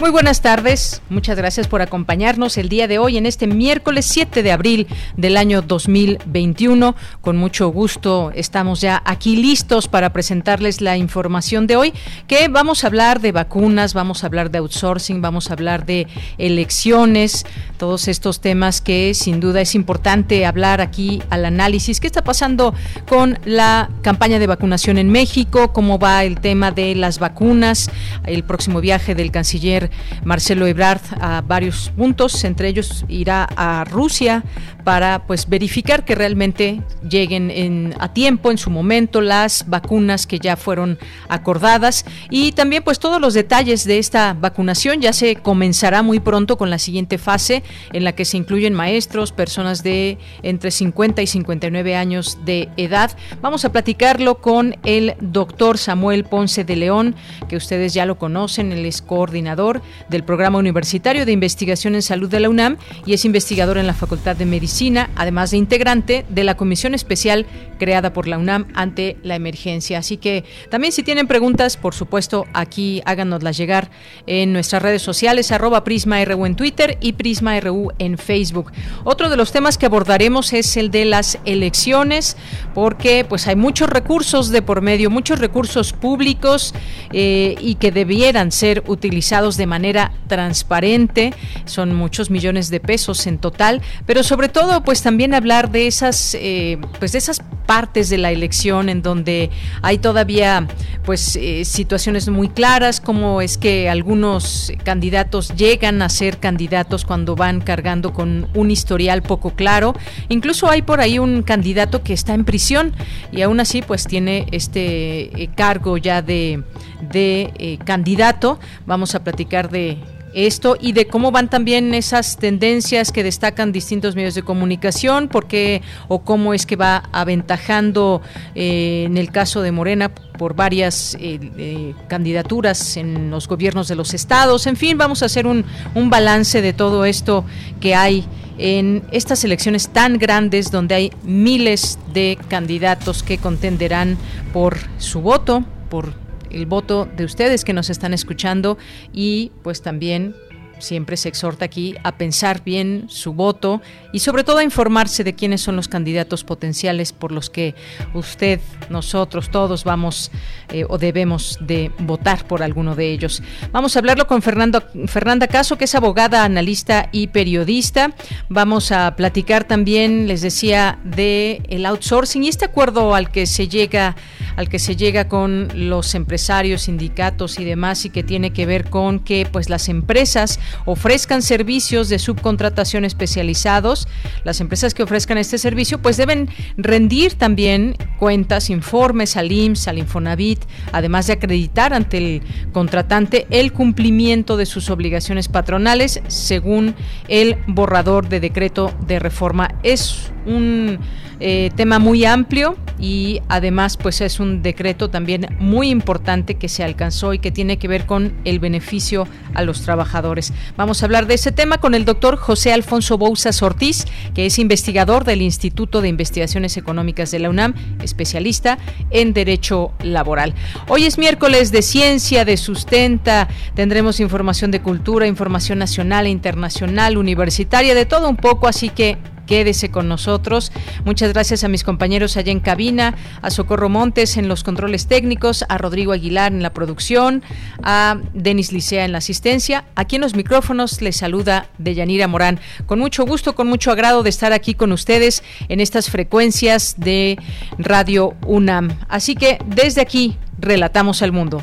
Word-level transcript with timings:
Muy 0.00 0.10
buenas 0.10 0.42
tardes, 0.42 1.02
muchas 1.10 1.36
gracias 1.36 1.66
por 1.66 1.82
acompañarnos 1.82 2.56
el 2.56 2.68
día 2.68 2.86
de 2.86 3.00
hoy 3.00 3.16
en 3.16 3.26
este 3.26 3.48
miércoles 3.48 4.06
7 4.06 4.44
de 4.44 4.52
abril 4.52 4.86
del 5.16 5.36
año 5.36 5.60
2021. 5.60 6.94
Con 7.20 7.36
mucho 7.36 7.70
gusto 7.70 8.30
estamos 8.32 8.80
ya 8.80 9.02
aquí 9.04 9.34
listos 9.34 9.88
para 9.88 10.12
presentarles 10.12 10.80
la 10.80 10.96
información 10.96 11.66
de 11.66 11.74
hoy, 11.74 11.92
que 12.28 12.46
vamos 12.46 12.84
a 12.84 12.86
hablar 12.86 13.20
de 13.20 13.32
vacunas, 13.32 13.92
vamos 13.92 14.22
a 14.22 14.28
hablar 14.28 14.52
de 14.52 14.58
outsourcing, 14.58 15.20
vamos 15.20 15.50
a 15.50 15.54
hablar 15.54 15.84
de 15.84 16.06
elecciones, 16.38 17.44
todos 17.76 18.06
estos 18.06 18.40
temas 18.40 18.80
que 18.80 19.14
sin 19.14 19.40
duda 19.40 19.60
es 19.62 19.74
importante 19.74 20.46
hablar 20.46 20.80
aquí 20.80 21.24
al 21.28 21.44
análisis. 21.44 21.98
¿Qué 21.98 22.06
está 22.06 22.22
pasando 22.22 22.72
con 23.08 23.36
la 23.44 23.90
campaña 24.02 24.38
de 24.38 24.46
vacunación 24.46 24.96
en 24.96 25.10
México? 25.10 25.72
¿Cómo 25.72 25.98
va 25.98 26.22
el 26.22 26.38
tema 26.40 26.70
de 26.70 26.94
las 26.94 27.18
vacunas? 27.18 27.90
El 28.24 28.44
próximo 28.44 28.80
viaje 28.80 29.16
del 29.16 29.32
canciller 29.32 29.87
Marcelo 30.24 30.66
Ebrard 30.66 31.00
a 31.20 31.40
varios 31.40 31.90
puntos, 31.96 32.44
entre 32.44 32.68
ellos 32.68 33.04
irá 33.08 33.48
a 33.56 33.84
Rusia 33.84 34.42
para 34.88 35.26
pues 35.26 35.50
verificar 35.50 36.06
que 36.06 36.14
realmente 36.14 36.80
lleguen 37.06 37.50
en, 37.50 37.94
a 37.98 38.14
tiempo, 38.14 38.50
en 38.50 38.56
su 38.56 38.70
momento, 38.70 39.20
las 39.20 39.68
vacunas 39.68 40.26
que 40.26 40.38
ya 40.38 40.56
fueron 40.56 40.98
acordadas 41.28 42.06
y 42.30 42.52
también 42.52 42.82
pues 42.82 42.98
todos 42.98 43.20
los 43.20 43.34
detalles 43.34 43.84
de 43.84 43.98
esta 43.98 44.32
vacunación 44.32 45.02
ya 45.02 45.12
se 45.12 45.36
comenzará 45.36 46.00
muy 46.00 46.20
pronto 46.20 46.56
con 46.56 46.70
la 46.70 46.78
siguiente 46.78 47.18
fase 47.18 47.62
en 47.92 48.02
la 48.02 48.12
que 48.12 48.24
se 48.24 48.38
incluyen 48.38 48.72
maestros, 48.72 49.30
personas 49.30 49.82
de 49.82 50.16
entre 50.42 50.70
50 50.70 51.20
y 51.20 51.26
59 51.26 51.94
años 51.94 52.38
de 52.46 52.70
edad. 52.78 53.14
Vamos 53.42 53.66
a 53.66 53.72
platicarlo 53.72 54.36
con 54.36 54.74
el 54.86 55.16
doctor 55.20 55.76
Samuel 55.76 56.24
Ponce 56.24 56.64
de 56.64 56.76
León, 56.76 57.14
que 57.50 57.56
ustedes 57.56 57.92
ya 57.92 58.06
lo 58.06 58.16
conocen, 58.16 58.72
él 58.72 58.86
es 58.86 59.02
coordinador 59.02 59.82
del 60.08 60.24
Programa 60.24 60.56
Universitario 60.56 61.26
de 61.26 61.32
Investigación 61.32 61.94
en 61.94 62.00
Salud 62.00 62.30
de 62.30 62.40
la 62.40 62.48
UNAM 62.48 62.78
y 63.04 63.12
es 63.12 63.26
investigador 63.26 63.76
en 63.76 63.86
la 63.86 63.92
Facultad 63.92 64.34
de 64.34 64.46
Medicina, 64.46 64.77
además 65.16 65.50
de 65.50 65.56
integrante 65.56 66.24
de 66.28 66.44
la 66.44 66.56
Comisión 66.56 66.94
Especial 66.94 67.46
creada 67.78 68.12
por 68.12 68.28
la 68.28 68.38
UNAM 68.38 68.66
ante 68.74 69.16
la 69.22 69.34
emergencia. 69.34 69.98
Así 69.98 70.16
que 70.16 70.44
también 70.70 70.92
si 70.92 71.02
tienen 71.02 71.26
preguntas, 71.26 71.76
por 71.76 71.94
supuesto, 71.94 72.44
aquí 72.52 73.02
háganoslas 73.06 73.56
llegar 73.56 73.90
en 74.26 74.52
nuestras 74.52 74.82
redes 74.82 75.02
sociales, 75.02 75.50
arroba 75.52 75.84
PrismaRU 75.84 76.46
en 76.46 76.54
Twitter 76.54 76.98
y 77.00 77.12
PrismaRU 77.14 77.92
en 77.98 78.18
Facebook. 78.18 78.72
Otro 79.04 79.30
de 79.30 79.36
los 79.36 79.52
temas 79.52 79.78
que 79.78 79.86
abordaremos 79.86 80.52
es 80.52 80.76
el 80.76 80.90
de 80.90 81.04
las 81.04 81.38
elecciones, 81.44 82.36
porque 82.74 83.24
pues 83.28 83.46
hay 83.46 83.56
muchos 83.56 83.88
recursos 83.88 84.50
de 84.50 84.62
por 84.62 84.82
medio, 84.82 85.10
muchos 85.10 85.38
recursos 85.38 85.92
públicos 85.92 86.74
eh, 87.12 87.56
y 87.60 87.76
que 87.76 87.90
debieran 87.90 88.52
ser 88.52 88.84
utilizados 88.86 89.56
de 89.56 89.66
manera 89.66 90.12
transparente. 90.26 91.32
Son 91.64 91.94
muchos 91.94 92.30
millones 92.30 92.70
de 92.70 92.80
pesos 92.80 93.26
en 93.26 93.38
total, 93.38 93.82
pero 94.06 94.22
sobre 94.22 94.48
todo, 94.48 94.67
pues 94.84 95.02
también 95.02 95.34
hablar 95.34 95.70
de 95.70 95.86
esas, 95.86 96.34
eh, 96.34 96.78
pues 96.98 97.12
de 97.12 97.18
esas 97.18 97.40
partes 97.66 98.08
de 98.08 98.18
la 98.18 98.30
elección 98.30 98.88
en 98.88 99.02
donde 99.02 99.50
hay 99.82 99.98
todavía, 99.98 100.66
pues 101.04 101.36
eh, 101.36 101.64
situaciones 101.64 102.28
muy 102.28 102.48
claras, 102.48 103.00
como 103.00 103.42
es 103.42 103.58
que 103.58 103.90
algunos 103.90 104.72
candidatos 104.84 105.54
llegan 105.54 106.00
a 106.02 106.08
ser 106.08 106.38
candidatos 106.38 107.04
cuando 107.04 107.36
van 107.36 107.60
cargando 107.60 108.12
con 108.12 108.48
un 108.54 108.70
historial 108.70 109.22
poco 109.22 109.50
claro. 109.50 109.94
Incluso 110.28 110.68
hay 110.70 110.82
por 110.82 111.00
ahí 111.00 111.18
un 111.18 111.42
candidato 111.42 112.02
que 112.02 112.14
está 112.14 112.34
en 112.34 112.44
prisión 112.44 112.94
y 113.32 113.42
aún 113.42 113.60
así, 113.60 113.82
pues 113.82 114.06
tiene 114.06 114.46
este 114.52 115.42
eh, 115.42 115.50
cargo 115.54 115.98
ya 115.98 116.22
de, 116.22 116.62
de 117.10 117.78
candidato. 117.84 118.58
Vamos 118.86 119.14
a 119.14 119.22
platicar 119.24 119.70
de 119.70 119.98
esto 120.34 120.76
y 120.80 120.92
de 120.92 121.06
cómo 121.06 121.30
van 121.30 121.48
también 121.48 121.94
esas 121.94 122.36
tendencias 122.36 123.12
que 123.12 123.22
destacan 123.22 123.72
distintos 123.72 124.14
medios 124.14 124.34
de 124.34 124.42
comunicación, 124.42 125.28
porque 125.28 125.82
o 126.08 126.20
cómo 126.20 126.54
es 126.54 126.66
que 126.66 126.76
va 126.76 127.04
aventajando 127.12 128.20
eh, 128.54 129.04
en 129.06 129.16
el 129.16 129.30
caso 129.30 129.62
de 129.62 129.72
Morena 129.72 130.10
por 130.10 130.54
varias 130.54 131.14
eh, 131.20 131.38
eh, 131.58 131.94
candidaturas 132.08 132.96
en 132.96 133.30
los 133.30 133.48
gobiernos 133.48 133.88
de 133.88 133.96
los 133.96 134.14
estados. 134.14 134.66
En 134.66 134.76
fin, 134.76 134.96
vamos 134.98 135.22
a 135.22 135.26
hacer 135.26 135.46
un, 135.46 135.64
un 135.94 136.10
balance 136.10 136.62
de 136.62 136.72
todo 136.72 137.04
esto 137.04 137.44
que 137.80 137.94
hay 137.94 138.24
en 138.58 139.04
estas 139.12 139.44
elecciones 139.44 139.88
tan 139.88 140.18
grandes 140.18 140.70
donde 140.70 140.94
hay 140.94 141.12
miles 141.22 141.98
de 142.12 142.38
candidatos 142.48 143.22
que 143.22 143.38
contenderán 143.38 144.18
por 144.52 144.76
su 144.98 145.20
voto, 145.20 145.64
por 145.88 146.27
el 146.50 146.66
voto 146.66 147.08
de 147.16 147.24
ustedes 147.24 147.64
que 147.64 147.72
nos 147.72 147.90
están 147.90 148.14
escuchando 148.14 148.78
y 149.12 149.52
pues 149.62 149.82
también 149.82 150.34
siempre 150.78 151.16
se 151.16 151.28
exhorta 151.28 151.64
aquí 151.64 151.94
a 152.02 152.16
pensar 152.16 152.62
bien 152.64 153.06
su 153.08 153.32
voto 153.32 153.82
y 154.12 154.20
sobre 154.20 154.44
todo 154.44 154.58
a 154.58 154.64
informarse 154.64 155.24
de 155.24 155.34
quiénes 155.34 155.60
son 155.60 155.76
los 155.76 155.88
candidatos 155.88 156.44
potenciales 156.44 157.12
por 157.12 157.32
los 157.32 157.50
que 157.50 157.74
usted, 158.14 158.60
nosotros, 158.90 159.50
todos 159.50 159.84
vamos 159.84 160.30
eh, 160.70 160.84
o 160.88 160.98
debemos 160.98 161.58
de 161.60 161.90
votar 161.98 162.46
por 162.46 162.62
alguno 162.62 162.94
de 162.94 163.12
ellos. 163.12 163.42
Vamos 163.72 163.96
a 163.96 163.98
hablarlo 163.98 164.26
con 164.26 164.42
Fernando, 164.42 164.82
Fernanda 165.06 165.46
Caso, 165.46 165.76
que 165.78 165.84
es 165.84 165.94
abogada, 165.94 166.44
analista 166.44 167.08
y 167.12 167.28
periodista. 167.28 168.12
Vamos 168.48 168.92
a 168.92 169.16
platicar 169.16 169.64
también, 169.64 170.28
les 170.28 170.40
decía, 170.40 170.98
de 171.04 171.62
el 171.68 171.86
outsourcing 171.86 172.44
y 172.44 172.48
este 172.48 172.64
acuerdo 172.64 173.14
al 173.14 173.30
que 173.30 173.46
se 173.46 173.68
llega 173.68 174.16
al 174.56 174.68
que 174.68 174.80
se 174.80 174.96
llega 174.96 175.28
con 175.28 175.68
los 175.72 176.16
empresarios, 176.16 176.82
sindicatos 176.82 177.60
y 177.60 177.64
demás 177.64 178.04
y 178.04 178.10
que 178.10 178.24
tiene 178.24 178.52
que 178.52 178.66
ver 178.66 178.90
con 178.90 179.20
que 179.20 179.46
pues 179.50 179.70
las 179.70 179.88
empresas 179.88 180.58
ofrezcan 180.84 181.42
servicios 181.42 182.08
de 182.08 182.18
subcontratación 182.18 183.04
especializados. 183.04 184.08
Las 184.44 184.60
empresas 184.60 184.94
que 184.94 185.02
ofrezcan 185.02 185.38
este 185.38 185.58
servicio 185.58 186.00
pues 186.00 186.16
deben 186.16 186.48
rendir 186.76 187.34
también 187.34 187.96
cuentas, 188.18 188.70
informes 188.70 189.36
al 189.36 189.52
IMSS, 189.52 189.88
al 189.88 189.98
Infonavit, 189.98 190.60
además 190.92 191.26
de 191.26 191.34
acreditar 191.34 191.92
ante 191.92 192.18
el 192.18 192.42
contratante 192.72 193.46
el 193.50 193.72
cumplimiento 193.72 194.56
de 194.56 194.66
sus 194.66 194.90
obligaciones 194.90 195.48
patronales 195.48 196.20
según 196.28 196.94
el 197.28 197.56
borrador 197.66 198.28
de 198.28 198.40
decreto 198.40 198.92
de 199.06 199.18
reforma. 199.18 199.74
Es 199.82 200.30
un 200.46 200.98
eh, 201.40 201.70
tema 201.76 202.00
muy 202.00 202.24
amplio 202.24 202.76
y 202.98 203.40
además 203.48 203.96
pues 203.96 204.20
es 204.20 204.40
un 204.40 204.60
decreto 204.62 205.08
también 205.08 205.46
muy 205.60 205.88
importante 205.88 206.56
que 206.56 206.68
se 206.68 206.82
alcanzó 206.82 207.32
y 207.32 207.38
que 207.38 207.52
tiene 207.52 207.78
que 207.78 207.86
ver 207.86 208.06
con 208.06 208.32
el 208.44 208.58
beneficio 208.58 209.28
a 209.54 209.62
los 209.62 209.82
trabajadores. 209.82 210.52
Vamos 210.76 211.02
a 211.02 211.06
hablar 211.06 211.26
de 211.26 211.34
ese 211.34 211.52
tema 211.52 211.78
con 211.78 211.94
el 211.94 212.04
doctor 212.04 212.36
José 212.36 212.72
Alfonso 212.72 213.18
Bouzas 213.18 213.62
Ortiz, 213.62 214.06
que 214.34 214.46
es 214.46 214.58
investigador 214.58 215.24
del 215.24 215.42
Instituto 215.42 216.00
de 216.00 216.08
Investigaciones 216.08 216.76
Económicas 216.76 217.30
de 217.30 217.38
la 217.38 217.50
UNAM, 217.50 217.74
especialista 218.02 218.78
en 219.10 219.32
Derecho 219.32 219.92
Laboral. 220.02 220.54
Hoy 220.88 221.04
es 221.04 221.18
miércoles 221.18 221.72
de 221.72 221.82
ciencia, 221.82 222.44
de 222.44 222.56
sustenta, 222.56 223.48
tendremos 223.74 224.20
información 224.20 224.70
de 224.70 224.80
cultura, 224.80 225.26
información 225.26 225.78
nacional 225.78 226.26
e 226.26 226.30
internacional, 226.30 227.16
universitaria, 227.16 227.94
de 227.94 228.06
todo 228.06 228.28
un 228.28 228.36
poco, 228.36 228.68
así 228.68 228.88
que 228.88 229.18
Quédese 229.48 229.90
con 229.90 230.08
nosotros. 230.08 230.70
Muchas 231.06 231.32
gracias 231.32 231.64
a 231.64 231.68
mis 231.68 231.82
compañeros 231.82 232.36
allá 232.36 232.52
en 232.52 232.60
cabina, 232.60 233.16
a 233.40 233.50
Socorro 233.50 233.88
Montes 233.88 234.36
en 234.36 234.46
los 234.46 234.62
controles 234.62 235.06
técnicos, 235.06 235.64
a 235.68 235.78
Rodrigo 235.78 236.12
Aguilar 236.12 236.52
en 236.52 236.62
la 236.62 236.74
producción, 236.74 237.42
a 237.82 238.18
Denis 238.34 238.72
Licea 238.72 239.06
en 239.06 239.12
la 239.12 239.18
asistencia. 239.18 239.86
Aquí 239.96 240.16
en 240.16 240.22
los 240.22 240.36
micrófonos 240.36 241.00
les 241.00 241.16
saluda 241.16 241.66
Deyanira 241.78 242.28
Morán. 242.28 242.60
Con 242.84 242.98
mucho 242.98 243.24
gusto, 243.24 243.54
con 243.54 243.68
mucho 243.68 243.90
agrado 243.90 244.22
de 244.22 244.28
estar 244.28 244.52
aquí 244.52 244.74
con 244.74 244.92
ustedes 244.92 245.42
en 245.70 245.80
estas 245.80 246.10
frecuencias 246.10 246.96
de 246.98 247.38
Radio 247.78 248.34
UNAM. 248.46 248.98
Así 249.08 249.34
que 249.34 249.58
desde 249.66 250.02
aquí, 250.02 250.36
relatamos 250.58 251.22
al 251.22 251.32
mundo. 251.32 251.58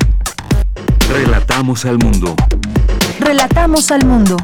Relatamos 1.08 1.84
al 1.84 1.98
mundo. 1.98 2.34
Relatamos 3.20 3.92
al 3.92 4.04
mundo. 4.04 4.36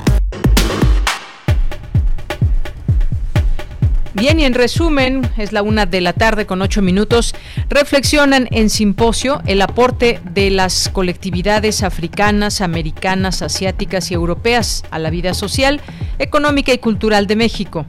Bien, 4.14 4.38
y 4.38 4.44
en 4.44 4.52
resumen, 4.52 5.22
es 5.38 5.52
la 5.52 5.62
una 5.62 5.86
de 5.86 6.02
la 6.02 6.12
tarde 6.12 6.44
con 6.44 6.60
ocho 6.60 6.82
minutos, 6.82 7.34
reflexionan 7.70 8.46
en 8.50 8.68
simposio 8.68 9.40
el 9.46 9.62
aporte 9.62 10.20
de 10.34 10.50
las 10.50 10.90
colectividades 10.90 11.82
africanas, 11.82 12.60
americanas, 12.60 13.40
asiáticas 13.40 14.10
y 14.10 14.14
europeas 14.14 14.84
a 14.90 14.98
la 14.98 15.08
vida 15.08 15.32
social, 15.32 15.80
económica 16.18 16.74
y 16.74 16.78
cultural 16.78 17.26
de 17.26 17.36
México. 17.36 17.86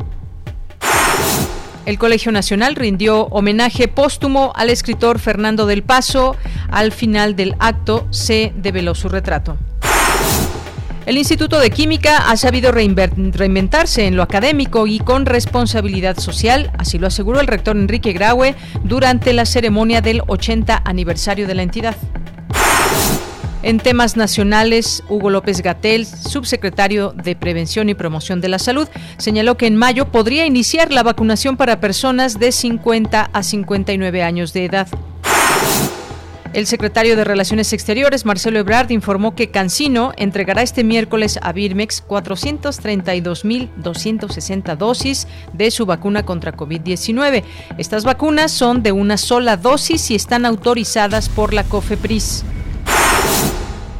El 1.85 1.99
Colegio 1.99 2.31
Nacional 2.31 2.75
rindió 2.75 3.25
homenaje 3.25 3.89
póstumo 3.89 4.53
al 4.55 4.69
escritor 4.69 5.19
Fernando 5.19 5.65
del 5.65 5.83
Paso. 5.83 6.37
Al 6.71 6.93
final 6.93 7.35
del 7.35 7.55
acto 7.59 8.07
se 8.11 8.53
develó 8.55 8.95
su 8.95 9.09
retrato. 9.09 9.57
El 11.05 11.17
Instituto 11.17 11.59
de 11.59 11.69
Química 11.69 12.29
ha 12.29 12.38
sabido 12.38 12.71
reinventarse 12.71 14.07
en 14.07 14.15
lo 14.15 14.23
académico 14.23 14.88
y 14.88 15.00
con 15.00 15.25
responsabilidad 15.25 16.17
social, 16.17 16.71
así 16.77 16.97
lo 16.97 17.07
aseguró 17.07 17.41
el 17.41 17.47
rector 17.47 17.75
Enrique 17.75 18.13
Graue 18.13 18.55
durante 18.85 19.33
la 19.33 19.45
ceremonia 19.45 20.00
del 20.00 20.21
80 20.27 20.81
aniversario 20.85 21.45
de 21.45 21.55
la 21.55 21.63
entidad. 21.63 21.97
En 23.63 23.79
temas 23.79 24.15
nacionales, 24.15 25.03
Hugo 25.09 25.29
López 25.29 25.61
Gatel, 25.61 26.05
subsecretario 26.05 27.11
de 27.11 27.35
Prevención 27.35 27.89
y 27.89 27.95
Promoción 27.95 28.39
de 28.39 28.47
la 28.47 28.59
Salud, 28.59 28.88
señaló 29.17 29.57
que 29.57 29.67
en 29.67 29.75
mayo 29.75 30.09
podría 30.09 30.45
iniciar 30.45 30.94
la 30.94 31.03
vacunación 31.03 31.57
para 31.57 31.81
personas 31.81 32.39
de 32.39 32.53
50 32.53 33.29
a 33.31 33.44
59 33.44 34.23
años 34.23 34.53
de 34.53 34.65
edad. 34.65 34.88
El 36.53 36.67
secretario 36.67 37.15
de 37.15 37.23
Relaciones 37.23 37.73
Exteriores, 37.73 38.25
Marcelo 38.25 38.59
Ebrard, 38.59 38.91
informó 38.91 39.33
que 39.33 39.50
Cancino 39.50 40.13
entregará 40.17 40.61
este 40.61 40.83
miércoles 40.83 41.39
a 41.41 41.51
Birmex 41.51 42.07
432.260 42.07 44.77
dosis 44.77 45.27
de 45.51 45.71
su 45.71 45.88
vacuna 45.88 46.25
contra 46.25 46.55
COVID-19. 46.55 47.44
Estas 47.79 48.03
vacunas 48.03 48.51
son 48.51 48.83
de 48.83 48.91
una 48.91 49.17
sola 49.17 49.57
dosis 49.57 50.11
y 50.11 50.15
están 50.15 50.45
autorizadas 50.45 51.27
por 51.27 51.55
la 51.55 51.63
COFEPRIS. 51.63 52.45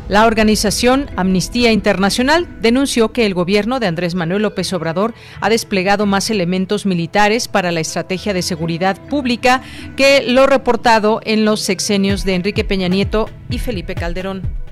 La 0.09 0.25
organización 0.25 1.09
Amnistía 1.15 1.71
Internacional 1.71 2.47
denunció 2.61 3.13
que 3.13 3.25
el 3.25 3.33
gobierno 3.33 3.79
de 3.79 3.88
Andrés 3.88 4.15
Manuel 4.15 4.41
López 4.41 4.73
Obrador 4.73 5.13
ha 5.39 5.50
desplegado 5.50 6.05
más 6.05 6.29
elementos 6.29 6.85
militares 6.85 7.47
para 7.47 7.71
la 7.71 7.79
estrategia 7.79 8.33
de 8.33 8.41
seguridad 8.41 9.00
pública 9.07 9.61
que 9.95 10.21
lo 10.27 10.45
reportado 10.45 11.21
en 11.23 11.45
los 11.45 11.61
sexenios 11.61 12.25
de 12.25 12.35
Enrique 12.35 12.65
Peña 12.65 12.89
Nieto 12.89 13.29
y 13.50 13.59
Felipe 13.59 13.95
Calderón. 13.95 14.62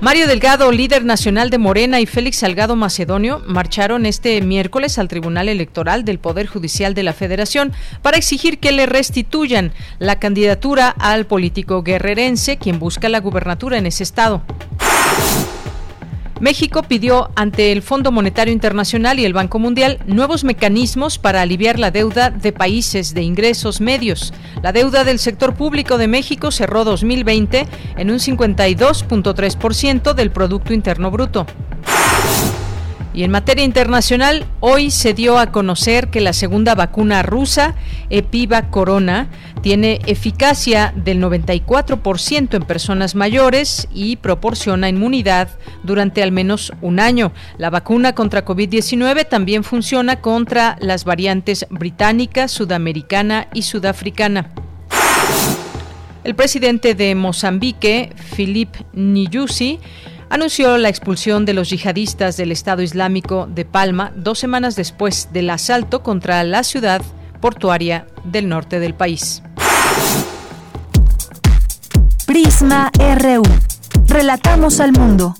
Mario 0.00 0.28
Delgado, 0.28 0.70
líder 0.70 1.04
nacional 1.04 1.50
de 1.50 1.58
Morena, 1.58 1.98
y 1.98 2.06
Félix 2.06 2.36
Salgado 2.36 2.76
Macedonio 2.76 3.42
marcharon 3.48 4.06
este 4.06 4.40
miércoles 4.42 4.96
al 4.96 5.08
Tribunal 5.08 5.48
Electoral 5.48 6.04
del 6.04 6.20
Poder 6.20 6.46
Judicial 6.46 6.94
de 6.94 7.02
la 7.02 7.12
Federación 7.12 7.72
para 8.00 8.16
exigir 8.16 8.60
que 8.60 8.70
le 8.70 8.86
restituyan 8.86 9.72
la 9.98 10.20
candidatura 10.20 10.88
al 10.88 11.26
político 11.26 11.82
guerrerense, 11.82 12.58
quien 12.58 12.78
busca 12.78 13.08
la 13.08 13.18
gubernatura 13.18 13.76
en 13.76 13.86
ese 13.86 14.04
estado. 14.04 14.44
México 16.40 16.82
pidió 16.82 17.30
ante 17.34 17.72
el 17.72 17.82
Fondo 17.82 18.12
Monetario 18.12 18.52
Internacional 18.52 19.18
y 19.18 19.24
el 19.24 19.32
Banco 19.32 19.58
Mundial 19.58 19.98
nuevos 20.06 20.44
mecanismos 20.44 21.18
para 21.18 21.42
aliviar 21.42 21.78
la 21.78 21.90
deuda 21.90 22.30
de 22.30 22.52
países 22.52 23.12
de 23.12 23.22
ingresos 23.22 23.80
medios. 23.80 24.32
La 24.62 24.72
deuda 24.72 25.02
del 25.02 25.18
sector 25.18 25.54
público 25.54 25.98
de 25.98 26.06
México 26.06 26.50
cerró 26.50 26.84
2020 26.84 27.66
en 27.96 28.10
un 28.10 28.18
52.3% 28.18 30.14
del 30.14 30.30
Producto 30.30 30.72
Interno 30.72 31.10
Bruto. 31.10 31.46
Y 33.18 33.24
en 33.24 33.32
materia 33.32 33.64
internacional, 33.64 34.46
hoy 34.60 34.92
se 34.92 35.12
dio 35.12 35.40
a 35.40 35.50
conocer 35.50 36.06
que 36.06 36.20
la 36.20 36.32
segunda 36.32 36.76
vacuna 36.76 37.24
rusa, 37.24 37.74
Epiva 38.10 38.70
Corona, 38.70 39.28
tiene 39.60 39.98
eficacia 40.06 40.92
del 40.94 41.20
94% 41.20 42.54
en 42.54 42.62
personas 42.62 43.16
mayores 43.16 43.88
y 43.92 44.14
proporciona 44.18 44.88
inmunidad 44.88 45.48
durante 45.82 46.22
al 46.22 46.30
menos 46.30 46.72
un 46.80 47.00
año. 47.00 47.32
La 47.56 47.70
vacuna 47.70 48.14
contra 48.14 48.44
COVID-19 48.44 49.28
también 49.28 49.64
funciona 49.64 50.20
contra 50.20 50.76
las 50.80 51.04
variantes 51.04 51.66
británica, 51.70 52.46
sudamericana 52.46 53.48
y 53.52 53.62
sudafricana. 53.62 54.52
El 56.22 56.36
presidente 56.36 56.94
de 56.94 57.16
Mozambique, 57.16 58.12
Philip 58.36 58.76
Nyusi, 58.92 59.80
anunció 60.30 60.78
la 60.78 60.88
expulsión 60.88 61.44
de 61.44 61.54
los 61.54 61.70
yihadistas 61.70 62.36
del 62.36 62.52
Estado 62.52 62.82
Islámico 62.82 63.46
de 63.46 63.64
Palma 63.64 64.12
dos 64.14 64.38
semanas 64.38 64.76
después 64.76 65.28
del 65.32 65.50
asalto 65.50 66.02
contra 66.02 66.42
la 66.44 66.62
ciudad 66.62 67.02
portuaria 67.40 68.06
del 68.24 68.48
norte 68.48 68.80
del 68.80 68.94
país. 68.94 69.42
Prisma 72.26 72.90
RU. 72.98 73.42
Relatamos 74.06 74.80
al 74.80 74.92
mundo. 74.92 75.34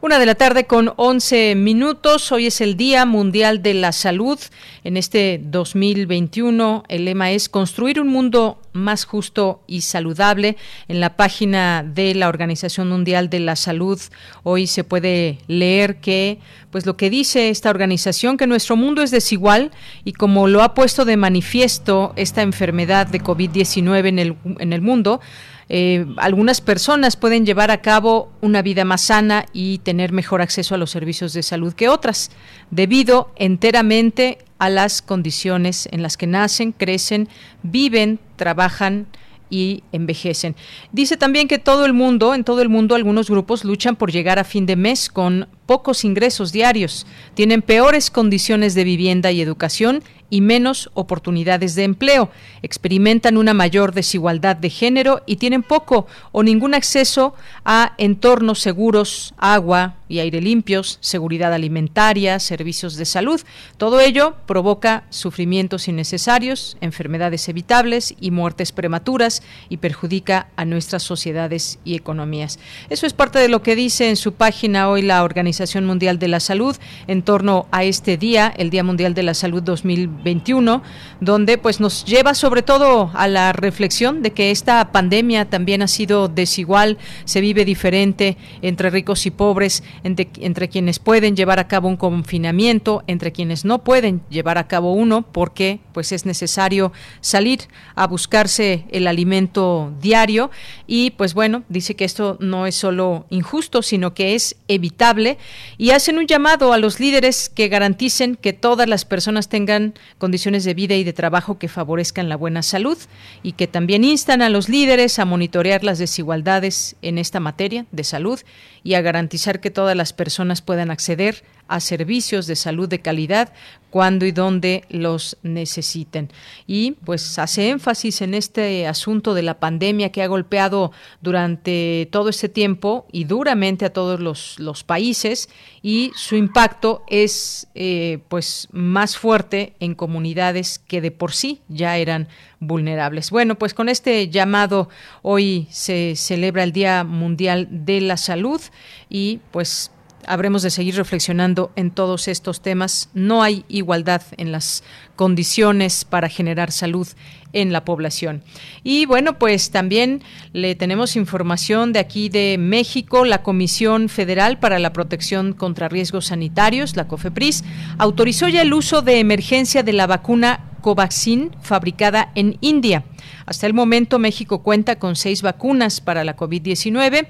Una 0.00 0.20
de 0.20 0.26
la 0.26 0.36
tarde 0.36 0.66
con 0.66 0.92
11 0.94 1.56
minutos. 1.56 2.30
Hoy 2.30 2.46
es 2.46 2.60
el 2.60 2.76
Día 2.76 3.04
Mundial 3.04 3.64
de 3.64 3.74
la 3.74 3.90
Salud. 3.90 4.38
En 4.84 4.96
este 4.96 5.40
2021 5.42 6.84
el 6.88 7.04
lema 7.04 7.32
es 7.32 7.48
construir 7.48 8.00
un 8.00 8.06
mundo 8.06 8.62
más 8.72 9.04
justo 9.04 9.60
y 9.66 9.80
saludable. 9.80 10.56
En 10.86 11.00
la 11.00 11.16
página 11.16 11.82
de 11.82 12.14
la 12.14 12.28
Organización 12.28 12.88
Mundial 12.88 13.28
de 13.28 13.40
la 13.40 13.56
Salud 13.56 14.00
hoy 14.44 14.68
se 14.68 14.84
puede 14.84 15.40
leer 15.48 15.96
que 15.96 16.38
pues 16.70 16.86
lo 16.86 16.96
que 16.96 17.10
dice 17.10 17.50
esta 17.50 17.68
organización 17.68 18.36
que 18.36 18.46
nuestro 18.46 18.76
mundo 18.76 19.02
es 19.02 19.10
desigual 19.10 19.72
y 20.04 20.12
como 20.12 20.46
lo 20.46 20.62
ha 20.62 20.74
puesto 20.74 21.06
de 21.06 21.16
manifiesto 21.16 22.12
esta 22.14 22.42
enfermedad 22.42 23.08
de 23.08 23.20
COVID-19 23.20 24.06
en 24.06 24.18
el 24.20 24.36
en 24.60 24.72
el 24.72 24.80
mundo 24.80 25.20
eh, 25.68 26.06
algunas 26.16 26.60
personas 26.60 27.16
pueden 27.16 27.44
llevar 27.44 27.70
a 27.70 27.82
cabo 27.82 28.30
una 28.40 28.62
vida 28.62 28.84
más 28.84 29.02
sana 29.02 29.46
y 29.52 29.78
tener 29.78 30.12
mejor 30.12 30.40
acceso 30.40 30.74
a 30.74 30.78
los 30.78 30.90
servicios 30.90 31.32
de 31.34 31.42
salud 31.42 31.74
que 31.74 31.88
otras, 31.88 32.30
debido 32.70 33.32
enteramente 33.36 34.38
a 34.58 34.70
las 34.70 35.02
condiciones 35.02 35.88
en 35.92 36.02
las 36.02 36.16
que 36.16 36.26
nacen, 36.26 36.72
crecen, 36.72 37.28
viven, 37.62 38.18
trabajan 38.36 39.06
y 39.50 39.82
envejecen. 39.92 40.56
Dice 40.92 41.16
también 41.16 41.48
que 41.48 41.58
todo 41.58 41.84
el 41.84 41.92
mundo, 41.92 42.34
en 42.34 42.44
todo 42.44 42.62
el 42.62 42.68
mundo, 42.68 42.94
algunos 42.94 43.30
grupos 43.30 43.64
luchan 43.64 43.96
por 43.96 44.10
llegar 44.10 44.38
a 44.38 44.44
fin 44.44 44.66
de 44.66 44.76
mes 44.76 45.08
con 45.08 45.48
pocos 45.68 46.02
ingresos 46.06 46.50
diarios, 46.50 47.06
tienen 47.34 47.60
peores 47.60 48.10
condiciones 48.10 48.74
de 48.74 48.84
vivienda 48.84 49.32
y 49.32 49.42
educación 49.42 50.02
y 50.30 50.40
menos 50.40 50.90
oportunidades 50.94 51.74
de 51.74 51.84
empleo, 51.84 52.30
experimentan 52.62 53.36
una 53.36 53.54
mayor 53.54 53.92
desigualdad 53.92 54.56
de 54.56 54.70
género 54.70 55.22
y 55.26 55.36
tienen 55.36 55.62
poco 55.62 56.06
o 56.32 56.42
ningún 56.42 56.74
acceso 56.74 57.34
a 57.64 57.94
entornos 57.98 58.60
seguros, 58.60 59.34
agua 59.38 59.96
y 60.08 60.20
aire 60.20 60.40
limpios, 60.40 60.98
seguridad 61.00 61.52
alimentaria, 61.52 62.38
servicios 62.40 62.96
de 62.96 63.04
salud. 63.04 63.40
Todo 63.76 64.00
ello 64.00 64.36
provoca 64.46 65.04
sufrimientos 65.10 65.88
innecesarios, 65.88 66.76
enfermedades 66.80 67.48
evitables 67.48 68.14
y 68.20 68.30
muertes 68.30 68.72
prematuras 68.72 69.42
y 69.68 69.78
perjudica 69.78 70.48
a 70.56 70.64
nuestras 70.64 71.02
sociedades 71.02 71.78
y 71.84 71.94
economías. 71.94 72.58
Eso 72.88 73.06
es 73.06 73.12
parte 73.12 73.38
de 73.38 73.48
lo 73.48 73.62
que 73.62 73.76
dice 73.76 74.08
en 74.08 74.16
su 74.16 74.32
página 74.32 74.88
hoy 74.88 75.02
la 75.02 75.24
Organización 75.24 75.57
Mundial 75.82 76.18
de 76.18 76.28
la 76.28 76.40
Salud 76.40 76.76
en 77.06 77.22
torno 77.22 77.66
a 77.70 77.84
este 77.84 78.16
día, 78.16 78.52
el 78.56 78.70
Día 78.70 78.84
Mundial 78.84 79.14
de 79.14 79.22
la 79.22 79.34
Salud 79.34 79.62
2020 79.62 80.28
21, 80.28 80.82
donde 81.20 81.58
pues 81.58 81.80
nos 81.80 82.04
lleva 82.04 82.34
sobre 82.34 82.62
todo 82.62 83.10
a 83.14 83.28
la 83.28 83.52
reflexión 83.52 84.22
de 84.22 84.32
que 84.32 84.50
esta 84.50 84.92
pandemia 84.92 85.48
también 85.48 85.82
ha 85.82 85.88
sido 85.88 86.28
desigual, 86.28 86.98
se 87.24 87.40
vive 87.40 87.64
diferente 87.64 88.36
entre 88.62 88.90
ricos 88.90 89.26
y 89.26 89.30
pobres, 89.30 89.82
entre, 90.04 90.28
entre 90.40 90.68
quienes 90.68 90.98
pueden 90.98 91.34
llevar 91.34 91.58
a 91.58 91.68
cabo 91.68 91.88
un 91.88 91.96
confinamiento, 91.96 93.02
entre 93.06 93.32
quienes 93.32 93.64
no 93.64 93.84
pueden 93.84 94.20
llevar 94.28 94.58
a 94.58 94.68
cabo 94.68 94.92
uno 94.92 95.22
porque 95.32 95.80
pues 95.92 96.12
es 96.12 96.26
necesario 96.26 96.92
salir 97.20 97.60
a 97.94 98.06
buscarse 98.06 98.84
el 98.90 99.06
alimento 99.06 99.92
diario. 100.00 100.50
Y 100.86 101.10
pues 101.12 101.34
bueno, 101.34 101.64
dice 101.68 101.96
que 101.96 102.04
esto 102.04 102.36
no 102.40 102.66
es 102.66 102.74
solo 102.74 103.26
injusto, 103.30 103.82
sino 103.82 104.14
que 104.14 104.34
es 104.34 104.56
evitable 104.68 105.38
y 105.76 105.90
hacen 105.90 106.18
un 106.18 106.26
llamado 106.26 106.72
a 106.72 106.78
los 106.78 107.00
líderes 107.00 107.48
que 107.48 107.68
garanticen 107.68 108.36
que 108.36 108.52
todas 108.52 108.88
las 108.88 109.04
personas 109.04 109.48
tengan 109.48 109.94
condiciones 110.18 110.64
de 110.64 110.74
vida 110.74 110.94
y 110.94 111.04
de 111.04 111.12
trabajo 111.12 111.58
que 111.58 111.68
favorezcan 111.68 112.28
la 112.28 112.36
buena 112.36 112.62
salud 112.62 112.98
y 113.42 113.52
que 113.52 113.66
también 113.66 114.04
instan 114.04 114.42
a 114.42 114.48
los 114.48 114.68
líderes 114.68 115.18
a 115.18 115.24
monitorear 115.24 115.84
las 115.84 115.98
desigualdades 115.98 116.96
en 117.02 117.18
esta 117.18 117.40
materia 117.40 117.86
de 117.92 118.04
salud 118.04 118.40
y 118.82 118.94
a 118.94 119.02
garantizar 119.02 119.60
que 119.60 119.70
todas 119.70 119.96
las 119.96 120.12
personas 120.12 120.62
puedan 120.62 120.90
acceder 120.90 121.44
servicios 121.80 122.46
de 122.46 122.56
salud 122.56 122.88
de 122.88 123.00
calidad 123.00 123.52
cuando 123.90 124.26
y 124.26 124.32
donde 124.32 124.84
los 124.90 125.38
necesiten. 125.42 126.30
Y 126.66 126.92
pues 127.04 127.38
hace 127.38 127.70
énfasis 127.70 128.20
en 128.20 128.34
este 128.34 128.86
asunto 128.86 129.34
de 129.34 129.42
la 129.42 129.58
pandemia 129.58 130.12
que 130.12 130.22
ha 130.22 130.26
golpeado 130.26 130.92
durante 131.22 132.08
todo 132.12 132.28
este 132.28 132.48
tiempo 132.48 133.06
y 133.12 133.24
duramente 133.24 133.84
a 133.86 133.92
todos 133.92 134.20
los, 134.20 134.58
los 134.58 134.84
países 134.84 135.48
y 135.82 136.12
su 136.16 136.36
impacto 136.36 137.02
es 137.08 137.68
eh, 137.74 138.18
pues 138.28 138.68
más 138.72 139.16
fuerte 139.16 139.74
en 139.80 139.94
comunidades 139.94 140.78
que 140.78 141.00
de 141.00 141.10
por 141.10 141.32
sí 141.32 141.62
ya 141.68 141.96
eran 141.96 142.28
vulnerables. 142.60 143.30
Bueno, 143.30 143.54
pues 143.56 143.72
con 143.72 143.88
este 143.88 144.28
llamado 144.28 144.88
hoy 145.22 145.66
se 145.70 146.14
celebra 146.16 146.62
el 146.64 146.72
Día 146.72 147.04
Mundial 147.04 147.68
de 147.70 148.00
la 148.00 148.16
Salud 148.16 148.60
y 149.08 149.40
pues 149.50 149.92
habremos 150.28 150.62
de 150.62 150.70
seguir 150.70 150.94
reflexionando 150.96 151.72
en 151.74 151.90
todos 151.90 152.28
estos 152.28 152.60
temas. 152.60 153.08
No 153.14 153.42
hay 153.42 153.64
igualdad 153.68 154.22
en 154.36 154.52
las 154.52 154.84
condiciones 155.16 156.04
para 156.04 156.28
generar 156.28 156.70
salud 156.70 157.08
en 157.52 157.72
la 157.72 157.84
población. 157.84 158.42
Y 158.84 159.06
bueno, 159.06 159.38
pues 159.38 159.70
también 159.70 160.22
le 160.52 160.74
tenemos 160.74 161.16
información 161.16 161.92
de 161.92 161.98
aquí 161.98 162.28
de 162.28 162.56
México. 162.58 163.24
La 163.24 163.42
Comisión 163.42 164.08
Federal 164.08 164.58
para 164.58 164.78
la 164.78 164.92
Protección 164.92 165.54
contra 165.54 165.88
Riesgos 165.88 166.26
Sanitarios, 166.26 166.96
la 166.96 167.08
COFEPRIS, 167.08 167.64
autorizó 167.96 168.48
ya 168.48 168.62
el 168.62 168.74
uso 168.74 169.02
de 169.02 169.18
emergencia 169.18 169.82
de 169.82 169.94
la 169.94 170.06
vacuna 170.06 170.60
Covaxin 170.82 171.50
fabricada 171.60 172.30
en 172.34 172.58
India. 172.60 173.04
Hasta 173.48 173.66
el 173.66 173.72
momento 173.72 174.18
México 174.18 174.58
cuenta 174.58 174.98
con 174.98 175.16
seis 175.16 175.40
vacunas 175.40 176.02
para 176.02 176.22
la 176.22 176.36
COVID-19 176.36 177.28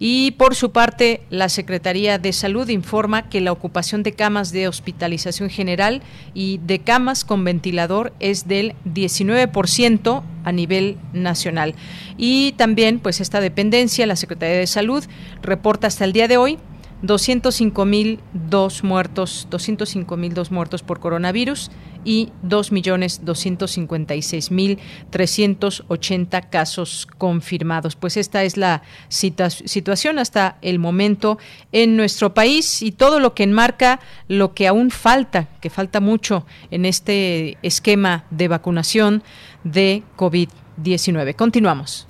y 0.00 0.32
por 0.32 0.56
su 0.56 0.72
parte 0.72 1.20
la 1.30 1.48
Secretaría 1.48 2.18
de 2.18 2.32
Salud 2.32 2.68
informa 2.70 3.28
que 3.28 3.40
la 3.40 3.52
ocupación 3.52 4.02
de 4.02 4.10
camas 4.10 4.50
de 4.50 4.66
hospitalización 4.66 5.48
general 5.48 6.02
y 6.34 6.58
de 6.58 6.80
camas 6.80 7.24
con 7.24 7.44
ventilador 7.44 8.12
es 8.18 8.48
del 8.48 8.74
19% 8.84 10.24
a 10.42 10.50
nivel 10.50 10.96
nacional. 11.12 11.76
Y 12.18 12.50
también 12.56 12.98
pues 12.98 13.20
esta 13.20 13.40
dependencia, 13.40 14.06
la 14.06 14.16
Secretaría 14.16 14.58
de 14.58 14.66
Salud 14.66 15.04
reporta 15.40 15.86
hasta 15.86 16.04
el 16.04 16.12
día 16.12 16.26
de 16.26 16.36
hoy 16.36 16.58
205 17.02 17.84
mil 17.84 18.20
dos 18.32 18.84
muertos, 18.84 19.46
205 19.50 20.16
mil 20.16 20.34
dos 20.34 20.50
muertos 20.50 20.82
por 20.82 21.00
coronavirus 21.00 21.70
y 22.04 22.30
2 22.42 22.72
millones 22.72 23.24
256 23.24 24.50
mil 24.50 24.78
380 25.10 26.40
casos 26.42 27.06
confirmados. 27.18 27.96
Pues 27.96 28.16
esta 28.16 28.42
es 28.44 28.56
la 28.56 28.82
situación 29.08 30.18
hasta 30.18 30.58
el 30.62 30.78
momento 30.78 31.38
en 31.72 31.96
nuestro 31.96 32.34
país 32.34 32.82
y 32.82 32.92
todo 32.92 33.20
lo 33.20 33.34
que 33.34 33.44
enmarca 33.44 34.00
lo 34.28 34.54
que 34.54 34.66
aún 34.66 34.90
falta, 34.90 35.48
que 35.60 35.70
falta 35.70 36.00
mucho 36.00 36.46
en 36.70 36.84
este 36.84 37.58
esquema 37.62 38.24
de 38.30 38.48
vacunación 38.48 39.22
de 39.64 40.02
COVID-19. 40.16 41.34
Continuamos. 41.36 42.06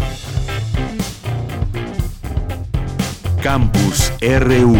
Campus 3.42 4.12
RU. 4.20 4.76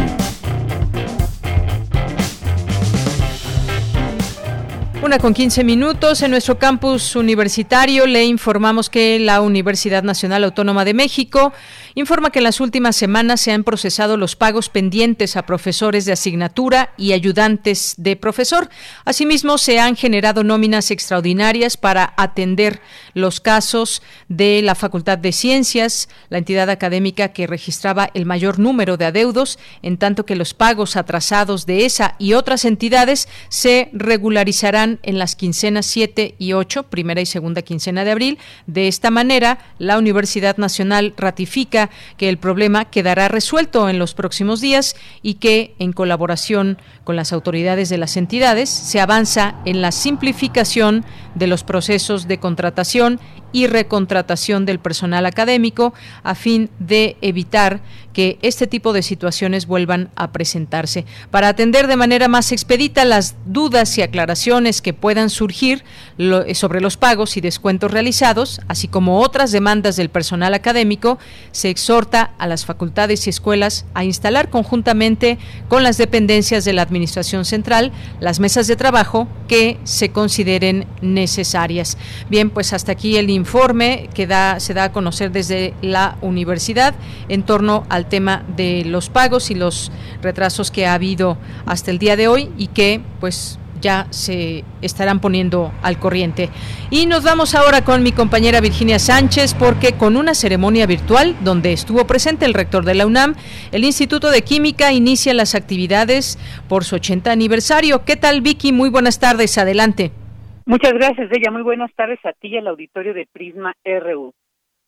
Una 5.02 5.18
con 5.18 5.32
15 5.32 5.64
minutos. 5.64 6.20
En 6.20 6.30
nuestro 6.30 6.58
campus 6.58 7.16
universitario 7.16 8.06
le 8.06 8.24
informamos 8.24 8.90
que 8.90 9.18
la 9.18 9.40
Universidad 9.40 10.02
Nacional 10.02 10.44
Autónoma 10.44 10.84
de 10.84 10.92
México 10.92 11.54
informa 11.94 12.30
que 12.30 12.38
en 12.38 12.44
las 12.44 12.60
últimas 12.60 12.96
semanas 12.96 13.40
se 13.40 13.52
han 13.52 13.64
procesado 13.64 14.16
los 14.16 14.36
pagos 14.36 14.68
pendientes 14.68 15.36
a 15.36 15.46
profesores 15.46 16.04
de 16.04 16.12
asignatura 16.12 16.92
y 16.96 17.12
ayudantes 17.12 17.94
de 17.96 18.16
profesor. 18.16 18.68
Asimismo, 19.04 19.58
se 19.58 19.80
han 19.80 19.96
generado 19.96 20.44
nóminas 20.44 20.90
extraordinarias 20.90 21.76
para 21.76 22.14
atender 22.16 22.80
los 23.14 23.40
casos 23.40 24.02
de 24.28 24.62
la 24.62 24.74
Facultad 24.74 25.18
de 25.18 25.32
Ciencias, 25.32 26.08
la 26.28 26.38
entidad 26.38 26.70
académica 26.70 27.28
que 27.28 27.46
registraba 27.46 28.10
el 28.14 28.26
mayor 28.26 28.58
número 28.58 28.96
de 28.96 29.06
adeudos, 29.06 29.58
en 29.82 29.96
tanto 29.96 30.26
que 30.26 30.36
los 30.36 30.54
pagos 30.54 30.96
atrasados 30.96 31.66
de 31.66 31.84
esa 31.84 32.14
y 32.18 32.34
otras 32.34 32.64
entidades 32.64 33.28
se 33.48 33.90
regularizarán 33.92 34.98
en 35.02 35.18
las 35.18 35.36
quincenas 35.36 35.86
7 35.86 36.34
y 36.38 36.52
8, 36.52 36.84
primera 36.84 37.20
y 37.20 37.26
segunda 37.26 37.62
quincena 37.62 38.04
de 38.04 38.10
abril. 38.10 38.38
De 38.66 38.88
esta 38.88 39.10
manera, 39.10 39.58
la 39.78 39.98
Universidad 39.98 40.56
Nacional 40.56 41.14
ratifica 41.16 41.79
que 42.16 42.28
el 42.28 42.36
problema 42.36 42.84
quedará 42.84 43.28
resuelto 43.28 43.88
en 43.88 43.98
los 43.98 44.12
próximos 44.12 44.60
días 44.60 44.96
y 45.22 45.34
que, 45.34 45.74
en 45.78 45.92
colaboración 45.92 46.76
con 47.04 47.16
las 47.16 47.32
autoridades 47.32 47.88
de 47.88 47.98
las 47.98 48.16
entidades, 48.16 48.68
se 48.68 49.00
avanza 49.00 49.54
en 49.64 49.80
la 49.80 49.92
simplificación 49.92 51.04
de 51.34 51.46
los 51.46 51.64
procesos 51.64 52.28
de 52.28 52.38
contratación 52.38 53.20
y 53.52 53.66
recontratación 53.66 54.66
del 54.66 54.78
personal 54.78 55.26
académico 55.26 55.94
a 56.22 56.34
fin 56.34 56.70
de 56.78 57.16
evitar 57.20 57.80
que 58.12 58.38
este 58.42 58.66
tipo 58.66 58.92
de 58.92 59.02
situaciones 59.02 59.66
vuelvan 59.66 60.10
a 60.16 60.32
presentarse. 60.32 61.04
Para 61.30 61.48
atender 61.48 61.86
de 61.86 61.96
manera 61.96 62.28
más 62.28 62.52
expedita 62.52 63.04
las 63.04 63.36
dudas 63.46 63.96
y 63.98 64.02
aclaraciones 64.02 64.82
que 64.82 64.92
puedan 64.92 65.30
surgir 65.30 65.84
sobre 66.54 66.80
los 66.80 66.96
pagos 66.96 67.36
y 67.36 67.40
descuentos 67.40 67.90
realizados, 67.90 68.60
así 68.68 68.88
como 68.88 69.20
otras 69.20 69.52
demandas 69.52 69.96
del 69.96 70.10
personal 70.10 70.54
académico, 70.54 71.18
se 71.52 71.70
exhorta 71.70 72.32
a 72.38 72.46
las 72.46 72.64
facultades 72.64 73.26
y 73.26 73.30
escuelas 73.30 73.84
a 73.94 74.04
instalar 74.04 74.50
conjuntamente 74.50 75.38
con 75.68 75.82
las 75.82 75.98
dependencias 75.98 76.64
de 76.64 76.72
la 76.72 76.82
Administración 76.82 77.44
Central 77.44 77.92
las 78.20 78.40
mesas 78.40 78.66
de 78.66 78.76
trabajo 78.76 79.28
que 79.48 79.78
se 79.84 80.10
consideren 80.10 80.86
necesarias. 81.00 81.96
Bien, 82.28 82.50
pues 82.50 82.72
hasta 82.72 82.92
aquí 82.92 83.16
el 83.16 83.30
informe 83.30 84.08
que 84.14 84.26
da, 84.26 84.60
se 84.60 84.74
da 84.74 84.84
a 84.84 84.92
conocer 84.92 85.32
desde 85.32 85.74
la 85.82 86.16
universidad 86.20 86.94
en 87.28 87.42
torno 87.42 87.84
al 87.88 87.99
tema 88.06 88.44
de 88.56 88.84
los 88.84 89.10
pagos 89.10 89.50
y 89.50 89.54
los 89.54 89.92
retrasos 90.22 90.70
que 90.70 90.86
ha 90.86 90.94
habido 90.94 91.38
hasta 91.66 91.90
el 91.90 91.98
día 91.98 92.16
de 92.16 92.28
hoy 92.28 92.50
y 92.56 92.68
que 92.68 93.00
pues 93.20 93.58
ya 93.80 94.06
se 94.10 94.64
estarán 94.82 95.20
poniendo 95.20 95.72
al 95.82 95.98
corriente. 95.98 96.50
Y 96.90 97.06
nos 97.06 97.24
vamos 97.24 97.54
ahora 97.54 97.82
con 97.82 98.02
mi 98.02 98.12
compañera 98.12 98.60
Virginia 98.60 98.98
Sánchez 98.98 99.54
porque 99.54 99.92
con 99.92 100.16
una 100.16 100.34
ceremonia 100.34 100.86
virtual 100.86 101.36
donde 101.42 101.72
estuvo 101.72 102.06
presente 102.06 102.44
el 102.44 102.54
rector 102.54 102.84
de 102.84 102.94
la 102.94 103.06
UNAM, 103.06 103.34
el 103.72 103.84
Instituto 103.84 104.30
de 104.30 104.42
Química 104.42 104.92
inicia 104.92 105.34
las 105.34 105.54
actividades 105.54 106.38
por 106.68 106.84
su 106.84 106.96
80 106.96 107.32
aniversario. 107.32 108.04
¿Qué 108.04 108.16
tal 108.16 108.40
Vicky? 108.42 108.72
Muy 108.72 108.90
buenas 108.90 109.18
tardes, 109.18 109.56
adelante. 109.58 110.12
Muchas 110.66 110.92
gracias, 110.92 111.28
ella. 111.32 111.50
Muy 111.50 111.62
buenas 111.62 111.90
tardes 111.96 112.18
a 112.24 112.32
ti 112.32 112.48
y 112.48 112.58
al 112.58 112.68
auditorio 112.68 113.14
de 113.14 113.26
Prisma 113.32 113.74
RU. 113.84 114.34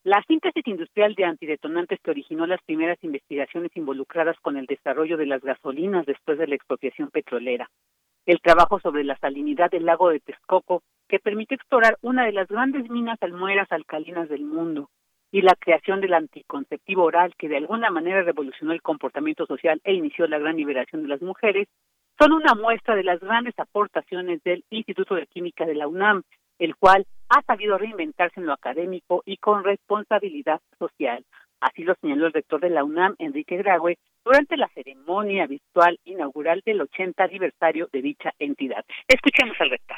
La 0.05 0.21
síntesis 0.27 0.67
industrial 0.67 1.15
de 1.15 1.25
antidetonantes 1.25 2.01
que 2.03 2.11
originó 2.11 2.45
las 2.49 2.61
primeras 2.63 2.99
investigaciones 3.05 3.71
involucradas 3.77 4.37
con 4.41 4.57
el 4.57 4.67
desarrollo 4.67 5.17
de 5.17 5.27
las 5.27 5.41
gasolinas 5.43 6.07
después 6.07 6.39
de 6.39 6.49
la 6.49 6.57
expropiación 6.57 7.09
petrolera. 7.11 7.71
El 8.27 8.41
trabajo 8.41 8.81
sobre 8.81 9.05
la 9.05 9.17
salinidad 9.19 9.71
del 9.71 9.87
lago 9.87 10.09
de 10.11 10.19
Texcoco, 10.19 10.83
que 11.09 11.21
permitió 11.21 11.55
explorar 11.55 11.99
una 12.03 12.25
de 12.25 12.33
las 12.33 12.49
grandes 12.49 12.91
minas 12.91 13.17
almueras 13.23 13.71
alcalinas 13.71 14.29
del 14.29 14.45
mundo. 14.45 14.91
Y 15.31 15.43
la 15.43 15.55
creación 15.55 16.01
del 16.01 16.15
anticonceptivo 16.15 17.05
oral, 17.05 17.35
que 17.39 17.49
de 17.49 17.59
alguna 17.59 17.91
manera 17.91 18.23
revolucionó 18.23 18.73
el 18.73 18.83
comportamiento 18.83 19.47
social 19.47 19.81
e 19.85 19.95
inició 19.95 20.27
la 20.27 20.41
gran 20.41 20.57
liberación 20.57 21.03
de 21.03 21.09
las 21.09 21.23
mujeres, 21.23 21.69
son 22.19 22.33
una 22.33 22.55
muestra 22.57 22.97
de 22.97 23.05
las 23.05 23.21
grandes 23.21 23.57
aportaciones 23.57 24.43
del 24.43 24.65
Instituto 24.71 25.15
de 25.15 25.29
Química 25.29 25.65
de 25.65 25.77
la 25.77 25.87
UNAM, 25.87 26.25
el 26.63 26.77
cual 26.77 27.07
ha 27.29 27.43
sabido 27.43 27.77
reinventarse 27.77 28.39
en 28.39 28.47
lo 28.47 28.53
académico 28.53 29.23
y 29.27 29.37
con 29.39 29.65
responsabilidad 29.65 30.61
social. 30.79 31.25
Así 31.61 31.83
lo 31.83 31.95
señaló 32.01 32.27
el 32.27 32.33
rector 32.33 32.61
de 32.61 32.71
la 32.71 32.85
UNAM, 32.85 33.17
Enrique 33.19 33.57
Graue, 33.57 33.99
durante 34.25 34.57
la 34.57 34.71
ceremonia 34.73 35.47
virtual 35.49 35.99
inaugural 36.05 36.63
del 36.65 36.83
80 36.83 37.25
aniversario 37.25 37.89
de 37.93 38.03
dicha 38.03 38.33
entidad. 38.39 38.85
Escuchemos 39.09 39.57
al 39.59 39.71
rector. 39.71 39.97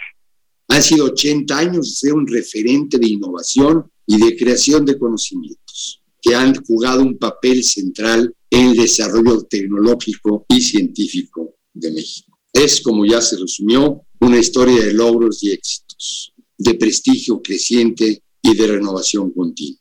Han 0.68 0.83
sido 0.83 1.06
80 1.06 1.59
años 1.59 2.00
de 2.00 2.12
un 2.12 2.26
referente 2.26 2.99
de 2.99 3.09
innovación 3.09 3.90
y 4.06 4.18
de 4.25 4.35
creación 4.37 4.87
de 4.87 4.99
conocimientos 4.99 6.02
que 6.23 6.35
han 6.35 6.54
jugado 6.64 7.02
un 7.02 7.18
papel 7.18 7.62
central 7.62 8.35
en 8.49 8.71
el 8.71 8.76
desarrollo 8.76 9.42
tecnológico 9.42 10.47
y 10.49 10.62
científico 10.62 11.56
de 11.75 11.90
México. 11.90 12.38
Es, 12.50 12.80
como 12.80 13.04
ya 13.04 13.21
se 13.21 13.37
resumió, 13.38 14.00
una 14.21 14.38
historia 14.38 14.87
de 14.87 14.94
logros 14.94 15.42
y 15.42 15.52
éxitos, 15.52 16.33
de 16.58 16.75
prestigio 16.75 17.40
creciente 17.42 18.23
y 18.42 18.56
de 18.56 18.66
renovación 18.66 19.32
continua. 19.32 19.80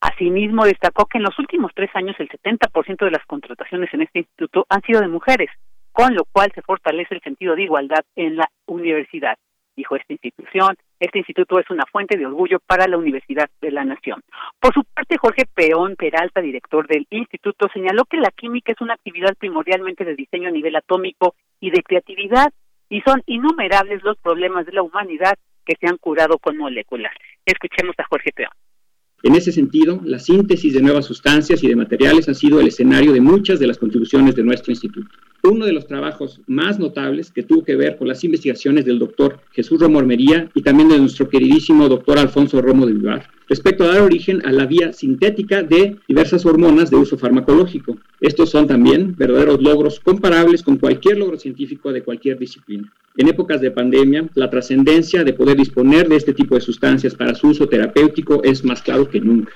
Asimismo, 0.00 0.64
destacó 0.64 1.06
que 1.06 1.18
en 1.18 1.24
los 1.24 1.38
últimos 1.38 1.72
tres 1.74 1.90
años 1.94 2.14
el 2.18 2.28
70% 2.28 3.04
de 3.04 3.10
las 3.10 3.24
contrataciones 3.26 3.92
en 3.92 4.02
este 4.02 4.20
instituto 4.20 4.66
han 4.68 4.82
sido 4.82 5.00
de 5.00 5.08
mujeres, 5.08 5.50
con 5.92 6.14
lo 6.14 6.24
cual 6.24 6.52
se 6.54 6.62
fortalece 6.62 7.14
el 7.14 7.22
sentido 7.22 7.56
de 7.56 7.64
igualdad 7.64 8.04
en 8.14 8.36
la 8.36 8.50
universidad. 8.66 9.36
Dijo 9.74 9.96
esta 9.96 10.12
institución, 10.12 10.76
este 11.00 11.18
instituto 11.18 11.58
es 11.58 11.68
una 11.70 11.84
fuente 11.90 12.16
de 12.16 12.24
orgullo 12.24 12.60
para 12.66 12.86
la 12.86 12.96
Universidad 12.96 13.50
de 13.60 13.70
la 13.70 13.84
Nación. 13.84 14.22
Por 14.58 14.72
su 14.72 14.84
parte, 14.84 15.18
Jorge 15.18 15.44
Peón 15.52 15.96
Peralta, 15.96 16.40
director 16.40 16.86
del 16.86 17.06
instituto, 17.10 17.68
señaló 17.72 18.04
que 18.04 18.16
la 18.16 18.30
química 18.30 18.72
es 18.72 18.80
una 18.80 18.94
actividad 18.94 19.34
primordialmente 19.38 20.04
de 20.04 20.14
diseño 20.14 20.48
a 20.48 20.52
nivel 20.52 20.76
atómico 20.76 21.34
y 21.60 21.70
de 21.70 21.82
creatividad, 21.82 22.52
y 22.88 23.00
son 23.02 23.22
innumerables 23.26 24.02
los 24.02 24.16
problemas 24.18 24.66
de 24.66 24.72
la 24.72 24.82
humanidad 24.82 25.34
que 25.64 25.74
se 25.80 25.86
han 25.86 25.96
curado 25.98 26.38
con 26.38 26.56
moléculas. 26.56 27.12
Escuchemos 27.44 27.94
a 27.98 28.04
Jorge 28.04 28.30
Peón. 28.34 28.50
En 29.22 29.34
ese 29.34 29.50
sentido, 29.50 30.00
la 30.04 30.18
síntesis 30.18 30.74
de 30.74 30.82
nuevas 30.82 31.06
sustancias 31.06 31.62
y 31.64 31.68
de 31.68 31.74
materiales 31.74 32.28
ha 32.28 32.34
sido 32.34 32.60
el 32.60 32.68
escenario 32.68 33.12
de 33.12 33.20
muchas 33.20 33.58
de 33.58 33.66
las 33.66 33.78
contribuciones 33.78 34.36
de 34.36 34.44
nuestro 34.44 34.72
instituto. 34.72 35.08
Uno 35.48 35.64
de 35.64 35.72
los 35.72 35.86
trabajos 35.86 36.40
más 36.48 36.80
notables 36.80 37.30
que 37.30 37.44
tuvo 37.44 37.62
que 37.62 37.76
ver 37.76 37.96
con 37.96 38.08
las 38.08 38.24
investigaciones 38.24 38.84
del 38.84 38.98
doctor 38.98 39.38
Jesús 39.52 39.80
Romo 39.80 40.00
Armería 40.00 40.50
y 40.54 40.62
también 40.62 40.88
de 40.88 40.98
nuestro 40.98 41.28
queridísimo 41.28 41.88
doctor 41.88 42.18
Alfonso 42.18 42.60
Romo 42.60 42.84
de 42.84 42.94
Vivar, 42.94 43.28
respecto 43.48 43.84
a 43.84 43.92
dar 43.92 44.02
origen 44.02 44.44
a 44.44 44.50
la 44.50 44.66
vía 44.66 44.92
sintética 44.92 45.62
de 45.62 45.98
diversas 46.08 46.44
hormonas 46.44 46.90
de 46.90 46.96
uso 46.96 47.16
farmacológico. 47.16 47.96
Estos 48.20 48.50
son 48.50 48.66
también 48.66 49.14
verdaderos 49.16 49.62
logros 49.62 50.00
comparables 50.00 50.64
con 50.64 50.78
cualquier 50.78 51.18
logro 51.18 51.38
científico 51.38 51.92
de 51.92 52.02
cualquier 52.02 52.38
disciplina. 52.38 52.92
En 53.16 53.28
épocas 53.28 53.60
de 53.60 53.70
pandemia, 53.70 54.28
la 54.34 54.50
trascendencia 54.50 55.22
de 55.22 55.32
poder 55.32 55.56
disponer 55.56 56.08
de 56.08 56.16
este 56.16 56.34
tipo 56.34 56.56
de 56.56 56.60
sustancias 56.60 57.14
para 57.14 57.36
su 57.36 57.50
uso 57.50 57.68
terapéutico 57.68 58.42
es 58.42 58.64
más 58.64 58.82
claro 58.82 59.08
que 59.08 59.20
nunca. 59.20 59.52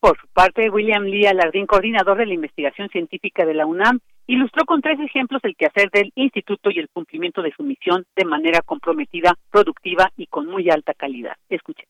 Por 0.00 0.18
su 0.18 0.26
parte, 0.28 0.70
William 0.70 1.04
Lee 1.04 1.26
Alardín, 1.26 1.66
coordinador 1.66 2.16
de 2.16 2.26
la 2.26 2.34
investigación 2.34 2.88
científica 2.88 3.44
de 3.44 3.52
la 3.52 3.66
UNAM, 3.66 4.00
ilustró 4.30 4.64
con 4.64 4.80
tres 4.80 4.98
ejemplos 5.00 5.42
el 5.44 5.56
quehacer 5.56 5.90
del 5.90 6.12
instituto 6.14 6.70
y 6.70 6.78
el 6.78 6.88
cumplimiento 6.88 7.42
de 7.42 7.52
su 7.56 7.64
misión 7.64 8.04
de 8.14 8.24
manera 8.24 8.60
comprometida, 8.60 9.34
productiva 9.50 10.10
y 10.16 10.26
con 10.26 10.46
muy 10.46 10.70
alta 10.70 10.94
calidad. 10.94 11.36
Escuchen. 11.48 11.86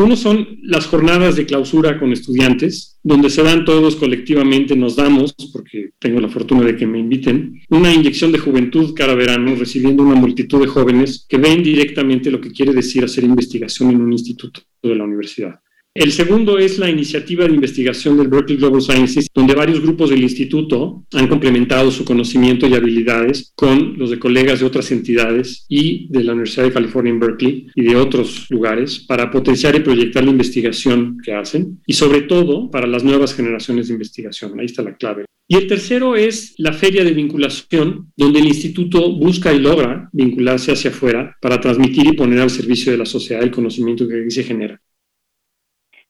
Uno 0.00 0.14
son 0.14 0.60
las 0.62 0.86
jornadas 0.86 1.34
de 1.34 1.44
clausura 1.44 1.98
con 1.98 2.12
estudiantes, 2.12 3.00
donde 3.02 3.30
se 3.30 3.42
dan 3.42 3.64
todos 3.64 3.96
colectivamente, 3.96 4.76
nos 4.76 4.94
damos, 4.94 5.34
porque 5.52 5.90
tengo 5.98 6.20
la 6.20 6.28
fortuna 6.28 6.64
de 6.64 6.76
que 6.76 6.86
me 6.86 7.00
inviten, 7.00 7.60
una 7.70 7.92
inyección 7.92 8.30
de 8.30 8.38
juventud 8.38 8.94
cada 8.94 9.16
verano, 9.16 9.56
recibiendo 9.56 10.04
una 10.04 10.14
multitud 10.14 10.60
de 10.60 10.68
jóvenes 10.68 11.26
que 11.28 11.38
ven 11.38 11.64
directamente 11.64 12.30
lo 12.30 12.40
que 12.40 12.52
quiere 12.52 12.72
decir 12.72 13.02
hacer 13.02 13.24
investigación 13.24 13.90
en 13.90 14.02
un 14.02 14.12
instituto 14.12 14.60
de 14.80 14.94
la 14.94 15.02
universidad. 15.02 15.60
El 15.98 16.12
segundo 16.12 16.60
es 16.60 16.78
la 16.78 16.88
iniciativa 16.88 17.44
de 17.44 17.56
investigación 17.56 18.16
del 18.16 18.28
Berkeley 18.28 18.56
Global 18.56 18.80
Sciences, 18.80 19.26
donde 19.34 19.56
varios 19.56 19.80
grupos 19.80 20.10
del 20.10 20.22
instituto 20.22 21.04
han 21.12 21.26
complementado 21.26 21.90
su 21.90 22.04
conocimiento 22.04 22.68
y 22.68 22.74
habilidades 22.74 23.52
con 23.56 23.98
los 23.98 24.10
de 24.10 24.20
colegas 24.20 24.60
de 24.60 24.66
otras 24.66 24.92
entidades 24.92 25.66
y 25.68 26.06
de 26.10 26.22
la 26.22 26.34
Universidad 26.34 26.66
de 26.66 26.72
California 26.72 27.10
en 27.10 27.18
Berkeley 27.18 27.66
y 27.74 27.82
de 27.82 27.96
otros 27.96 28.46
lugares 28.48 29.00
para 29.00 29.28
potenciar 29.28 29.74
y 29.74 29.80
proyectar 29.80 30.22
la 30.22 30.30
investigación 30.30 31.18
que 31.20 31.32
hacen 31.32 31.80
y 31.84 31.94
sobre 31.94 32.20
todo 32.22 32.70
para 32.70 32.86
las 32.86 33.02
nuevas 33.02 33.34
generaciones 33.34 33.88
de 33.88 33.94
investigación. 33.94 34.60
Ahí 34.60 34.66
está 34.66 34.82
la 34.82 34.94
clave. 34.94 35.24
Y 35.48 35.56
el 35.56 35.66
tercero 35.66 36.14
es 36.14 36.54
la 36.58 36.74
feria 36.74 37.02
de 37.02 37.10
vinculación, 37.10 38.12
donde 38.16 38.38
el 38.38 38.46
instituto 38.46 39.10
busca 39.14 39.52
y 39.52 39.58
logra 39.58 40.08
vincularse 40.12 40.70
hacia 40.70 40.90
afuera 40.90 41.36
para 41.40 41.60
transmitir 41.60 42.06
y 42.06 42.12
poner 42.12 42.38
al 42.38 42.50
servicio 42.50 42.92
de 42.92 42.98
la 42.98 43.06
sociedad 43.06 43.42
el 43.42 43.50
conocimiento 43.50 44.06
que 44.06 44.30
se 44.30 44.44
genera. 44.44 44.80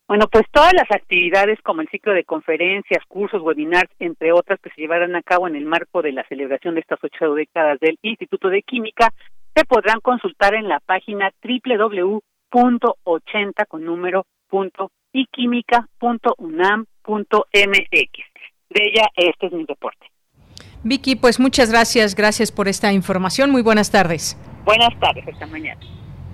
Bueno, 0.09 0.27
pues 0.27 0.45
todas 0.51 0.73
las 0.73 0.91
actividades 0.91 1.61
como 1.61 1.83
el 1.83 1.89
ciclo 1.91 2.15
de 2.15 2.25
conferencias, 2.25 3.05
cursos, 3.09 3.43
webinars, 3.43 3.91
entre 3.99 4.33
otras 4.33 4.59
que 4.59 4.71
se 4.71 4.81
llevarán 4.81 5.15
a 5.15 5.23
cabo 5.23 5.47
en 5.47 5.55
el 5.55 5.67
marco 5.67 6.01
de 6.01 6.13
la 6.13 6.27
celebración 6.29 6.75
de 6.75 6.81
estas 6.81 6.99
ocho 7.03 7.35
décadas 7.35 7.79
del 7.79 7.99
Instituto 8.01 8.49
de 8.49 8.63
Química, 8.63 9.13
se 9.55 9.67
podrán 9.67 10.01
consultar 10.01 10.55
en 10.55 10.67
la 10.67 10.81
página 10.81 11.31
www.80 11.43 13.67
con 13.69 13.85
número 13.85 14.25
punto 14.49 14.91
y 15.13 15.29
De 18.71 18.83
ella, 18.83 19.09
este 19.15 19.47
es 19.47 19.53
mi 19.53 19.67
reporte. 19.67 20.07
Vicky, 20.85 21.17
pues 21.17 21.39
muchas 21.39 21.71
gracias, 21.71 22.15
gracias 22.15 22.51
por 22.51 22.69
esta 22.69 22.95
información. 22.95 23.51
Muy 23.51 23.61
buenas 23.61 23.91
tardes. 23.91 24.39
Buenas 24.65 24.99
tardes, 25.01 25.29
esta 25.29 25.47
mañana. 25.47 25.83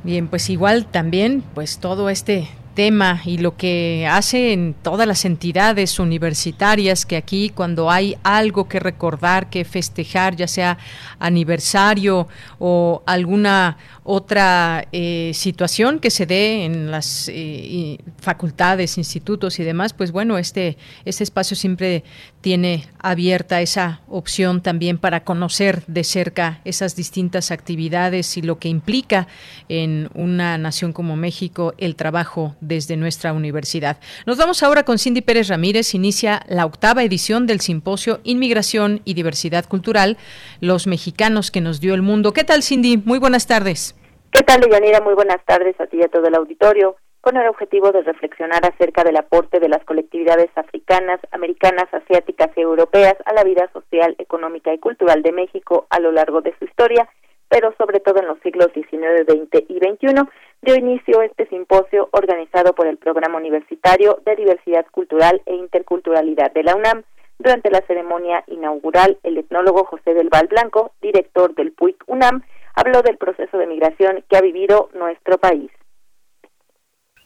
Bien, 0.04 0.28
pues 0.28 0.48
igual 0.48 0.88
también, 0.92 1.42
pues 1.54 1.80
todo 1.80 2.08
este 2.08 2.46
tema 2.74 3.22
y 3.24 3.38
lo 3.38 3.56
que 3.56 4.06
hace 4.10 4.52
en 4.52 4.74
todas 4.74 5.06
las 5.06 5.24
entidades 5.24 5.98
universitarias 5.98 7.06
que 7.06 7.16
aquí 7.16 7.50
cuando 7.50 7.90
hay 7.90 8.16
algo 8.22 8.68
que 8.68 8.80
recordar, 8.80 9.48
que 9.48 9.64
festejar, 9.64 10.36
ya 10.36 10.48
sea 10.48 10.78
aniversario 11.18 12.28
o 12.58 13.02
alguna 13.06 13.78
otra 14.02 14.86
eh, 14.92 15.30
situación 15.34 15.98
que 15.98 16.10
se 16.10 16.26
dé 16.26 16.64
en 16.64 16.90
las 16.90 17.30
eh, 17.32 17.98
facultades, 18.20 18.98
institutos 18.98 19.58
y 19.58 19.64
demás, 19.64 19.94
pues 19.94 20.12
bueno, 20.12 20.36
este, 20.36 20.76
este 21.04 21.24
espacio 21.24 21.56
siempre 21.56 22.04
tiene 22.44 22.84
abierta 23.00 23.62
esa 23.62 24.02
opción 24.06 24.60
también 24.60 24.98
para 24.98 25.24
conocer 25.24 25.82
de 25.86 26.04
cerca 26.04 26.60
esas 26.66 26.94
distintas 26.94 27.50
actividades 27.50 28.36
y 28.36 28.42
lo 28.42 28.58
que 28.58 28.68
implica 28.68 29.28
en 29.70 30.10
una 30.12 30.58
nación 30.58 30.92
como 30.92 31.16
México 31.16 31.72
el 31.78 31.96
trabajo 31.96 32.54
desde 32.60 32.98
nuestra 32.98 33.32
universidad. 33.32 33.96
Nos 34.26 34.36
vamos 34.36 34.62
ahora 34.62 34.82
con 34.82 34.98
Cindy 34.98 35.22
Pérez 35.22 35.48
Ramírez. 35.48 35.94
Inicia 35.94 36.42
la 36.46 36.66
octava 36.66 37.02
edición 37.02 37.46
del 37.46 37.60
simposio 37.60 38.20
Inmigración 38.24 39.00
y 39.06 39.14
Diversidad 39.14 39.64
Cultural, 39.64 40.18
los 40.60 40.86
mexicanos 40.86 41.50
que 41.50 41.62
nos 41.62 41.80
dio 41.80 41.94
el 41.94 42.02
mundo. 42.02 42.34
¿Qué 42.34 42.44
tal, 42.44 42.62
Cindy? 42.62 42.98
Muy 42.98 43.18
buenas 43.18 43.46
tardes. 43.46 43.96
¿Qué 44.30 44.42
tal, 44.42 44.60
Leyanira? 44.60 45.00
Muy 45.00 45.14
buenas 45.14 45.42
tardes 45.46 45.80
a 45.80 45.86
ti 45.86 45.96
y 45.96 46.02
a 46.02 46.08
todo 46.08 46.26
el 46.26 46.34
auditorio 46.34 46.96
con 47.24 47.38
el 47.38 47.48
objetivo 47.48 47.90
de 47.90 48.02
reflexionar 48.02 48.60
acerca 48.66 49.02
del 49.02 49.16
aporte 49.16 49.58
de 49.58 49.70
las 49.70 49.82
colectividades 49.86 50.50
africanas, 50.56 51.18
americanas, 51.32 51.86
asiáticas 51.90 52.50
y 52.54 52.60
europeas 52.60 53.14
a 53.24 53.32
la 53.32 53.42
vida 53.42 53.66
social, 53.72 54.14
económica 54.18 54.74
y 54.74 54.78
cultural 54.78 55.22
de 55.22 55.32
México 55.32 55.86
a 55.88 56.00
lo 56.00 56.12
largo 56.12 56.42
de 56.42 56.54
su 56.58 56.66
historia, 56.66 57.08
pero 57.48 57.72
sobre 57.78 58.00
todo 58.00 58.20
en 58.20 58.26
los 58.26 58.38
siglos 58.40 58.68
XIX, 58.74 59.24
XX 59.26 59.64
y 59.70 59.78
XXI, 59.78 60.20
dio 60.60 60.74
inicio 60.74 61.22
este 61.22 61.46
simposio 61.46 62.10
organizado 62.12 62.74
por 62.74 62.86
el 62.86 62.98
Programa 62.98 63.38
Universitario 63.38 64.18
de 64.26 64.36
Diversidad 64.36 64.84
Cultural 64.90 65.40
e 65.46 65.54
Interculturalidad 65.54 66.52
de 66.52 66.62
la 66.62 66.76
UNAM. 66.76 67.04
Durante 67.38 67.70
la 67.70 67.80
ceremonia 67.86 68.44
inaugural, 68.48 69.16
el 69.22 69.38
etnólogo 69.38 69.84
José 69.84 70.12
del 70.12 70.28
Val 70.28 70.48
Blanco, 70.48 70.92
director 71.00 71.54
del 71.54 71.72
PUIC 71.72 72.04
UNAM, 72.06 72.42
habló 72.74 73.00
del 73.00 73.16
proceso 73.16 73.56
de 73.56 73.66
migración 73.66 74.22
que 74.28 74.36
ha 74.36 74.42
vivido 74.42 74.90
nuestro 74.92 75.38
país. 75.38 75.70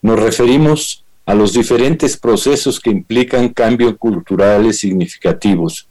Nos 0.00 0.20
referimos 0.20 1.04
a 1.26 1.34
los 1.34 1.52
diferentes 1.52 2.16
procesos 2.16 2.78
que 2.78 2.90
implican 2.90 3.48
cambios 3.48 3.96
culturales 3.98 4.78
significativos, 4.78 5.88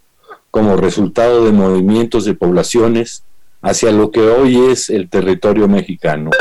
como 0.49 0.77
resultado 0.77 1.45
de 1.45 1.51
movimientos 1.51 2.25
de 2.25 2.33
poblaciones 2.33 3.23
hacia 3.61 3.91
lo 3.91 4.09
que 4.09 4.21
hoy 4.21 4.57
es 4.71 4.89
el 4.89 5.09
territorio 5.09 5.67
mexicano. 5.67 6.31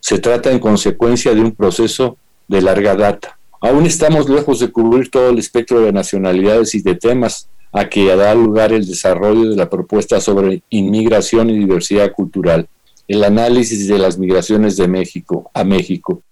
Se 0.00 0.18
trata 0.18 0.52
en 0.52 0.58
consecuencia 0.58 1.34
de 1.34 1.40
un 1.40 1.52
proceso 1.52 2.18
de 2.46 2.60
larga 2.60 2.94
data. 2.94 3.38
Aún 3.60 3.86
estamos 3.86 4.28
lejos 4.28 4.60
de 4.60 4.70
cubrir 4.70 5.10
todo 5.10 5.30
el 5.30 5.38
espectro 5.38 5.80
de 5.80 5.92
nacionalidades 5.92 6.74
y 6.74 6.82
de 6.82 6.94
temas 6.94 7.48
a 7.72 7.88
que 7.88 8.14
da 8.14 8.34
lugar 8.34 8.72
el 8.72 8.86
desarrollo 8.86 9.50
de 9.50 9.56
la 9.56 9.68
propuesta 9.68 10.20
sobre 10.20 10.62
inmigración 10.70 11.50
y 11.50 11.58
diversidad 11.58 12.12
cultural, 12.12 12.68
el 13.08 13.24
análisis 13.24 13.88
de 13.88 13.98
las 13.98 14.18
migraciones 14.18 14.76
de 14.76 14.88
México 14.88 15.50
a 15.54 15.64
México, 15.64 16.22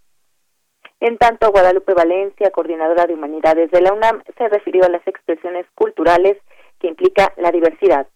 en 1.00 1.18
tanto, 1.18 1.50
Guadalupe 1.50 1.94
Valencia, 1.94 2.50
coordinadora 2.50 3.06
de 3.06 3.14
humanidades 3.14 3.70
de 3.70 3.80
la 3.80 3.92
UNAM, 3.92 4.22
se 4.36 4.48
refirió 4.48 4.84
a 4.84 4.88
las 4.88 5.06
expresiones 5.06 5.66
culturales 5.74 6.36
que 6.80 6.88
implica 6.88 7.32
la 7.36 7.52
diversidad 7.52 8.06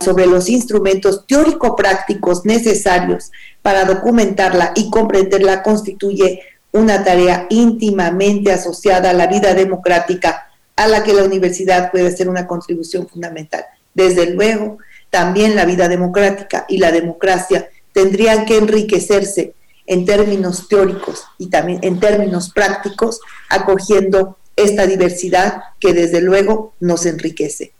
sobre 0.00 0.26
los 0.26 0.48
instrumentos 0.48 1.26
teórico-prácticos 1.26 2.44
necesarios 2.44 3.32
para 3.62 3.84
documentarla 3.84 4.72
y 4.76 4.90
comprenderla 4.90 5.62
constituye 5.62 6.40
una 6.70 7.02
tarea 7.02 7.46
íntimamente 7.50 8.52
asociada 8.52 9.10
a 9.10 9.14
la 9.14 9.26
vida 9.26 9.54
democrática 9.54 10.46
a 10.76 10.86
la 10.86 11.02
que 11.02 11.12
la 11.12 11.24
universidad 11.24 11.90
puede 11.90 12.06
hacer 12.08 12.28
una 12.28 12.46
contribución 12.46 13.08
fundamental. 13.08 13.64
Desde 13.94 14.30
luego, 14.30 14.78
también 15.10 15.56
la 15.56 15.64
vida 15.64 15.88
democrática 15.88 16.64
y 16.68 16.78
la 16.78 16.92
democracia 16.92 17.68
tendrían 17.92 18.44
que 18.44 18.58
enriquecerse 18.58 19.54
en 19.88 20.04
términos 20.04 20.68
teóricos 20.68 21.26
y 21.38 21.50
también 21.50 21.80
en 21.82 21.98
términos 21.98 22.52
prácticos, 22.52 23.20
acogiendo 23.50 24.36
esta 24.54 24.86
diversidad 24.86 25.62
que 25.80 25.92
desde 25.92 26.20
luego 26.20 26.74
nos 26.80 27.06
enriquece. 27.06 27.72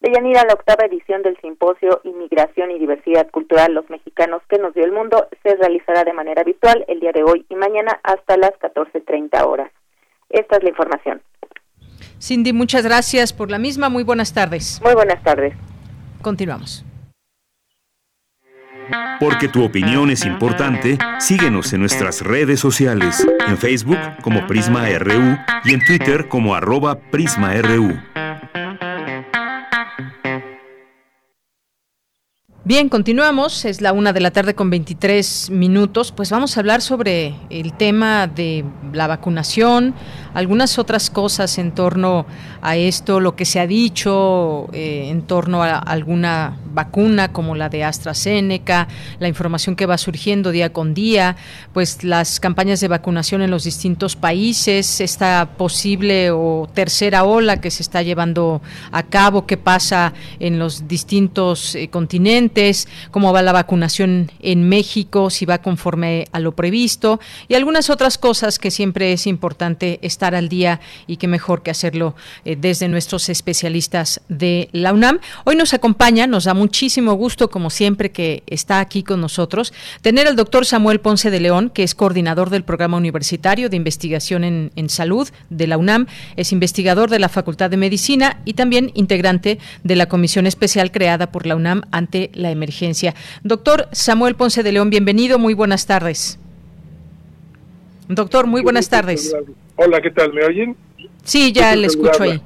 Deyanira, 0.00 0.44
la 0.46 0.54
octava 0.54 0.86
edición 0.86 1.22
del 1.22 1.38
simposio 1.42 2.00
Inmigración 2.04 2.70
y 2.70 2.78
Diversidad 2.78 3.30
Cultural 3.30 3.74
Los 3.74 3.90
Mexicanos 3.90 4.42
que 4.48 4.58
nos 4.58 4.72
dio 4.72 4.84
el 4.84 4.92
mundo 4.92 5.28
se 5.42 5.54
realizará 5.56 6.04
de 6.04 6.14
manera 6.14 6.40
habitual 6.40 6.86
el 6.88 7.00
día 7.00 7.12
de 7.12 7.22
hoy 7.22 7.44
y 7.50 7.54
mañana 7.54 8.00
hasta 8.02 8.38
las 8.38 8.52
14.30 8.52 9.44
horas. 9.46 9.70
Esta 10.30 10.56
es 10.56 10.62
la 10.62 10.70
información. 10.70 11.22
Cindy, 12.18 12.54
muchas 12.54 12.84
gracias 12.84 13.34
por 13.34 13.50
la 13.50 13.58
misma. 13.58 13.90
Muy 13.90 14.04
buenas 14.04 14.32
tardes. 14.32 14.80
Muy 14.82 14.94
buenas 14.94 15.22
tardes. 15.22 15.54
Continuamos. 16.22 16.84
Porque 19.18 19.48
tu 19.48 19.64
opinión 19.64 20.10
es 20.10 20.24
importante, 20.24 20.98
síguenos 21.18 21.72
en 21.72 21.80
nuestras 21.80 22.22
redes 22.22 22.60
sociales, 22.60 23.26
en 23.46 23.58
Facebook 23.58 23.98
como 24.22 24.46
Prisma 24.46 24.86
RU 24.98 25.36
y 25.64 25.74
en 25.74 25.84
Twitter 25.84 26.28
como 26.28 26.54
arroba 26.54 26.98
PrismaRU. 26.98 27.98
Bien, 32.70 32.88
continuamos. 32.88 33.64
Es 33.64 33.80
la 33.80 33.92
una 33.92 34.12
de 34.12 34.20
la 34.20 34.30
tarde 34.30 34.54
con 34.54 34.70
23 34.70 35.50
minutos. 35.50 36.12
Pues 36.12 36.30
vamos 36.30 36.56
a 36.56 36.60
hablar 36.60 36.82
sobre 36.82 37.34
el 37.50 37.72
tema 37.72 38.28
de 38.28 38.64
la 38.92 39.08
vacunación, 39.08 39.92
algunas 40.34 40.78
otras 40.78 41.10
cosas 41.10 41.58
en 41.58 41.72
torno 41.72 42.26
a 42.62 42.76
esto, 42.76 43.20
lo 43.20 43.36
que 43.36 43.44
se 43.44 43.60
ha 43.60 43.66
dicho 43.66 44.68
eh, 44.72 45.08
en 45.08 45.22
torno 45.22 45.62
a 45.62 45.78
alguna 45.78 46.58
vacuna 46.72 47.32
como 47.32 47.54
la 47.54 47.68
de 47.68 47.84
AstraZeneca, 47.84 48.88
la 49.18 49.28
información 49.28 49.76
que 49.76 49.86
va 49.86 49.98
surgiendo 49.98 50.52
día 50.52 50.72
con 50.72 50.94
día, 50.94 51.36
pues 51.72 52.04
las 52.04 52.38
campañas 52.38 52.80
de 52.80 52.88
vacunación 52.88 53.42
en 53.42 53.50
los 53.50 53.64
distintos 53.64 54.16
países, 54.16 55.00
esta 55.00 55.50
posible 55.56 56.30
o 56.30 56.68
tercera 56.72 57.24
ola 57.24 57.60
que 57.60 57.70
se 57.70 57.82
está 57.82 58.02
llevando 58.02 58.62
a 58.92 59.02
cabo, 59.02 59.46
qué 59.46 59.56
pasa 59.56 60.12
en 60.38 60.58
los 60.58 60.86
distintos 60.86 61.74
eh, 61.74 61.88
continentes, 61.88 62.88
cómo 63.10 63.32
va 63.32 63.42
la 63.42 63.52
vacunación 63.52 64.30
en 64.40 64.68
México, 64.68 65.30
si 65.30 65.44
va 65.46 65.58
conforme 65.58 66.26
a 66.32 66.40
lo 66.40 66.52
previsto 66.52 67.20
y 67.48 67.54
algunas 67.54 67.90
otras 67.90 68.18
cosas 68.18 68.58
que 68.58 68.70
siempre 68.70 69.12
es 69.12 69.26
importante 69.26 69.98
estar 70.02 70.19
al 70.20 70.48
día 70.48 70.80
y 71.06 71.16
que 71.16 71.28
mejor 71.28 71.62
que 71.62 71.70
hacerlo 71.70 72.14
eh, 72.44 72.56
desde 72.60 72.88
nuestros 72.88 73.28
especialistas 73.28 74.20
de 74.28 74.68
la 74.72 74.92
UNAM. 74.92 75.20
Hoy 75.44 75.56
nos 75.56 75.74
acompaña, 75.74 76.26
nos 76.26 76.44
da 76.44 76.54
muchísimo 76.54 77.14
gusto, 77.14 77.50
como 77.50 77.70
siempre, 77.70 78.10
que 78.12 78.42
está 78.46 78.80
aquí 78.80 79.02
con 79.02 79.20
nosotros, 79.20 79.72
tener 80.02 80.28
al 80.28 80.36
doctor 80.36 80.66
Samuel 80.66 81.00
Ponce 81.00 81.30
de 81.30 81.40
León, 81.40 81.70
que 81.70 81.82
es 81.82 81.94
coordinador 81.94 82.50
del 82.50 82.64
Programa 82.64 82.96
Universitario 82.96 83.68
de 83.68 83.76
Investigación 83.76 84.44
en, 84.44 84.72
en 84.76 84.88
Salud 84.88 85.28
de 85.48 85.66
la 85.66 85.78
UNAM, 85.78 86.06
es 86.36 86.52
investigador 86.52 87.10
de 87.10 87.18
la 87.18 87.28
Facultad 87.28 87.70
de 87.70 87.76
Medicina 87.76 88.40
y 88.44 88.54
también 88.54 88.92
integrante 88.94 89.58
de 89.82 89.96
la 89.96 90.06
Comisión 90.06 90.46
Especial 90.46 90.92
creada 90.92 91.32
por 91.32 91.46
la 91.46 91.56
UNAM 91.56 91.82
ante 91.90 92.30
la 92.34 92.50
emergencia. 92.50 93.14
Doctor 93.42 93.88
Samuel 93.92 94.34
Ponce 94.34 94.62
de 94.62 94.72
León, 94.72 94.90
bienvenido, 94.90 95.38
muy 95.38 95.54
buenas 95.54 95.86
tardes. 95.86 96.38
Doctor, 98.08 98.46
muy 98.46 98.60
buenas 98.60 98.88
tardes. 98.88 99.32
Hola, 99.82 100.02
¿qué 100.02 100.10
tal? 100.10 100.34
¿Me 100.34 100.44
oyen? 100.44 100.76
Sí, 101.24 101.52
ya 101.52 101.74
le 101.74 101.86
escucho 101.86 102.22
ahí. 102.22 102.38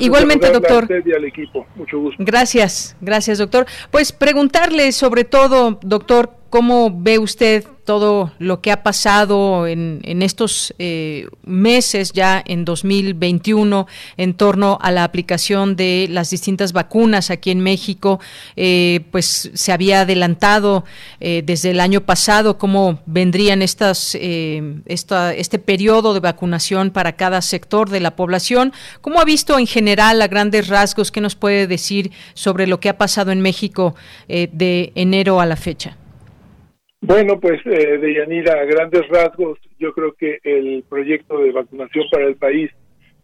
Igualmente, 0.00 0.50
doctor. 0.50 0.86
equipo. 1.24 1.66
Mucho 1.76 1.98
gusto. 1.98 2.22
Gracias, 2.24 2.96
gracias, 3.00 3.38
doctor. 3.38 3.66
Pues 3.90 4.12
preguntarle 4.12 4.92
sobre 4.92 5.24
todo, 5.24 5.78
doctor, 5.82 6.30
¿cómo 6.50 6.90
ve 6.94 7.18
usted 7.18 7.64
todo 7.90 8.30
lo 8.38 8.60
que 8.60 8.70
ha 8.70 8.84
pasado 8.84 9.66
en, 9.66 10.00
en 10.04 10.22
estos 10.22 10.72
eh, 10.78 11.26
meses 11.44 12.12
ya 12.12 12.40
en 12.46 12.64
2021 12.64 13.88
en 14.16 14.34
torno 14.34 14.78
a 14.80 14.92
la 14.92 15.02
aplicación 15.02 15.74
de 15.74 16.06
las 16.08 16.30
distintas 16.30 16.72
vacunas 16.72 17.32
aquí 17.32 17.50
en 17.50 17.58
México, 17.58 18.20
eh, 18.54 19.00
pues 19.10 19.50
se 19.54 19.72
había 19.72 20.02
adelantado 20.02 20.84
eh, 21.18 21.42
desde 21.44 21.72
el 21.72 21.80
año 21.80 22.02
pasado 22.02 22.58
cómo 22.58 23.00
vendrían 23.06 23.60
estas, 23.60 24.16
esta, 24.20 25.34
este 25.34 25.58
periodo 25.58 26.14
de 26.14 26.20
vacunación 26.20 26.92
para 26.92 27.16
cada 27.16 27.42
sector 27.42 27.90
de 27.90 27.98
la 27.98 28.14
población. 28.14 28.72
¿Cómo 29.00 29.20
ha 29.20 29.24
visto 29.24 29.58
en 29.58 29.66
general 29.66 29.79
a 29.88 30.28
grandes 30.28 30.68
rasgos 30.68 31.10
qué 31.10 31.20
nos 31.20 31.36
puede 31.36 31.66
decir 31.66 32.10
sobre 32.34 32.66
lo 32.66 32.80
que 32.80 32.88
ha 32.88 32.98
pasado 32.98 33.32
en 33.32 33.40
México 33.40 33.94
de 34.28 34.92
enero 34.94 35.40
a 35.40 35.46
la 35.46 35.56
fecha? 35.56 35.96
Bueno, 37.02 37.40
pues 37.40 37.60
eh, 37.64 37.96
de 37.98 38.14
Yanira, 38.14 38.60
a 38.60 38.64
grandes 38.64 39.08
rasgos, 39.08 39.58
yo 39.78 39.92
creo 39.94 40.12
que 40.12 40.38
el 40.44 40.84
proyecto 40.86 41.38
de 41.38 41.50
vacunación 41.50 42.04
para 42.12 42.26
el 42.26 42.36
país 42.36 42.70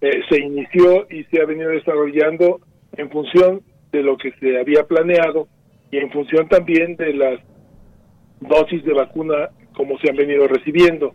eh, 0.00 0.22
se 0.30 0.40
inició 0.40 1.06
y 1.10 1.24
se 1.24 1.42
ha 1.42 1.44
venido 1.44 1.68
desarrollando 1.70 2.60
en 2.96 3.10
función 3.10 3.60
de 3.92 4.02
lo 4.02 4.16
que 4.16 4.32
se 4.40 4.58
había 4.58 4.84
planeado 4.84 5.48
y 5.90 5.98
en 5.98 6.10
función 6.10 6.48
también 6.48 6.96
de 6.96 7.12
las 7.12 7.40
dosis 8.40 8.82
de 8.84 8.94
vacuna 8.94 9.50
como 9.74 9.98
se 9.98 10.08
han 10.08 10.16
venido 10.16 10.48
recibiendo, 10.48 11.14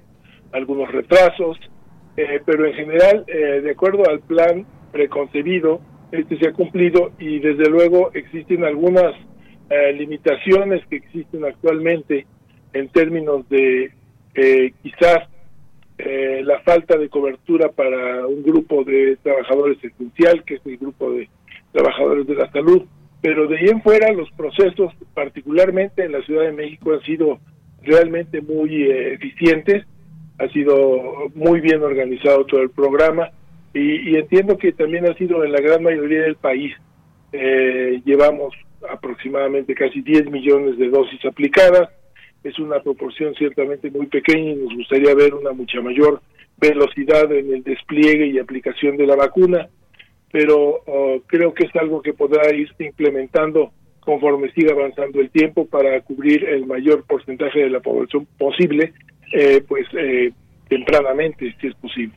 algunos 0.51 0.91
retrasos, 0.91 1.57
eh, 2.15 2.41
pero 2.45 2.65
en 2.65 2.73
general, 2.73 3.25
eh, 3.27 3.61
de 3.61 3.71
acuerdo 3.71 4.07
al 4.07 4.19
plan 4.19 4.67
preconcebido, 4.91 5.81
este 6.11 6.37
se 6.37 6.49
ha 6.49 6.53
cumplido 6.53 7.11
y 7.19 7.39
desde 7.39 7.69
luego 7.69 8.11
existen 8.13 8.63
algunas 8.63 9.13
eh, 9.69 9.93
limitaciones 9.93 10.85
que 10.87 10.97
existen 10.97 11.45
actualmente 11.45 12.25
en 12.73 12.89
términos 12.89 13.47
de 13.49 13.91
eh, 14.35 14.73
quizás 14.81 15.27
eh, 15.97 16.41
la 16.43 16.59
falta 16.61 16.97
de 16.97 17.09
cobertura 17.09 17.69
para 17.69 18.25
un 18.25 18.43
grupo 18.43 18.83
de 18.83 19.17
trabajadores 19.21 19.77
esencial, 19.83 20.43
que 20.43 20.55
es 20.55 20.61
el 20.65 20.77
grupo 20.77 21.11
de 21.11 21.29
trabajadores 21.71 22.27
de 22.27 22.35
la 22.35 22.51
salud, 22.51 22.83
pero 23.21 23.47
de 23.47 23.57
ahí 23.57 23.67
en 23.67 23.81
fuera 23.81 24.11
los 24.11 24.31
procesos, 24.31 24.93
particularmente 25.13 26.03
en 26.03 26.13
la 26.13 26.21
Ciudad 26.23 26.43
de 26.43 26.53
México, 26.53 26.93
han 26.93 27.01
sido 27.01 27.39
realmente 27.83 28.41
muy 28.41 28.83
eh, 28.83 29.13
eficientes, 29.13 29.85
ha 30.39 30.47
sido 30.49 31.29
muy 31.35 31.61
bien 31.61 31.83
organizado 31.83 32.45
todo 32.45 32.61
el 32.61 32.71
programa 32.71 33.29
y, 33.73 34.11
y, 34.11 34.15
entiendo 34.15 34.57
que 34.57 34.71
también 34.71 35.05
ha 35.09 35.13
sido 35.15 35.43
en 35.43 35.51
la 35.51 35.61
gran 35.61 35.83
mayoría 35.83 36.21
del 36.23 36.35
país. 36.35 36.73
llevamos 37.31 38.53
aproximadamente 38.89 39.73
casi 39.75 40.01
10 40.01 40.29
millones 40.31 40.77
de 40.77 40.89
dosis 40.89 41.23
aplicadas, 41.25 41.89
es 42.43 42.57
una 42.59 42.81
proporción 42.81 43.35
ciertamente 43.35 43.91
muy 43.91 44.07
pequeña 44.07 44.51
y 44.51 44.55
nos 44.55 44.75
gustaría 44.75 45.13
ver 45.13 45.33
una 45.33 45.51
mucha 45.51 45.79
mayor 45.81 46.21
velocidad 46.57 47.31
en 47.31 47.53
el 47.53 47.63
despliegue 47.63 48.27
y 48.27 48.39
aplicación 48.39 48.97
de 48.97 49.07
la 49.07 49.15
vacuna, 49.15 49.67
pero 50.31 50.81
oh, 50.85 51.21
creo 51.27 51.53
que 51.53 51.65
es 51.65 51.75
algo 51.75 52.01
que 52.01 52.13
podrá 52.13 52.53
irse 52.53 52.85
implementando 52.85 53.71
conforme 53.99 54.51
siga 54.53 54.73
avanzando 54.73 55.21
el 55.21 55.29
tiempo 55.29 55.65
para 55.65 55.99
cubrir 56.01 56.45
el 56.45 56.65
mayor 56.65 57.03
porcentaje 57.05 57.59
de 57.59 57.69
la 57.69 57.79
población 57.79 58.27
posible, 58.37 58.93
eh, 59.33 59.63
pues 59.67 59.85
eh, 59.93 60.31
tempranamente, 60.67 61.55
si 61.59 61.67
es 61.67 61.75
posible. 61.75 62.15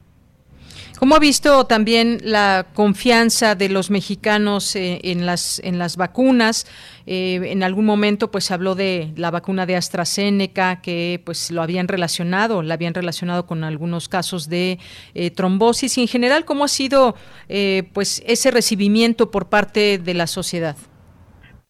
¿Cómo 0.99 1.17
ha 1.17 1.19
visto 1.19 1.67
también 1.67 2.19
la 2.23 2.67
confianza 2.73 3.57
de 3.57 3.69
los 3.69 3.91
mexicanos 3.91 4.77
eh, 4.77 5.01
en 5.03 5.27
las 5.27 5.61
en 5.65 5.79
las 5.79 5.97
vacunas? 5.97 6.67
Eh, 7.07 7.41
en 7.45 7.65
algún 7.65 7.85
momento, 7.85 8.31
pues 8.31 8.53
habló 8.53 8.77
de 8.77 9.09
la 9.17 9.33
vacuna 9.33 9.67
de 9.67 9.75
AstraZeneca 9.75 10.81
que, 10.81 11.21
pues, 11.25 11.51
lo 11.51 11.63
habían 11.63 11.89
relacionado, 11.89 12.63
la 12.63 12.75
habían 12.75 12.95
relacionado 12.95 13.45
con 13.45 13.65
algunos 13.65 14.09
casos 14.09 14.49
de 14.49 14.79
eh, 15.15 15.31
trombosis. 15.33 15.99
Y 15.99 16.03
en 16.03 16.09
general, 16.09 16.45
¿cómo 16.45 16.65
ha 16.65 16.69
sido, 16.69 17.17
pues, 17.93 18.23
ese 18.27 18.51
recibimiento 18.53 19.31
por 19.31 19.49
parte 19.49 19.99
de 19.99 20.15
la 20.15 20.29
sociedad? 20.29 20.77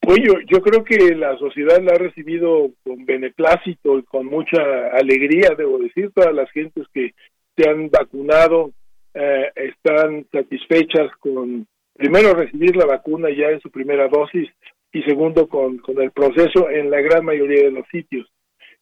Pues 0.00 0.18
yo, 0.22 0.34
yo 0.46 0.60
creo 0.60 0.84
que 0.84 1.14
la 1.16 1.36
sociedad 1.38 1.82
la 1.82 1.92
ha 1.92 1.98
recibido 1.98 2.70
con 2.84 3.06
beneplácito 3.06 3.98
y 3.98 4.02
con 4.02 4.26
mucha 4.26 4.58
alegría, 4.92 5.54
debo 5.56 5.78
decir, 5.78 6.12
todas 6.14 6.34
las 6.34 6.50
gentes 6.50 6.86
que 6.92 7.14
se 7.56 7.68
han 7.68 7.88
vacunado 7.88 8.72
eh, 9.14 9.50
están 9.54 10.26
satisfechas 10.30 11.10
con, 11.20 11.66
primero, 11.94 12.34
recibir 12.34 12.76
la 12.76 12.86
vacuna 12.86 13.28
ya 13.30 13.48
en 13.48 13.60
su 13.60 13.70
primera 13.70 14.08
dosis 14.08 14.48
y 14.92 15.02
segundo, 15.02 15.48
con, 15.48 15.78
con 15.78 16.00
el 16.00 16.10
proceso 16.10 16.68
en 16.70 16.90
la 16.90 17.00
gran 17.00 17.24
mayoría 17.24 17.64
de 17.64 17.72
los 17.72 17.86
sitios. 17.88 18.28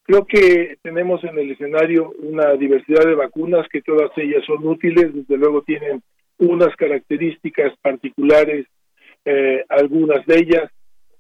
Creo 0.05 0.27
que 0.27 0.77
tenemos 0.83 1.23
en 1.25 1.39
el 1.39 1.53
escenario 1.53 2.13
una 2.19 2.55
diversidad 2.55 3.05
de 3.07 3.15
vacunas 3.15 3.69
que 3.69 3.83
todas 3.83 4.11
ellas 4.17 4.45
son 4.45 4.67
útiles, 4.67 5.15
desde 5.15 5.37
luego 5.37 5.63
tienen 5.63 6.03
unas 6.39 6.75
características 6.77 7.73
particulares, 7.81 8.67
eh, 9.25 9.65
algunas 9.69 10.27
de 10.27 10.39
ellas, 10.39 10.71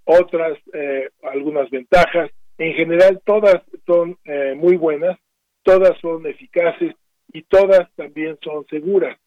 otras, 0.05 0.59
eh, 0.72 1.11
algunas 1.22 1.70
ventajas. 1.70 2.31
En 2.59 2.75
general, 2.75 3.20
todas 3.25 3.62
son 3.87 4.16
eh, 4.25 4.55
muy 4.57 4.77
buenas, 4.77 5.18
todas 5.62 5.96
son 6.01 6.27
eficaces, 6.27 6.94
y 7.33 7.42
todas 7.42 7.90
también 7.95 8.38
son 8.42 8.66
seguras. 8.66 9.18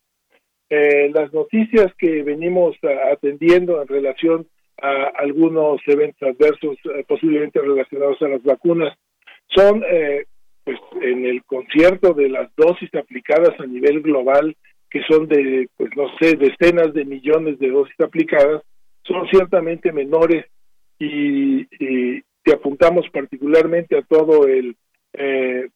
Eh, 0.69 1.11
las 1.13 1.31
noticias 1.33 1.93
que 1.97 2.23
venimos 2.23 2.75
atendiendo 3.11 3.81
en 3.81 3.87
relación 3.87 4.47
a 4.81 5.05
algunos 5.17 5.79
eventos 5.85 6.27
adversos 6.27 6.77
eh, 6.85 7.03
posiblemente 7.07 7.61
relacionados 7.61 8.21
a 8.21 8.27
las 8.27 8.43
vacunas 8.43 8.97
son 9.47 9.83
eh, 9.89 10.25
pues 10.63 10.79
en 11.01 11.25
el 11.25 11.43
concierto 11.45 12.13
de 12.13 12.29
las 12.29 12.49
dosis 12.55 12.93
aplicadas 12.95 13.57
a 13.59 13.65
nivel 13.67 14.01
global 14.01 14.55
que 14.89 15.01
son 15.07 15.27
de 15.27 15.69
pues 15.77 15.91
no 15.95 16.07
sé 16.19 16.35
decenas 16.35 16.93
de 16.93 17.05
millones 17.05 17.59
de 17.59 17.69
dosis 17.69 17.99
aplicadas 17.99 18.63
son 19.03 19.27
ciertamente 19.29 19.91
menores 19.91 20.45
y, 20.99 21.61
y 21.61 22.21
si 22.43 22.51
apuntamos 22.51 23.05
particularmente 23.11 23.97
a 23.97 24.01
todo 24.01 24.47
el 24.47 24.75
eh, 25.13 25.69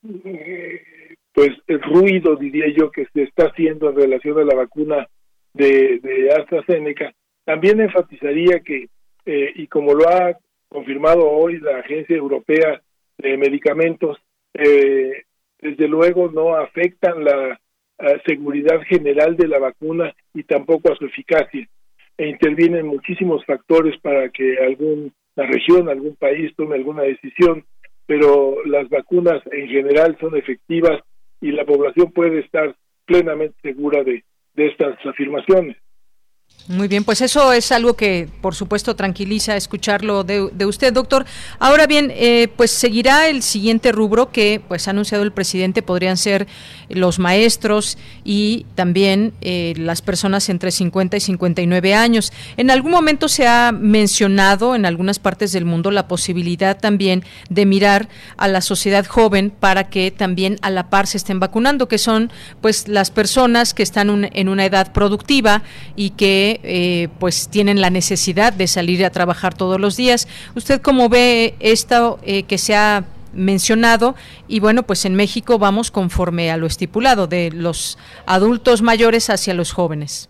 pues 1.32 1.50
el 1.66 1.80
ruido, 1.82 2.36
diría 2.36 2.66
yo, 2.76 2.90
que 2.90 3.06
se 3.12 3.22
está 3.22 3.46
haciendo 3.46 3.90
en 3.90 3.96
relación 3.96 4.38
a 4.38 4.44
la 4.44 4.54
vacuna 4.54 5.06
de, 5.54 6.00
de 6.00 6.32
AstraZeneca, 6.32 7.12
también 7.44 7.80
enfatizaría 7.80 8.60
que, 8.60 8.88
eh, 9.26 9.52
y 9.54 9.66
como 9.66 9.94
lo 9.94 10.08
ha 10.08 10.36
confirmado 10.68 11.28
hoy 11.28 11.58
la 11.58 11.78
Agencia 11.78 12.16
Europea 12.16 12.80
de 13.18 13.36
Medicamentos, 13.36 14.18
eh, 14.54 15.24
desde 15.60 15.88
luego 15.88 16.30
no 16.30 16.56
afectan 16.56 17.24
la 17.24 17.60
seguridad 18.26 18.80
general 18.88 19.36
de 19.36 19.46
la 19.46 19.58
vacuna 19.58 20.14
y 20.32 20.44
tampoco 20.44 20.90
a 20.90 20.96
su 20.96 21.04
eficacia. 21.04 21.68
E 22.16 22.28
intervienen 22.28 22.86
muchísimos 22.86 23.44
factores 23.44 23.98
para 24.00 24.30
que 24.30 24.56
algún 24.58 25.12
la 25.36 25.46
región, 25.46 25.88
algún 25.88 26.16
país 26.16 26.54
tome 26.56 26.76
alguna 26.76 27.02
decisión, 27.02 27.64
pero 28.06 28.64
las 28.64 28.88
vacunas 28.88 29.42
en 29.52 29.68
general 29.68 30.16
son 30.20 30.36
efectivas 30.36 31.00
y 31.40 31.52
la 31.52 31.64
población 31.64 32.12
puede 32.12 32.40
estar 32.40 32.74
plenamente 33.06 33.56
segura 33.62 34.02
de, 34.04 34.24
de 34.54 34.66
estas 34.66 34.98
afirmaciones. 35.04 35.76
Muy 36.70 36.86
bien, 36.86 37.02
pues 37.02 37.20
eso 37.20 37.52
es 37.52 37.72
algo 37.72 37.94
que 37.94 38.28
por 38.40 38.54
supuesto 38.54 38.94
tranquiliza 38.94 39.56
escucharlo 39.56 40.22
de, 40.22 40.64
usted, 40.64 40.92
doctor. 40.92 41.26
Ahora 41.58 41.88
bien, 41.88 42.12
eh, 42.14 42.46
pues 42.56 42.70
seguirá 42.70 43.26
el 43.26 43.42
siguiente 43.42 43.90
rubro 43.90 44.30
que 44.30 44.62
pues 44.68 44.86
ha 44.86 44.92
anunciado 44.92 45.24
el 45.24 45.32
presidente, 45.32 45.82
podrían 45.82 46.16
ser 46.16 46.46
los 46.88 47.18
maestros 47.18 47.98
y 48.22 48.66
también 48.76 49.32
eh, 49.40 49.74
las 49.78 50.00
personas 50.00 50.48
entre 50.48 50.70
50 50.70 51.16
y 51.16 51.20
59 51.20 51.94
años. 51.94 52.32
En 52.56 52.70
algún 52.70 52.92
momento 52.92 53.28
se 53.28 53.48
ha 53.48 53.72
mencionado 53.72 54.76
en 54.76 54.86
algunas 54.86 55.18
partes 55.18 55.50
del 55.50 55.64
mundo 55.64 55.90
la 55.90 56.06
posibilidad 56.06 56.78
también 56.78 57.24
de 57.48 57.66
mirar 57.66 58.08
a 58.36 58.46
la 58.46 58.60
sociedad 58.60 59.06
joven 59.06 59.50
para 59.50 59.88
que 59.88 60.12
también 60.12 60.56
a 60.62 60.70
la 60.70 60.88
par 60.88 61.08
se 61.08 61.16
estén 61.16 61.40
vacunando, 61.40 61.88
que 61.88 61.98
son 61.98 62.30
pues 62.60 62.86
las 62.86 63.10
personas 63.10 63.74
que 63.74 63.82
están 63.82 64.30
en 64.32 64.48
una 64.48 64.64
edad 64.64 64.92
productiva 64.92 65.64
y 65.96 66.10
que 66.10 66.39
eh, 66.62 67.08
pues 67.18 67.48
tienen 67.50 67.80
la 67.80 67.90
necesidad 67.90 68.52
de 68.52 68.66
salir 68.66 69.04
a 69.04 69.10
trabajar 69.10 69.54
todos 69.54 69.80
los 69.80 69.96
días. 69.96 70.28
¿Usted 70.54 70.80
cómo 70.80 71.08
ve 71.08 71.54
esto 71.60 72.18
eh, 72.24 72.44
que 72.44 72.58
se 72.58 72.74
ha 72.74 73.04
mencionado 73.32 74.14
y 74.48 74.58
bueno 74.58 74.82
pues 74.82 75.04
en 75.04 75.14
México 75.14 75.58
vamos 75.58 75.90
conforme 75.90 76.50
a 76.50 76.56
lo 76.56 76.66
estipulado 76.66 77.28
de 77.28 77.50
los 77.54 77.96
adultos 78.26 78.82
mayores 78.82 79.30
hacia 79.30 79.54
los 79.54 79.72
jóvenes. 79.72 80.28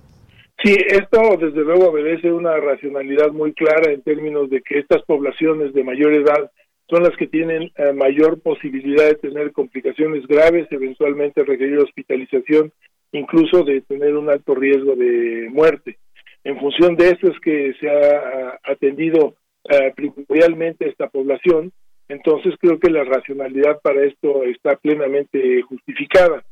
Sí, 0.63 0.77
esto 0.89 1.39
desde 1.41 1.65
luego 1.65 1.89
obedece 1.89 2.31
una 2.31 2.55
racionalidad 2.59 3.33
muy 3.33 3.55
clara 3.55 3.93
en 3.93 4.03
términos 4.03 4.51
de 4.51 4.61
que 4.61 4.79
estas 4.79 5.03
poblaciones 5.05 5.73
de 5.73 5.85
mayor 5.85 6.13
edad 6.13 6.51
son 6.91 7.05
las 7.05 7.17
que 7.17 7.29
tienen 7.29 7.71
eh, 7.77 7.93
mayor 7.95 8.43
posibilidad 8.43 9.07
de 9.07 9.15
tener 9.15 9.53
complicaciones 9.53 10.27
graves, 10.27 10.67
eventualmente 10.71 11.45
requerir 11.45 11.79
hospitalización, 11.79 12.73
incluso 13.13 13.65
de 13.65 13.81
tener 13.83 14.17
un 14.17 14.31
alto 14.31 14.55
riesgo 14.55 14.95
de 14.95 15.49
muerte. 15.51 15.99
En 16.45 16.59
función 16.59 16.97
de 16.97 17.11
eso 17.11 17.27
es 17.31 17.39
que 17.41 17.75
se 17.81 17.89
ha 17.91 18.59
atendido 18.65 19.35
uh, 19.65 19.95
primordialmente 19.95 20.89
esta 20.89 21.09
población, 21.09 21.73
entonces 22.11 22.55
creo 22.61 22.79
que 22.81 22.91
la 22.91 23.05
racionalidad 23.05 23.81
para 23.83 24.05
esto 24.05 24.43
está 24.45 24.75
plenamente 24.77 25.63
justificada. 25.63 26.43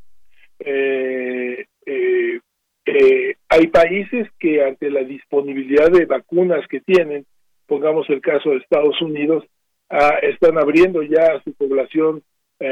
Eh, 0.60 1.66
eh, 1.84 2.40
eh, 2.86 3.34
hay 3.48 3.66
países 3.66 4.28
que 4.38 4.62
ante 4.62 4.88
la 4.88 5.02
disponibilidad 5.02 5.90
de 5.90 6.06
vacunas 6.06 6.66
que 6.68 6.80
tienen, 6.80 7.26
pongamos 7.66 8.08
el 8.08 8.20
caso 8.20 8.50
de 8.50 8.58
Estados 8.58 9.02
Unidos, 9.02 9.44
ah, 9.90 10.18
están 10.22 10.58
abriendo 10.58 11.02
ya 11.02 11.24
a 11.24 11.42
su 11.42 11.52
población 11.54 12.22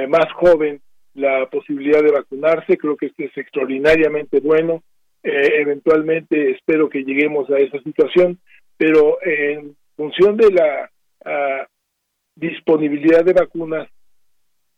más 0.08 0.32
joven 0.32 0.80
la 1.16 1.46
posibilidad 1.50 2.02
de 2.02 2.12
vacunarse. 2.12 2.76
Creo 2.76 2.96
que 2.96 3.06
esto 3.06 3.24
es 3.24 3.36
extraordinariamente 3.36 4.40
bueno. 4.40 4.82
Eh, 5.22 5.60
eventualmente 5.60 6.52
espero 6.52 6.88
que 6.88 7.02
lleguemos 7.02 7.50
a 7.50 7.58
esa 7.58 7.80
situación, 7.80 8.38
pero 8.76 9.18
en 9.22 9.76
función 9.96 10.36
de 10.36 10.52
la 10.52 10.90
ah, 11.24 11.66
disponibilidad 12.36 13.24
de 13.24 13.32
vacunas, 13.32 13.88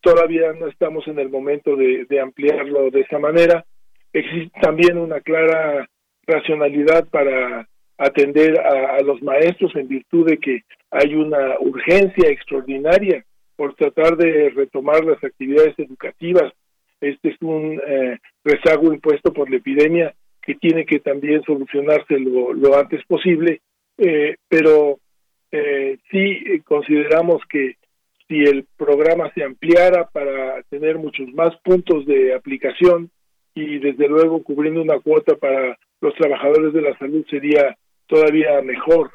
todavía 0.00 0.52
no 0.52 0.68
estamos 0.68 1.06
en 1.08 1.18
el 1.18 1.28
momento 1.28 1.76
de, 1.76 2.20
ampliarlo 2.20 2.90
de 2.90 3.00
esa 3.00 3.18
manera. 3.18 3.64
Existe 4.12 4.58
también 4.60 4.96
una 4.96 5.20
clara 5.20 5.86
racionalidad 6.26 7.08
para 7.08 7.68
atender 7.98 8.60
a, 8.60 9.00
los 9.02 9.20
maestros 9.22 9.74
en 9.74 9.88
virtud 9.88 10.28
de 10.28 10.38
que 10.38 10.62
hay 10.90 11.14
una 11.14 11.58
urgencia 11.58 12.30
extraordinaria 12.30 13.24
por 13.58 13.74
tratar 13.74 14.16
de 14.16 14.50
retomar 14.50 15.04
las 15.04 15.22
actividades 15.24 15.76
educativas. 15.78 16.52
Este 17.00 17.30
es 17.30 17.36
un 17.42 17.80
eh, 17.84 18.18
rezago 18.44 18.92
impuesto 18.94 19.32
por 19.32 19.50
la 19.50 19.56
epidemia 19.56 20.14
que 20.40 20.54
tiene 20.54 20.86
que 20.86 21.00
también 21.00 21.42
solucionarse 21.42 22.20
lo, 22.20 22.78
antes 22.78 23.04
posible, 23.06 23.60
eh, 23.98 24.36
pero 24.48 25.00
eh, 25.50 25.98
sí 26.08 26.60
consideramos 26.64 27.42
que 27.50 27.74
si 28.28 28.44
el 28.44 28.64
programa 28.76 29.32
se 29.34 29.42
ampliara 29.42 30.06
para 30.06 30.62
tener 30.70 30.96
muchos 30.96 31.26
más 31.34 31.56
puntos 31.64 32.06
de 32.06 32.34
aplicación 32.34 33.10
y 33.56 33.80
desde 33.80 34.06
luego 34.06 34.44
cubriendo 34.44 34.82
una 34.82 35.00
cuota 35.00 35.34
para 35.34 35.76
los 36.00 36.14
trabajadores 36.14 36.72
de 36.72 36.82
la 36.82 36.96
salud 36.96 37.26
sería 37.28 37.76
todavía 38.06 38.62
mejor. 38.62 39.10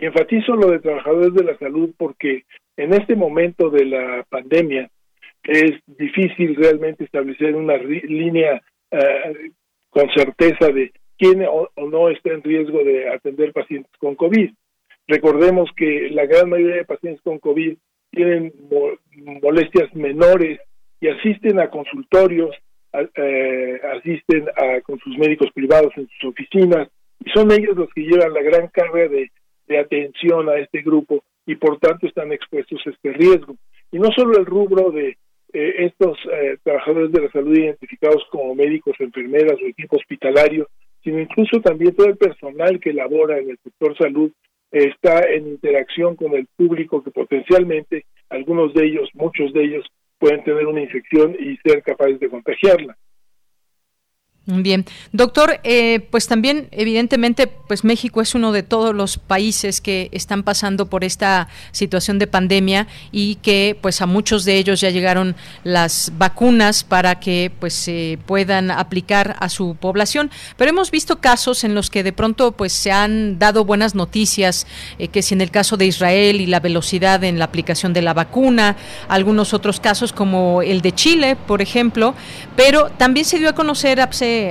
Y 0.00 0.06
enfatizo 0.06 0.54
lo 0.54 0.70
de 0.70 0.78
trabajadores 0.78 1.34
de 1.34 1.42
la 1.42 1.58
salud 1.58 1.90
porque 1.96 2.44
en 2.76 2.94
este 2.94 3.16
momento 3.16 3.68
de 3.68 3.84
la 3.84 4.24
pandemia 4.28 4.88
es 5.42 5.72
difícil 5.86 6.54
realmente 6.54 7.02
establecer 7.02 7.56
una 7.56 7.76
línea 7.76 8.62
eh, 8.92 9.50
con 9.90 10.08
certeza 10.14 10.68
de 10.68 10.92
quién 11.16 11.44
o, 11.50 11.68
no 11.76 12.10
está 12.10 12.30
en 12.30 12.44
riesgo 12.44 12.84
de 12.84 13.08
atender 13.08 13.52
pacientes 13.52 13.90
con 13.98 14.14
COVID. 14.14 14.50
Recordemos 15.08 15.68
que 15.76 16.10
la 16.10 16.26
gran 16.26 16.48
mayoría 16.48 16.76
de 16.76 16.84
pacientes 16.84 17.22
con 17.22 17.40
COVID 17.40 17.76
tienen 18.12 18.52
molestias 19.42 19.92
menores 19.96 20.60
y 21.00 21.08
asisten 21.08 21.58
a 21.58 21.70
consultorios, 21.70 22.54
eh, 22.92 23.80
asisten 23.96 24.46
a, 24.56 24.80
con 24.82 25.00
sus 25.00 25.18
médicos 25.18 25.50
privados 25.52 25.92
en 25.96 26.08
sus 26.08 26.30
oficinas 26.30 26.88
y 27.24 27.30
son 27.30 27.50
ellos 27.50 27.76
los 27.76 27.92
que 27.92 28.02
llevan 28.02 28.32
la 28.32 28.42
gran 28.42 28.68
carga 28.68 29.08
de, 29.08 29.30
atención 29.76 30.48
a 30.48 30.56
este 30.56 30.82
grupo 30.82 31.24
y 31.46 31.56
por 31.56 31.78
tanto 31.78 32.06
están 32.06 32.32
expuestos 32.32 32.80
a 32.86 32.90
este 32.90 33.12
riesgo. 33.12 33.56
Y 33.90 33.98
no 33.98 34.10
solo 34.12 34.38
el 34.38 34.46
rubro 34.46 34.90
de 34.90 35.16
eh, 35.52 35.74
estos 35.86 36.18
eh, 36.32 36.58
trabajadores 36.62 37.10
de 37.10 37.22
la 37.22 37.30
salud 37.30 37.56
identificados 37.56 38.22
como 38.30 38.54
médicos, 38.54 38.94
enfermeras 39.00 39.56
o 39.60 39.66
equipo 39.66 39.96
hospitalario, 39.96 40.68
sino 41.02 41.20
incluso 41.20 41.60
también 41.60 41.94
todo 41.94 42.06
el 42.06 42.16
personal 42.16 42.78
que 42.80 42.92
labora 42.92 43.38
en 43.38 43.50
el 43.50 43.58
sector 43.58 43.96
salud 43.96 44.30
está 44.70 45.20
en 45.30 45.48
interacción 45.48 46.16
con 46.16 46.34
el 46.34 46.46
público 46.56 47.02
que 47.02 47.10
potencialmente 47.10 48.04
algunos 48.28 48.74
de 48.74 48.86
ellos, 48.86 49.08
muchos 49.14 49.52
de 49.52 49.64
ellos, 49.64 49.86
pueden 50.18 50.44
tener 50.44 50.66
una 50.66 50.82
infección 50.82 51.34
y 51.38 51.56
ser 51.58 51.82
capaces 51.82 52.20
de 52.20 52.28
contagiarla. 52.28 52.96
Bien, 54.50 54.86
doctor, 55.12 55.60
eh, 55.62 56.00
pues 56.10 56.26
también 56.26 56.68
evidentemente, 56.70 57.48
pues 57.48 57.84
México 57.84 58.22
es 58.22 58.34
uno 58.34 58.50
de 58.50 58.62
todos 58.62 58.94
los 58.94 59.18
países 59.18 59.82
que 59.82 60.08
están 60.10 60.42
pasando 60.42 60.86
por 60.86 61.04
esta 61.04 61.48
situación 61.70 62.18
de 62.18 62.28
pandemia 62.28 62.86
y 63.12 63.34
que, 63.42 63.76
pues 63.78 64.00
a 64.00 64.06
muchos 64.06 64.46
de 64.46 64.56
ellos 64.56 64.80
ya 64.80 64.88
llegaron 64.88 65.36
las 65.64 66.12
vacunas 66.16 66.82
para 66.82 67.20
que, 67.20 67.52
pues 67.60 67.74
se 67.74 68.18
puedan 68.24 68.70
aplicar 68.70 69.36
a 69.38 69.50
su 69.50 69.76
población. 69.78 70.30
Pero 70.56 70.70
hemos 70.70 70.90
visto 70.90 71.20
casos 71.20 71.62
en 71.62 71.74
los 71.74 71.90
que 71.90 72.02
de 72.02 72.14
pronto, 72.14 72.52
pues 72.52 72.72
se 72.72 72.90
han 72.90 73.38
dado 73.38 73.66
buenas 73.66 73.94
noticias, 73.94 74.66
eh, 74.98 75.08
que 75.08 75.20
si 75.20 75.34
en 75.34 75.42
el 75.42 75.50
caso 75.50 75.76
de 75.76 75.84
Israel 75.84 76.40
y 76.40 76.46
la 76.46 76.60
velocidad 76.60 77.22
en 77.22 77.38
la 77.38 77.44
aplicación 77.44 77.92
de 77.92 78.00
la 78.00 78.14
vacuna, 78.14 78.78
algunos 79.08 79.52
otros 79.52 79.78
casos 79.78 80.14
como 80.14 80.62
el 80.62 80.80
de 80.80 80.92
Chile, 80.92 81.36
por 81.36 81.60
ejemplo, 81.60 82.14
pero 82.56 82.88
también 82.96 83.26
se 83.26 83.38
dio 83.38 83.50
a 83.50 83.54
conocer 83.54 84.00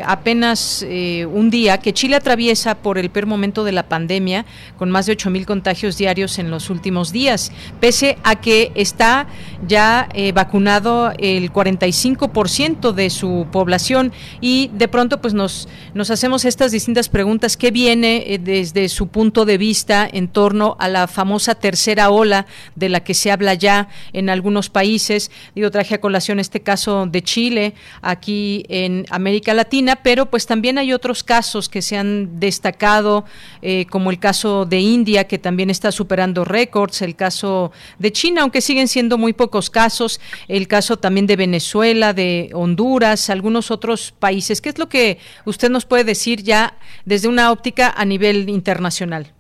apenas 0.05 0.85
eh, 0.87 1.25
un 1.25 1.49
día 1.49 1.79
que 1.79 1.93
Chile 1.93 2.15
atraviesa 2.15 2.75
por 2.75 2.97
el 2.97 3.09
peor 3.09 3.25
momento 3.25 3.63
de 3.63 3.71
la 3.71 3.83
pandemia, 3.83 4.45
con 4.77 4.89
más 4.89 5.05
de 5.05 5.13
8 5.13 5.29
mil 5.29 5.45
contagios 5.45 5.97
diarios 5.97 6.39
en 6.39 6.51
los 6.51 6.69
últimos 6.69 7.11
días, 7.11 7.51
pese 7.79 8.17
a 8.23 8.35
que 8.35 8.71
está 8.75 9.27
ya 9.67 10.09
eh, 10.13 10.31
vacunado 10.31 11.13
el 11.17 11.51
45% 11.51 12.91
de 12.91 13.09
su 13.09 13.47
población. 13.51 14.11
Y 14.41 14.69
de 14.73 14.87
pronto 14.87 15.21
pues 15.21 15.33
nos, 15.33 15.67
nos 15.93 16.11
hacemos 16.11 16.45
estas 16.45 16.71
distintas 16.71 17.09
preguntas, 17.09 17.57
¿qué 17.57 17.71
viene 17.71 18.23
eh, 18.27 18.39
desde 18.39 18.89
su 18.89 19.07
punto 19.07 19.45
de 19.45 19.57
vista 19.57 20.07
en 20.11 20.27
torno 20.27 20.75
a 20.79 20.87
la 20.87 21.07
famosa 21.07 21.55
tercera 21.55 22.09
ola 22.09 22.45
de 22.75 22.89
la 22.89 23.01
que 23.01 23.13
se 23.13 23.31
habla 23.31 23.53
ya 23.53 23.89
en 24.13 24.29
algunos 24.29 24.69
países? 24.69 25.31
Digo, 25.55 25.71
traje 25.71 25.95
a 25.95 26.01
colación 26.01 26.39
este 26.39 26.61
caso 26.61 27.05
de 27.05 27.21
Chile, 27.21 27.73
aquí 28.01 28.65
en 28.69 29.05
América 29.09 29.53
Latina 29.53 29.76
pero 30.03 30.25
pues 30.27 30.45
también 30.45 30.77
hay 30.77 30.93
otros 30.93 31.23
casos 31.23 31.69
que 31.69 31.81
se 31.81 31.97
han 31.97 32.39
destacado, 32.39 33.25
eh, 33.61 33.85
como 33.89 34.11
el 34.11 34.19
caso 34.19 34.65
de 34.65 34.79
India, 34.79 35.25
que 35.25 35.37
también 35.37 35.69
está 35.69 35.91
superando 35.91 36.43
récords, 36.43 37.01
el 37.01 37.15
caso 37.15 37.71
de 37.99 38.11
China, 38.11 38.41
aunque 38.41 38.61
siguen 38.61 38.87
siendo 38.87 39.17
muy 39.17 39.33
pocos 39.33 39.69
casos, 39.69 40.19
el 40.47 40.67
caso 40.67 40.97
también 40.97 41.27
de 41.27 41.35
Venezuela, 41.35 42.13
de 42.13 42.49
Honduras, 42.53 43.29
algunos 43.29 43.71
otros 43.71 44.11
países. 44.11 44.61
¿Qué 44.61 44.69
es 44.69 44.79
lo 44.79 44.89
que 44.89 45.17
usted 45.45 45.69
nos 45.69 45.85
puede 45.85 46.03
decir 46.03 46.41
ya 46.43 46.77
desde 47.05 47.27
una 47.27 47.51
óptica 47.51 47.93
a 47.95 48.05
nivel 48.05 48.49
internacional? 48.49 49.33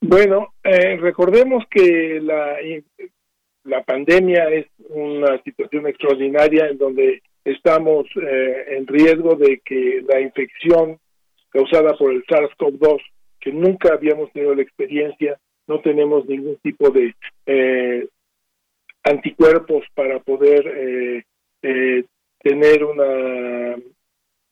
Bueno, 0.00 0.54
eh, 0.64 0.96
recordemos 0.96 1.64
que 1.70 2.20
la, 2.20 2.56
la 3.64 3.82
pandemia 3.84 4.48
es 4.50 4.66
una 4.88 5.40
situación 5.42 5.86
extraordinaria 5.86 6.66
en 6.66 6.78
donde 6.78 7.22
estamos 7.44 8.06
eh, 8.16 8.76
en 8.76 8.86
riesgo 8.86 9.36
de 9.36 9.60
que 9.64 10.02
la 10.06 10.20
infección 10.20 10.98
causada 11.50 11.94
por 11.96 12.12
el 12.12 12.24
SARS-CoV-2, 12.24 13.00
que 13.40 13.52
nunca 13.52 13.92
habíamos 13.94 14.32
tenido 14.32 14.54
la 14.54 14.62
experiencia, 14.62 15.38
no 15.66 15.80
tenemos 15.80 16.26
ningún 16.26 16.56
tipo 16.62 16.90
de 16.90 17.14
eh, 17.46 18.08
anticuerpos 19.04 19.84
para 19.94 20.18
poder 20.20 20.66
eh, 20.66 21.24
eh, 21.62 22.04
tener 22.40 22.84
una 22.84 23.76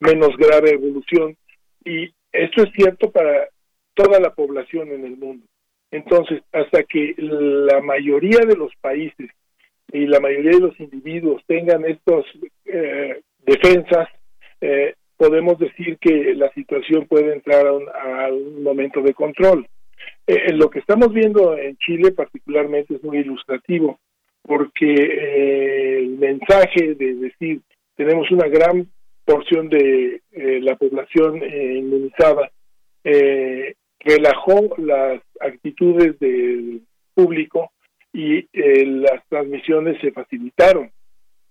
menos 0.01 0.37
grave 0.37 0.73
evolución 0.73 1.37
y 1.85 2.13
esto 2.33 2.63
es 2.63 2.71
cierto 2.75 3.11
para 3.11 3.49
toda 3.95 4.21
la 4.21 4.35
población 4.35 4.93
en 4.93 5.05
el 5.05 5.17
mundo. 5.17 5.47
Entonces, 5.91 6.43
hasta 6.53 6.85
que 6.85 7.15
la 7.19 7.81
mayoría 7.81 8.41
de 8.47 8.57
los 8.57 8.73
países 8.81 9.31
y 9.93 10.07
la 10.07 10.21
mayoría 10.21 10.53
de 10.53 10.61
los 10.61 10.81
individuos 10.81 11.43
tengan 11.47 11.85
estas 11.85 12.25
eh, 12.65 13.21
defensas, 13.45 14.09
eh, 14.61 14.95
podemos 15.17 15.59
decir 15.59 15.99
que 15.99 16.35
la 16.35 16.51
situación 16.53 17.07
puede 17.07 17.33
entrar 17.33 17.67
a 17.67 17.73
un, 18.33 18.63
momento 18.63 19.03
de 19.03 19.15
control. 19.15 19.67
Eh, 20.27 20.53
lo 20.53 20.71
que 20.71 20.79
estamos 20.79 21.13
viendo 21.13 21.57
en 21.57 21.77
Chile 21.77 22.13
particularmente 22.13 22.95
es 22.95 23.03
muy 23.03 23.19
ilustrativo, 23.19 23.99
porque 24.43 25.99
el 25.99 26.19
mensaje 26.19 26.95
de 26.95 27.15
decir 27.15 27.61
tenemos 27.97 28.31
una 28.31 28.49
gran 28.49 28.87
porción 29.25 29.69
de 29.69 30.23
la 30.33 30.77
población 30.77 31.43
inmunizada 31.45 32.51
relajó 34.01 34.75
las 34.79 35.21
actitudes 35.41 36.19
del 36.19 36.83
público 37.15 37.71
y 38.13 38.39
eh, 38.53 38.87
las 38.87 39.27
transmisiones 39.29 40.01
se 40.01 40.13
facilitaron. 40.13 40.91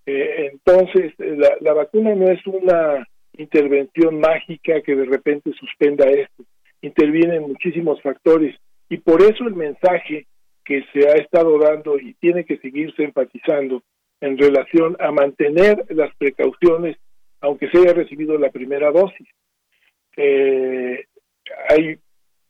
Eh, 0.05 0.49
entonces, 0.51 1.13
la, 1.17 1.57
la, 1.61 1.73
vacuna 1.73 2.15
no 2.15 2.29
es 2.31 2.45
una 2.47 3.07
intervención 3.33 4.19
mágica 4.19 4.81
que 4.81 4.95
de 4.95 5.05
repente 5.05 5.51
suspenda 5.53 6.09
esto, 6.09 6.43
intervienen 6.81 7.43
muchísimos 7.43 8.01
factores 8.01 8.55
y 8.89 8.97
por 8.97 9.21
eso 9.21 9.45
el 9.45 9.55
mensaje 9.55 10.25
que 10.65 10.83
se 10.93 11.07
ha 11.07 11.13
estado 11.13 11.57
dando 11.59 11.97
y 11.97 12.13
tiene 12.15 12.43
que 12.43 12.57
seguirse 12.57 13.03
enfatizando 13.03 13.83
en 14.21 14.37
relación 14.37 14.97
a 14.99 15.11
mantener 15.11 15.85
las 15.89 16.13
precauciones 16.15 16.97
aunque 17.41 17.69
se 17.69 17.77
haya 17.79 17.93
recibido 17.93 18.37
la 18.37 18.49
primera 18.49 18.91
dosis. 18.91 19.27
Eh, 20.17 21.05
hay 21.69 21.99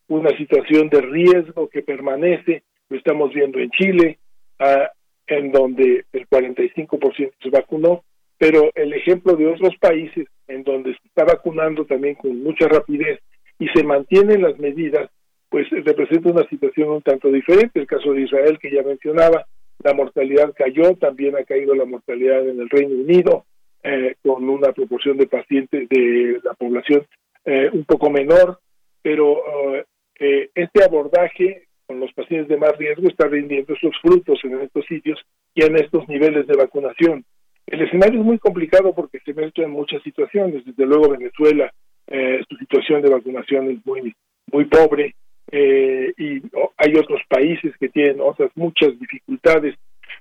una 0.08 0.36
situación 0.38 0.90
de 0.90 1.02
riesgo 1.02 1.70
que 1.70 1.84
permanece, 1.84 2.64
lo 2.90 2.98
estamos 2.98 3.34
viendo 3.34 3.60
en 3.60 3.70
Chile, 3.72 4.20
ah, 4.60 4.90
en 5.28 5.52
donde 5.52 6.06
el 6.12 6.28
45% 6.28 7.32
se 7.42 7.50
vacunó, 7.50 8.04
pero 8.38 8.72
el 8.76 8.94
ejemplo 8.94 9.36
de 9.36 9.48
otros 9.48 9.76
países 9.80 10.28
en 10.48 10.64
donde 10.64 10.92
se 10.92 11.08
está 11.08 11.26
vacunando 11.26 11.86
también 11.86 12.16
con 12.16 12.42
mucha 12.42 12.68
rapidez 12.68 13.20
y 13.60 13.68
se 13.70 13.84
mantienen 13.84 14.42
las 14.42 14.58
medidas, 14.58 15.10
pues 15.50 15.70
representa 15.70 16.32
una 16.32 16.48
situación 16.48 16.90
un 16.90 17.02
tanto 17.02 17.30
diferente. 17.32 17.80
El 17.80 17.88
caso 17.88 18.14
de 18.14 18.22
Israel 18.22 18.58
que 18.60 18.72
ya 18.72 18.82
mencionaba, 18.82 19.46
la 19.84 19.94
mortalidad 19.94 20.54
cayó, 20.56 20.96
también 20.96 21.36
ha 21.36 21.44
caído 21.44 21.76
la 21.76 21.86
mortalidad 21.86 22.48
en 22.48 22.60
el 22.60 22.70
Reino 22.70 22.96
Unido, 22.96 23.46
eh, 23.84 24.16
con 24.24 24.48
una 24.50 24.72
proporción 24.74 25.18
de 25.18 25.28
pacientes 25.28 25.88
de 25.90 26.40
la 26.44 26.54
población 26.54 27.06
eh, 27.46 27.70
un 27.72 27.86
poco 27.86 28.10
menor, 28.10 28.60
pero 29.02 29.32
uh, 29.32 29.84
este 30.20 30.84
abordaje 30.84 31.69
con 31.90 32.00
los 32.00 32.14
pacientes 32.14 32.48
de 32.48 32.58
más 32.58 32.78
riesgo 32.78 33.08
está 33.08 33.28
rindiendo 33.28 33.76
sus 33.78 34.00
frutos 34.00 34.40
en 34.44 34.62
estos 34.62 34.86
sitios 34.86 35.20
y 35.56 35.64
en 35.64 35.76
estos 35.76 36.08
niveles 36.08 36.46
de 36.46 36.56
vacunación. 36.56 37.26
El 37.66 37.82
escenario 37.82 38.20
es 38.20 38.26
muy 38.28 38.38
complicado 38.38 38.94
porque 38.94 39.20
se 39.22 39.32
en 39.32 39.72
muchas 39.72 40.04
situaciones. 40.04 40.64
Desde 40.66 40.86
luego 40.86 41.10
Venezuela, 41.10 41.74
eh, 42.06 42.44
su 42.48 42.56
situación 42.58 43.02
de 43.02 43.10
vacunación 43.10 43.72
es 43.72 43.84
muy, 43.88 44.14
muy 44.52 44.66
pobre 44.66 45.16
eh, 45.52 46.14
y 46.16 46.44
hay 46.78 46.96
otros 46.96 47.22
países 47.28 47.76
que 47.80 47.90
tienen 47.90 48.22
otras 48.22 48.52
muchas 48.54 48.90
dificultades. 49.00 49.74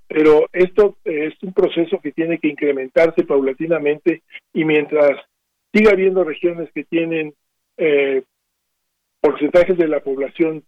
Pero 0.06 0.48
esto 0.54 0.96
es 1.04 1.34
un 1.42 1.52
proceso 1.52 2.00
que 2.02 2.12
tiene 2.12 2.38
que 2.38 2.48
incrementarse 2.48 3.24
paulatinamente 3.24 4.22
y 4.54 4.64
mientras 4.64 5.20
siga 5.74 5.90
habiendo 5.90 6.24
regiones 6.24 6.70
que 6.72 6.84
tienen 6.84 7.34
eh, 7.76 8.22
porcentajes 9.20 9.76
de 9.76 9.88
la 9.88 10.00
población 10.00 10.64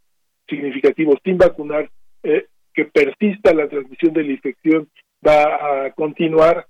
significativos 0.51 1.17
sin 1.25 1.39
vacunar, 1.39 1.89
eh, 2.23 2.47
que 2.75 2.85
persista 2.85 3.55
la 3.55 3.69
transmisión 3.69 4.13
de 4.13 4.25
la 4.25 4.33
infección 4.33 4.89
va 5.27 5.87
a 5.87 5.91
continuar 5.93 6.67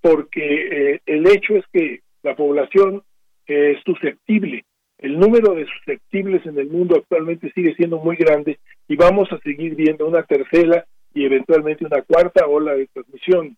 porque 0.00 0.94
eh, 0.94 1.00
el 1.06 1.26
hecho 1.26 1.56
es 1.56 1.64
que 1.72 2.00
la 2.22 2.34
población 2.34 3.02
es 3.46 3.78
susceptible. 3.84 4.64
El 4.98 5.18
número 5.18 5.54
de 5.54 5.66
susceptibles 5.66 6.44
en 6.46 6.58
el 6.58 6.68
mundo 6.68 6.96
actualmente 6.96 7.52
sigue 7.54 7.74
siendo 7.74 7.98
muy 7.98 8.16
grande 8.16 8.58
y 8.88 8.96
vamos 8.96 9.30
a 9.32 9.38
seguir 9.40 9.74
viendo 9.74 10.06
una 10.06 10.22
tercera 10.22 10.86
y 11.12 11.24
eventualmente 11.24 11.84
una 11.84 12.02
cuarta 12.02 12.46
ola 12.46 12.74
de 12.74 12.86
transmisión. 12.86 13.56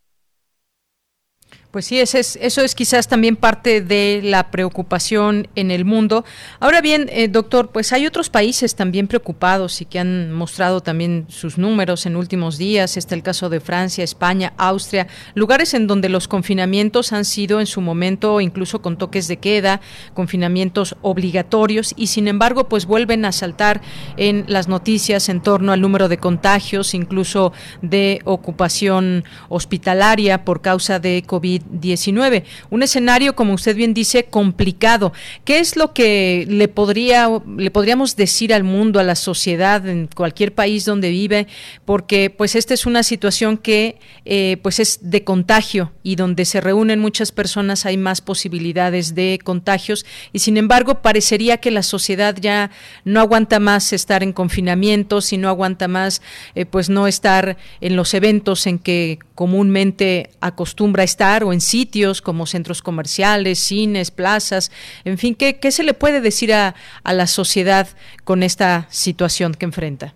Pues 1.77 1.85
sí, 1.85 2.01
es, 2.01 2.15
eso 2.15 2.63
es 2.63 2.75
quizás 2.75 3.07
también 3.07 3.37
parte 3.37 3.83
de 3.83 4.23
la 4.25 4.51
preocupación 4.51 5.47
en 5.57 5.71
el 5.71 5.85
mundo. 5.85 6.25
Ahora 6.59 6.81
bien, 6.81 7.11
eh, 7.13 7.29
doctor, 7.29 7.69
pues 7.69 7.93
hay 7.93 8.07
otros 8.07 8.31
países 8.31 8.75
también 8.75 9.07
preocupados 9.09 9.83
y 9.83 9.85
que 9.85 9.99
han 9.99 10.33
mostrado 10.33 10.81
también 10.81 11.27
sus 11.29 11.59
números 11.59 12.07
en 12.07 12.17
últimos 12.17 12.57
días. 12.57 12.97
Está 12.97 13.15
el 13.15 13.23
caso 13.23 13.51
de 13.51 13.61
Francia, 13.61 14.03
España, 14.03 14.55
Austria, 14.57 15.07
lugares 15.35 15.75
en 15.75 15.87
donde 15.87 16.09
los 16.09 16.29
confinamientos 16.29 17.13
han 17.13 17.27
sido 17.27 17.61
en 17.61 17.67
su 17.67 17.83
momento 17.83 18.41
incluso 18.41 18.81
con 18.81 18.97
toques 18.97 19.29
de 19.29 19.37
queda, 19.37 19.83
confinamientos 20.15 20.97
obligatorios 21.03 21.93
y 21.95 22.07
sin 22.07 22.27
embargo 22.27 22.71
pues 22.71 22.87
vuelven 22.87 23.27
a 23.27 23.33
saltar 23.33 23.83
en 24.17 24.47
las 24.49 24.67
noticias 24.67 25.29
en 25.29 25.43
torno 25.43 25.73
al 25.73 25.83
número 25.83 26.09
de 26.09 26.17
contagios, 26.17 26.95
incluso 26.95 27.53
de 27.83 28.23
ocupación 28.25 29.25
hospitalaria 29.51 30.43
por 30.47 30.63
causa 30.63 30.99
de 31.01 31.23
COVID 31.27 31.66
19 31.71 32.45
Un 32.71 32.83
escenario, 32.83 33.37
como 33.37 33.55
usted 33.55 33.77
bien 33.77 33.95
dice, 33.95 34.25
complicado. 34.25 35.13
¿Qué 35.45 35.59
es 35.59 35.77
lo 35.77 35.93
que 35.93 36.47
le 36.49 36.69
podría 36.69 37.29
le 37.57 37.71
podríamos 37.71 38.17
decir 38.17 38.53
al 38.53 38.65
mundo, 38.65 39.01
a 39.01 39.05
la 39.05 39.15
sociedad, 39.15 39.87
en 39.89 40.09
cualquier 40.09 40.55
país 40.55 40.85
donde 40.85 41.11
vive? 41.11 41.47
Porque 41.85 42.31
pues 42.31 42.55
esta 42.55 42.75
es 42.75 42.87
una 42.87 43.03
situación 43.03 43.57
que 43.59 43.99
eh, 44.25 44.59
pues 44.63 44.81
es 44.81 44.99
de 45.03 45.25
contagio 45.25 45.93
y 46.03 46.17
donde 46.17 46.45
se 46.45 46.61
reúnen 46.61 47.01
muchas 47.01 47.33
personas 47.33 47.87
hay 47.87 47.97
más 47.97 48.21
posibilidades 48.21 49.15
de 49.15 49.39
contagios 49.43 50.07
y 50.33 50.41
sin 50.41 50.57
embargo 50.57 51.03
parecería 51.03 51.59
que 51.59 51.71
la 51.71 51.83
sociedad 51.83 52.37
ya 52.41 52.71
no 53.05 53.21
aguanta 53.21 53.61
más 53.61 53.93
estar 53.93 54.23
en 54.23 54.33
confinamiento, 54.33 55.21
si 55.21 55.37
no 55.37 55.49
aguanta 55.49 55.89
más 55.89 56.23
eh, 56.55 56.67
pues 56.67 56.89
no 56.89 57.07
estar 57.07 57.57
en 57.81 57.97
los 57.97 58.15
eventos 58.15 58.67
en 58.67 58.79
que 58.79 59.19
comúnmente 59.37 60.31
acostumbra 60.41 61.05
estar 61.05 61.45
o 61.45 61.53
en 61.53 61.61
sitios 61.61 62.21
como 62.21 62.47
centros 62.47 62.83
comerciales, 62.83 63.61
cines, 63.61 64.11
plazas, 64.11 64.73
en 65.05 65.19
fin, 65.19 65.37
¿qué, 65.37 65.61
qué 65.61 65.71
se 65.71 65.85
le 65.85 65.95
puede 65.95 66.21
decir 66.21 66.53
a, 66.53 66.75
la 67.05 67.27
sociedad 67.27 67.87
con 68.25 68.43
esta 68.43 68.87
situación 68.91 69.53
que 69.55 69.67
enfrenta? 69.67 70.15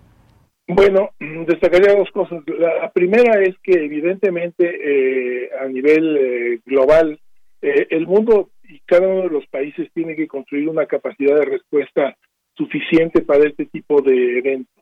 Bueno, 0.66 1.10
destacaría 1.46 1.94
dos 1.94 2.10
cosas. 2.10 2.42
La 2.46 2.90
primera 2.92 3.42
es 3.42 3.56
que 3.62 3.72
evidentemente 3.72 4.64
eh, 4.64 5.50
a 5.60 5.66
nivel 5.66 6.16
eh, 6.16 6.60
global 6.64 7.18
eh, 7.60 7.86
el 7.90 8.06
mundo 8.06 8.50
y 8.68 8.78
cada 8.86 9.06
uno 9.06 9.22
de 9.22 9.30
los 9.30 9.46
países 9.48 9.88
tiene 9.92 10.16
que 10.16 10.28
construir 10.28 10.68
una 10.68 10.86
capacidad 10.86 11.36
de 11.36 11.44
respuesta 11.44 12.16
suficiente 12.56 13.22
para 13.22 13.48
este 13.48 13.66
tipo 13.66 14.00
de 14.00 14.38
eventos. 14.38 14.79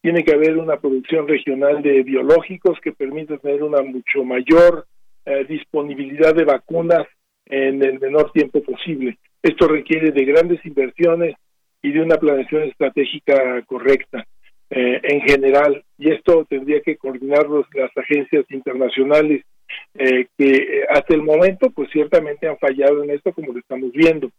Tiene 0.00 0.24
que 0.24 0.34
haber 0.34 0.56
una 0.56 0.78
producción 0.78 1.26
regional 1.26 1.82
de 1.82 2.02
biológicos 2.02 2.78
que 2.80 2.92
permita 2.92 3.36
tener 3.38 3.62
una 3.62 3.82
mucho 3.82 4.24
mayor 4.24 4.86
eh, 5.24 5.44
disponibilidad 5.48 6.34
de 6.34 6.44
vacunas 6.44 7.06
en 7.46 7.82
el 7.82 7.98
menor 7.98 8.30
tiempo 8.32 8.62
posible. 8.62 9.18
Esto 9.42 9.66
requiere 9.68 10.12
de 10.12 10.24
grandes 10.24 10.64
inversiones 10.64 11.34
y 11.82 11.92
de 11.92 12.00
una 12.00 12.16
planeación 12.16 12.62
estratégica 12.62 13.62
correcta 13.66 14.26
eh, 14.70 15.00
en 15.02 15.20
general. 15.22 15.82
Y 15.98 16.10
esto 16.12 16.46
tendría 16.48 16.80
que 16.80 16.96
coordinarlos 16.96 17.66
las 17.74 17.90
agencias 17.96 18.44
internacionales 18.50 19.44
eh, 19.94 20.26
que 20.36 20.84
hasta 20.88 21.14
el 21.14 21.22
momento, 21.22 21.70
pues 21.70 21.90
ciertamente 21.90 22.48
han 22.48 22.58
fallado 22.58 23.02
en 23.02 23.10
esto, 23.10 23.32
como 23.32 23.52
lo 23.52 23.58
estamos 23.58 23.92
viendo. 23.92 24.30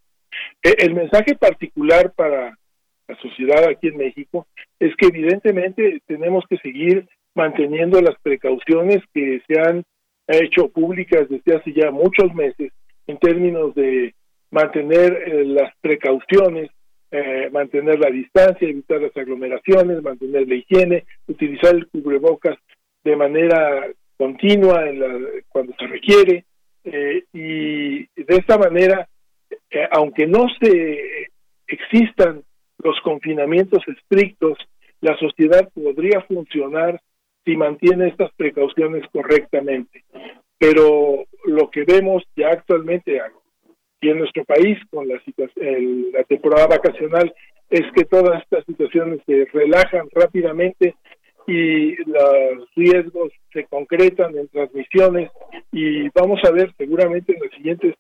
el 0.64 0.94
mensaje 0.94 1.36
particular 1.36 2.14
para 2.16 2.58
la 3.10 3.16
sociedad 3.16 3.66
aquí 3.66 3.88
en 3.88 3.98
México 3.98 4.48
es 4.80 4.96
que 4.96 5.08
evidentemente 5.08 6.00
tenemos 6.06 6.46
que 6.48 6.58
seguir 6.58 7.08
manteniendo 7.34 8.00
las 8.02 8.16
precauciones 8.22 9.00
que 9.14 9.42
se 9.48 9.60
han 9.60 9.84
ha 10.28 10.36
hecho 10.36 10.70
públicas 10.70 11.28
desde 11.28 11.56
hace 11.56 11.74
ya 11.74 11.90
muchos 11.90 12.32
meses 12.36 12.72
en 13.08 13.18
términos 13.18 13.74
de 13.74 14.14
mantener 14.52 15.12
eh, 15.26 15.44
las 15.44 15.74
precauciones, 15.82 16.70
eh, 17.10 17.50
mantener 17.52 17.98
la 17.98 18.12
distancia, 18.12 18.70
evitar 18.70 19.02
las 19.02 19.18
aglomeraciones, 19.18 20.04
mantener 20.04 20.48
la 20.48 20.54
higiene, 20.54 21.06
utilizar 21.28 21.74
el 21.74 21.88
cubrebocas 21.88 22.58
de 23.04 23.16
manera 23.16 23.88
continua 24.18 24.88
en 24.88 25.00
la, 25.00 25.20
cuando 25.48 25.74
se 25.80 25.88
requiere 25.88 26.46
eh, 26.84 27.24
y 27.34 28.00
de 28.22 28.36
esta 28.36 28.60
manera, 28.60 29.10
aunque 29.92 30.28
no 30.28 30.46
se 30.62 31.30
existan 31.66 32.44
los 32.84 33.00
confinamientos 33.02 33.84
estrictos, 33.88 34.58
la 35.02 35.18
sociedad 35.18 35.70
podría 35.74 36.22
funcionar 36.22 37.02
si 37.46 37.56
mantiene 37.56 38.10
estas 38.10 38.32
precauciones 38.34 39.04
correctamente. 39.12 40.04
Pero 40.58 41.26
lo 41.46 41.70
que 41.70 41.84
vemos 41.86 42.24
ya 42.36 42.50
actualmente 42.50 43.22
aquí 43.22 44.10
en 44.10 44.20
nuestro 44.20 44.44
país 44.46 44.78
con 44.90 45.08
la, 45.08 45.22
la 46.14 46.24
temporada 46.24 46.68
vacacional 46.68 47.34
es 47.70 47.84
que 47.96 48.06
todas 48.06 48.42
estas 48.44 48.66
situaciones 48.66 49.22
se 49.26 49.46
relajan 49.54 50.08
rápidamente 50.12 50.96
y 51.48 51.96
los 52.04 52.70
riesgos 52.76 53.32
se 53.52 53.66
concretan 53.66 54.38
en 54.38 54.48
transmisiones 54.50 55.32
y 55.72 56.10
vamos 56.10 56.40
a 56.44 56.52
ver 56.52 56.74
seguramente 56.78 57.34
en 57.34 57.42
los 57.42 57.52
siguientes 57.52 57.96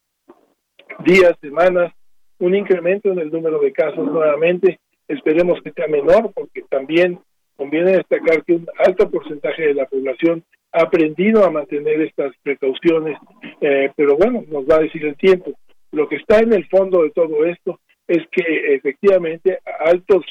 días, 1.05 1.33
semanas, 1.41 1.93
un 2.39 2.55
incremento 2.55 3.11
en 3.11 3.19
el 3.19 3.31
número 3.31 3.59
de 3.59 3.71
casos 3.71 4.05
nuevamente. 4.11 4.79
Esperemos 5.07 5.61
que 5.61 5.71
sea 5.71 5.87
menor 5.87 6.31
porque 6.33 6.63
también 6.69 7.19
conviene 7.55 7.91
destacar 7.91 8.43
que 8.43 8.53
un 8.53 8.67
alto 8.77 9.09
porcentaje 9.09 9.63
de 9.63 9.73
la 9.73 9.85
población 9.85 10.43
ha 10.71 10.83
aprendido 10.83 11.43
a 11.43 11.49
mantener 11.49 12.01
estas 12.01 12.33
precauciones, 12.43 13.17
eh, 13.59 13.91
pero 13.95 14.15
bueno, 14.15 14.43
nos 14.49 14.65
va 14.65 14.75
a 14.75 14.81
decir 14.81 15.05
el 15.05 15.17
tiempo. 15.17 15.51
Lo 15.91 16.07
que 16.07 16.17
está 16.17 16.39
en 16.39 16.53
el 16.53 16.67
fondo 16.67 17.03
de 17.03 17.09
todo 17.09 17.45
esto 17.45 17.79
es 18.07 18.19
que 18.31 18.75
efectivamente 18.75 19.59
altos 19.79 20.23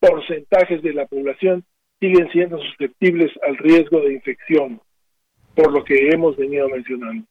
porcentajes 0.00 0.82
de 0.82 0.92
la 0.92 1.06
población 1.06 1.64
siguen 2.00 2.30
siendo 2.30 2.58
susceptibles 2.58 3.30
al 3.46 3.56
riesgo 3.56 4.00
de 4.00 4.14
infección, 4.14 4.80
por 5.54 5.72
lo 5.72 5.84
que 5.84 6.10
hemos 6.10 6.36
venido 6.36 6.68
mencionando. 6.68 7.26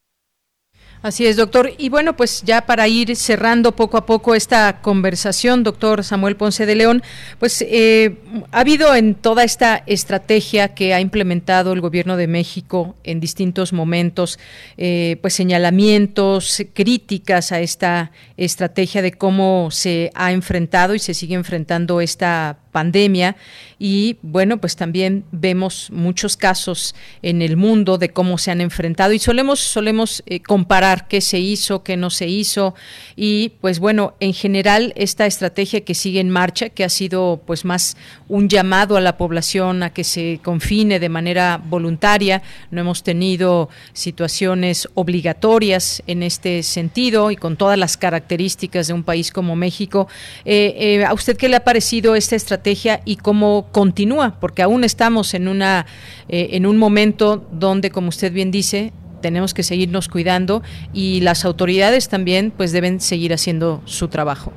Así 1.01 1.27
es, 1.27 1.35
doctor. 1.35 1.71
Y 1.77 1.89
bueno, 1.89 2.17
pues 2.17 2.41
ya 2.43 2.65
para 2.65 2.87
ir 2.87 3.15
cerrando 3.15 3.75
poco 3.75 3.97
a 3.97 4.05
poco 4.05 4.33
esta 4.33 4.81
conversación, 4.81 5.63
doctor 5.63 6.03
Samuel 6.03 6.35
Ponce 6.35 6.65
de 6.65 6.75
León, 6.75 7.03
pues 7.39 7.61
eh, 7.61 8.17
ha 8.51 8.61
habido 8.61 8.95
en 8.95 9.13
toda 9.13 9.43
esta 9.43 9.83
estrategia 9.85 10.73
que 10.73 10.93
ha 10.93 10.99
implementado 10.99 11.73
el 11.73 11.81
Gobierno 11.81 12.17
de 12.17 12.27
México 12.27 12.95
en 13.03 13.19
distintos 13.19 13.73
momentos, 13.73 14.39
eh, 14.77 15.17
pues 15.21 15.35
señalamientos, 15.35 16.63
críticas 16.73 17.51
a 17.51 17.59
esta 17.59 18.11
estrategia 18.35 19.01
de 19.01 19.11
cómo 19.11 19.69
se 19.71 20.11
ha 20.15 20.31
enfrentado 20.31 20.95
y 20.95 20.99
se 20.99 21.13
sigue 21.13 21.35
enfrentando 21.35 22.01
esta 22.01 22.57
pandemia 22.78 23.36
y 23.80 24.17
bueno, 24.21 24.59
pues 24.59 24.75
también 24.75 25.23
vemos 25.32 25.89
muchos 25.91 26.38
casos 26.38 26.93
en 27.23 27.41
el 27.41 27.57
mundo 27.57 27.97
de 27.97 28.09
cómo 28.09 28.38
se 28.38 28.51
han 28.51 28.61
enfrentado 28.61 29.13
y 29.13 29.19
solemos 29.19 29.59
solemos 29.59 30.21
eh, 30.28 30.41
comparar 30.41 31.07
qué 31.07 31.21
se 31.21 31.39
hizo, 31.39 31.82
qué 31.82 31.97
no 31.97 32.11
se 32.11 32.28
hizo 32.28 32.75
y 33.15 33.53
pues 33.61 33.80
bueno, 33.80 34.13
en 34.19 34.36
general 34.36 34.93
esta 34.95 35.25
estrategia 35.25 35.82
que 35.82 35.95
sigue 35.95 36.19
en 36.19 36.30
marcha, 36.30 36.69
que 36.69 36.84
ha 36.84 36.89
sido 36.89 37.41
pues 37.47 37.65
más 37.65 37.97
un 38.28 38.47
llamado 38.47 38.95
a 38.95 39.01
la 39.01 39.17
población 39.17 39.82
a 39.82 39.91
que 39.91 40.03
se 40.03 40.39
confine 40.43 40.99
de 40.99 41.09
manera 41.09 41.59
voluntaria, 41.63 42.43
no 42.69 42.82
hemos 42.82 43.01
tenido 43.01 43.69
situaciones 43.93 44.88
obligatorias 44.93 46.03
en 46.05 46.21
este 46.21 46.61
sentido 46.61 47.32
y 47.32 47.38
con 47.38 47.57
todas 47.57 47.80
las 47.80 47.97
características 47.97 48.86
de 48.86 48.93
un 48.93 49.03
país 49.03 49.32
como 49.32 49.55
México. 49.55 50.07
Eh, 50.45 50.75
eh, 50.78 51.05
¿A 51.05 51.13
usted 51.15 51.38
qué 51.38 51.49
le 51.49 51.55
ha 51.55 51.63
parecido 51.63 52.13
esta 52.15 52.36
estrategia? 52.36 52.66
Y 53.05 53.15
cómo 53.18 53.68
continúa, 53.72 54.39
porque 54.39 54.61
aún 54.61 54.84
estamos 54.84 55.34
en 55.34 55.47
una 55.47 55.86
eh, 56.28 56.49
en 56.51 56.65
un 56.65 56.78
momento 56.78 57.38
donde, 57.51 57.91
como 57.91 58.09
usted 58.09 58.34
bien 58.34 58.51
dice, 58.51 58.91
tenemos 59.22 59.53
que 59.53 59.63
seguirnos 59.63 60.09
cuidando 60.09 60.61
y 60.93 61.22
las 61.22 61.45
autoridades 61.45 62.09
también 62.09 62.51
pues 62.51 62.72
deben 62.72 62.99
seguir 62.99 63.34
haciendo 63.34 63.82
su 63.86 64.09
trabajo. 64.09 64.51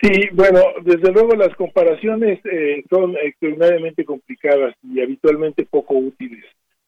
Sí, 0.00 0.28
bueno, 0.32 0.60
desde 0.82 1.12
luego 1.12 1.36
las 1.36 1.54
comparaciones 1.54 2.40
eh, 2.44 2.82
son 2.90 3.14
extraordinariamente 3.22 4.04
complicadas 4.04 4.74
y 4.82 5.00
habitualmente 5.00 5.64
poco 5.64 5.94
útiles. 5.94 6.44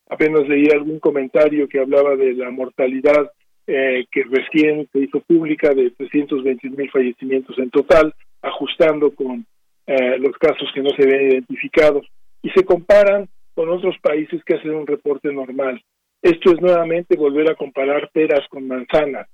Apenas 0.08 0.48
leí 0.48 0.68
algún 0.72 0.98
comentario 0.98 1.68
que 1.68 1.80
hablaba 1.80 2.16
de 2.16 2.32
la 2.32 2.50
mortalidad 2.50 3.30
eh, 3.66 4.04
que 4.10 4.24
recién 4.24 4.86
se 4.92 4.98
hizo 4.98 5.20
pública 5.20 5.72
de 5.72 5.90
321 5.92 6.76
mil 6.76 6.90
fallecimientos 6.90 7.58
en 7.58 7.70
total, 7.70 8.12
ajustando 8.42 9.10
con 9.14 9.46
eh, 9.86 10.18
los 10.18 10.36
casos 10.38 10.68
que 10.74 10.82
no 10.82 10.90
se 10.90 11.06
ven 11.06 11.30
identificados 11.30 12.06
y 12.42 12.50
se 12.50 12.64
comparan 12.64 13.28
con 13.54 13.68
otros 13.68 13.96
países 14.00 14.42
que 14.44 14.54
hacen 14.54 14.74
un 14.74 14.86
reporte 14.86 15.32
normal. 15.32 15.82
Esto 16.22 16.52
es 16.52 16.60
nuevamente 16.60 17.16
volver 17.16 17.50
a 17.50 17.54
comparar 17.54 18.10
peras 18.12 18.46
con 18.48 18.66
manzanas. 18.66 19.28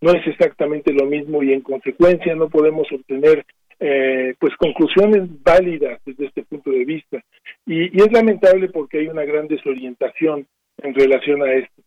No 0.00 0.12
es 0.12 0.26
exactamente 0.26 0.92
lo 0.92 1.06
mismo 1.06 1.42
y 1.42 1.52
en 1.52 1.62
consecuencia 1.62 2.34
no 2.34 2.50
podemos 2.50 2.86
obtener 2.92 3.44
eh, 3.80 4.34
pues 4.38 4.54
conclusiones 4.56 5.22
válidas 5.42 6.00
desde 6.04 6.26
este 6.26 6.42
punto 6.42 6.70
de 6.70 6.84
vista. 6.84 7.22
Y, 7.66 7.86
es 7.98 8.12
lamentable 8.12 8.68
porque 8.68 8.98
hay 8.98 9.08
una 9.08 9.24
gran 9.24 9.48
desorientación 9.48 10.46
en 10.82 10.94
relación 10.94 11.42
a 11.42 11.54
esto. 11.54 11.82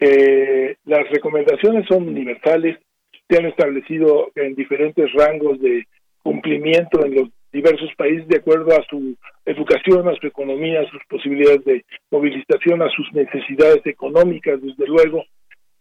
Eh, 0.00 0.76
las 0.84 1.10
recomendaciones 1.10 1.86
son 1.88 2.08
universales, 2.08 2.78
se 3.28 3.38
han 3.38 3.46
establecido 3.46 4.30
en 4.34 4.54
diferentes 4.54 5.12
rangos 5.12 5.60
de 5.60 5.86
cumplimiento 6.22 7.04
en 7.04 7.14
los 7.14 7.28
diversos 7.52 7.90
países 7.96 8.28
de 8.28 8.38
acuerdo 8.38 8.72
a 8.72 8.84
su 8.88 9.16
educación, 9.44 10.08
a 10.08 10.14
su 10.16 10.26
economía, 10.26 10.80
a 10.80 10.90
sus 10.90 11.02
posibilidades 11.08 11.64
de 11.64 11.84
movilización, 12.10 12.82
a 12.82 12.90
sus 12.90 13.12
necesidades 13.12 13.84
económicas, 13.86 14.60
desde 14.62 14.86
luego. 14.86 15.24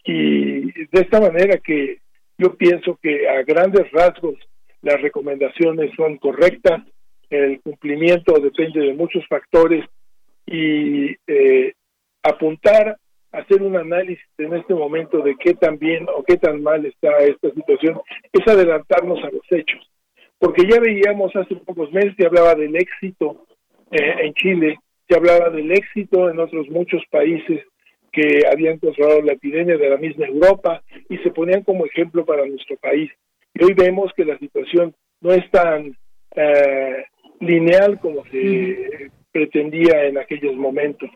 Y 0.04 0.72
de 0.72 1.02
esta 1.02 1.20
manera 1.20 1.58
que 1.58 2.00
yo 2.38 2.56
pienso 2.56 2.98
que 3.02 3.28
a 3.30 3.44
grandes 3.44 3.92
rasgos 3.92 4.36
las 4.82 5.02
recomendaciones 5.02 5.92
son 5.96 6.18
correctas, 6.18 6.82
el 7.30 7.62
cumplimiento 7.62 8.40
depende 8.40 8.80
de 8.80 8.94
muchos 8.94 9.28
factores 9.28 9.86
y 10.46 11.16
eh, 11.28 11.74
apuntar 12.24 12.98
hacer 13.32 13.62
un 13.62 13.76
análisis 13.76 14.26
en 14.40 14.56
este 14.56 14.74
momento 14.74 15.20
de 15.20 15.36
qué 15.36 15.54
tan 15.54 15.78
bien 15.78 16.08
o 16.16 16.24
qué 16.24 16.38
tan 16.38 16.64
mal 16.64 16.84
está 16.86 17.16
esta 17.20 17.52
situación 17.52 18.02
es 18.34 18.48
adelantarnos 18.48 19.24
a 19.24 19.30
los 19.30 19.44
hechos 19.52 19.88
porque 20.40 20.66
ya 20.68 20.80
veíamos 20.80 21.36
hace 21.36 21.56
pocos 21.58 21.92
meses, 21.92 22.16
se 22.18 22.26
hablaba 22.26 22.56
del 22.56 22.76
éxito 22.76 23.46
eh, 23.92 24.16
en 24.24 24.34
Chile, 24.34 24.80
se 25.08 25.16
hablaba 25.16 25.50
del 25.50 25.72
éxito 25.72 26.30
en 26.30 26.40
otros 26.40 26.70
muchos 26.70 27.04
países 27.12 27.62
que 28.12 28.44
habían 28.52 28.80
controlado 28.80 29.22
la 29.22 29.34
epidemia 29.34 29.78
de 29.78 29.90
la 29.90 29.98
misma 29.98 30.26
Europa 30.26 30.82
y 31.10 31.18
se 31.18 31.32
ponían 31.32 31.64
como 31.64 31.86
ejemplo 31.86 32.26
para 32.26 32.46
nuestro 32.46 32.78
país. 32.78 33.12
Y 33.54 33.64
hoy 33.64 33.74
vemos 33.74 34.12
que 34.16 34.26
la 34.26 34.38
situación 34.40 34.96
no 35.22 35.32
es 35.32 35.50
tan 35.52 35.96
eh, 36.36 37.06
lineal 37.40 38.00
como 38.00 38.24
se 38.26 39.12
pretendía 39.32 40.06
en 40.06 40.18
aquellos 40.18 40.56
momentos. 40.56 41.10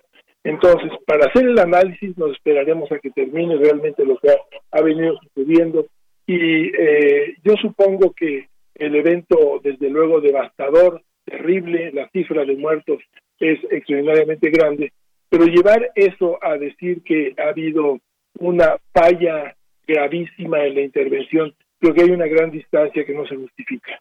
Entonces, 0.44 0.92
para 1.08 1.28
hacer 1.28 1.46
el 1.46 1.58
análisis 1.58 2.18
nos 2.18 2.32
esperaremos 2.32 2.92
a 2.92 3.00
que 3.00 3.12
termine 3.12 3.56
realmente 3.56 4.06
lo 4.06 4.18
que 4.18 4.30
ha, 4.72 4.82
venido 4.82 5.18
sucediendo 5.24 5.86
y 6.28 6.68
eh, 6.78 7.36
yo 7.44 7.56
supongo 7.62 8.12
que 8.12 8.48
el 8.76 8.96
evento, 8.96 9.60
desde 9.64 9.90
luego, 9.90 10.22
devastador, 10.22 11.02
terrible, 11.26 11.92
la 11.92 12.10
cifra 12.10 12.46
de 12.46 12.56
muertos 12.56 13.02
es 13.40 13.60
extraordinariamente 13.72 14.50
grande, 14.50 14.92
pero 15.30 15.46
llevar 15.46 15.92
eso 15.96 16.38
a 16.44 16.58
decir 16.58 17.02
que 17.04 17.34
ha 17.38 17.50
habido 17.50 18.00
una 18.40 18.78
falla 18.94 19.56
gravísima 19.88 20.66
en 20.66 20.76
la 20.76 20.82
intervención, 20.82 21.54
creo 21.80 21.94
que 21.94 22.04
hay 22.04 22.12
una 22.12 22.28
gran 22.28 22.52
distancia 22.52 23.06
que 23.06 23.14
no 23.14 23.26
se 23.28 23.36
justifica. 23.36 24.00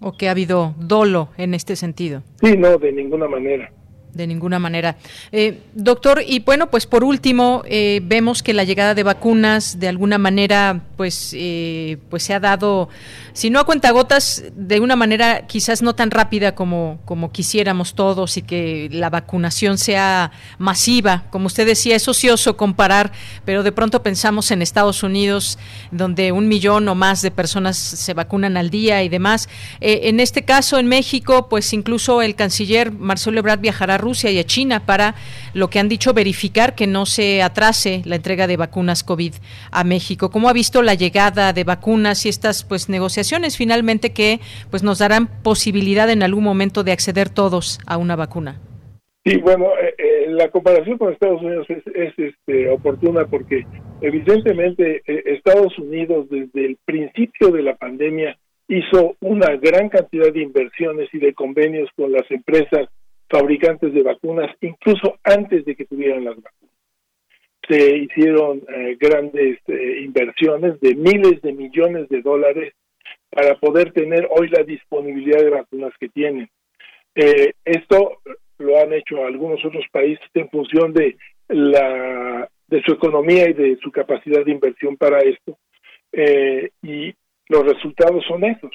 ¿O 0.00 0.16
que 0.16 0.28
ha 0.28 0.32
habido 0.32 0.74
dolo 0.78 1.28
en 1.36 1.54
este 1.54 1.76
sentido? 1.76 2.22
Sí, 2.42 2.56
no, 2.56 2.76
de 2.78 2.92
ninguna 2.92 3.28
manera 3.28 3.72
de 4.14 4.26
ninguna 4.26 4.58
manera. 4.58 4.96
Eh, 5.30 5.60
doctor, 5.74 6.22
y 6.26 6.40
bueno, 6.40 6.70
pues 6.70 6.86
por 6.86 7.04
último, 7.04 7.62
eh, 7.66 8.00
vemos 8.04 8.42
que 8.42 8.52
la 8.52 8.64
llegada 8.64 8.94
de 8.94 9.02
vacunas 9.02 9.78
de 9.78 9.88
alguna 9.88 10.18
manera, 10.18 10.82
pues, 10.96 11.34
eh, 11.34 11.98
pues 12.10 12.22
se 12.22 12.34
ha 12.34 12.40
dado, 12.40 12.88
si 13.32 13.50
no 13.50 13.60
a 13.60 13.64
cuentagotas, 13.64 14.44
de 14.54 14.80
una 14.80 14.96
manera 14.96 15.46
quizás 15.46 15.82
no 15.82 15.94
tan 15.94 16.10
rápida 16.10 16.54
como, 16.54 16.98
como 17.04 17.32
quisiéramos 17.32 17.94
todos 17.94 18.36
y 18.36 18.42
que 18.42 18.88
la 18.92 19.08
vacunación 19.08 19.78
sea 19.78 20.32
masiva. 20.58 21.24
Como 21.30 21.46
usted 21.46 21.66
decía, 21.66 21.96
es 21.96 22.06
ocioso 22.06 22.56
comparar, 22.56 23.12
pero 23.44 23.62
de 23.62 23.72
pronto 23.72 24.02
pensamos 24.02 24.50
en 24.50 24.60
Estados 24.60 25.02
Unidos, 25.02 25.58
donde 25.90 26.32
un 26.32 26.48
millón 26.48 26.86
o 26.88 26.94
más 26.94 27.22
de 27.22 27.30
personas 27.30 27.76
se 27.78 28.14
vacunan 28.14 28.56
al 28.56 28.70
día 28.70 29.02
y 29.02 29.08
demás. 29.08 29.48
en 29.80 30.20
este 30.20 30.44
caso, 30.44 30.78
en 30.78 30.86
México, 30.86 31.48
pues 31.48 31.72
incluso 31.72 32.22
el 32.22 32.34
canciller 32.34 32.92
Marcelo 32.92 33.38
Ebrard 33.38 33.60
viajará 33.60 33.98
Rusia 34.02 34.30
y 34.30 34.38
a 34.38 34.44
China 34.44 34.84
para 34.84 35.14
lo 35.54 35.68
que 35.68 35.78
han 35.78 35.88
dicho 35.88 36.12
verificar 36.12 36.74
que 36.74 36.86
no 36.86 37.06
se 37.06 37.42
atrase 37.42 38.02
la 38.04 38.16
entrega 38.16 38.46
de 38.46 38.58
vacunas 38.58 39.02
COVID 39.02 39.32
a 39.70 39.84
México. 39.84 40.30
¿Cómo 40.30 40.50
ha 40.50 40.52
visto 40.52 40.82
la 40.82 40.94
llegada 40.94 41.54
de 41.54 41.64
vacunas 41.64 42.26
y 42.26 42.28
estas 42.28 42.64
pues 42.64 42.90
negociaciones 42.90 43.56
finalmente 43.56 44.12
que 44.12 44.40
pues 44.70 44.82
nos 44.82 44.98
darán 44.98 45.28
posibilidad 45.42 46.10
en 46.10 46.22
algún 46.22 46.44
momento 46.44 46.84
de 46.84 46.92
acceder 46.92 47.30
todos 47.30 47.78
a 47.86 47.96
una 47.96 48.16
vacuna? 48.16 48.60
Sí, 49.24 49.36
bueno, 49.36 49.66
eh, 49.80 49.94
eh, 49.98 50.26
la 50.30 50.48
comparación 50.48 50.98
con 50.98 51.12
Estados 51.12 51.40
Unidos 51.42 51.66
es, 51.70 52.12
este, 52.18 52.68
oportuna 52.68 53.24
porque 53.26 53.64
evidentemente 54.00 55.02
eh, 55.06 55.22
Estados 55.26 55.78
Unidos 55.78 56.28
desde 56.28 56.66
el 56.66 56.76
principio 56.84 57.50
de 57.50 57.62
la 57.62 57.76
pandemia 57.76 58.36
hizo 58.66 59.14
una 59.20 59.54
gran 59.56 59.90
cantidad 59.90 60.32
de 60.32 60.42
inversiones 60.42 61.08
y 61.12 61.18
de 61.18 61.34
convenios 61.34 61.88
con 61.94 62.10
las 62.10 62.28
empresas 62.30 62.88
fabricantes 63.32 63.94
de 63.94 64.02
vacunas, 64.02 64.54
incluso 64.60 65.18
antes 65.24 65.64
de 65.64 65.74
que 65.74 65.86
tuvieran 65.86 66.24
las 66.24 66.36
vacunas. 66.36 66.74
Se 67.66 67.96
hicieron 67.96 68.62
eh, 68.68 68.96
grandes 69.00 69.58
eh, 69.68 70.02
inversiones 70.04 70.78
de 70.80 70.94
miles 70.94 71.40
de 71.40 71.52
millones 71.52 72.08
de 72.10 72.20
dólares 72.20 72.74
para 73.30 73.54
poder 73.54 73.92
tener 73.92 74.28
hoy 74.30 74.48
la 74.48 74.62
disponibilidad 74.62 75.38
de 75.38 75.50
vacunas 75.50 75.92
que 75.98 76.10
tienen. 76.10 76.50
Eh, 77.14 77.54
esto 77.64 78.18
lo 78.58 78.78
han 78.78 78.92
hecho 78.92 79.24
algunos 79.24 79.64
otros 79.64 79.86
países 79.90 80.26
en 80.34 80.50
función 80.50 80.92
de 80.92 81.16
la 81.48 82.48
de 82.68 82.82
su 82.82 82.92
economía 82.92 83.48
y 83.48 83.52
de 83.52 83.76
su 83.82 83.90
capacidad 83.90 84.44
de 84.44 84.52
inversión 84.52 84.96
para 84.96 85.18
esto. 85.20 85.58
y 86.82 87.14
los 87.48 87.66
resultados 87.66 88.24
son 88.26 88.44
esos. 88.44 88.70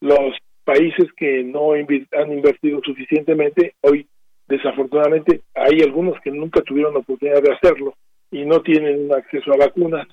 Los 0.00 0.34
países 0.68 1.10
que 1.16 1.42
no 1.44 1.72
han 1.72 2.30
invertido 2.30 2.82
suficientemente, 2.84 3.72
hoy 3.80 4.06
desafortunadamente 4.46 5.40
hay 5.54 5.80
algunos 5.80 6.20
que 6.20 6.30
nunca 6.30 6.60
tuvieron 6.60 6.92
la 6.92 7.00
oportunidad 7.00 7.42
de 7.42 7.54
hacerlo 7.54 7.94
y 8.30 8.44
no 8.44 8.60
tienen 8.60 9.10
acceso 9.10 9.50
a 9.54 9.56
vacunas. 9.56 10.06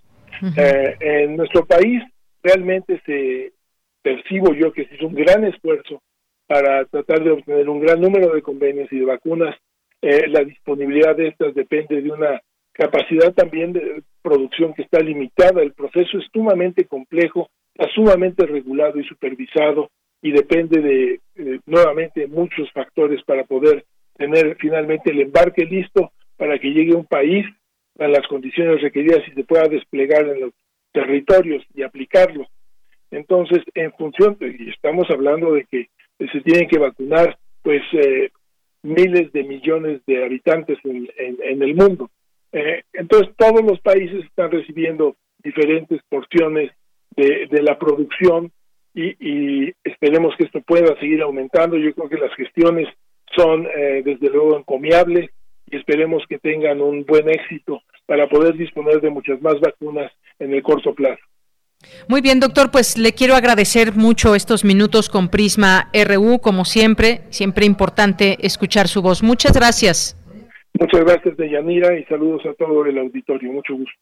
Eh, 0.58 0.96
en 1.02 1.36
nuestro 1.36 1.66
país 1.66 2.02
realmente 2.42 3.02
se 3.06 3.52
percibo 4.02 4.54
yo 4.54 4.72
que 4.72 4.86
se 4.86 4.96
hizo 4.96 5.08
un 5.08 5.16
gran 5.16 5.44
esfuerzo 5.44 6.02
para 6.48 6.86
tratar 6.86 7.22
de 7.22 7.32
obtener 7.32 7.68
un 7.68 7.82
gran 7.82 8.00
número 8.00 8.34
de 8.34 8.42
convenios 8.42 8.88
y 8.94 9.00
de 9.00 9.06
vacunas. 9.06 9.56
Eh, 10.02 10.28
la 10.30 10.42
disponibilidad 10.46 11.18
de 11.18 11.28
estas 11.30 11.54
depende 11.54 12.02
de 12.02 12.12
una 12.12 12.42
capacidad 12.72 13.34
también 13.34 13.74
de 13.74 14.04
producción 14.22 14.74
que 14.74 14.84
está 14.84 15.00
limitada. 15.00 15.62
El 15.62 15.74
proceso 15.74 16.18
es 16.18 16.26
sumamente 16.32 16.86
complejo, 16.86 17.50
está 17.74 17.90
sumamente 17.94 18.46
regulado 18.46 19.02
y 19.02 19.04
supervisado 19.04 19.90
y 20.22 20.32
depende 20.32 20.82
de 20.82 21.20
eh, 21.36 21.60
nuevamente 21.66 22.28
muchos 22.28 22.72
factores 22.72 23.24
para 23.24 23.44
poder 23.44 23.86
tener 24.18 24.58
finalmente 24.60 25.12
el 25.12 25.22
embarque 25.22 25.66
listo 25.66 26.12
para 26.38 26.58
que 26.60 26.70
llegue 26.70 26.96
un 26.96 27.06
país 27.06 27.46
a 28.00 28.08
las 28.08 28.28
condiciones 28.28 28.82
requeridas 28.82 29.22
y 29.28 29.32
se 29.32 29.44
pueda 29.44 29.68
desplegar 29.68 30.28
en 30.28 30.42
los 30.42 30.54
territorios 30.92 31.64
y 31.74 31.84
aplicarlo. 31.84 32.48
Entonces, 33.12 33.60
en 33.74 33.92
función, 33.94 34.38
y 34.42 34.70
estamos 34.70 35.10
hablando 35.10 35.54
de 35.54 35.66
que 35.66 35.90
se 36.32 36.42
tienen 36.42 36.68
que 36.68 36.80
vacunar 36.80 37.38
pues 37.62 37.82
eh, 37.94 38.32
miles 38.84 39.32
de 39.32 39.44
millones 39.44 40.02
de 40.06 40.24
habitantes 40.24 40.78
en, 40.84 41.08
en, 41.18 41.62
el 41.62 41.76
mundo. 41.76 42.10
Eh, 42.52 42.84
entonces, 42.94 43.34
todos 43.38 43.62
los 43.64 43.80
países 43.82 44.24
están 44.26 44.52
recibiendo 44.52 45.16
diferentes 45.44 46.02
porciones 46.10 46.72
de, 47.16 47.48
de 47.50 47.64
la 47.64 47.78
producción 47.78 48.52
y, 48.96 49.74
esperemos 49.84 50.34
que 50.38 50.46
esto 50.46 50.62
pueda 50.62 50.98
seguir 51.00 51.22
aumentando. 51.22 51.78
Yo 51.78 51.94
creo 51.94 52.10
que 52.10 52.18
las 52.18 52.34
gestiones 52.36 52.88
son 53.36 53.66
eh, 53.66 54.02
desde 54.04 54.30
luego 54.30 54.58
encomiables 54.58 55.30
y 55.70 55.76
esperemos 55.76 56.24
que 56.30 56.40
tengan 56.40 56.82
un 56.82 57.06
buen 57.06 57.30
éxito 57.30 57.82
para 58.06 58.30
poder 58.30 58.56
disponer 58.56 59.02
de 59.02 59.10
muchas 59.10 59.42
más 59.42 59.60
vacunas 59.60 60.12
en 60.40 60.54
el 60.54 60.64
corto 60.64 60.94
plazo. 60.94 61.22
Muy 62.08 62.22
bien, 62.22 62.40
doctor, 62.40 62.72
pues 62.72 62.98
le 62.98 63.14
quiero 63.14 63.36
agradecer 63.36 63.96
mucho 63.96 64.34
estos 64.34 64.64
minutos 64.64 65.10
con 65.10 65.30
Prisma 65.30 65.90
RU, 65.94 66.40
como 66.40 66.66
siempre, 66.66 67.22
siempre 67.30 67.66
importante 67.66 68.38
escuchar 68.42 68.88
su 68.88 69.02
voz. 69.02 69.22
Muchas 69.22 69.54
gracias. 69.54 70.18
Muchas 70.80 71.06
gracias, 71.06 71.38
Deyanira, 71.38 71.98
y 71.98 72.04
saludos 72.06 72.46
a 72.46 72.54
todo 72.54 72.86
el 72.86 72.98
auditorio. 72.98 73.52
Mucho 73.52 73.76
gusto. 73.76 73.94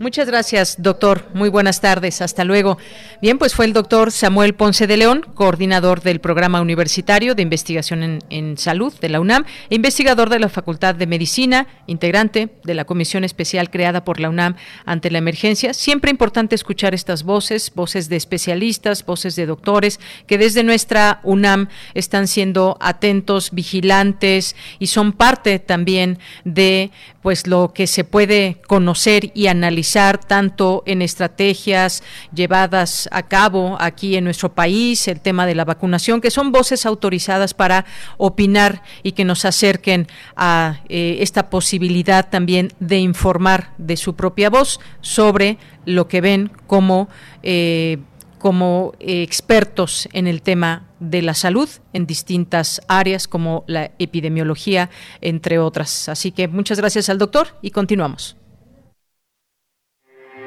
Muchas 0.00 0.26
gracias, 0.26 0.82
doctor. 0.82 1.28
Muy 1.34 1.48
buenas 1.48 1.80
tardes. 1.80 2.20
Hasta 2.20 2.42
luego. 2.42 2.78
Bien, 3.22 3.38
pues 3.38 3.54
fue 3.54 3.64
el 3.64 3.72
doctor 3.72 4.10
Samuel 4.10 4.54
Ponce 4.54 4.88
de 4.88 4.96
León, 4.96 5.24
coordinador 5.34 6.02
del 6.02 6.20
Programa 6.20 6.60
Universitario 6.60 7.36
de 7.36 7.42
Investigación 7.42 8.20
en, 8.28 8.58
Salud 8.58 8.92
de 9.00 9.08
la 9.08 9.20
UNAM, 9.20 9.44
e 9.70 9.76
investigador 9.76 10.30
de 10.30 10.40
la 10.40 10.48
Facultad 10.48 10.96
de 10.96 11.06
Medicina, 11.06 11.68
integrante 11.86 12.48
de 12.64 12.74
la 12.74 12.86
Comisión 12.86 13.22
Especial 13.22 13.70
creada 13.70 14.02
por 14.02 14.18
la 14.18 14.30
UNAM 14.30 14.56
ante 14.84 15.12
la 15.12 15.18
emergencia. 15.18 15.72
Siempre 15.72 16.10
importante 16.10 16.56
escuchar 16.56 16.92
estas 16.92 17.22
voces, 17.22 17.70
voces 17.72 18.08
de 18.08 18.16
especialistas, 18.16 19.06
voces 19.06 19.36
de 19.36 19.46
doctores, 19.46 20.00
que 20.26 20.38
desde 20.38 20.64
nuestra 20.64 21.20
UNAM 21.22 21.68
están 21.94 22.26
siendo 22.26 22.78
atentos, 22.80 23.52
vigilantes 23.52 24.56
y 24.80 24.88
son 24.88 25.12
parte 25.12 25.60
también 25.60 26.18
de 26.44 26.90
pues 27.22 27.46
lo 27.46 27.72
que 27.72 27.86
se 27.86 28.02
puede 28.02 28.60
conocer 28.66 29.30
y 29.34 29.46
analizar 29.46 29.83
tanto 30.18 30.82
en 30.86 31.02
estrategias 31.02 32.02
llevadas 32.34 33.08
a 33.12 33.22
cabo 33.22 33.76
aquí 33.78 34.16
en 34.16 34.24
nuestro 34.24 34.54
país, 34.54 35.06
el 35.08 35.20
tema 35.20 35.46
de 35.46 35.54
la 35.54 35.64
vacunación, 35.64 36.20
que 36.20 36.30
son 36.30 36.52
voces 36.52 36.86
autorizadas 36.86 37.54
para 37.54 37.84
opinar 38.16 38.82
y 39.02 39.12
que 39.12 39.24
nos 39.24 39.44
acerquen 39.44 40.08
a 40.36 40.80
eh, 40.88 41.18
esta 41.20 41.50
posibilidad 41.50 42.28
también 42.28 42.72
de 42.80 42.98
informar 42.98 43.72
de 43.78 43.96
su 43.96 44.16
propia 44.16 44.50
voz 44.50 44.80
sobre 45.00 45.58
lo 45.84 46.08
que 46.08 46.20
ven 46.20 46.50
como 46.66 47.08
eh, 47.42 47.98
como 48.44 48.92
eh, 49.00 49.22
expertos 49.22 50.06
en 50.12 50.26
el 50.26 50.42
tema 50.42 50.86
de 51.00 51.22
la 51.22 51.32
salud 51.32 51.66
en 51.94 52.04
distintas 52.04 52.82
áreas 52.88 53.26
como 53.26 53.64
la 53.66 53.92
epidemiología, 53.98 54.90
entre 55.22 55.58
otras. 55.58 56.10
Así 56.10 56.30
que 56.30 56.46
muchas 56.46 56.78
gracias 56.78 57.08
al 57.08 57.16
doctor 57.16 57.48
y 57.62 57.70
continuamos. 57.70 58.36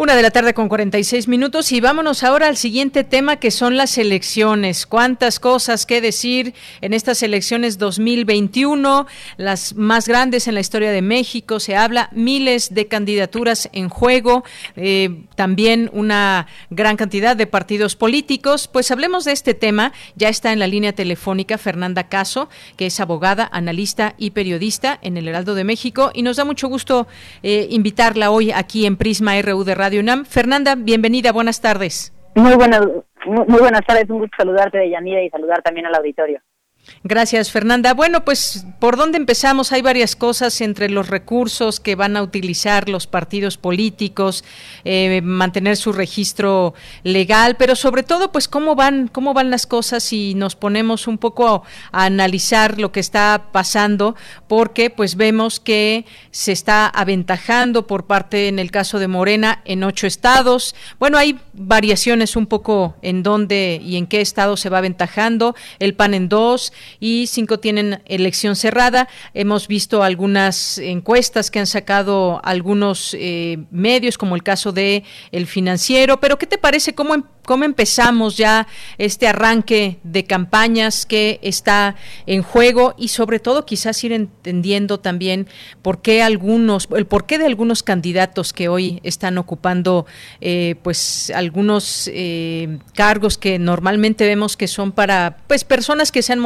Una 0.00 0.14
de 0.14 0.22
la 0.22 0.30
tarde 0.30 0.54
con 0.54 0.68
46 0.68 1.26
minutos 1.26 1.72
y 1.72 1.80
vámonos 1.80 2.22
ahora 2.22 2.46
al 2.46 2.56
siguiente 2.56 3.02
tema 3.02 3.38
que 3.38 3.50
son 3.50 3.76
las 3.76 3.98
elecciones. 3.98 4.86
Cuántas 4.86 5.40
cosas 5.40 5.86
que 5.86 6.00
decir 6.00 6.54
en 6.82 6.94
estas 6.94 7.20
elecciones 7.24 7.78
2021, 7.78 9.08
las 9.38 9.74
más 9.74 10.06
grandes 10.06 10.46
en 10.46 10.54
la 10.54 10.60
historia 10.60 10.92
de 10.92 11.02
México. 11.02 11.58
Se 11.58 11.74
habla 11.74 12.10
miles 12.12 12.72
de 12.74 12.86
candidaturas 12.86 13.68
en 13.72 13.88
juego, 13.88 14.44
eh, 14.76 15.24
también 15.34 15.90
una 15.92 16.46
gran 16.70 16.96
cantidad 16.96 17.34
de 17.34 17.48
partidos 17.48 17.96
políticos. 17.96 18.68
Pues 18.68 18.92
hablemos 18.92 19.24
de 19.24 19.32
este 19.32 19.52
tema. 19.52 19.92
Ya 20.14 20.28
está 20.28 20.52
en 20.52 20.60
la 20.60 20.68
línea 20.68 20.92
telefónica 20.92 21.58
Fernanda 21.58 22.08
Caso, 22.08 22.48
que 22.76 22.86
es 22.86 23.00
abogada, 23.00 23.48
analista 23.50 24.14
y 24.16 24.30
periodista 24.30 24.96
en 25.02 25.16
el 25.16 25.26
Heraldo 25.26 25.56
de 25.56 25.64
México 25.64 26.12
y 26.14 26.22
nos 26.22 26.36
da 26.36 26.44
mucho 26.44 26.68
gusto 26.68 27.08
eh, 27.42 27.66
invitarla 27.70 28.30
hoy 28.30 28.52
aquí 28.52 28.86
en 28.86 28.96
Prisma 28.96 29.42
RU 29.42 29.64
de 29.64 29.74
Radio 29.74 29.87
Fernanda, 30.24 30.74
bienvenida, 30.76 31.32
buenas 31.32 31.60
tardes. 31.60 32.12
Muy 32.34 32.54
buenas, 32.54 32.82
muy, 33.26 33.58
buenas 33.58 33.80
tardes, 33.86 34.08
un 34.10 34.18
gusto 34.18 34.36
saludarte, 34.36 34.78
de 34.78 34.90
Yanira, 34.90 35.22
y 35.22 35.30
saludar 35.30 35.62
también 35.62 35.86
al 35.86 35.94
auditorio. 35.94 36.40
Gracias, 37.04 37.50
Fernanda. 37.50 37.94
Bueno, 37.94 38.24
pues, 38.24 38.66
¿por 38.80 38.96
dónde 38.96 39.18
empezamos? 39.18 39.72
Hay 39.72 39.82
varias 39.82 40.16
cosas 40.16 40.60
entre 40.60 40.90
los 40.90 41.08
recursos 41.08 41.80
que 41.80 41.94
van 41.94 42.16
a 42.16 42.22
utilizar 42.22 42.88
los 42.88 43.06
partidos 43.06 43.56
políticos, 43.56 44.44
eh, 44.84 45.20
mantener 45.22 45.76
su 45.76 45.92
registro 45.92 46.74
legal, 47.04 47.56
pero 47.56 47.76
sobre 47.76 48.02
todo, 48.02 48.32
pues, 48.32 48.48
¿cómo 48.48 48.74
van, 48.74 49.08
cómo 49.08 49.32
van 49.32 49.50
las 49.50 49.66
cosas 49.66 50.02
si 50.02 50.34
nos 50.34 50.56
ponemos 50.56 51.06
un 51.06 51.18
poco 51.18 51.62
a, 51.92 52.04
analizar 52.04 52.78
lo 52.78 52.90
que 52.90 53.00
está 53.00 53.44
pasando? 53.52 54.16
Porque, 54.48 54.90
pues, 54.90 55.16
vemos 55.16 55.60
que 55.60 56.04
se 56.30 56.52
está 56.52 56.88
aventajando 56.88 57.86
por 57.86 58.06
parte, 58.06 58.48
en 58.48 58.58
el 58.58 58.70
caso 58.70 58.98
de 58.98 59.08
Morena, 59.08 59.62
en 59.64 59.84
ocho 59.84 60.06
estados. 60.06 60.74
Bueno, 60.98 61.16
hay 61.16 61.38
variaciones 61.52 62.34
un 62.34 62.46
poco 62.46 62.96
en 63.02 63.22
dónde 63.22 63.80
y 63.82 63.96
en 63.96 64.06
qué 64.06 64.20
estado 64.20 64.56
se 64.56 64.68
va 64.68 64.78
aventajando. 64.78 65.54
El 65.78 65.94
PAN 65.94 66.14
en 66.14 66.28
dos, 66.28 66.72
y 67.00 67.26
cinco 67.26 67.58
tienen 67.58 68.02
elección 68.06 68.56
cerrada. 68.56 69.08
Hemos 69.34 69.68
visto 69.68 70.02
algunas 70.02 70.78
encuestas 70.78 71.50
que 71.50 71.58
han 71.58 71.66
sacado 71.66 72.40
algunos 72.44 73.14
eh, 73.18 73.58
medios, 73.70 74.18
como 74.18 74.36
el 74.36 74.42
caso 74.42 74.72
de 74.72 75.04
El 75.32 75.46
Financiero. 75.46 76.20
Pero, 76.20 76.38
¿qué 76.38 76.46
te 76.46 76.58
parece? 76.58 76.94
¿Cómo, 76.94 77.14
em-, 77.14 77.24
cómo 77.48 77.64
empezamos 77.64 78.36
ya 78.36 78.66
este 78.98 79.26
arranque 79.26 80.00
de 80.02 80.24
campañas 80.24 81.06
que 81.06 81.40
está 81.42 81.96
en 82.26 82.42
juego 82.42 82.94
y 82.98 83.08
sobre 83.08 83.40
todo 83.40 83.64
quizás 83.64 84.04
ir 84.04 84.12
entendiendo 84.12 85.00
también 85.00 85.48
por 85.80 86.02
qué 86.02 86.22
algunos, 86.22 86.88
el 86.94 87.06
porqué 87.06 87.38
de 87.38 87.46
algunos 87.46 87.82
candidatos 87.82 88.52
que 88.52 88.68
hoy 88.68 89.00
están 89.02 89.38
ocupando 89.38 90.04
eh, 90.42 90.74
pues 90.82 91.32
algunos 91.34 92.10
eh, 92.12 92.80
cargos 92.94 93.38
que 93.38 93.58
normalmente 93.58 94.26
vemos 94.26 94.58
que 94.58 94.68
son 94.68 94.92
para 94.92 95.38
pues 95.46 95.64
personas 95.64 96.12
que 96.12 96.20
se 96.20 96.34
han 96.34 96.40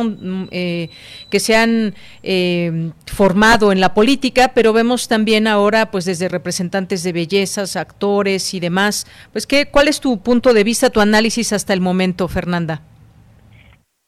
eh, 0.51 0.91
que 1.31 1.41
se 1.41 1.57
han 1.57 1.95
eh, 2.23 2.91
formado 3.07 3.73
en 3.73 3.81
la 3.81 3.95
política, 3.95 4.53
pero 4.55 4.73
vemos 4.73 5.09
también 5.09 5.47
ahora, 5.47 5.91
pues 5.91 6.05
desde 6.05 6.29
representantes 6.29 7.03
de 7.03 7.13
bellezas, 7.13 7.77
actores 7.77 8.55
y 8.55 8.61
demás. 8.61 9.07
Pues, 9.33 9.47
¿qué, 9.47 9.67
¿cuál 9.67 9.89
es 9.89 10.01
tu 10.01 10.21
punto 10.23 10.55
de 10.55 10.65
vista, 10.65 10.91
tu 10.91 11.01
análisis 11.01 11.53
hasta 11.53 11.73
el 11.73 11.81
momento, 11.81 12.29
Fernanda? 12.29 12.83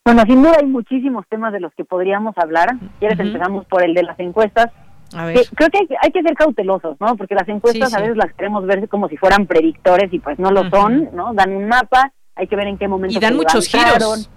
Bueno, 0.04 0.22
sin 0.26 0.42
duda 0.42 0.56
hay 0.60 0.66
muchísimos 0.66 1.24
temas 1.30 1.52
de 1.52 1.60
los 1.60 1.72
que 1.74 1.84
podríamos 1.84 2.36
hablar. 2.36 2.76
¿Quieres 2.98 3.18
empezamos 3.18 3.64
por 3.66 3.82
el 3.82 3.94
de 3.94 4.02
las 4.02 4.18
encuestas? 4.20 4.70
creo 5.10 5.70
que 5.70 5.96
hay, 6.02 6.10
que 6.10 6.22
ser 6.22 6.34
cautelosos, 6.34 6.96
¿no? 7.00 7.16
Porque 7.16 7.34
las 7.34 7.48
encuestas 7.48 7.94
a 7.94 8.00
veces 8.00 8.16
las 8.16 8.32
queremos 8.34 8.66
ver 8.66 8.88
como 8.88 9.08
si 9.08 9.16
fueran 9.16 9.46
predictores 9.46 10.12
y 10.12 10.18
pues 10.18 10.38
no 10.38 10.50
lo 10.50 10.68
son, 10.70 11.10
¿no? 11.14 11.32
Dan 11.34 11.52
un 11.52 11.68
mapa, 11.68 12.12
hay 12.34 12.46
que 12.48 12.56
ver 12.56 12.66
en 12.66 12.78
qué 12.78 12.88
momento 12.88 13.16
y 13.16 13.20
dan 13.20 13.36
muchos 13.36 13.68
giros. 13.68 14.28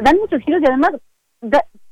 Dan 0.00 0.16
muchos 0.18 0.42
giros 0.42 0.60
y 0.60 0.66
además 0.66 0.92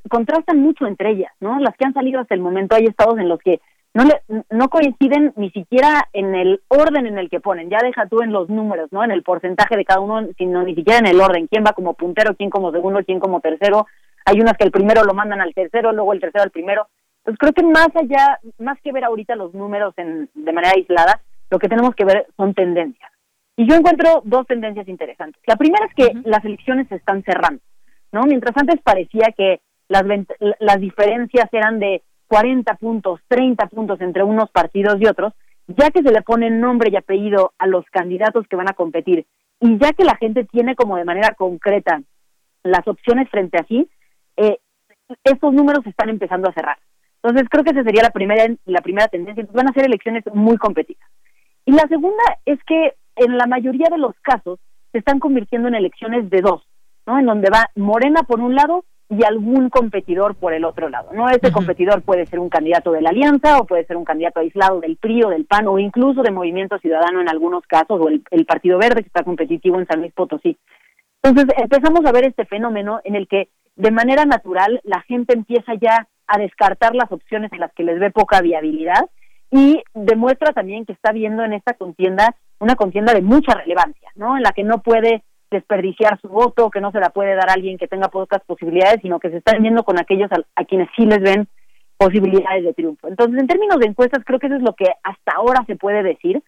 contrastan 0.09 0.61
mucho 0.61 0.87
entre 0.87 1.11
ellas, 1.11 1.33
¿no? 1.41 1.59
Las 1.61 1.77
que 1.77 1.85
han 1.85 1.95
salido 1.95 2.21
hasta 2.21 2.35
el 2.35 2.41
momento 2.41 2.77
hay 2.77 2.85
estados 2.85 3.19
en 3.19 3.29
los 3.29 3.39
que 3.41 3.61
no 3.95 4.05
le, 4.05 4.23
no 4.51 4.69
coinciden 4.69 5.33
ni 5.37 5.51
siquiera 5.51 6.09
en 6.13 6.35
el 6.35 6.63
orden 6.69 7.07
en 7.07 7.19
el 7.19 7.29
que 7.29 7.41
ponen. 7.41 7.69
Ya 7.69 7.79
deja 7.83 8.07
tú 8.07 8.23
en 8.23 8.33
los 8.33 8.49
números, 8.49 8.91
¿no? 8.91 9.05
En 9.05 9.11
el 9.11 9.23
porcentaje 9.23 9.77
de 9.77 9.85
cada 9.85 10.01
uno, 10.01 10.29
sino 10.39 10.63
ni 10.63 10.75
siquiera 10.75 10.99
en 10.99 11.07
el 11.07 11.21
orden. 11.21 11.47
¿Quién 11.47 11.65
va 11.65 11.73
como 11.73 11.95
puntero, 11.95 12.35
quién 12.37 12.51
como 12.51 12.73
segundo, 12.73 13.05
quién 13.05 13.21
como 13.21 13.41
tercero? 13.41 13.87
Hay 14.25 14.41
unas 14.41 14.57
que 14.57 14.65
el 14.65 14.71
primero 14.71 15.05
lo 15.05 15.15
mandan 15.15 15.41
al 15.41 15.53
tercero, 15.55 15.93
luego 15.93 16.13
el 16.13 16.21
tercero 16.21 16.45
al 16.45 16.51
primero. 16.51 16.89
Pues 17.23 17.37
creo 17.39 17.53
que 17.53 17.63
más 17.63 17.89
allá, 17.95 18.39
más 18.59 18.81
que 18.81 18.93
ver 18.93 19.05
ahorita 19.05 19.37
los 19.37 19.55
números 19.55 19.95
en, 19.97 20.29
de 20.35 20.53
manera 20.53 20.75
aislada, 20.75 21.21
lo 21.51 21.59
que 21.59 21.69
tenemos 21.69 21.95
que 21.95 22.05
ver 22.05 22.27
son 22.37 22.55
tendencias. 22.55 23.11
Y 23.57 23.69
yo 23.69 23.77
encuentro 23.77 24.23
dos 24.25 24.47
tendencias 24.47 24.89
interesantes. 24.89 25.41
La 25.47 25.57
primera 25.57 25.85
es 25.87 25.95
que 25.95 26.13
las 26.25 26.45
elecciones 26.45 26.89
se 26.89 26.97
están 26.97 27.23
cerrando, 27.23 27.61
¿no? 28.13 28.23
Mientras 28.25 28.57
antes 28.57 28.81
parecía 28.83 29.33
que 29.37 29.61
las, 29.89 30.05
las 30.61 30.81
diferencias 30.81 31.49
eran 31.53 31.79
de 31.79 32.03
40 32.29 32.75
puntos, 32.77 33.21
30 33.29 33.67
puntos 33.67 34.01
entre 34.01 34.23
unos 34.23 34.51
partidos 34.51 34.97
y 35.01 35.07
otros, 35.07 35.35
ya 35.67 35.91
que 35.91 36.03
se 36.03 36.13
le 36.13 36.23
pone 36.23 36.51
nombre 36.51 36.91
y 36.91 36.97
apellido 36.97 37.53
a 37.59 37.67
los 37.67 37.85
candidatos 37.87 38.47
que 38.49 38.57
van 38.57 38.69
a 38.69 38.75
competir 38.75 39.27
y 39.61 39.79
ya 39.79 39.93
que 39.93 40.05
la 40.05 40.17
gente 40.17 40.45
tiene 40.45 40.75
como 40.75 40.97
de 40.97 41.05
manera 41.05 41.35
concreta 41.35 42.03
las 42.65 42.87
opciones 42.89 43.29
frente 43.31 43.59
a 43.59 43.65
sí, 43.65 43.89
eh, 44.37 44.59
estos 45.25 45.53
números 45.53 45.87
están 45.87 46.09
empezando 46.09 46.49
a 46.49 46.53
cerrar. 46.53 46.79
Entonces 47.23 47.49
creo 47.49 47.63
que 47.63 47.71
esa 47.71 47.85
sería 47.85 48.03
la 48.03 48.11
primera, 48.11 48.47
la 48.65 48.81
primera 48.81 49.09
tendencia. 49.09 49.47
Van 49.53 49.69
a 49.69 49.73
ser 49.73 49.85
elecciones 49.85 50.25
muy 50.35 50.57
competidas. 50.57 51.09
Y 51.65 51.73
la 51.73 51.87
segunda 51.89 52.23
es 52.45 52.59
que 52.65 52.95
en 53.17 53.39
la 53.39 53.47
mayoría 53.47 53.89
de 53.91 53.99
los 53.99 54.19
casos 54.21 54.59
se 54.91 54.99
están 54.99 55.21
convirtiendo 55.21 55.69
en 55.69 55.77
elecciones 55.77 56.29
de 56.29 56.41
dos, 56.41 56.67
¿no? 57.07 57.19
En 57.19 57.27
donde 57.27 57.51
va 57.51 57.71
Morena 57.77 58.23
por 58.23 58.41
un 58.41 58.55
lado 58.55 58.85
y 59.09 59.25
algún 59.25 59.69
competidor 59.69 60.35
por 60.37 60.55
el 60.55 60.65
otro 60.65 60.89
lado, 60.89 61.11
¿no? 61.13 61.29
Ese 61.29 61.53
competidor 61.53 62.03
puede 62.03 62.25
ser 62.27 62.39
un 62.39 62.49
candidato 62.49 62.93
de 62.93 63.03
la 63.03 63.11
Alianza 63.11 63.59
o 63.59 63.67
puede 63.67 63.85
ser 63.85 63.97
un 63.97 64.05
candidato 64.05 64.41
aislado 64.41 64.81
del 64.81 64.97
PRI 64.97 65.25
o 65.25 65.29
del 65.29 65.45
PAN 65.45 65.67
o 65.69 65.79
incluso 65.79 66.23
de 66.23 66.31
Movimiento 66.31 66.79
Ciudadano 66.79 67.21
en 67.21 67.29
algunos 67.29 67.67
casos 67.67 68.01
o 68.01 68.09
el, 68.09 68.23
el 68.31 68.47
Partido 68.47 68.79
Verde 68.79 69.03
que 69.03 69.09
está 69.09 69.23
competitivo 69.23 69.79
en 69.79 69.87
San 69.87 70.01
Luis 70.01 70.13
Potosí. 70.15 70.57
Entonces 71.23 71.55
empezamos 71.59 72.05
a 72.07 72.13
ver 72.13 72.27
este 72.27 72.47
fenómeno 72.47 73.01
en 73.05 73.15
el 73.15 73.29
que 73.29 73.49
de 73.77 73.91
manera 73.91 74.25
natural 74.25 74.81
la 74.85 75.03
gente 75.03 75.35
empieza 75.35 75.75
ya 75.75 76.09
a 76.27 76.39
descartar 76.39 76.95
las 76.95 77.13
opciones 77.13 77.53
en 77.53 77.61
las 77.61 77.73
que 77.75 77.85
les 77.85 78.01
ve 78.01 78.11
poca 78.11 78.41
viabilidad 78.41 79.05
y 79.51 79.83
demuestra 79.93 80.53
también 80.53 80.87
que 80.87 80.93
está 80.93 81.13
viendo 81.13 81.45
en 81.45 81.53
esta 81.53 81.75
contienda 81.75 82.35
una 82.59 82.77
contienda 82.77 83.13
de 83.13 83.21
mucha 83.21 83.55
relevancia, 83.55 84.11
¿no? 84.15 84.37
En 84.37 84.43
la 84.43 84.53
que 84.53 84.63
no 84.63 84.83
puede 84.83 85.25
desperdiciar 85.53 86.21
su 86.21 86.29
voto, 86.29 86.71
que 86.71 86.81
no 86.81 86.91
se 86.91 86.99
la 86.99 87.11
puede 87.11 87.35
dar 87.37 87.49
a 87.51 87.53
alguien 87.53 87.79
que 87.79 87.87
tenga 87.87 88.09
pocas 88.09 88.43
posibilidades, 88.45 89.01
sino 89.03 89.21
que 89.21 89.31
se 89.31 89.37
están 89.37 89.63
viendo 89.63 89.85
con 89.85 89.99
aquellos 89.99 90.31
a, 90.33 90.65
quienes 90.65 90.89
sí 90.97 91.07
les 91.07 91.21
ven 91.21 91.47
posibilidades 91.97 92.65
de 92.65 92.75
triunfo. 92.75 93.07
Entonces, 93.07 93.41
en 93.41 93.47
términos 93.47 93.79
de 93.79 93.87
encuestas, 93.87 94.25
creo 94.25 94.41
que 94.41 94.49
eso 94.49 94.57
es 94.57 94.63
lo 94.63 94.75
que 94.75 94.87
hasta 95.03 95.33
ahora 95.37 95.65
se 95.67 95.77
puede 95.77 96.03
decir. 96.03 96.43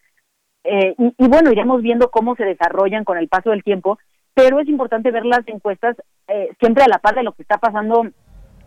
Eh, 0.65 0.95
y, 0.97 1.27
bueno, 1.27 1.51
iremos 1.51 1.81
viendo 1.81 2.09
cómo 2.09 2.35
se 2.35 2.43
desarrollan 2.43 3.05
con 3.05 3.17
el 3.17 3.29
paso 3.29 3.51
del 3.51 3.63
tiempo, 3.63 3.99
pero 4.33 4.59
es 4.59 4.67
importante 4.67 5.11
ver 5.11 5.25
las 5.25 5.47
encuestas 5.47 5.95
eh, 6.27 6.49
siempre 6.59 6.83
a 6.83 6.87
la 6.87 6.97
par 6.97 7.15
de 7.15 7.23
lo 7.23 7.31
que 7.31 7.43
está 7.43 7.57
pasando 7.57 8.07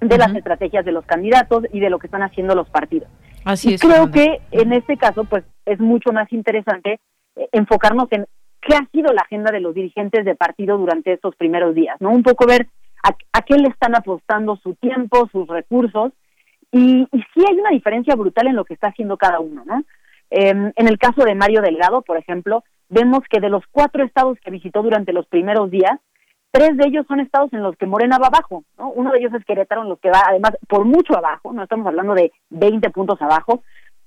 de 0.01 0.16
las 0.16 0.34
estrategias 0.34 0.84
de 0.84 0.93
los 0.93 1.05
candidatos 1.05 1.64
y 1.72 1.80
de 1.80 1.91
lo 1.91 1.99
que 1.99 2.07
están 2.07 2.22
haciendo 2.22 2.55
los 2.55 2.70
partidos. 2.70 3.09
Así 3.45 3.74
es. 3.74 3.80
Creo 3.80 4.11
que 4.11 4.41
en 4.53 4.72
este 4.72 4.97
caso, 4.97 5.24
pues, 5.24 5.45
es 5.66 5.80
mucho 5.80 6.12
más 6.12 6.32
interesante 6.32 7.01
eh, 7.36 7.49
enfocarnos 7.53 8.07
en 8.12 8.26
qué 8.69 8.77
ha 8.77 8.87
sido 8.93 9.12
la 9.14 9.23
agenda 9.23 9.51
de 9.51 9.61
los 9.61 9.75
dirigentes 9.75 10.27
de 10.27 10.35
partido 10.35 10.77
durante 10.77 11.14
estos 11.14 11.35
primeros 11.37 11.75
días, 11.75 11.97
¿no? 12.01 12.11
Un 12.11 12.23
poco 12.23 12.47
ver 12.47 12.69
a, 13.03 13.43
qué 13.43 13.57
le 13.57 13.69
están 13.69 13.95
apostando 13.95 14.57
su 14.57 14.75
tiempo, 14.75 15.29
sus 15.33 15.49
recursos, 15.49 16.12
y, 16.71 17.09
y, 17.11 17.23
sí 17.33 17.43
hay 17.49 17.59
una 17.59 17.71
diferencia 17.71 18.14
brutal 18.14 18.47
en 18.47 18.57
lo 18.57 18.66
que 18.66 18.75
está 18.75 18.89
haciendo 18.89 19.16
cada 19.16 19.41
uno, 19.41 19.62
¿no? 19.64 19.85
Em, 20.29 20.71
en 20.77 20.89
el 20.89 20.99
caso 20.99 21.25
de 21.25 21.35
Mario 21.35 21.62
Delgado, 21.62 22.03
por 22.03 22.19
ejemplo, 22.19 22.62
vemos 22.91 23.21
que 23.31 23.41
de 23.41 23.49
los 23.49 23.64
cuatro 23.71 24.05
estados 24.05 24.37
que 24.45 24.51
visitó 24.51 24.83
durante 24.83 25.14
los 25.14 25.27
primeros 25.27 25.71
días, 25.71 25.99
Tres 26.51 26.79
de 26.79 26.89
ellos 26.89 27.05
son 27.07 27.21
estados 27.21 27.53
en 27.53 27.62
los 27.62 27.77
que 27.77 27.85
Morena 27.85 28.16
va 28.19 28.29
abajo, 28.29 28.64
¿no? 28.79 28.89
Uno 28.89 29.12
de 29.12 29.19
ellos 29.19 29.35
es 29.35 29.45
Querétaro, 29.45 29.83
en 29.83 29.91
los 29.91 30.01
que 30.01 30.09
va 30.09 30.23
además 30.27 30.53
por 30.66 30.87
mucho 30.87 31.14
abajo, 31.14 31.53
no 31.53 31.62
estamos 31.62 31.87
hablando 31.87 32.14
de 32.14 32.33
20 32.49 32.89
puntos 32.89 33.21
abajo. 33.21 33.62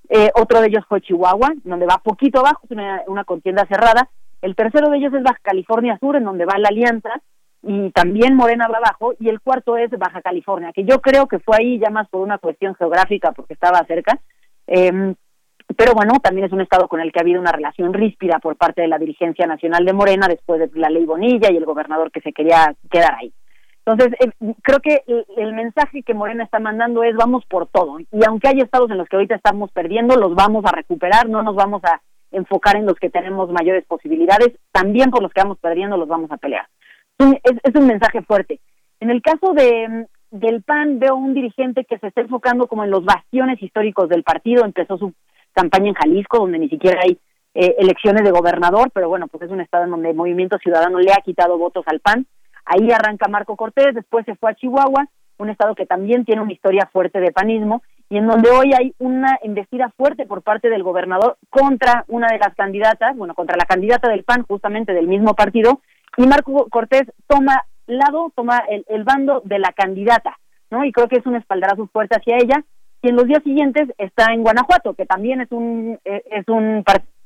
Eh, 0.08 0.28
otro 0.34 0.60
de 0.60 0.66
ellos 0.66 0.84
fue 0.88 1.00
Chihuahua, 1.00 1.52
donde 1.62 1.86
va 1.86 1.98
poquito 1.98 2.40
abajo, 2.40 2.66
es 2.68 2.76
una 3.06 3.24
contienda 3.24 3.64
cerrada. 3.66 4.10
El 4.42 4.54
tercero 4.54 4.90
de 4.90 4.98
ellos 4.98 5.14
es 5.14 5.22
Baja 5.22 5.38
California 5.42 5.96
Sur, 5.98 6.16
en 6.16 6.24
donde 6.24 6.44
va 6.44 6.58
la 6.58 6.68
Alianza, 6.68 7.22
y 7.62 7.90
también 7.92 8.34
Morena 8.34 8.68
va 8.68 8.78
abajo, 8.78 9.14
y 9.18 9.28
el 9.28 9.40
cuarto 9.40 9.76
es 9.76 9.90
Baja 9.90 10.20
California, 10.20 10.72
que 10.74 10.84
yo 10.84 11.00
creo 11.00 11.26
que 11.26 11.38
fue 11.38 11.56
ahí 11.58 11.78
ya 11.78 11.90
más 11.90 12.08
por 12.08 12.20
una 12.20 12.38
cuestión 12.38 12.74
geográfica, 12.74 13.32
porque 13.32 13.54
estaba 13.54 13.84
cerca. 13.86 14.18
Eh, 14.66 15.14
pero 15.76 15.94
bueno, 15.94 16.14
también 16.22 16.46
es 16.46 16.52
un 16.52 16.60
estado 16.60 16.88
con 16.88 17.00
el 17.00 17.12
que 17.12 17.20
ha 17.20 17.22
habido 17.22 17.40
una 17.40 17.52
relación 17.52 17.92
ríspida 17.92 18.38
por 18.38 18.56
parte 18.56 18.82
de 18.82 18.88
la 18.88 18.98
dirigencia 18.98 19.46
nacional 19.46 19.84
de 19.84 19.92
Morena 19.92 20.28
después 20.28 20.60
de 20.60 20.70
la 20.78 20.90
ley 20.90 21.04
Bonilla 21.04 21.50
y 21.50 21.56
el 21.56 21.64
gobernador 21.64 22.10
que 22.10 22.20
se 22.20 22.32
quería 22.32 22.74
quedar 22.90 23.14
ahí. 23.14 23.32
Entonces, 23.84 24.14
eh, 24.20 24.54
creo 24.62 24.80
que 24.80 25.02
el, 25.36 25.54
mensaje 25.54 26.02
que 26.02 26.14
Morena 26.14 26.44
está 26.44 26.60
mandando 26.60 27.02
es 27.02 27.16
vamos 27.16 27.44
por 27.46 27.66
todo. 27.66 27.98
Y 27.98 28.06
aunque 28.26 28.48
hay 28.48 28.60
estados 28.60 28.90
en 28.90 28.98
los 28.98 29.08
que 29.08 29.16
ahorita 29.16 29.34
estamos 29.34 29.72
perdiendo, 29.72 30.16
los 30.16 30.34
vamos 30.34 30.64
a 30.64 30.72
recuperar, 30.72 31.28
no 31.28 31.42
nos 31.42 31.56
vamos 31.56 31.82
a 31.84 32.00
enfocar 32.32 32.76
en 32.76 32.86
los 32.86 32.96
que 32.96 33.10
tenemos 33.10 33.50
mayores 33.50 33.84
posibilidades, 33.86 34.52
también 34.72 35.10
por 35.10 35.22
los 35.22 35.32
que 35.32 35.42
vamos 35.42 35.58
perdiendo 35.58 35.96
los 35.96 36.08
vamos 36.08 36.30
a 36.30 36.36
pelear. 36.36 36.66
Es, 37.18 37.74
un 37.74 37.86
mensaje 37.86 38.22
fuerte. 38.22 38.60
En 39.00 39.10
el 39.10 39.22
caso 39.22 39.52
de, 39.52 40.06
del 40.30 40.62
PAN, 40.62 40.98
veo 40.98 41.14
un 41.14 41.34
dirigente 41.34 41.84
que 41.84 41.98
se 41.98 42.08
está 42.08 42.20
enfocando 42.20 42.66
como 42.66 42.84
en 42.84 42.90
los 42.90 43.04
bastiones 43.04 43.62
históricos 43.62 44.08
del 44.08 44.22
partido, 44.22 44.64
empezó 44.64 44.98
su 44.98 45.12
campaña 45.52 45.88
en 45.88 45.94
Jalisco, 45.94 46.38
donde 46.38 46.58
ni 46.58 46.68
siquiera 46.68 47.00
hay 47.02 47.18
eh, 47.54 47.76
elecciones 47.78 48.24
de 48.24 48.30
gobernador, 48.30 48.90
pero 48.92 49.08
bueno, 49.08 49.28
pues 49.28 49.42
es 49.42 49.50
un 49.50 49.60
estado 49.60 49.84
en 49.84 49.90
donde 49.90 50.10
el 50.10 50.16
Movimiento 50.16 50.58
Ciudadano 50.58 50.98
le 50.98 51.12
ha 51.12 51.22
quitado 51.22 51.58
votos 51.58 51.84
al 51.86 52.00
PAN. 52.00 52.26
Ahí 52.64 52.90
arranca 52.90 53.28
Marco 53.28 53.56
Cortés, 53.56 53.94
después 53.94 54.24
se 54.24 54.36
fue 54.36 54.50
a 54.50 54.54
Chihuahua, 54.54 55.06
un 55.38 55.50
estado 55.50 55.74
que 55.74 55.86
también 55.86 56.24
tiene 56.24 56.40
una 56.40 56.52
historia 56.52 56.88
fuerte 56.92 57.20
de 57.20 57.32
panismo 57.32 57.82
y 58.08 58.18
en 58.18 58.26
donde 58.26 58.50
hoy 58.50 58.72
hay 58.78 58.94
una 58.98 59.38
embestida 59.42 59.90
fuerte 59.96 60.26
por 60.26 60.42
parte 60.42 60.68
del 60.68 60.82
gobernador 60.82 61.38
contra 61.50 62.04
una 62.08 62.28
de 62.28 62.38
las 62.38 62.54
candidatas, 62.54 63.16
bueno, 63.16 63.34
contra 63.34 63.56
la 63.56 63.64
candidata 63.64 64.08
del 64.08 64.24
PAN, 64.24 64.42
justamente 64.42 64.92
del 64.92 65.06
mismo 65.06 65.34
partido, 65.34 65.80
y 66.16 66.26
Marco 66.26 66.68
Cortés 66.70 67.04
toma 67.26 67.64
lado, 67.86 68.32
toma 68.34 68.62
el, 68.68 68.84
el 68.88 69.04
bando 69.04 69.42
de 69.44 69.58
la 69.58 69.72
candidata, 69.72 70.38
¿no? 70.70 70.84
Y 70.84 70.92
creo 70.92 71.08
que 71.08 71.16
es 71.16 71.26
un 71.26 71.36
espaldarazo 71.36 71.86
fuerte 71.88 72.16
hacia 72.16 72.36
ella, 72.36 72.64
y 73.02 73.08
en 73.08 73.16
los 73.16 73.26
días 73.26 73.42
siguientes 73.42 73.88
está 73.98 74.32
en 74.32 74.42
Guanajuato, 74.42 74.94
que 74.94 75.06
también 75.06 75.40
es 75.40 75.50
un 75.50 75.98
eh, 76.04 76.22
es 76.30 76.46
un, 76.46 76.84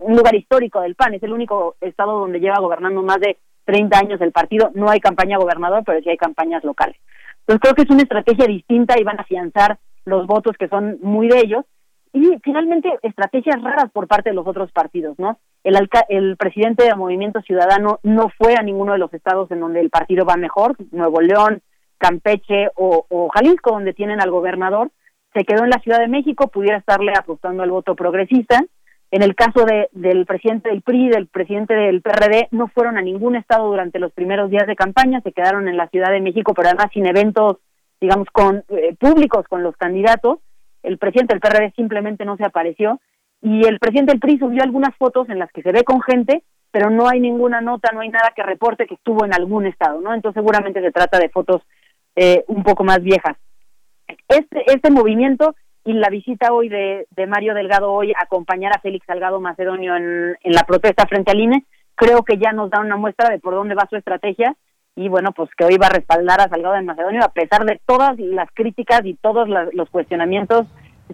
lugar 0.09 0.35
histórico 0.35 0.81
del 0.81 0.95
PAN, 0.95 1.15
es 1.15 1.23
el 1.23 1.35
único 1.35 1.77
estado 1.83 2.19
donde 2.19 2.41
lleva 2.41 2.59
gobernando 2.61 3.03
más 3.03 3.21
de 3.21 3.37
30 3.67 3.99
años 3.99 4.21
el 4.23 4.33
partido, 4.33 4.71
no 4.75 4.89
hay 4.89 5.01
campaña 5.01 5.37
gobernador, 5.37 5.83
pero 5.85 6.01
sí 6.01 6.09
hay 6.09 6.17
campañas 6.17 6.65
locales. 6.65 6.97
Entonces 7.41 7.61
creo 7.61 7.75
que 7.75 7.83
es 7.83 7.91
una 7.91 8.03
estrategia 8.03 8.47
distinta 8.47 8.99
y 8.99 9.05
van 9.05 9.19
a 9.19 9.23
afianzar 9.23 9.79
los 10.07 10.27
votos 10.27 10.57
que 10.59 10.69
son 10.69 10.99
muy 11.03 11.29
de 11.29 11.39
ellos 11.39 11.65
y 12.13 12.39
finalmente 12.43 12.99
estrategias 13.03 13.63
raras 13.63 13.91
por 13.93 14.09
parte 14.09 14.31
de 14.31 14.35
los 14.35 14.47
otros 14.47 14.73
partidos, 14.73 15.19
¿no? 15.19 15.39
El, 15.63 15.77
el 16.09 16.37
presidente 16.37 16.85
del 16.85 16.97
Movimiento 16.97 17.43
Ciudadano 17.43 17.99
no 18.03 18.31
fue 18.39 18.55
a 18.57 18.63
ninguno 18.63 18.93
de 18.93 18.99
los 18.99 19.13
estados 19.13 19.51
en 19.51 19.61
donde 19.61 19.81
el 19.81 19.91
partido 19.91 20.25
va 20.25 20.37
mejor, 20.37 20.77
Nuevo 20.93 21.21
León, 21.21 21.61
Campeche 21.99 22.69
o 22.75 23.29
Jalisco, 23.35 23.73
donde 23.73 23.93
tienen 23.93 24.21
al 24.21 24.31
gobernador, 24.31 24.91
se 25.37 25.45
quedó 25.45 25.65
en 25.65 25.71
la 25.71 25.81
Ciudad 25.81 25.99
de 25.99 26.09
México, 26.09 26.49
pudiera 26.49 26.79
estarle 26.79 27.13
apostando 27.17 27.63
al 27.63 27.71
voto 27.71 27.95
progresista. 27.95 28.65
En 29.11 29.23
el 29.23 29.35
caso 29.35 29.65
de, 29.65 29.89
del 29.93 30.27
presidente 30.27 30.71
del 30.71 30.83
PRI, 30.83 31.11
del 31.11 31.27
presidente 31.29 31.75
del 31.75 32.03
PRD, 32.03 32.49
no 32.51 32.69
fueron 32.69 32.97
a 32.97 33.03
ningún 33.03 33.37
estado 33.37 33.67
durante 33.67 33.99
los 33.99 34.13
primeros 34.13 34.51
días 34.51 34.67
de 34.67 34.75
campaña, 34.75 35.21
se 35.21 35.33
quedaron 35.33 35.69
en 35.69 35.77
la 35.77 35.89
Ciudad 35.89 36.11
de 36.11 36.21
México, 36.21 36.55
pero 36.55 36.69
además 36.69 36.89
sin 36.93 37.07
eventos, 37.07 37.59
digamos, 38.01 38.29
con 38.31 38.65
eh, 38.69 38.95
públicos 38.99 39.47
con 39.49 39.63
los 39.63 39.77
candidatos. 39.77 40.39
El 40.83 40.99
presidente 40.99 41.35
del 41.35 41.41
PRD 41.41 41.73
simplemente 41.75 42.25
no 42.25 42.37
se 42.37 42.45
apareció 42.45 43.01
y 43.43 43.67
el 43.67 43.79
presidente 43.79 44.13
del 44.13 44.21
PRI 44.21 44.39
subió 44.39 44.63
algunas 44.63 44.95
fotos 44.97 45.29
en 45.29 45.39
las 45.39 45.51
que 45.53 45.63
se 45.63 45.73
ve 45.73 45.85
con 45.85 46.01
gente, 46.01 46.43
pero 46.71 46.91
no 46.91 47.09
hay 47.09 47.21
ninguna 47.21 47.61
nota, 47.61 47.91
no 47.93 48.01
hay 48.01 48.09
nada 48.09 48.33
que 48.35 48.43
reporte 48.43 48.87
que 48.87 48.95
estuvo 48.95 49.25
en 49.25 49.35
algún 49.35 49.67
estado, 49.67 50.01
¿no? 50.01 50.15
Entonces 50.15 50.41
seguramente 50.41 50.81
se 50.81 50.93
trata 50.93 51.19
de 51.19 51.29
fotos 51.29 51.63
eh, 52.15 52.45
un 52.49 52.63
poco 52.63 52.85
más 52.85 53.03
viejas. 53.03 53.37
Este, 54.29 54.65
este 54.73 54.91
movimiento 54.91 55.55
y 55.85 55.93
la 55.93 56.09
visita 56.09 56.53
hoy 56.53 56.69
de, 56.69 57.07
Mario 57.29 57.55
Delgado 57.55 57.93
hoy 57.93 58.13
a 58.13 58.25
acompañar 58.25 58.73
a 58.75 58.81
Félix 58.81 59.07
Salgado 59.07 59.41
Macedonio 59.41 59.97
en, 59.97 60.37
la 60.43 60.65
protesta 60.65 61.07
frente 61.07 61.31
al 61.31 61.41
INE, 61.41 61.65
creo 61.95 62.25
que 62.25 62.39
ya 62.39 62.53
nos 62.53 62.71
da 62.71 62.81
una 62.81 62.97
muestra 62.97 63.31
de 63.31 63.39
por 63.39 63.55
dónde 63.55 63.77
va 63.77 63.87
su 63.89 63.97
estrategia 63.97 64.57
y 64.97 65.09
bueno, 65.09 65.33
pues 65.33 65.51
que 65.57 65.65
hoy 65.65 65.77
va 65.77 65.89
a 65.89 65.91
respaldar 65.91 66.41
a 66.41 66.49
Salgado 66.49 66.75
de 66.75 66.83
Macedonio 66.83 67.23
a 67.23 67.29
pesar 67.29 67.65
de 67.67 67.79
todas 67.87 68.19
las 68.19 68.49
críticas 68.55 69.03
y 69.05 69.15
todos 69.15 69.47
los 69.73 69.91
cuestionamientos 69.91 70.67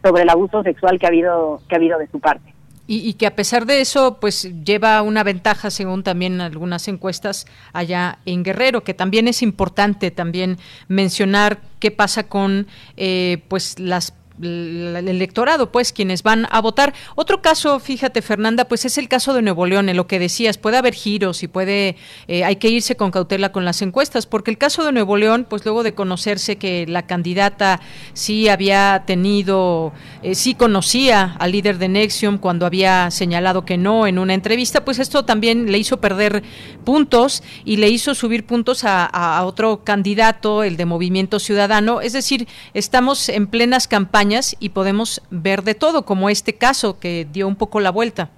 sobre 0.02 0.22
el 0.22 0.30
abuso 0.30 0.62
sexual 0.62 0.98
que 0.98 1.06
ha 1.06 1.08
habido 1.08 1.60
que 1.68 1.74
ha 1.74 1.78
habido 1.78 1.98
de 1.98 2.06
su 2.06 2.20
parte. 2.20 2.54
Y, 2.88 3.14
que 3.14 3.26
a 3.26 3.36
pesar 3.36 3.64
de 3.64 3.80
eso, 3.80 4.18
pues 4.20 4.42
lleva 4.64 5.00
una 5.02 5.22
ventaja, 5.22 5.70
según 5.70 6.02
también 6.02 6.40
algunas 6.40 6.88
encuestas 6.88 7.46
allá 7.72 8.18
en 8.26 8.42
Guerrero, 8.42 8.82
que 8.82 8.92
también 8.92 9.28
es 9.28 9.40
importante 9.40 10.10
también 10.10 10.58
mencionar 10.88 11.60
qué 11.78 11.90
pasa 11.90 12.28
con 12.28 12.66
eh, 12.96 13.44
pues 13.48 13.78
las 13.78 14.12
el 14.42 15.08
electorado, 15.08 15.70
pues 15.70 15.92
quienes 15.92 16.22
van 16.22 16.46
a 16.50 16.60
votar. 16.60 16.94
Otro 17.14 17.42
caso, 17.42 17.78
fíjate 17.80 18.22
Fernanda, 18.22 18.66
pues 18.66 18.84
es 18.84 18.98
el 18.98 19.08
caso 19.08 19.34
de 19.34 19.42
Nuevo 19.42 19.66
León, 19.66 19.88
en 19.88 19.96
lo 19.96 20.06
que 20.06 20.18
decías, 20.18 20.58
puede 20.58 20.76
haber 20.76 20.94
giros 20.94 21.42
y 21.42 21.48
puede, 21.48 21.96
eh, 22.28 22.44
hay 22.44 22.56
que 22.56 22.68
irse 22.68 22.96
con 22.96 23.10
cautela 23.10 23.52
con 23.52 23.64
las 23.64 23.82
encuestas, 23.82 24.26
porque 24.26 24.50
el 24.50 24.58
caso 24.58 24.84
de 24.84 24.92
Nuevo 24.92 25.16
León, 25.16 25.46
pues 25.48 25.64
luego 25.64 25.82
de 25.82 25.94
conocerse 25.94 26.56
que 26.56 26.86
la 26.86 27.06
candidata 27.06 27.80
sí 28.14 28.48
había 28.48 29.04
tenido, 29.06 29.92
eh, 30.22 30.34
sí 30.34 30.54
conocía 30.54 31.36
al 31.38 31.52
líder 31.52 31.78
de 31.78 31.88
Nexium 31.88 32.38
cuando 32.38 32.66
había 32.66 33.10
señalado 33.10 33.64
que 33.64 33.78
no 33.78 34.06
en 34.06 34.18
una 34.18 34.34
entrevista, 34.34 34.84
pues 34.84 34.98
esto 34.98 35.24
también 35.24 35.70
le 35.70 35.78
hizo 35.78 36.00
perder 36.00 36.42
puntos 36.84 37.42
y 37.64 37.76
le 37.76 37.88
hizo 37.88 38.14
subir 38.14 38.44
puntos 38.44 38.84
a, 38.84 39.04
a 39.04 39.44
otro 39.44 39.84
candidato, 39.84 40.62
el 40.62 40.76
de 40.76 40.86
Movimiento 40.86 41.38
Ciudadano, 41.38 42.00
es 42.00 42.12
decir, 42.12 42.48
estamos 42.74 43.28
en 43.28 43.46
plenas 43.46 43.86
campañas 43.88 44.31
y 44.60 44.70
podemos 44.70 45.22
ver 45.30 45.62
de 45.62 45.74
todo, 45.74 46.04
como 46.04 46.30
este 46.30 46.54
caso 46.54 46.98
que 46.98 47.26
dio 47.30 47.46
un 47.46 47.56
poco 47.56 47.80
la 47.80 47.90
vuelta. 47.90 48.30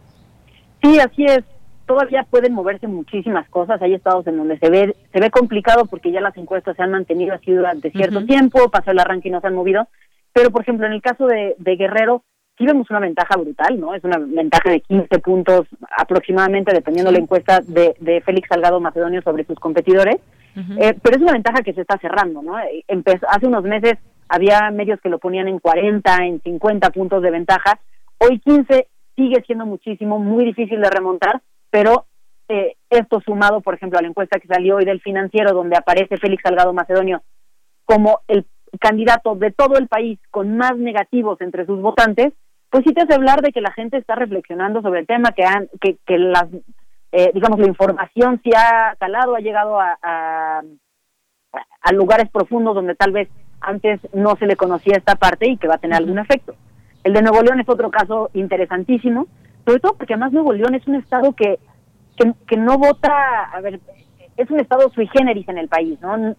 Sí, 0.82 0.98
así 0.98 1.24
es. 1.24 1.44
Todavía 1.86 2.26
pueden 2.30 2.54
moverse 2.54 2.86
muchísimas 2.86 3.48
cosas. 3.50 3.80
Hay 3.82 3.94
estados 3.94 4.26
en 4.26 4.38
donde 4.38 4.58
se 4.58 4.70
ve 4.70 4.96
se 5.12 5.20
ve 5.20 5.30
complicado 5.30 5.84
porque 5.86 6.10
ya 6.10 6.20
las 6.20 6.36
encuestas 6.36 6.76
se 6.76 6.82
han 6.82 6.90
mantenido 6.90 7.34
así 7.34 7.52
durante 7.52 7.90
cierto 7.90 8.24
tiempo, 8.24 8.70
pasó 8.70 8.90
el 8.90 8.98
arranque 8.98 9.28
y 9.28 9.32
no 9.32 9.40
se 9.40 9.46
han 9.46 9.54
movido. 9.54 9.86
Pero, 10.32 10.50
por 10.50 10.62
ejemplo, 10.62 10.86
en 10.86 10.94
el 10.94 11.02
caso 11.02 11.26
de, 11.26 11.54
Guerrero, 11.58 12.24
sí 12.58 12.66
vemos 12.66 12.90
una 12.90 13.00
ventaja 13.00 13.36
brutal, 13.36 13.78
¿no? 13.78 13.94
Es 13.94 14.02
una 14.02 14.18
ventaja 14.18 14.70
de 14.70 14.80
15 14.80 15.18
puntos 15.20 15.66
aproximadamente, 15.96 16.74
dependiendo 16.74 17.10
de 17.10 17.18
la 17.18 17.22
encuesta 17.22 17.60
de, 17.60 17.94
de 18.00 18.20
Félix 18.22 18.48
Salgado 18.48 18.80
Macedonio 18.80 19.22
sobre 19.22 19.44
sus 19.44 19.58
competidores. 19.58 20.16
Eh, 20.56 20.96
pero 21.02 21.16
es 21.16 21.22
una 21.22 21.32
ventaja 21.32 21.62
que 21.62 21.72
se 21.72 21.80
está 21.80 21.98
cerrando, 21.98 22.40
¿no? 22.40 22.56
Empezó, 22.86 23.26
hace 23.28 23.46
unos 23.46 23.64
meses 23.64 23.98
había 24.34 24.70
medios 24.70 25.00
que 25.00 25.08
lo 25.08 25.18
ponían 25.18 25.46
en 25.46 25.60
40, 25.60 26.16
en 26.24 26.40
50 26.40 26.90
puntos 26.90 27.22
de 27.22 27.30
ventaja. 27.30 27.78
Hoy 28.18 28.40
15 28.40 28.88
sigue 29.14 29.42
siendo 29.46 29.64
muchísimo, 29.64 30.18
muy 30.18 30.44
difícil 30.44 30.80
de 30.80 30.90
remontar, 30.90 31.40
pero 31.70 32.06
eh, 32.48 32.74
esto 32.90 33.20
sumado, 33.20 33.60
por 33.60 33.74
ejemplo, 33.74 33.98
a 33.98 34.02
la 34.02 34.08
encuesta 34.08 34.40
que 34.40 34.48
salió 34.48 34.76
hoy 34.76 34.84
del 34.84 35.00
financiero, 35.00 35.52
donde 35.52 35.76
aparece 35.76 36.16
Félix 36.16 36.42
Salgado 36.42 36.72
Macedonio 36.72 37.22
como 37.84 38.20
el 38.28 38.44
candidato 38.80 39.36
de 39.36 39.52
todo 39.52 39.76
el 39.76 39.88
país 39.88 40.18
con 40.30 40.56
más 40.56 40.76
negativos 40.76 41.40
entre 41.40 41.64
sus 41.66 41.80
votantes, 41.80 42.32
pues 42.70 42.82
sí 42.84 42.92
te 42.92 43.02
hace 43.02 43.14
hablar 43.14 43.40
de 43.40 43.52
que 43.52 43.60
la 43.60 43.72
gente 43.72 43.98
está 43.98 44.16
reflexionando 44.16 44.82
sobre 44.82 45.00
el 45.00 45.06
tema, 45.06 45.30
que, 45.30 45.44
han, 45.44 45.68
que, 45.80 45.96
que 46.04 46.18
las, 46.18 46.46
eh, 47.12 47.30
digamos, 47.32 47.60
la 47.60 47.68
información 47.68 48.40
se 48.42 48.50
ha 48.56 48.96
calado, 48.98 49.36
ha 49.36 49.40
llegado 49.40 49.78
a, 49.78 49.96
a, 50.02 50.62
a 51.82 51.92
lugares 51.92 52.28
profundos 52.30 52.74
donde 52.74 52.96
tal 52.96 53.12
vez 53.12 53.28
antes 53.66 54.00
no 54.12 54.36
se 54.36 54.46
le 54.46 54.56
conocía 54.56 54.96
esta 54.96 55.16
parte 55.16 55.48
y 55.48 55.56
que 55.56 55.68
va 55.68 55.76
a 55.76 55.78
tener 55.78 55.96
algún 55.96 56.18
efecto. 56.18 56.54
El 57.02 57.12
de 57.12 57.22
Nuevo 57.22 57.42
León 57.42 57.60
es 57.60 57.68
otro 57.68 57.90
caso 57.90 58.30
interesantísimo, 58.34 59.26
sobre 59.66 59.80
todo 59.80 59.94
porque 59.94 60.14
además 60.14 60.32
Nuevo 60.32 60.52
León 60.52 60.74
es 60.74 60.86
un 60.86 60.96
estado 60.96 61.32
que, 61.32 61.58
que, 62.46 62.56
no 62.56 62.78
vota, 62.78 63.44
a 63.52 63.60
ver, 63.60 63.80
es 64.36 64.50
un 64.50 64.60
estado 64.60 64.90
sui 64.90 65.06
generis 65.08 65.48
en 65.48 65.58
el 65.58 65.68
país, 65.68 65.98
¿no? 66.00 66.34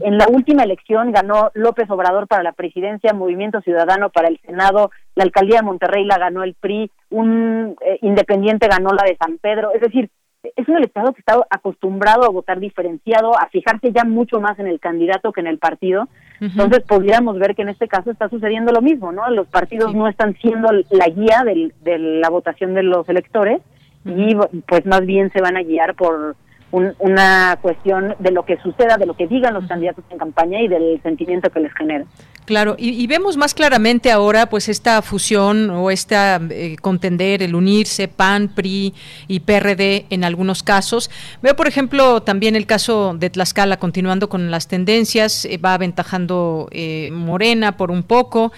En 0.00 0.18
la 0.18 0.28
última 0.28 0.62
elección 0.62 1.10
ganó 1.10 1.50
López 1.54 1.90
Obrador 1.90 2.28
para 2.28 2.44
la 2.44 2.52
presidencia, 2.52 3.12
Movimiento 3.12 3.60
Ciudadano 3.60 4.08
para 4.10 4.28
el 4.28 4.38
Senado, 4.46 4.92
la 5.16 5.24
alcaldía 5.24 5.56
de 5.56 5.66
Monterrey 5.66 6.04
la 6.04 6.16
ganó 6.16 6.44
el 6.44 6.54
PRI, 6.54 6.92
un 7.10 7.74
eh, 7.84 7.98
independiente 8.02 8.68
ganó 8.68 8.90
la 8.90 9.02
de 9.02 9.16
San 9.16 9.38
Pedro, 9.38 9.72
es 9.74 9.80
decir, 9.80 10.10
es 10.56 10.68
un 10.68 10.76
electorado 10.76 11.12
que 11.12 11.20
está 11.20 11.36
acostumbrado 11.50 12.24
a 12.24 12.28
votar 12.28 12.60
diferenciado, 12.60 13.38
a 13.38 13.48
fijarse 13.48 13.92
ya 13.92 14.04
mucho 14.04 14.40
más 14.40 14.58
en 14.58 14.66
el 14.66 14.80
candidato 14.80 15.32
que 15.32 15.40
en 15.40 15.46
el 15.46 15.58
partido. 15.58 16.08
Entonces 16.40 16.80
podríamos 16.80 17.38
ver 17.38 17.54
que 17.54 17.62
en 17.62 17.70
este 17.70 17.88
caso 17.88 18.10
está 18.10 18.28
sucediendo 18.28 18.72
lo 18.72 18.82
mismo, 18.82 19.12
¿no? 19.12 19.28
Los 19.30 19.46
partidos 19.46 19.94
no 19.94 20.08
están 20.08 20.34
siendo 20.36 20.68
la 20.90 21.06
guía 21.08 21.42
de 21.44 21.98
la 21.98 22.28
votación 22.28 22.74
de 22.74 22.82
los 22.82 23.08
electores 23.08 23.62
y 24.04 24.34
pues 24.66 24.84
más 24.84 25.06
bien 25.06 25.30
se 25.32 25.40
van 25.40 25.56
a 25.56 25.62
guiar 25.62 25.94
por 25.94 26.36
una 26.72 27.56
cuestión 27.62 28.16
de 28.18 28.32
lo 28.32 28.44
que 28.44 28.58
suceda, 28.58 28.96
de 28.96 29.06
lo 29.06 29.14
que 29.14 29.28
digan 29.28 29.54
los 29.54 29.66
candidatos 29.66 30.04
en 30.10 30.18
campaña 30.18 30.60
y 30.60 30.68
del 30.68 31.00
sentimiento 31.02 31.50
que 31.50 31.60
les 31.60 31.72
genera. 31.74 32.04
Claro, 32.44 32.76
y, 32.78 33.06
vemos 33.06 33.38
más 33.38 33.54
claramente 33.54 34.12
ahora 34.12 34.50
pues 34.50 34.68
esta 34.68 35.00
fusión 35.00 35.70
o 35.70 35.90
esta 35.90 36.38
eh, 36.50 36.76
contender, 36.78 37.42
el 37.42 37.54
unirse 37.54 38.06
PAN, 38.06 38.48
PRI 38.54 38.92
y 39.28 39.40
PRD 39.40 40.04
en 40.10 40.24
algunos 40.24 40.62
casos. 40.62 41.10
Veo, 41.40 41.56
por 41.56 41.68
ejemplo, 41.68 42.22
también 42.22 42.54
el 42.54 42.66
caso 42.66 43.16
de 43.18 43.30
Tlaxcala, 43.30 43.78
continuando 43.78 44.28
con 44.28 44.50
las 44.50 44.68
tendencias, 44.68 45.46
eh, 45.46 45.56
va 45.56 45.72
aventajando 45.72 46.68
eh, 46.70 47.08
Morena 47.12 47.78
por 47.78 47.90
un 47.90 48.02
poco. 48.02 48.52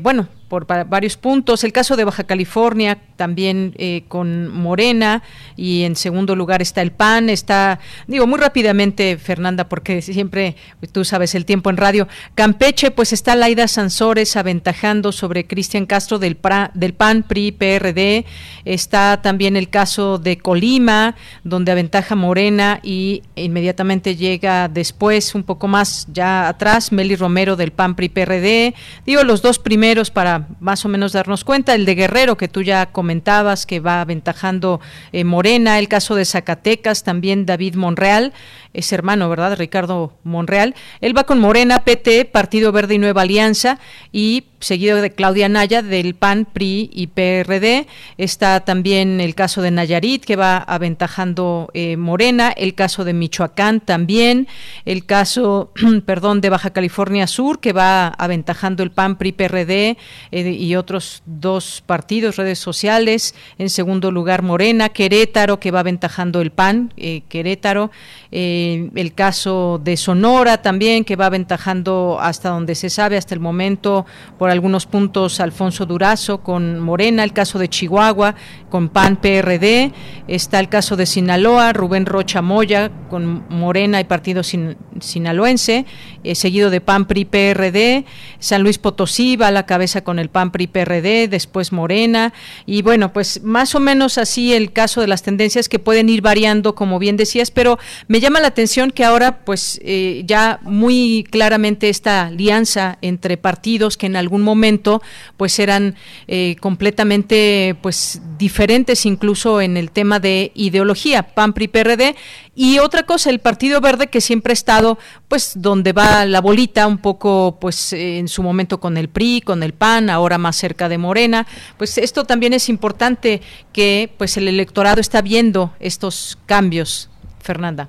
bueno, 0.00 0.26
por 0.48 0.66
varios 0.66 1.16
puntos. 1.16 1.64
El 1.64 1.72
caso 1.72 1.96
de 1.96 2.04
Baja 2.04 2.24
California 2.24 2.98
también 3.16 3.74
eh, 3.76 4.04
con 4.08 4.48
Morena 4.48 5.22
y 5.56 5.84
en 5.84 5.96
segundo 5.96 6.36
lugar 6.36 6.62
está 6.62 6.82
el 6.82 6.92
PAN. 6.92 7.28
Está, 7.28 7.80
digo 8.06 8.26
muy 8.26 8.38
rápidamente, 8.38 9.16
Fernanda, 9.18 9.68
porque 9.68 10.02
siempre 10.02 10.56
tú 10.92 11.04
sabes 11.04 11.34
el 11.34 11.44
tiempo 11.44 11.70
en 11.70 11.76
radio. 11.76 12.08
Campeche, 12.34 12.90
pues 12.90 13.12
está 13.12 13.34
Laida 13.36 13.68
Sansores 13.68 14.36
aventajando 14.36 15.12
sobre 15.12 15.46
Cristian 15.46 15.86
Castro 15.86 16.18
del, 16.18 16.38
del 16.74 16.94
PAN, 16.94 17.22
PRI, 17.22 17.52
PRD. 17.52 18.24
Está 18.64 19.20
también 19.22 19.56
el 19.56 19.70
caso 19.70 20.18
de 20.18 20.38
Colima, 20.38 21.16
donde 21.42 21.72
aventaja 21.72 22.14
Morena 22.14 22.80
y 22.82 23.22
inmediatamente 23.36 24.16
llega 24.16 24.68
después, 24.68 25.34
un 25.34 25.42
poco 25.42 25.68
más 25.68 26.06
ya 26.12 26.48
atrás, 26.48 26.92
Meli 26.92 27.16
Romero 27.16 27.56
del 27.56 27.72
PAN, 27.72 27.94
PRI, 27.94 28.08
PRD. 28.08 28.74
Digo 29.06 29.24
los 29.24 29.42
dos 29.42 29.58
primeros 29.58 30.10
para 30.10 30.33
más 30.60 30.84
o 30.84 30.88
menos 30.88 31.12
darnos 31.12 31.44
cuenta. 31.44 31.74
El 31.74 31.84
de 31.84 31.94
Guerrero, 31.94 32.36
que 32.36 32.48
tú 32.48 32.62
ya 32.62 32.86
comentabas, 32.86 33.66
que 33.66 33.80
va 33.80 34.00
aventajando 34.00 34.80
eh, 35.12 35.24
Morena. 35.24 35.78
El 35.78 35.88
caso 35.88 36.14
de 36.14 36.24
Zacatecas, 36.24 37.04
también 37.04 37.46
David 37.46 37.74
Monreal, 37.74 38.32
es 38.72 38.92
hermano, 38.92 39.28
¿verdad? 39.28 39.56
Ricardo 39.56 40.12
Monreal. 40.24 40.74
Él 41.00 41.16
va 41.16 41.24
con 41.24 41.38
Morena, 41.38 41.84
PT, 41.84 42.24
Partido 42.26 42.72
Verde 42.72 42.94
y 42.94 42.98
Nueva 42.98 43.22
Alianza, 43.22 43.78
y 44.12 44.44
seguido 44.64 45.00
de 45.00 45.12
Claudia 45.12 45.48
Naya 45.48 45.82
del 45.82 46.14
PAN, 46.14 46.46
PRI 46.50 46.90
y 46.92 47.08
PRD. 47.08 47.86
Está 48.18 48.60
también 48.60 49.20
el 49.20 49.34
caso 49.34 49.62
de 49.62 49.70
Nayarit, 49.70 50.24
que 50.24 50.36
va 50.36 50.56
aventajando 50.56 51.70
eh, 51.74 51.96
Morena, 51.96 52.50
el 52.50 52.74
caso 52.74 53.04
de 53.04 53.12
Michoacán 53.12 53.80
también, 53.80 54.48
el 54.84 55.04
caso, 55.04 55.72
perdón, 56.06 56.40
de 56.40 56.50
Baja 56.50 56.70
California 56.70 57.26
Sur, 57.26 57.60
que 57.60 57.72
va 57.72 58.08
aventajando 58.08 58.82
el 58.82 58.90
PAN, 58.90 59.16
PRI, 59.16 59.32
PRD 59.32 59.96
eh, 60.32 60.50
y 60.50 60.76
otros 60.76 61.22
dos 61.26 61.82
partidos, 61.84 62.36
redes 62.36 62.58
sociales. 62.58 63.34
En 63.58 63.68
segundo 63.70 64.10
lugar, 64.10 64.42
Morena, 64.42 64.88
Querétaro, 64.88 65.60
que 65.60 65.70
va 65.70 65.80
aventajando 65.80 66.40
el 66.40 66.50
PAN, 66.50 66.92
eh, 66.96 67.22
Querétaro. 67.28 67.90
el 68.30 69.12
caso 69.14 69.80
de 69.82 69.96
Sonora 69.96 70.62
también, 70.62 71.04
que 71.04 71.16
va 71.16 71.26
aventajando 71.26 72.18
hasta 72.20 72.48
donde 72.48 72.74
se 72.74 72.90
sabe, 72.90 73.16
hasta 73.16 73.34
el 73.34 73.40
momento, 73.40 74.06
por 74.38 74.50
algunos 74.54 74.86
puntos 74.86 75.40
Alfonso 75.40 75.84
Durazo 75.84 76.38
con 76.38 76.78
Morena, 76.80 77.24
el 77.24 77.32
caso 77.32 77.58
de 77.58 77.68
Chihuahua 77.68 78.34
con 78.70 78.88
PAN 78.88 79.16
PRD, 79.16 79.92
está 80.26 80.60
el 80.60 80.68
caso 80.68 80.96
de 80.96 81.06
Sinaloa, 81.06 81.72
Rubén 81.72 82.06
Rocha 82.06 82.40
Moya 82.40 82.90
con 83.10 83.44
Morena 83.48 84.00
y 84.00 84.04
Partido 84.04 84.42
Sinaloense, 84.42 85.86
eh, 86.22 86.34
seguido 86.34 86.70
de 86.70 86.80
PAN 86.80 87.06
PRI 87.06 87.24
PRD, 87.24 88.04
San 88.38 88.62
Luis 88.62 88.78
Potosí 88.78 89.36
va 89.36 89.48
a 89.48 89.50
la 89.50 89.66
cabeza 89.66 90.02
con 90.02 90.18
el 90.18 90.30
PAN 90.30 90.50
PRI 90.50 90.68
PRD, 90.68 91.28
después 91.28 91.72
Morena 91.72 92.32
y 92.64 92.82
bueno, 92.82 93.12
pues 93.12 93.42
más 93.42 93.74
o 93.74 93.80
menos 93.80 94.18
así 94.18 94.54
el 94.54 94.72
caso 94.72 95.00
de 95.00 95.08
las 95.08 95.22
tendencias 95.22 95.68
que 95.68 95.78
pueden 95.78 96.08
ir 96.08 96.22
variando 96.22 96.74
como 96.74 96.98
bien 96.98 97.16
decías, 97.16 97.50
pero 97.50 97.78
me 98.08 98.20
llama 98.20 98.40
la 98.40 98.48
atención 98.48 98.90
que 98.90 99.04
ahora 99.04 99.44
pues 99.44 99.80
eh, 99.84 100.22
ya 100.26 100.60
muy 100.62 101.26
claramente 101.30 101.88
esta 101.88 102.26
alianza 102.26 102.98
entre 103.02 103.36
partidos 103.36 103.96
que 103.96 104.06
en 104.06 104.16
algún 104.16 104.42
momento 104.44 105.02
pues 105.36 105.58
eran 105.58 105.96
eh, 106.28 106.56
completamente 106.60 107.76
pues 107.82 108.22
diferentes 108.38 109.06
incluso 109.06 109.60
en 109.60 109.76
el 109.76 109.90
tema 109.90 110.20
de 110.20 110.52
ideología, 110.54 111.22
PAN, 111.22 111.52
PRI, 111.52 111.68
PRD 111.68 112.14
y 112.54 112.78
otra 112.78 113.04
cosa, 113.04 113.30
el 113.30 113.40
Partido 113.40 113.80
Verde 113.80 114.06
que 114.06 114.20
siempre 114.20 114.52
ha 114.52 114.54
estado 114.54 114.98
pues 115.28 115.60
donde 115.60 115.92
va 115.92 116.24
la 116.26 116.40
bolita 116.40 116.86
un 116.86 116.98
poco 116.98 117.58
pues 117.60 117.92
en 117.92 118.28
su 118.28 118.42
momento 118.42 118.78
con 118.78 118.96
el 118.96 119.08
PRI, 119.08 119.40
con 119.40 119.62
el 119.62 119.72
PAN, 119.72 120.10
ahora 120.10 120.38
más 120.38 120.56
cerca 120.56 120.88
de 120.88 120.98
Morena, 120.98 121.46
pues 121.78 121.98
esto 121.98 122.24
también 122.24 122.52
es 122.52 122.68
importante 122.68 123.40
que 123.72 124.10
pues 124.18 124.36
el 124.36 124.46
electorado 124.48 125.00
está 125.00 125.22
viendo 125.22 125.72
estos 125.80 126.38
cambios, 126.46 127.10
Fernanda. 127.40 127.88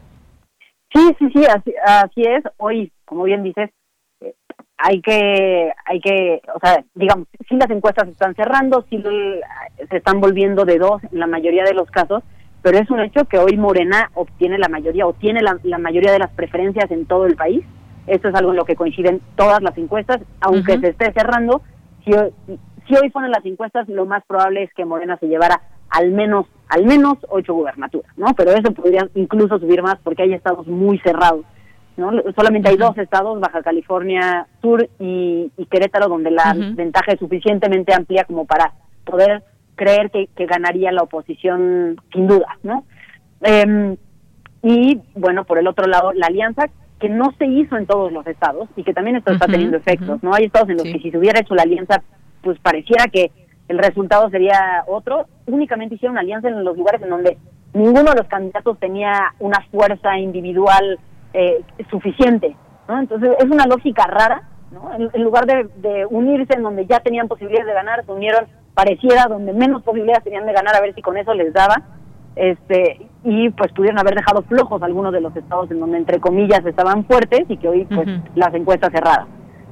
Sí, 0.93 1.01
sí, 1.19 1.25
sí, 1.33 1.45
así, 1.45 1.73
así 1.85 2.21
es. 2.21 2.43
Hoy, 2.57 2.91
como 3.03 3.23
bien 3.23 3.43
dices, 3.43 3.69
eh, 3.69 3.84
hay 4.77 5.01
que, 5.01 5.71
hay 5.85 5.99
que, 6.01 6.41
o 6.53 6.59
sea, 6.59 6.83
digamos, 6.93 7.27
si 7.47 7.55
las 7.55 7.69
encuestas 7.69 8.05
se 8.05 8.11
están 8.11 8.35
cerrando, 8.35 8.85
si 8.89 9.01
se 9.01 9.97
están 9.97 10.19
volviendo 10.19 10.65
de 10.65 10.77
dos 10.77 11.01
en 11.11 11.19
la 11.19 11.27
mayoría 11.27 11.63
de 11.63 11.73
los 11.73 11.89
casos, 11.89 12.23
pero 12.61 12.79
es 12.79 12.89
un 12.89 12.99
hecho 12.99 13.25
que 13.25 13.37
hoy 13.37 13.57
Morena 13.57 14.09
obtiene 14.15 14.57
la 14.57 14.69
mayoría 14.69 15.05
o 15.05 15.13
tiene 15.13 15.41
la, 15.41 15.77
mayoría 15.77 16.11
de 16.11 16.19
las 16.19 16.31
preferencias 16.31 16.89
en 16.89 17.05
todo 17.05 17.25
el 17.25 17.35
país. 17.35 17.63
Esto 18.07 18.29
es 18.29 18.35
algo 18.35 18.51
en 18.51 18.57
lo 18.57 18.65
que 18.65 18.75
coinciden 18.75 19.21
todas 19.35 19.61
las 19.61 19.77
encuestas, 19.77 20.19
aunque 20.41 20.79
se 20.79 20.89
esté 20.89 21.13
cerrando. 21.13 21.61
Si, 22.03 22.11
si 22.87 22.95
hoy 22.95 23.09
ponen 23.11 23.31
las 23.31 23.45
encuestas, 23.45 23.87
lo 23.87 24.05
más 24.05 24.23
probable 24.25 24.63
es 24.63 24.73
que 24.73 24.85
Morena 24.85 25.17
se 25.17 25.27
llevara 25.27 25.61
al 25.89 26.11
menos 26.11 26.47
al 26.69 26.85
menos 26.85 27.17
ocho 27.29 27.53
gubernaturas, 27.53 28.11
¿no? 28.17 28.27
Pero 28.35 28.51
eso 28.51 28.71
podría 28.73 29.07
incluso 29.13 29.59
subir 29.59 29.81
más 29.81 29.97
porque 30.03 30.23
hay 30.23 30.33
estados 30.33 30.67
muy 30.67 30.97
cerrados, 30.99 31.45
¿no? 31.97 32.11
Solamente 32.35 32.69
hay 32.69 32.77
dos 32.77 32.97
estados, 32.97 33.39
Baja 33.39 33.61
California 33.63 34.47
Sur 34.61 34.87
y, 34.99 35.51
Querétaro, 35.69 36.07
donde 36.07 36.31
la 36.31 36.53
ventaja 36.55 37.13
es 37.13 37.19
suficientemente 37.19 37.93
amplia 37.93 38.25
como 38.25 38.45
para 38.45 38.73
poder 39.05 39.43
creer 39.75 40.11
que, 40.11 40.45
ganaría 40.45 40.91
la 40.91 41.03
oposición 41.03 42.01
sin 42.13 42.27
duda, 42.27 42.57
¿no? 42.63 42.85
Em, 43.41 43.97
y 44.63 45.01
bueno, 45.15 45.45
por 45.45 45.59
el 45.59 45.67
otro 45.67 45.85
lado, 45.87 46.13
la 46.13 46.27
alianza 46.27 46.69
que 46.99 47.09
no 47.09 47.33
se 47.37 47.45
hizo 47.45 47.77
en 47.77 47.85
todos 47.85 48.11
los 48.11 48.25
estados 48.25 48.69
y 48.75 48.83
que 48.83 48.93
también 48.93 49.17
esto 49.17 49.31
está 49.31 49.47
teniendo 49.47 49.77
efectos, 49.77 50.23
¿no? 50.23 50.33
Hay 50.33 50.45
estados 50.45 50.69
en 50.69 50.77
los 50.77 50.83
que 50.83 50.99
si 50.99 51.11
se 51.11 51.17
hubiera 51.17 51.41
hecho 51.41 51.55
la 51.55 51.63
alianza, 51.63 52.01
pues 52.41 52.57
pareciera 52.59 53.05
que 53.07 53.31
el 53.67 53.77
resultado 53.77 54.29
sería 54.29 54.83
otro. 54.87 55.27
Únicamente 55.45 55.95
hicieron 55.95 56.17
alianza 56.17 56.47
en 56.47 56.63
los 56.63 56.77
lugares 56.77 57.01
en 57.01 57.09
donde 57.09 57.37
ninguno 57.73 58.11
de 58.11 58.17
los 58.17 58.27
candidatos 58.27 58.79
tenía 58.79 59.33
una 59.39 59.59
fuerza 59.71 60.17
individual 60.17 60.99
eh, 61.35 61.61
suficiente. 61.89 62.55
¿no? 62.87 62.99
Entonces 62.99 63.31
es 63.39 63.45
una 63.45 63.65
lógica 63.65 64.05
rara. 64.07 64.43
¿no? 64.71 64.91
En, 65.13 65.23
lugar 65.23 65.45
de, 65.45 66.05
unirse 66.09 66.53
en 66.53 66.63
donde 66.63 66.85
ya 66.85 66.99
tenían 66.99 67.27
posibilidades 67.27 67.67
de 67.67 67.73
ganar, 67.73 68.05
se 68.05 68.11
unieron 68.11 68.45
pareciera 68.73 69.27
donde 69.29 69.53
menos 69.53 69.83
posibilidades 69.83 70.23
tenían 70.23 70.45
de 70.45 70.51
ganar 70.51 70.75
a 70.75 70.81
ver 70.81 70.93
si 70.93 71.01
con 71.01 71.17
eso 71.17 71.33
les 71.33 71.53
daba. 71.53 71.81
Este, 72.35 73.07
y 73.23 73.49
pues 73.51 73.71
pudieron 73.71 73.97
haber 73.97 74.15
dejado 74.15 74.41
flojos 74.41 74.81
algunos 74.83 75.13
de 75.13 75.21
los 75.21 75.33
estados 75.37 75.71
en 75.71 75.79
donde 75.79 75.97
entre 75.97 76.19
comillas 76.19 76.65
estaban 76.65 77.05
fuertes 77.05 77.45
y 77.47 77.55
que 77.55 77.69
hoy 77.69 77.85
pues 77.85 78.09
las 78.35 78.53
encuestas 78.53 78.91
cerradas 78.91 79.27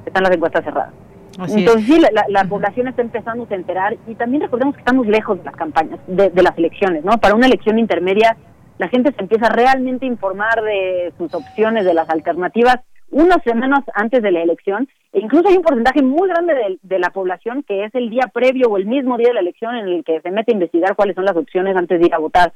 están 0.06 0.22
las 0.22 0.32
encuestas 0.32 0.64
cerradas 0.64 0.94
entonces 1.38 1.84
sí, 1.86 2.00
la, 2.28 2.44
población 2.44 2.88
está 2.88 3.02
empezando 3.02 3.46
a 3.48 3.54
enterar 3.54 3.96
y 4.06 4.14
también 4.14 4.42
recordemos 4.42 4.74
que 4.74 4.80
estamos 4.80 5.06
lejos 5.06 5.38
de 5.38 5.44
las 5.44 5.56
campañas, 5.56 5.98
de, 6.06 6.30
las 6.42 6.56
elecciones, 6.56 7.04
¿no? 7.04 7.18
Para 7.18 7.34
una 7.34 7.46
elección 7.46 7.78
intermedia 7.78 8.36
la 8.78 8.88
gente 8.88 9.12
se 9.12 9.22
empieza 9.22 9.48
realmente 9.48 10.06
a 10.06 10.08
informar 10.08 10.62
de 10.62 11.12
sus 11.16 11.32
opciones, 11.34 11.84
de 11.84 11.94
las 11.94 12.08
alternativas, 12.10 12.80
unas 13.10 13.42
semanas 13.44 13.84
antes 13.94 14.22
de 14.22 14.32
la 14.32 14.42
elección, 14.42 14.88
e 15.12 15.20
incluso 15.20 15.48
hay 15.48 15.56
un 15.56 15.62
porcentaje 15.62 16.02
muy 16.02 16.28
grande 16.28 16.78
de, 16.82 16.98
la 16.98 17.10
población 17.10 17.62
que 17.62 17.84
es 17.84 17.94
el 17.94 18.10
día 18.10 18.30
previo 18.32 18.68
o 18.68 18.76
el 18.76 18.86
mismo 18.86 19.16
día 19.16 19.28
de 19.28 19.34
la 19.34 19.40
elección 19.40 19.76
en 19.76 19.86
el 19.86 20.04
que 20.04 20.20
se 20.20 20.30
mete 20.30 20.50
a 20.50 20.54
investigar 20.54 20.96
cuáles 20.96 21.14
son 21.14 21.24
las 21.24 21.36
opciones 21.36 21.76
antes 21.76 22.00
de 22.00 22.06
ir 22.06 22.14
a 22.14 22.18
votar. 22.18 22.52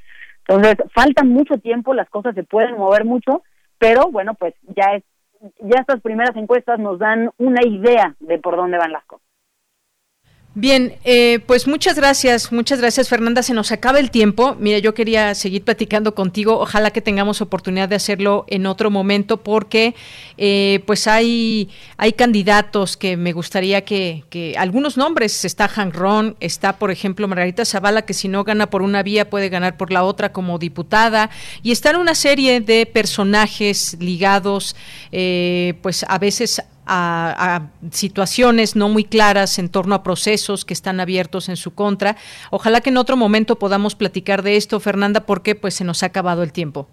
Entonces, 0.47 0.77
falta 0.93 1.23
mucho 1.23 1.59
tiempo, 1.59 1.95
las 1.95 2.09
cosas 2.11 2.35
se 2.35 2.43
pueden 2.43 2.77
mover 2.77 3.05
mucho, 3.05 3.43
pero 3.79 4.11
bueno, 4.11 4.35
pues 4.35 4.55
ya 4.75 4.95
es 4.95 5.05
ya 5.61 5.81
estas 5.81 6.01
primeras 6.01 6.35
encuestas 6.37 6.79
nos 6.79 6.99
dan 6.99 7.31
una 7.39 7.65
idea 7.65 8.17
de 8.21 8.39
por 8.39 8.57
dónde 8.57 8.79
van 8.79 8.93
las 8.93 9.05
cosas. 9.05 9.28
Bien, 10.61 10.97
eh, 11.05 11.39
pues 11.47 11.69
muchas 11.69 11.95
gracias, 11.95 12.51
muchas 12.51 12.81
gracias 12.81 13.09
Fernanda. 13.09 13.45
Se 13.45 13.55
nos 13.55 13.71
acaba 13.71 14.01
el 14.01 14.11
tiempo. 14.11 14.57
Mira, 14.59 14.79
yo 14.79 14.93
quería 14.93 15.37
seguir 15.37 15.63
platicando 15.63 16.17
contigo. 16.17 16.59
Ojalá 16.59 16.91
que 16.91 17.01
tengamos 17.01 17.41
oportunidad 17.41 17.89
de 17.89 17.95
hacerlo 17.95 18.45
en 18.49 18.67
otro 18.67 18.91
momento 18.91 19.37
porque 19.37 19.95
eh, 20.37 20.83
pues 20.85 21.07
hay, 21.07 21.69
hay 21.97 22.13
candidatos 22.13 22.97
que 22.97 23.17
me 23.17 23.33
gustaría 23.33 23.85
que, 23.85 24.25
que 24.31 24.57
algunos 24.59 24.97
nombres, 24.97 25.45
está 25.45 25.69
Ron, 25.69 26.37
está 26.41 26.77
por 26.77 26.91
ejemplo 26.91 27.29
Margarita 27.29 27.65
Zavala 27.65 28.03
que 28.03 28.13
si 28.13 28.27
no 28.27 28.43
gana 28.43 28.69
por 28.69 28.83
una 28.83 29.05
vía 29.05 29.31
puede 29.31 29.51
ganar 29.51 29.77
por 29.77 29.93
la 29.93 30.03
otra 30.03 30.33
como 30.33 30.59
diputada 30.59 31.31
y 31.63 31.71
están 31.71 31.95
una 31.95 32.17
serie 32.17 32.61
de 32.61 32.85
personajes 32.85 33.97
ligados 34.01 34.75
eh, 35.13 35.75
pues 35.83 36.05
a 36.09 36.19
veces 36.19 36.65
a, 36.89 37.69
situaciones 37.91 38.77
no 38.77 38.89
muy 38.89 39.05
claras 39.05 39.59
en 39.59 39.69
torno 39.69 39.95
a 39.95 40.03
procesos 40.03 40.65
que 40.65 40.75
están 40.75 41.01
abiertos 41.01 41.49
en 41.49 41.57
su 41.57 41.75
contra. 41.75 42.17
Ojalá 42.51 42.81
que 42.81 42.91
en 42.91 42.97
otro 42.97 43.17
momento 43.17 43.59
podamos 43.59 43.95
platicar 43.95 44.43
de 44.43 44.57
esto, 44.57 44.81
Fernanda, 44.81 45.21
porque 45.21 45.55
pues 45.55 45.75
se 45.75 45.85
nos 45.85 46.03
ha 46.03 46.07
acabado 46.07 46.43
el 46.43 46.53
tiempo. 46.53 46.89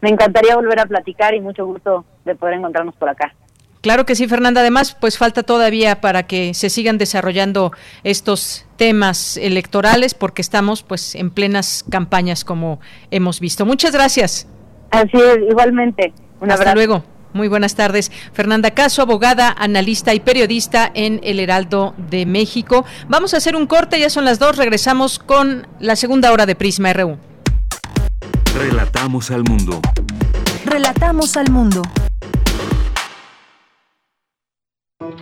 Me 0.00 0.10
encantaría 0.10 0.54
volver 0.54 0.80
a 0.80 0.86
platicar 0.86 1.34
y 1.34 1.40
mucho 1.40 1.66
gusto 1.66 2.04
de 2.24 2.34
poder 2.34 2.54
encontrarnos 2.54 2.94
por 2.94 3.08
acá. 3.08 3.34
Claro 3.82 4.04
que 4.04 4.14
sí, 4.14 4.28
Fernanda. 4.28 4.60
Además, 4.60 4.94
pues 4.98 5.16
falta 5.16 5.42
todavía 5.42 6.00
para 6.02 6.24
que 6.24 6.52
se 6.52 6.68
sigan 6.68 6.98
desarrollando 6.98 7.72
estos 8.04 8.66
temas 8.76 9.38
electorales 9.38 10.12
porque 10.14 10.42
estamos 10.42 10.82
pues 10.82 11.14
en 11.14 11.30
plenas 11.30 11.84
campañas 11.90 12.44
como 12.44 12.80
hemos 13.10 13.40
visto. 13.40 13.64
Muchas 13.64 13.92
gracias. 13.92 14.46
Así 14.90 15.16
es, 15.16 15.38
igualmente. 15.48 16.12
Un 16.40 16.50
Hasta 16.50 16.74
luego. 16.74 17.02
Muy 17.32 17.48
buenas 17.48 17.74
tardes. 17.74 18.10
Fernanda 18.32 18.72
Caso, 18.72 19.02
abogada, 19.02 19.54
analista 19.56 20.14
y 20.14 20.20
periodista 20.20 20.90
en 20.94 21.20
El 21.22 21.40
Heraldo 21.40 21.94
de 22.10 22.26
México. 22.26 22.84
Vamos 23.08 23.34
a 23.34 23.36
hacer 23.36 23.56
un 23.56 23.66
corte, 23.66 24.00
ya 24.00 24.10
son 24.10 24.24
las 24.24 24.38
dos, 24.38 24.56
regresamos 24.56 25.18
con 25.18 25.66
la 25.78 25.96
segunda 25.96 26.32
hora 26.32 26.46
de 26.46 26.54
Prisma 26.54 26.92
RU. 26.92 27.18
Relatamos 28.56 29.30
al 29.30 29.44
mundo. 29.44 29.80
Relatamos 30.66 31.36
al 31.36 31.50
mundo. 31.50 31.82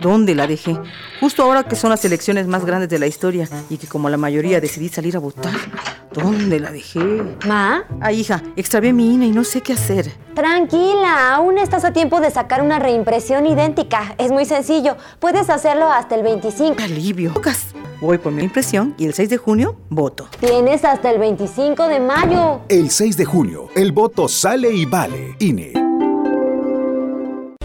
¿Dónde 0.01 0.35
la 0.35 0.47
dejé? 0.47 0.77
Justo 1.19 1.43
ahora 1.43 1.63
que 1.63 1.75
son 1.75 1.89
las 1.89 2.03
elecciones 2.05 2.47
más 2.47 2.65
grandes 2.65 2.89
de 2.89 2.99
la 2.99 3.07
historia 3.07 3.49
y 3.69 3.77
que 3.77 3.87
como 3.87 4.09
la 4.09 4.17
mayoría 4.17 4.61
decidí 4.61 4.89
salir 4.89 5.15
a 5.15 5.19
votar. 5.19 5.53
¿Dónde 6.13 6.59
la 6.59 6.71
dejé? 6.71 6.99
¿Ma? 7.45 7.83
Ay, 8.01 8.21
hija, 8.21 8.41
extravié 8.55 8.93
mi 8.93 9.13
INA 9.13 9.25
y 9.25 9.31
no 9.31 9.43
sé 9.43 9.61
qué 9.61 9.73
hacer. 9.73 10.11
Tranquila, 10.33 11.33
aún 11.33 11.57
estás 11.57 11.83
a 11.85 11.93
tiempo 11.93 12.21
de 12.21 12.31
sacar 12.31 12.61
una 12.61 12.79
reimpresión 12.79 13.45
idéntica. 13.45 14.15
Es 14.17 14.31
muy 14.31 14.45
sencillo. 14.45 14.95
Puedes 15.19 15.49
hacerlo 15.49 15.91
hasta 15.91 16.15
el 16.15 16.23
25. 16.23 16.75
¡Qué 16.75 16.83
alivio! 16.83 17.33
Voy 18.01 18.17
por 18.17 18.31
mi 18.31 18.43
impresión 18.43 18.95
y 18.97 19.05
el 19.05 19.13
6 19.13 19.29
de 19.29 19.37
junio 19.37 19.75
voto. 19.89 20.29
Tienes 20.39 20.85
hasta 20.85 21.11
el 21.11 21.19
25 21.19 21.87
de 21.87 21.99
mayo. 21.99 22.61
El 22.69 22.89
6 22.89 23.17
de 23.17 23.25
junio, 23.25 23.67
el 23.75 23.91
voto 23.91 24.27
sale 24.27 24.71
y 24.71 24.85
vale. 24.85 25.35
INE. 25.39 25.88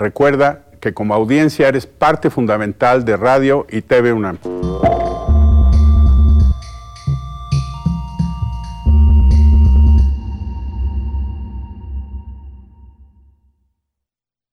Recuerda 0.00 0.62
que 0.80 0.94
como 0.94 1.12
audiencia 1.12 1.68
eres 1.68 1.86
parte 1.86 2.30
fundamental 2.30 3.04
de 3.04 3.18
Radio 3.18 3.66
y 3.68 3.82
TV 3.82 4.14
UNAM. 4.14 4.38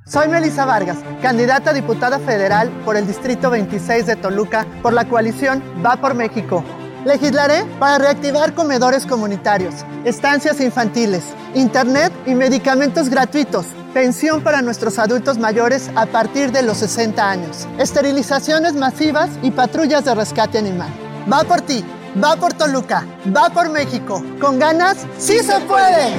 Soy 0.06 0.28
Melisa 0.28 0.66
Vargas, 0.66 0.98
candidata 1.22 1.70
a 1.70 1.74
diputada 1.74 2.20
federal 2.20 2.70
por 2.84 2.98
el 2.98 3.08
Distrito 3.08 3.50
26 3.50 4.06
de 4.06 4.18
Toluca 4.18 4.68
por 4.82 4.92
la 4.92 5.06
coalición 5.06 5.64
Va 5.82 5.96
por 5.96 6.14
México. 6.14 6.62
Legislaré 7.08 7.64
para 7.80 8.00
reactivar 8.00 8.54
comedores 8.54 9.06
comunitarios, 9.06 9.74
estancias 10.04 10.60
infantiles, 10.60 11.24
internet 11.56 12.12
y 12.26 12.36
medicamentos 12.36 13.08
gratuitos, 13.08 13.66
pensión 13.94 14.44
para 14.44 14.62
nuestros 14.62 15.00
adultos 15.00 15.38
mayores 15.38 15.90
a 15.96 16.06
partir 16.06 16.52
de 16.52 16.64
los 16.64 16.80
60 16.80 17.30
años, 17.30 17.66
esterilizaciones 17.80 18.74
masivas 18.74 19.30
y 19.42 19.52
patrullas 19.52 20.04
de 20.04 20.16
rescate 20.16 20.58
animal. 20.58 20.90
Va 21.32 21.46
por 21.46 21.62
ti, 21.62 21.82
va 22.22 22.36
por 22.36 22.52
Toluca, 22.52 23.06
va 23.34 23.52
por 23.52 23.70
México. 23.70 24.22
Con 24.42 24.60
ganas, 24.60 24.98
sí 25.18 25.40
se 25.40 25.62
puede. 25.62 26.12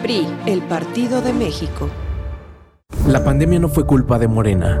PRI, 0.00 0.26
el 0.46 0.62
Partido 0.62 1.20
de 1.20 1.34
México. 1.34 1.90
La 3.06 3.22
pandemia 3.22 3.58
no 3.58 3.68
fue 3.68 3.84
culpa 3.84 4.18
de 4.18 4.28
Morena. 4.28 4.80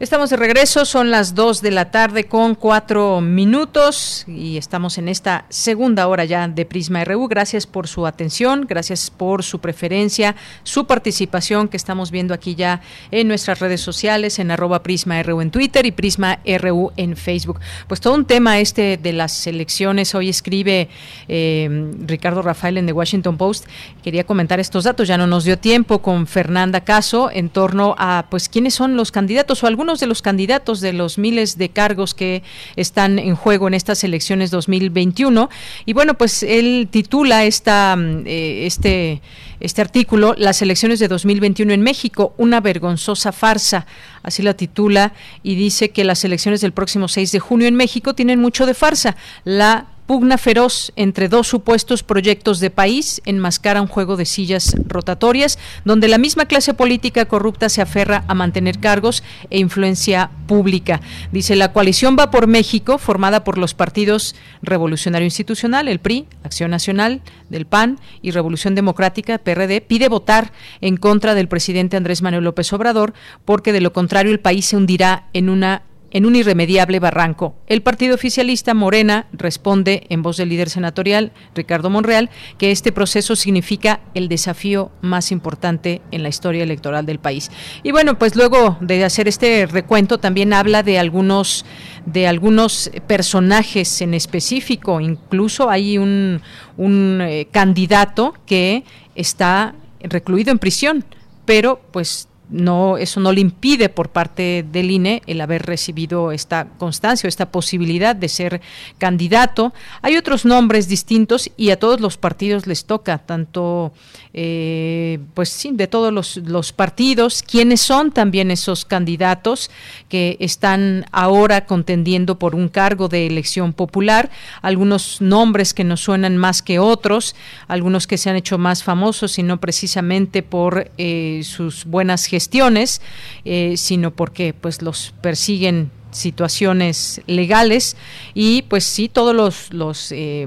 Estamos 0.00 0.30
de 0.30 0.36
regreso, 0.36 0.84
son 0.84 1.12
las 1.12 1.36
2 1.36 1.62
de 1.62 1.70
la 1.70 1.92
tarde 1.92 2.24
con 2.24 2.56
4 2.56 3.20
minutos 3.20 4.24
y 4.26 4.56
estamos 4.56 4.98
en 4.98 5.08
esta 5.08 5.44
segunda 5.50 6.08
hora 6.08 6.24
ya 6.24 6.48
de 6.48 6.66
Prisma 6.66 7.04
RU. 7.04 7.28
Gracias 7.28 7.68
por 7.68 7.86
su 7.86 8.04
atención, 8.04 8.66
gracias 8.68 9.12
por 9.12 9.44
su 9.44 9.60
preferencia, 9.60 10.34
su 10.64 10.88
participación 10.88 11.68
que 11.68 11.76
estamos 11.76 12.10
viendo 12.10 12.34
aquí 12.34 12.56
ya 12.56 12.80
en 13.12 13.28
nuestras 13.28 13.60
redes 13.60 13.82
sociales, 13.82 14.40
en 14.40 14.50
arroba 14.50 14.82
Prisma 14.82 15.22
RU 15.22 15.40
en 15.40 15.52
Twitter 15.52 15.86
y 15.86 15.92
Prisma 15.92 16.40
RU 16.44 16.90
en 16.96 17.16
Facebook. 17.16 17.60
Pues 17.86 18.00
todo 18.00 18.14
un 18.14 18.24
tema 18.24 18.58
este 18.58 18.96
de 18.96 19.12
las 19.12 19.46
elecciones, 19.46 20.12
hoy 20.16 20.28
escribe 20.28 20.88
eh, 21.28 21.92
Ricardo 22.04 22.42
Rafael 22.42 22.78
en 22.78 22.86
The 22.86 22.92
Washington 22.92 23.36
Post, 23.36 23.66
quería 24.02 24.24
comentar 24.24 24.58
estos 24.58 24.82
datos, 24.82 25.06
ya 25.06 25.16
no 25.16 25.28
nos 25.28 25.44
dio 25.44 25.56
tiempo 25.56 26.02
con 26.02 26.26
Fernanda 26.26 26.80
Caso 26.80 27.30
en 27.32 27.48
torno 27.48 27.94
a 27.96 28.26
pues 28.28 28.48
quiénes 28.48 28.74
son 28.74 28.96
los 28.96 29.12
candidatos 29.12 29.62
o 29.62 29.68
algunos 29.68 29.83
de 29.84 30.06
los 30.06 30.22
candidatos 30.22 30.80
de 30.80 30.92
los 30.94 31.18
miles 31.18 31.58
de 31.58 31.68
cargos 31.68 32.14
que 32.14 32.42
están 32.74 33.18
en 33.18 33.36
juego 33.36 33.68
en 33.68 33.74
estas 33.74 34.02
elecciones 34.02 34.50
2021. 34.50 35.50
Y 35.84 35.92
bueno, 35.92 36.14
pues 36.14 36.42
él 36.42 36.88
titula 36.90 37.44
esta, 37.44 37.94
mm, 37.96 38.26
eh, 38.26 38.66
este, 38.66 39.20
este 39.60 39.82
artículo, 39.82 40.34
Las 40.38 40.62
elecciones 40.62 40.98
de 40.98 41.08
2021 41.08 41.72
en 41.74 41.82
México, 41.82 42.34
una 42.38 42.60
vergonzosa 42.60 43.30
farsa. 43.32 43.86
Así 44.22 44.42
la 44.42 44.54
titula 44.54 45.12
y 45.42 45.54
dice 45.54 45.90
que 45.90 46.04
las 46.04 46.24
elecciones 46.24 46.62
del 46.62 46.72
próximo 46.72 47.08
6 47.08 47.30
de 47.30 47.40
junio 47.40 47.68
en 47.68 47.74
México 47.74 48.14
tienen 48.14 48.40
mucho 48.40 48.64
de 48.64 48.74
farsa. 48.74 49.16
La 49.44 49.86
Pugna 50.06 50.36
feroz 50.36 50.92
entre 50.96 51.30
dos 51.30 51.48
supuestos 51.48 52.02
proyectos 52.02 52.60
de 52.60 52.68
país 52.68 53.22
enmascara 53.24 53.80
un 53.80 53.88
juego 53.88 54.18
de 54.18 54.26
sillas 54.26 54.76
rotatorias, 54.86 55.58
donde 55.86 56.08
la 56.08 56.18
misma 56.18 56.44
clase 56.44 56.74
política 56.74 57.24
corrupta 57.24 57.70
se 57.70 57.80
aferra 57.80 58.22
a 58.28 58.34
mantener 58.34 58.80
cargos 58.80 59.22
e 59.48 59.58
influencia 59.58 60.30
pública. 60.46 61.00
Dice 61.32 61.56
la 61.56 61.72
coalición 61.72 62.16
va 62.18 62.30
por 62.30 62.48
México, 62.48 62.98
formada 62.98 63.44
por 63.44 63.56
los 63.56 63.72
partidos 63.72 64.34
Revolucionario 64.60 65.24
Institucional, 65.24 65.88
el 65.88 66.00
PRI, 66.00 66.26
Acción 66.42 66.70
Nacional, 66.70 67.22
del 67.48 67.64
PAN 67.64 67.98
y 68.20 68.32
Revolución 68.32 68.74
Democrática, 68.74 69.38
PRD, 69.38 69.80
pide 69.80 70.08
votar 70.08 70.52
en 70.82 70.98
contra 70.98 71.34
del 71.34 71.48
presidente 71.48 71.96
Andrés 71.96 72.20
Manuel 72.20 72.44
López 72.44 72.70
Obrador, 72.74 73.14
porque 73.46 73.72
de 73.72 73.80
lo 73.80 73.94
contrario 73.94 74.32
el 74.32 74.40
país 74.40 74.66
se 74.66 74.76
hundirá 74.76 75.28
en 75.32 75.48
una 75.48 75.80
en 76.14 76.26
un 76.26 76.36
irremediable 76.36 77.00
barranco. 77.00 77.56
El 77.66 77.82
partido 77.82 78.14
oficialista 78.14 78.72
Morena 78.72 79.26
responde 79.32 80.06
en 80.08 80.22
voz 80.22 80.36
del 80.36 80.48
líder 80.48 80.70
senatorial, 80.70 81.32
Ricardo 81.54 81.90
Monreal, 81.90 82.30
que 82.56 82.70
este 82.70 82.92
proceso 82.92 83.34
significa 83.36 84.00
el 84.14 84.28
desafío 84.28 84.92
más 85.02 85.32
importante 85.32 86.00
en 86.12 86.22
la 86.22 86.28
historia 86.28 86.62
electoral 86.62 87.04
del 87.04 87.18
país. 87.18 87.50
Y 87.82 87.90
bueno, 87.90 88.16
pues 88.16 88.36
luego 88.36 88.78
de 88.80 89.04
hacer 89.04 89.26
este 89.26 89.66
recuento 89.66 90.18
también 90.18 90.52
habla 90.52 90.84
de 90.84 90.98
algunos 91.00 91.66
de 92.06 92.28
algunos 92.28 92.90
personajes 93.06 94.00
en 94.02 94.14
específico, 94.14 95.00
incluso 95.00 95.70
hay 95.70 95.98
un, 95.98 96.40
eh, 96.78 97.48
candidato 97.50 98.34
que 98.46 98.84
está 99.14 99.74
recluido 100.00 100.52
en 100.52 100.58
prisión, 100.58 101.04
pero 101.46 101.80
pues 101.92 102.28
no 102.50 102.98
eso 102.98 103.20
no 103.20 103.32
le 103.32 103.40
impide 103.40 103.88
por 103.88 104.10
parte 104.10 104.64
del 104.70 104.90
INE 104.90 105.22
el 105.26 105.40
haber 105.40 105.62
recibido 105.62 106.32
esta 106.32 106.66
constancia 106.78 107.26
o 107.26 107.28
esta 107.28 107.50
posibilidad 107.50 108.14
de 108.14 108.28
ser 108.28 108.60
candidato. 108.98 109.72
Hay 110.02 110.16
otros 110.16 110.44
nombres 110.44 110.88
distintos 110.88 111.50
y 111.56 111.70
a 111.70 111.78
todos 111.78 112.00
los 112.00 112.16
partidos 112.16 112.66
les 112.66 112.84
toca, 112.84 113.18
tanto 113.18 113.92
eh, 114.36 115.20
pues 115.34 115.48
sí, 115.48 115.70
de 115.72 115.86
todos 115.86 116.12
los, 116.12 116.72
partidos, 116.72 117.42
quiénes 117.42 117.80
son 117.80 118.10
también 118.10 118.50
esos 118.50 118.84
candidatos 118.84 119.70
que 120.08 120.36
están 120.40 121.06
ahora 121.12 121.66
contendiendo 121.66 122.38
por 122.38 122.54
un 122.54 122.68
cargo 122.68 123.08
de 123.08 123.26
elección 123.26 123.72
popular, 123.72 124.30
algunos 124.60 125.20
nombres 125.20 125.72
que 125.72 125.84
nos 125.84 126.00
suenan 126.00 126.36
más 126.36 126.62
que 126.62 126.78
otros, 126.78 127.36
algunos 127.68 128.06
que 128.06 128.18
se 128.18 128.28
han 128.28 128.36
hecho 128.36 128.58
más 128.58 128.82
famosos 128.82 129.38
y 129.38 129.42
no 129.42 129.60
precisamente 129.60 130.42
por 130.42 130.90
eh, 130.98 131.42
sus 131.44 131.84
buenas 131.84 132.26
gestiones, 132.34 133.00
eh, 133.44 133.76
sino 133.76 134.10
porque 134.10 134.54
pues 134.54 134.82
los 134.82 135.14
persiguen 135.22 135.92
situaciones 136.14 137.20
legales 137.26 137.96
y 138.34 138.62
pues 138.62 138.84
sí 138.84 139.08
todos 139.08 139.34
los 139.34 139.72
los 139.72 140.12
eh, 140.12 140.46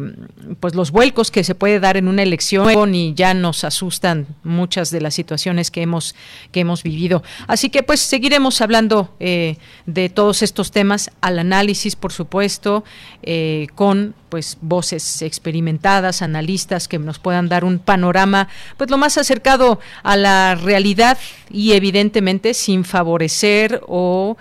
pues 0.60 0.76
los 0.76 0.92
vuelcos 0.92 1.30
que 1.30 1.44
se 1.44 1.56
puede 1.56 1.80
dar 1.80 1.98
en 1.98 2.08
una 2.08 2.24
elección 2.24 2.96
y 2.96 3.14
ya 3.14 3.34
nos 3.34 3.64
asustan 3.64 4.28
muchas 4.44 4.92
de 4.92 5.02
las 5.02 5.14
situaciones 5.14 5.70
que 5.70 5.82
hemos 5.82 6.16
que 6.52 6.62
hemos 6.62 6.84
vivido. 6.84 7.22
Así 7.48 7.70
que 7.70 7.84
pues 7.84 8.00
seguiremos 8.00 8.62
hablando 8.62 9.14
eh, 9.20 9.58
de 9.86 10.10
todos 10.10 10.42
estos 10.42 10.72
temas 10.72 11.12
al 11.22 11.40
análisis 11.40 11.96
por 11.96 12.14
supuesto 12.14 12.84
eh, 13.24 13.68
con 13.76 14.16
pues 14.30 14.58
voces 14.62 15.22
experimentadas 15.22 16.22
analistas 16.22 16.88
que 16.88 17.00
nos 17.00 17.20
puedan 17.20 17.50
dar 17.50 17.64
un 17.64 17.80
panorama 17.80 18.48
pues 18.78 18.90
lo 18.90 18.98
más 18.98 19.18
acercado 19.18 19.80
a 20.04 20.16
la 20.16 20.56
realidad 20.56 21.18
y 21.50 21.74
evidentemente 21.74 22.54
sin 22.54 22.84
favorecer 22.84 23.82
o 23.88 24.38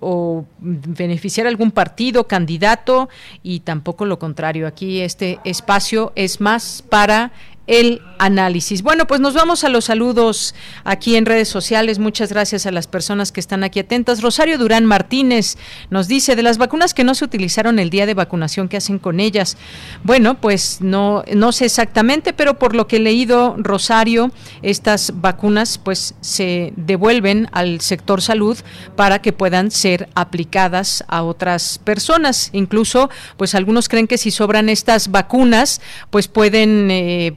o 0.00 0.44
beneficiar 0.58 1.46
a 1.46 1.50
algún 1.50 1.70
partido, 1.70 2.26
candidato 2.26 3.08
y 3.42 3.60
tampoco 3.60 4.04
lo 4.06 4.18
contrario. 4.18 4.66
Aquí 4.66 5.00
este 5.00 5.38
espacio 5.44 6.12
es 6.16 6.40
más 6.40 6.82
para 6.88 7.32
el 7.70 8.02
análisis. 8.18 8.82
Bueno, 8.82 9.06
pues 9.06 9.20
nos 9.20 9.32
vamos 9.32 9.62
a 9.62 9.68
los 9.68 9.86
saludos 9.86 10.56
aquí 10.82 11.14
en 11.14 11.24
redes 11.24 11.48
sociales. 11.48 12.00
Muchas 12.00 12.30
gracias 12.30 12.66
a 12.66 12.72
las 12.72 12.88
personas 12.88 13.30
que 13.30 13.38
están 13.38 13.62
aquí 13.62 13.78
atentas. 13.78 14.22
Rosario 14.22 14.58
Durán 14.58 14.84
Martínez 14.84 15.56
nos 15.88 16.08
dice 16.08 16.34
de 16.34 16.42
las 16.42 16.58
vacunas 16.58 16.94
que 16.94 17.04
no 17.04 17.14
se 17.14 17.24
utilizaron 17.24 17.78
el 17.78 17.88
día 17.88 18.06
de 18.06 18.14
vacunación, 18.14 18.68
¿qué 18.68 18.76
hacen 18.76 18.98
con 18.98 19.20
ellas? 19.20 19.56
Bueno, 20.02 20.40
pues 20.40 20.78
no, 20.80 21.22
no 21.32 21.52
sé 21.52 21.66
exactamente, 21.66 22.32
pero 22.32 22.58
por 22.58 22.74
lo 22.74 22.88
que 22.88 22.96
he 22.96 23.00
leído, 23.00 23.54
Rosario, 23.56 24.32
estas 24.62 25.12
vacunas 25.14 25.78
pues 25.78 26.14
se 26.20 26.72
devuelven 26.76 27.48
al 27.52 27.80
sector 27.80 28.20
salud 28.20 28.58
para 28.96 29.22
que 29.22 29.32
puedan 29.32 29.70
ser 29.70 30.08
aplicadas 30.16 31.04
a 31.06 31.22
otras 31.22 31.78
personas. 31.78 32.50
Incluso, 32.52 33.10
pues 33.36 33.54
algunos 33.54 33.88
creen 33.88 34.08
que 34.08 34.18
si 34.18 34.32
sobran 34.32 34.68
estas 34.68 35.12
vacunas, 35.12 35.80
pues 36.10 36.26
pueden 36.26 36.90
eh, 36.90 37.32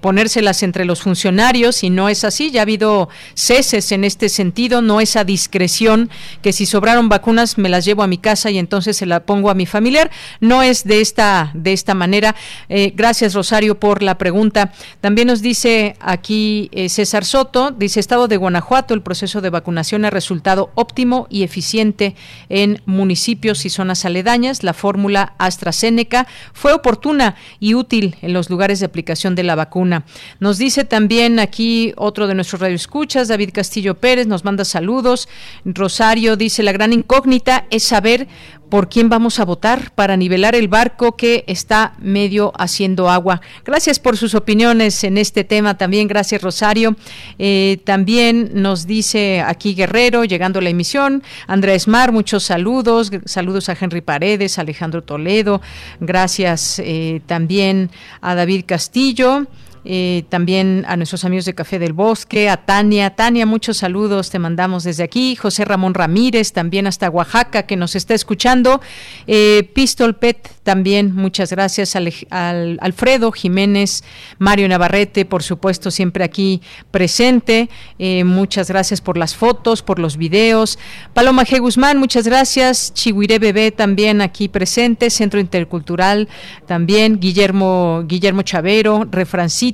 entre 0.61 0.85
los 0.85 1.01
funcionarios 1.01 1.83
y 1.83 1.89
no 1.89 2.07
es 2.07 2.23
así. 2.23 2.49
Ya 2.49 2.61
ha 2.61 2.63
habido 2.63 3.09
ceses 3.35 3.91
en 3.91 4.03
este 4.03 4.29
sentido, 4.29 4.81
no 4.81 5.01
esa 5.01 5.23
discreción 5.23 6.09
que 6.41 6.53
si 6.53 6.65
sobraron 6.65 7.09
vacunas 7.09 7.57
me 7.57 7.69
las 7.69 7.83
llevo 7.85 8.03
a 8.03 8.07
mi 8.07 8.17
casa 8.17 8.49
y 8.49 8.57
entonces 8.57 8.97
se 8.97 9.05
la 9.05 9.25
pongo 9.25 9.49
a 9.49 9.53
mi 9.53 9.65
familiar. 9.65 10.11
No 10.39 10.63
es 10.63 10.85
de 10.85 11.01
esta, 11.01 11.51
de 11.53 11.73
esta 11.73 11.93
manera. 11.93 12.35
Eh, 12.69 12.93
gracias, 12.95 13.33
Rosario, 13.33 13.79
por 13.79 14.01
la 14.01 14.17
pregunta. 14.17 14.71
También 15.01 15.27
nos 15.27 15.41
dice 15.41 15.95
aquí 15.99 16.69
eh, 16.71 16.89
César 16.89 17.25
Soto, 17.25 17.71
dice 17.71 17.99
Estado 17.99 18.27
de 18.27 18.37
Guanajuato, 18.37 18.93
el 18.93 19.01
proceso 19.01 19.41
de 19.41 19.49
vacunación 19.49 20.05
ha 20.05 20.09
resultado 20.09 20.71
óptimo 20.75 21.27
y 21.29 21.43
eficiente 21.43 22.15
en 22.49 22.81
municipios 22.85 23.65
y 23.65 23.69
zonas 23.69 24.05
aledañas. 24.05 24.63
La 24.63 24.73
fórmula 24.73 25.33
AstraZeneca 25.37 26.27
fue 26.53 26.73
oportuna 26.73 27.35
y 27.59 27.73
útil 27.73 28.15
en 28.21 28.33
los 28.33 28.49
lugares 28.49 28.79
de 28.79 28.85
aplicación 28.85 29.35
de 29.35 29.43
la 29.43 29.55
vacuna. 29.55 30.05
Nos 30.39 30.57
dice 30.57 30.83
también 30.83 31.39
aquí 31.39 31.93
otro 31.97 32.27
de 32.27 32.35
nuestros 32.35 32.61
radioescuchas, 32.61 33.27
David 33.27 33.51
Castillo 33.53 33.95
Pérez, 33.95 34.27
nos 34.27 34.43
manda 34.43 34.65
saludos. 34.65 35.27
Rosario 35.65 36.35
dice, 36.35 36.63
la 36.63 36.71
gran 36.71 36.93
incógnita 36.93 37.65
es 37.69 37.83
saber 37.83 38.27
por 38.73 38.89
quién 38.89 39.07
vamos 39.07 39.39
a 39.39 39.45
votar 39.45 39.91
para 39.93 40.17
nivelar 40.17 40.55
el 40.55 40.67
barco 40.67 41.15
que 41.15 41.43
está 41.45 41.93
medio 41.99 42.51
haciendo 42.57 43.07
agua. 43.07 43.39
Gracias 43.63 43.99
por 43.99 44.17
sus 44.17 44.33
opiniones 44.33 45.03
en 45.03 45.19
este 45.19 45.43
tema 45.43 45.77
también. 45.77 46.07
Gracias, 46.07 46.41
Rosario. 46.41 46.95
Eh, 47.37 47.81
también 47.83 48.49
nos 48.53 48.87
dice 48.87 49.41
aquí 49.41 49.75
Guerrero, 49.75 50.23
llegando 50.23 50.57
a 50.57 50.63
la 50.63 50.71
emisión. 50.71 51.21
Andrés 51.45 51.87
Mar, 51.87 52.11
muchos 52.11 52.45
saludos. 52.45 53.11
Saludos 53.25 53.69
a 53.69 53.77
Henry 53.79 54.01
Paredes, 54.01 54.57
Alejandro 54.57 55.03
Toledo. 55.03 55.61
Gracias 55.99 56.79
eh, 56.79 57.21
también 57.27 57.91
a 58.21 58.33
David 58.33 58.63
Castillo. 58.65 59.45
Eh, 59.85 60.23
también 60.29 60.85
a 60.87 60.95
nuestros 60.95 61.25
amigos 61.25 61.45
de 61.45 61.53
Café 61.53 61.77
del 61.77 61.93
Bosque, 61.93 62.49
a 62.49 62.57
Tania. 62.57 63.15
Tania, 63.15 63.45
muchos 63.45 63.77
saludos 63.77 64.29
te 64.29 64.39
mandamos 64.39 64.83
desde 64.83 65.03
aquí. 65.03 65.35
José 65.35 65.65
Ramón 65.65 65.93
Ramírez, 65.93 66.53
también 66.53 66.87
hasta 66.87 67.09
Oaxaca, 67.09 67.63
que 67.63 67.75
nos 67.75 67.95
está 67.95 68.13
escuchando. 68.13 68.81
Eh, 69.27 69.69
Pistol 69.73 70.15
Pet, 70.15 70.49
también 70.63 71.13
muchas 71.13 71.51
gracias. 71.51 71.95
Al, 71.95 72.77
Alfredo 72.81 73.31
Jiménez, 73.31 74.03
Mario 74.39 74.67
Navarrete, 74.69 75.25
por 75.25 75.43
supuesto, 75.43 75.91
siempre 75.91 76.23
aquí 76.23 76.61
presente. 76.91 77.69
Eh, 77.99 78.23
muchas 78.23 78.69
gracias 78.69 79.01
por 79.01 79.17
las 79.17 79.35
fotos, 79.35 79.81
por 79.81 79.99
los 79.99 80.17
videos. 80.17 80.79
Paloma 81.13 81.43
G. 81.43 81.59
Guzmán, 81.59 81.97
muchas 81.97 82.25
gracias. 82.25 82.93
Chihuire 82.93 83.39
Bebé, 83.39 83.71
también 83.71 84.21
aquí 84.21 84.47
presente. 84.47 85.09
Centro 85.09 85.39
Intercultural, 85.39 86.29
también. 86.65 87.19
Guillermo, 87.19 88.03
Guillermo 88.05 88.43
Chavero, 88.43 89.05
Refrancito 89.09 89.72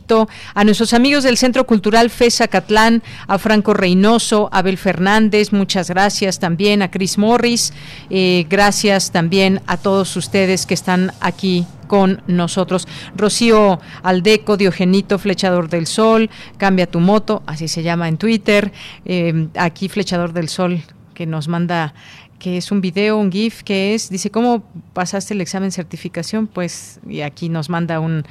a 0.53 0.63
nuestros 0.63 0.93
amigos 0.93 1.23
del 1.23 1.37
Centro 1.37 1.65
Cultural 1.65 2.09
FESA 2.09 2.47
Catlán, 2.47 3.03
a 3.27 3.37
Franco 3.37 3.73
Reynoso, 3.73 4.49
Abel 4.51 4.77
Fernández, 4.77 5.51
muchas 5.51 5.89
gracias 5.89 6.39
también, 6.39 6.81
a 6.81 6.91
Chris 6.91 7.17
Morris, 7.17 7.73
eh, 8.09 8.45
gracias 8.49 9.11
también 9.11 9.61
a 9.67 9.77
todos 9.77 10.15
ustedes 10.15 10.65
que 10.65 10.73
están 10.73 11.11
aquí 11.19 11.65
con 11.87 12.21
nosotros. 12.27 12.87
Rocío 13.15 13.79
Aldeco, 14.03 14.57
Diogenito, 14.57 15.19
Flechador 15.19 15.69
del 15.69 15.87
Sol, 15.87 16.29
Cambia 16.57 16.87
tu 16.87 16.99
moto, 16.99 17.43
así 17.45 17.67
se 17.67 17.83
llama 17.83 18.07
en 18.07 18.17
Twitter. 18.17 18.71
Eh, 19.05 19.47
aquí 19.55 19.89
Flechador 19.89 20.33
del 20.33 20.49
Sol 20.49 20.81
que 21.13 21.25
nos 21.25 21.47
manda 21.47 21.93
que 22.39 22.57
es 22.57 22.71
un 22.71 22.79
video, 22.79 23.17
un 23.17 23.31
GIF, 23.31 23.63
que 23.63 23.93
es, 23.93 24.09
dice, 24.09 24.31
¿cómo 24.31 24.63
pasaste 24.93 25.33
el 25.33 25.41
examen 25.41 25.71
certificación? 25.71 26.47
Pues, 26.47 27.01
y 27.07 27.19
aquí 27.21 27.49
nos 27.49 27.69
manda 27.69 27.99
un 27.99 28.23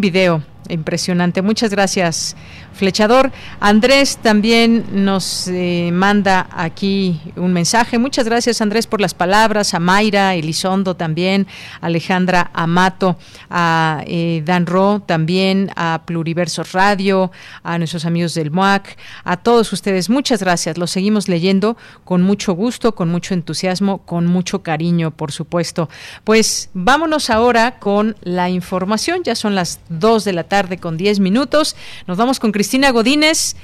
video 0.00 0.42
Impresionante. 0.68 1.42
Muchas 1.42 1.70
gracias, 1.70 2.36
Flechador. 2.72 3.32
Andrés 3.58 4.18
también 4.22 5.04
nos 5.04 5.48
eh, 5.48 5.90
manda 5.92 6.48
aquí 6.52 7.20
un 7.36 7.52
mensaje. 7.52 7.98
Muchas 7.98 8.26
gracias, 8.26 8.60
Andrés, 8.60 8.86
por 8.86 9.00
las 9.00 9.12
palabras. 9.12 9.74
A 9.74 9.80
Mayra, 9.80 10.34
Elizondo 10.34 10.94
también, 10.94 11.48
Alejandra 11.80 12.50
Amato, 12.54 13.18
a 13.50 14.04
eh, 14.06 14.42
Dan 14.46 14.66
Ro 14.66 15.02
también, 15.04 15.70
a 15.74 16.02
Pluriversos 16.06 16.72
Radio, 16.72 17.32
a 17.64 17.76
nuestros 17.78 18.04
amigos 18.04 18.34
del 18.34 18.52
MOAC, 18.52 18.96
a 19.24 19.36
todos 19.38 19.72
ustedes. 19.72 20.10
Muchas 20.10 20.40
gracias. 20.40 20.78
Los 20.78 20.92
seguimos 20.92 21.28
leyendo 21.28 21.76
con 22.04 22.22
mucho 22.22 22.52
gusto, 22.54 22.94
con 22.94 23.08
mucho 23.08 23.34
entusiasmo, 23.34 23.98
con 24.06 24.26
mucho 24.26 24.62
cariño, 24.62 25.10
por 25.10 25.32
supuesto. 25.32 25.88
Pues 26.22 26.70
vámonos 26.72 27.30
ahora 27.30 27.80
con 27.80 28.16
la 28.22 28.48
información. 28.48 29.22
Ya 29.24 29.34
son 29.34 29.56
las 29.56 29.80
dos 29.88 30.24
de 30.24 30.32
la 30.32 30.44
tarde 30.44 30.51
con 30.80 30.98
10 30.98 31.20
minutos. 31.20 31.76
Nos 32.06 32.18
vamos 32.18 32.38
con 32.38 32.52
Cristina 32.52 32.90
Godínez. 32.90 33.56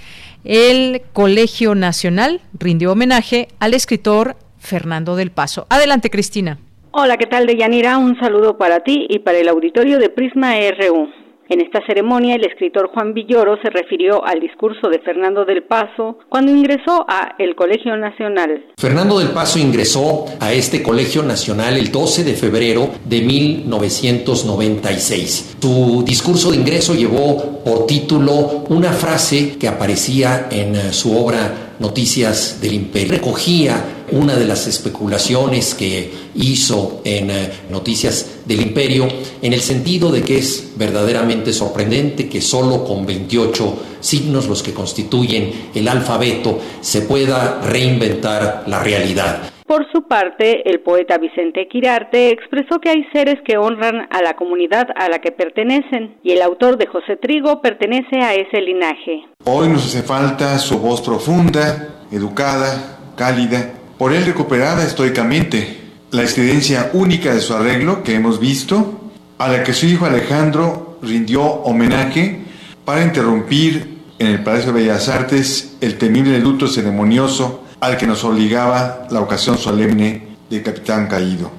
El 0.45 1.03
Colegio 1.13 1.75
Nacional 1.75 2.41
rindió 2.59 2.93
homenaje 2.93 3.49
al 3.61 3.75
escritor 3.75 4.37
Fernando 4.59 5.15
del 5.15 5.31
Paso. 5.31 5.67
Adelante, 5.69 6.09
Cristina. 6.09 6.59
Hola, 6.93 7.19
¿qué 7.19 7.27
tal, 7.27 7.47
Deyanira? 7.47 7.99
Un 7.99 8.19
saludo 8.19 8.57
para 8.57 8.81
ti 8.81 9.07
y 9.11 9.19
para 9.19 9.37
el 9.37 9.49
auditorio 9.49 9.99
de 9.99 10.09
Prisma 10.09 10.55
RU. 10.55 11.11
En 11.51 11.63
esta 11.63 11.81
ceremonia, 11.87 12.35
el 12.35 12.45
escritor 12.45 12.91
Juan 12.93 13.15
Villoro 13.15 13.57
se 13.63 13.71
refirió 13.71 14.23
al 14.23 14.39
discurso 14.39 14.91
de 14.91 14.99
Fernando 14.99 15.47
del 15.47 15.63
Paso 15.63 16.19
cuando 16.29 16.53
ingresó 16.53 17.07
a 17.09 17.37
el 17.39 17.57
Colegio 17.57 17.97
Nacional. 17.97 18.67
Fernando 18.77 19.19
del 19.19 19.29
Paso 19.29 19.59
ingresó 19.59 20.27
a 20.41 20.53
este 20.53 20.83
Colegio 20.83 21.23
Nacional 21.23 21.79
el 21.79 21.91
12 21.91 22.25
de 22.25 22.35
febrero 22.35 22.91
de 23.03 23.23
1996. 23.23 25.57
Su 25.59 26.03
discurso 26.05 26.51
de 26.51 26.59
ingreso 26.59 26.95
llevó 26.95 27.63
por 27.65 27.87
título 27.87 28.65
una 28.69 28.93
frase 28.93 29.57
que 29.59 29.69
aparecía 29.69 30.49
en 30.51 30.77
eh, 30.77 30.93
su 30.93 31.17
obra 31.17 31.69
Noticias 31.79 32.61
del 32.61 32.75
Imperio. 32.75 33.13
Recogía 33.13 33.83
una 34.13 34.37
de 34.37 34.45
las 34.45 34.67
especulaciones 34.67 35.75
que 35.75 36.13
hizo 36.35 37.01
en 37.05 37.31
eh, 37.31 37.51
Noticias 37.71 38.38
del 38.49 38.63
Imperio 38.63 39.07
en 39.43 39.53
el 39.53 39.61
sentido 39.61 40.11
de 40.11 40.23
que 40.23 40.39
es 40.39 40.73
verdaderamente 40.77 41.53
sorprendente 41.53 42.29
que 42.29 42.41
solo 42.41 42.83
con 42.85 43.07
28 43.07 43.99
signos, 44.01 44.49
los 44.49 44.63
que 44.63 44.73
constituyen 44.75 45.71
el 45.75 45.87
alfabeto, 45.87 46.59
se 46.81 47.03
pueda 47.03 47.61
reinventar 47.61 48.65
la 48.67 48.83
realidad. 48.83 49.51
Por 49.67 49.85
su 49.93 50.09
parte, 50.09 50.69
el 50.71 50.81
poeta 50.81 51.19
Vicente 51.19 51.69
Quirarte 51.69 52.31
expresó 52.31 52.81
que 52.81 52.89
hay 52.89 53.05
seres 53.13 53.37
que 53.45 53.59
honran 53.59 54.09
a 54.11 54.23
la 54.23 54.35
comunidad 54.35 54.89
a 54.97 55.11
la 55.11 55.19
que 55.19 55.31
pertenecen 55.31 56.17
y 56.23 56.33
el 56.33 56.41
autor 56.41 56.79
de 56.79 56.87
José 56.87 57.17
Trigo 57.17 57.61
pertenece 57.61 58.23
a 58.23 58.35
ese 58.35 58.63
linaje. 58.63 59.27
Hoy 59.45 59.69
nos 59.69 59.85
hace 59.85 60.03
falta 60.03 60.59
su 60.59 60.79
voz 60.79 61.03
profunda, 61.03 62.07
educada, 62.11 62.99
cálida, 63.15 63.75
por 63.99 64.15
él 64.15 64.25
recuperada 64.25 64.85
estoicamente, 64.85 65.88
la 66.11 66.23
excedencia 66.23 66.91
única 66.95 67.35
de 67.35 67.41
su 67.41 67.55
arreglo 67.55 68.03
que 68.03 68.15
hemos 68.15 68.41
visto, 68.41 69.01
a 69.39 69.49
la 69.49 69.63
que 69.63 69.75
su 69.75 69.87
hijo 69.87 70.07
Alejandro 70.07 70.99
rindió 71.03 71.43
homenaje 71.43 72.45
para 72.85 73.05
interrumpir 73.05 73.99
en 74.19 74.27
el 74.29 74.43
Palacio 74.43 74.73
de 74.73 74.81
Bellas 74.81 75.09
Artes 75.09 75.77
el 75.81 75.99
temible 75.99 76.39
luto 76.39 76.67
ceremonioso 76.67 77.65
al 77.81 77.97
que 77.97 78.07
nos 78.07 78.25
obligaba 78.25 79.07
la 79.11 79.21
ocasión 79.21 79.59
solemne 79.59 80.37
del 80.51 80.63
capitán 80.63 81.07
caído. 81.07 81.51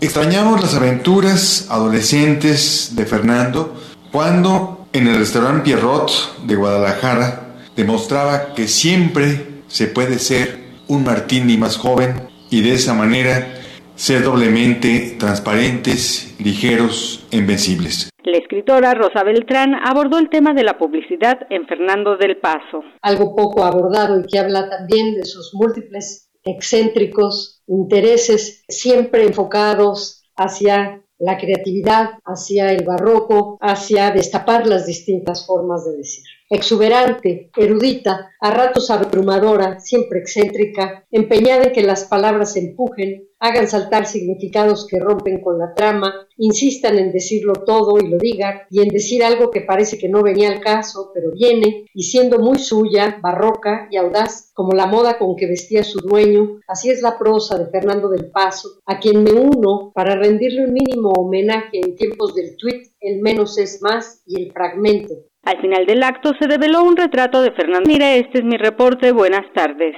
Extrañamos 0.00 0.60
las 0.60 0.74
aventuras 0.74 1.66
adolescentes 1.68 2.92
de 2.96 3.04
Fernando 3.06 3.76
cuando 4.10 4.86
en 4.92 5.06
el 5.06 5.18
restaurante 5.18 5.62
Pierrot 5.64 6.46
de 6.46 6.56
Guadalajara 6.56 7.58
demostraba 7.76 8.54
que 8.54 8.66
siempre 8.66 9.62
se 9.68 9.86
puede 9.86 10.18
ser 10.18 10.70
un 10.88 11.04
Martini 11.04 11.56
más 11.56 11.76
joven 11.76 12.28
y 12.50 12.62
de 12.62 12.74
esa 12.74 12.94
manera 12.94 13.59
ser 14.00 14.24
doblemente 14.24 15.14
transparentes, 15.18 16.34
ligeros, 16.38 17.26
invencibles. 17.32 18.08
La 18.24 18.38
escritora 18.38 18.94
Rosa 18.94 19.22
Beltrán 19.22 19.74
abordó 19.74 20.18
el 20.18 20.30
tema 20.30 20.54
de 20.54 20.64
la 20.64 20.78
publicidad 20.78 21.40
en 21.50 21.66
Fernando 21.66 22.16
del 22.16 22.38
Paso. 22.38 22.82
Algo 23.02 23.36
poco 23.36 23.62
abordado 23.62 24.18
y 24.18 24.22
que 24.26 24.38
habla 24.38 24.70
también 24.70 25.16
de 25.16 25.26
sus 25.26 25.52
múltiples 25.52 26.30
excéntricos 26.42 27.62
intereses 27.66 28.64
siempre 28.68 29.24
enfocados 29.24 30.24
hacia 30.34 31.04
la 31.18 31.36
creatividad, 31.36 32.12
hacia 32.24 32.72
el 32.72 32.86
barroco, 32.86 33.58
hacia 33.60 34.12
destapar 34.12 34.66
las 34.66 34.86
distintas 34.86 35.46
formas 35.46 35.84
de 35.84 35.98
decir. 35.98 36.24
Exuberante, 36.52 37.48
erudita, 37.56 38.32
a 38.40 38.50
ratos 38.50 38.90
abrumadora, 38.90 39.78
siempre 39.78 40.18
excéntrica, 40.18 41.06
empeñada 41.12 41.66
en 41.66 41.72
que 41.72 41.82
las 41.82 42.06
palabras 42.06 42.56
empujen, 42.56 43.28
hagan 43.38 43.68
saltar 43.68 44.04
significados 44.04 44.84
que 44.88 44.98
rompen 44.98 45.40
con 45.40 45.60
la 45.60 45.72
trama, 45.74 46.12
insistan 46.38 46.98
en 46.98 47.12
decirlo 47.12 47.52
todo 47.52 48.00
y 48.00 48.08
lo 48.08 48.18
digan, 48.18 48.62
y 48.68 48.82
en 48.82 48.88
decir 48.88 49.22
algo 49.22 49.52
que 49.52 49.60
parece 49.60 49.96
que 49.96 50.08
no 50.08 50.24
venía 50.24 50.50
al 50.50 50.60
caso, 50.60 51.12
pero 51.14 51.30
viene, 51.30 51.86
y 51.94 52.02
siendo 52.02 52.40
muy 52.40 52.58
suya, 52.58 53.20
barroca 53.22 53.86
y 53.88 53.96
audaz, 53.96 54.50
como 54.52 54.72
la 54.72 54.86
moda 54.86 55.18
con 55.18 55.36
que 55.36 55.46
vestía 55.46 55.84
su 55.84 56.00
dueño, 56.00 56.58
así 56.66 56.90
es 56.90 57.00
la 57.00 57.16
prosa 57.16 57.58
de 57.58 57.70
Fernando 57.70 58.08
del 58.08 58.28
Paso, 58.28 58.80
a 58.86 58.98
quien 58.98 59.22
me 59.22 59.32
uno 59.32 59.92
para 59.94 60.16
rendirle 60.16 60.64
un 60.64 60.72
mínimo 60.72 61.10
homenaje 61.10 61.78
en 61.80 61.94
tiempos 61.94 62.34
del 62.34 62.56
tuit, 62.56 62.88
el 63.00 63.20
menos 63.20 63.56
es 63.56 63.80
más 63.80 64.22
y 64.26 64.42
el 64.42 64.52
fragmento, 64.52 65.14
Al 65.44 65.60
final 65.60 65.86
del 65.86 66.02
acto 66.02 66.32
se 66.38 66.46
develó 66.46 66.82
un 66.82 66.96
retrato 66.96 67.42
de 67.42 67.52
Fernando. 67.52 67.88
Mira, 67.88 68.14
este 68.14 68.38
es 68.38 68.44
mi 68.44 68.56
reporte. 68.56 69.12
Buenas 69.12 69.46
tardes. 69.54 69.96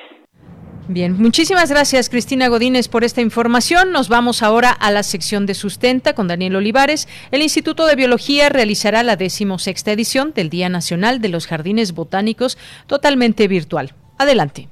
Bien, 0.89 1.17
muchísimas 1.17 1.71
gracias 1.71 2.09
Cristina 2.09 2.49
Godínez 2.49 2.89
por 2.89 3.05
esta 3.05 3.21
información. 3.21 3.93
Nos 3.93 4.09
vamos 4.09 4.43
ahora 4.43 4.71
a 4.71 4.91
la 4.91 5.05
sección 5.05 5.47
de 5.47 5.55
sustenta 5.55 6.15
con 6.15 6.29
Daniel 6.29 6.57
Olivares. 6.57 7.09
El 7.31 7.43
Instituto 7.43 7.87
de 7.87 7.97
Biología 7.97 8.49
realizará 8.49 9.03
la 9.03 9.17
decimosexta 9.17 9.93
edición 9.93 10.33
del 10.35 10.51
Día 10.51 10.69
Nacional 10.69 11.21
de 11.21 11.29
los 11.29 11.47
Jardines 11.47 11.93
Botánicos 11.93 12.59
totalmente 12.89 13.47
virtual. 13.49 13.95
Adelante. 14.19 14.69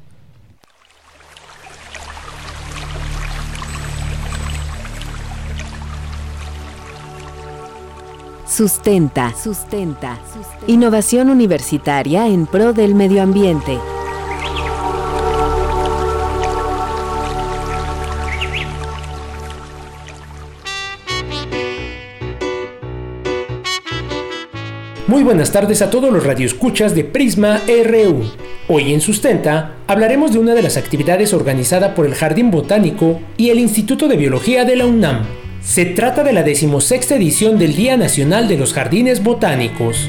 Sustenta, 8.50 9.32
sustenta. 9.32 10.18
Innovación 10.66 11.30
universitaria 11.30 12.26
en 12.26 12.46
pro 12.46 12.72
del 12.72 12.96
medio 12.96 13.22
ambiente. 13.22 13.78
Muy 25.06 25.22
buenas 25.22 25.52
tardes 25.52 25.80
a 25.80 25.90
todos 25.90 26.12
los 26.12 26.26
radioescuchas 26.26 26.96
de 26.96 27.04
Prisma 27.04 27.60
RU. 27.68 28.24
Hoy 28.66 28.92
en 28.92 29.00
Sustenta 29.00 29.76
hablaremos 29.86 30.32
de 30.32 30.40
una 30.40 30.54
de 30.54 30.62
las 30.62 30.76
actividades 30.76 31.32
organizada 31.34 31.94
por 31.94 32.04
el 32.04 32.16
Jardín 32.16 32.50
Botánico 32.50 33.20
y 33.36 33.50
el 33.50 33.60
Instituto 33.60 34.08
de 34.08 34.16
Biología 34.16 34.64
de 34.64 34.74
la 34.74 34.86
UNAM. 34.86 35.49
Se 35.60 35.84
trata 35.84 36.24
de 36.24 36.32
la 36.32 36.42
decimosexta 36.42 37.16
edición 37.16 37.58
del 37.58 37.76
Día 37.76 37.98
Nacional 37.98 38.48
de 38.48 38.56
los 38.56 38.72
Jardines 38.72 39.22
Botánicos. 39.22 40.08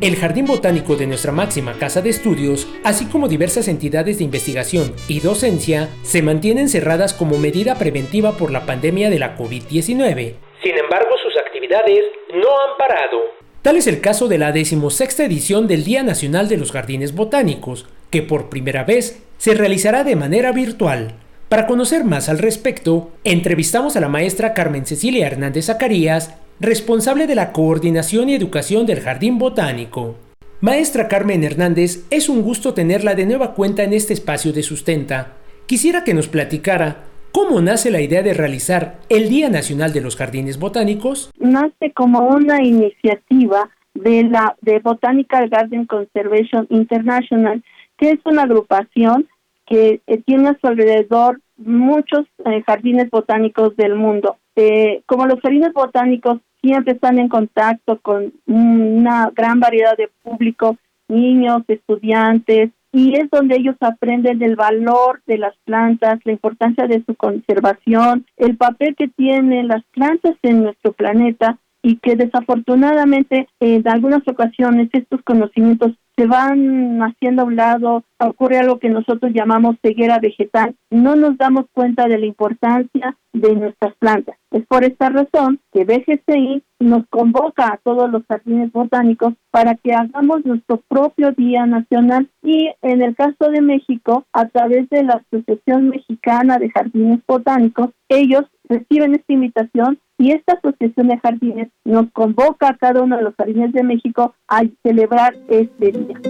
El 0.00 0.16
Jardín 0.16 0.46
Botánico 0.46 0.94
de 0.94 1.08
nuestra 1.08 1.32
máxima 1.32 1.74
casa 1.74 2.00
de 2.00 2.10
estudios, 2.10 2.68
así 2.84 3.06
como 3.06 3.26
diversas 3.26 3.66
entidades 3.66 4.18
de 4.18 4.24
investigación 4.24 4.94
y 5.08 5.20
docencia, 5.20 5.88
se 6.02 6.22
mantienen 6.22 6.68
cerradas 6.68 7.12
como 7.12 7.36
medida 7.36 7.74
preventiva 7.74 8.36
por 8.36 8.52
la 8.52 8.64
pandemia 8.64 9.10
de 9.10 9.18
la 9.18 9.36
COVID-19. 9.36 10.34
Sin 10.62 10.78
embargo, 10.78 11.10
sus 11.20 11.36
actividades 11.36 12.04
no 12.32 12.48
han 12.48 12.78
parado. 12.78 13.18
Tal 13.60 13.76
es 13.76 13.88
el 13.88 14.00
caso 14.00 14.28
de 14.28 14.38
la 14.38 14.52
decimosexta 14.52 15.24
edición 15.24 15.66
del 15.66 15.84
Día 15.84 16.04
Nacional 16.04 16.48
de 16.48 16.58
los 16.58 16.70
Jardines 16.70 17.14
Botánicos, 17.14 17.86
que 18.10 18.22
por 18.22 18.48
primera 18.48 18.84
vez 18.84 19.22
se 19.36 19.54
realizará 19.54 20.04
de 20.04 20.14
manera 20.14 20.52
virtual. 20.52 21.21
Para 21.52 21.66
conocer 21.66 22.04
más 22.04 22.30
al 22.30 22.38
respecto, 22.38 23.10
entrevistamos 23.24 23.94
a 23.94 24.00
la 24.00 24.08
maestra 24.08 24.54
Carmen 24.54 24.86
Cecilia 24.86 25.26
Hernández 25.26 25.66
Zacarías, 25.66 26.34
responsable 26.60 27.26
de 27.26 27.34
la 27.34 27.52
coordinación 27.52 28.30
y 28.30 28.34
educación 28.34 28.86
del 28.86 29.00
Jardín 29.00 29.36
Botánico. 29.36 30.14
Maestra 30.62 31.08
Carmen 31.08 31.44
Hernández, 31.44 32.06
es 32.08 32.30
un 32.30 32.40
gusto 32.40 32.72
tenerla 32.72 33.14
de 33.14 33.26
nueva 33.26 33.52
cuenta 33.52 33.82
en 33.82 33.92
este 33.92 34.14
espacio 34.14 34.54
de 34.54 34.62
sustenta. 34.62 35.34
Quisiera 35.66 36.04
que 36.04 36.14
nos 36.14 36.26
platicara 36.26 37.04
¿Cómo 37.32 37.60
nace 37.60 37.90
la 37.90 38.00
idea 38.00 38.22
de 38.22 38.32
realizar 38.32 38.96
el 39.10 39.28
Día 39.28 39.50
Nacional 39.50 39.92
de 39.92 40.00
los 40.00 40.16
Jardines 40.16 40.58
Botánicos? 40.58 41.30
Nace 41.38 41.92
como 41.94 42.28
una 42.28 42.62
iniciativa 42.62 43.68
de 43.92 44.22
la 44.22 44.56
de 44.62 44.78
Botanical 44.78 45.50
Garden 45.50 45.84
Conservation 45.84 46.66
International, 46.70 47.62
que 47.98 48.12
es 48.12 48.20
una 48.24 48.44
agrupación 48.44 49.28
que 49.66 50.00
eh, 50.06 50.22
tiene 50.24 50.50
a 50.50 50.58
su 50.60 50.66
alrededor 50.66 51.40
muchos 51.56 52.26
eh, 52.44 52.62
jardines 52.66 53.10
botánicos 53.10 53.76
del 53.76 53.94
mundo. 53.94 54.36
Eh, 54.56 55.02
como 55.06 55.26
los 55.26 55.40
jardines 55.40 55.72
botánicos 55.72 56.40
siempre 56.60 56.94
están 56.94 57.18
en 57.18 57.28
contacto 57.28 57.98
con 58.00 58.32
una 58.46 59.30
gran 59.34 59.60
variedad 59.60 59.96
de 59.96 60.10
público, 60.22 60.76
niños, 61.08 61.62
estudiantes, 61.68 62.70
y 62.92 63.16
es 63.16 63.30
donde 63.30 63.56
ellos 63.56 63.76
aprenden 63.80 64.38
del 64.38 64.54
valor 64.54 65.22
de 65.26 65.38
las 65.38 65.56
plantas, 65.64 66.20
la 66.24 66.32
importancia 66.32 66.86
de 66.86 67.02
su 67.04 67.14
conservación, 67.14 68.26
el 68.36 68.56
papel 68.56 68.94
que 68.94 69.08
tienen 69.08 69.68
las 69.68 69.82
plantas 69.92 70.36
en 70.42 70.64
nuestro 70.64 70.92
planeta 70.92 71.58
y 71.82 71.96
que 71.96 72.16
desafortunadamente 72.16 73.48
en 73.60 73.86
algunas 73.88 74.26
ocasiones 74.26 74.88
estos 74.92 75.20
conocimientos 75.22 75.92
se 76.16 76.26
van 76.26 77.00
haciendo 77.02 77.42
a 77.42 77.44
un 77.46 77.56
lado, 77.56 78.04
ocurre 78.18 78.58
algo 78.58 78.78
que 78.78 78.90
nosotros 78.90 79.32
llamamos 79.34 79.76
ceguera 79.82 80.18
vegetal, 80.18 80.74
no 80.90 81.16
nos 81.16 81.38
damos 81.38 81.66
cuenta 81.72 82.06
de 82.06 82.18
la 82.18 82.26
importancia 82.26 83.16
de 83.32 83.56
nuestras 83.56 83.94
plantas. 83.96 84.36
Es 84.50 84.66
por 84.66 84.84
esta 84.84 85.08
razón 85.08 85.60
que 85.72 85.84
BGCI 85.84 86.62
nos 86.80 87.06
convoca 87.08 87.68
a 87.68 87.80
todos 87.82 88.10
los 88.10 88.22
jardines 88.26 88.70
botánicos 88.70 89.34
para 89.50 89.74
que 89.76 89.94
hagamos 89.94 90.44
nuestro 90.44 90.82
propio 90.88 91.32
Día 91.32 91.64
Nacional 91.64 92.28
y 92.42 92.70
en 92.82 93.00
el 93.00 93.16
caso 93.16 93.50
de 93.50 93.62
México, 93.62 94.26
a 94.32 94.48
través 94.48 94.90
de 94.90 95.04
la 95.04 95.22
Asociación 95.24 95.88
Mexicana 95.88 96.58
de 96.58 96.70
Jardines 96.70 97.20
Botánicos, 97.26 97.90
ellos 98.08 98.44
reciben 98.68 99.14
esta 99.14 99.32
invitación 99.32 99.98
y 100.18 100.32
esta 100.32 100.54
Asociación 100.54 101.08
de 101.08 101.18
Jardines 101.18 101.68
nos 101.84 102.10
convoca 102.12 102.68
a 102.68 102.76
cada 102.76 103.02
uno 103.02 103.16
de 103.16 103.22
los 103.22 103.34
jardines 103.34 103.72
de 103.72 103.82
México 103.82 104.34
a 104.48 104.62
celebrar 104.82 105.34
este 105.48 105.92
día. 105.92 106.20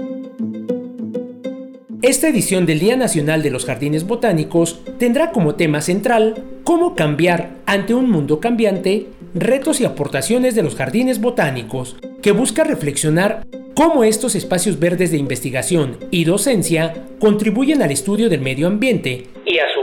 Esta 2.02 2.28
edición 2.28 2.66
del 2.66 2.80
Día 2.80 2.96
Nacional 2.96 3.42
de 3.42 3.50
los 3.50 3.64
Jardines 3.64 4.06
Botánicos 4.06 4.82
tendrá 4.98 5.30
como 5.30 5.54
tema 5.54 5.80
central 5.80 6.34
cómo 6.64 6.96
cambiar 6.96 7.50
ante 7.64 7.94
un 7.94 8.10
mundo 8.10 8.40
cambiante, 8.40 9.06
retos 9.34 9.80
y 9.80 9.84
aportaciones 9.84 10.56
de 10.56 10.64
los 10.64 10.74
jardines 10.74 11.20
botánicos, 11.20 11.96
que 12.20 12.32
busca 12.32 12.64
reflexionar 12.64 13.46
cómo 13.74 14.02
estos 14.02 14.34
espacios 14.34 14.80
verdes 14.80 15.12
de 15.12 15.18
investigación 15.18 15.98
y 16.10 16.24
docencia 16.24 16.92
contribuyen 17.20 17.82
al 17.82 17.92
estudio 17.92 18.28
del 18.28 18.40
medio 18.40 18.66
ambiente 18.66 19.28
y 19.46 19.58
a 19.58 19.72
su 19.72 19.81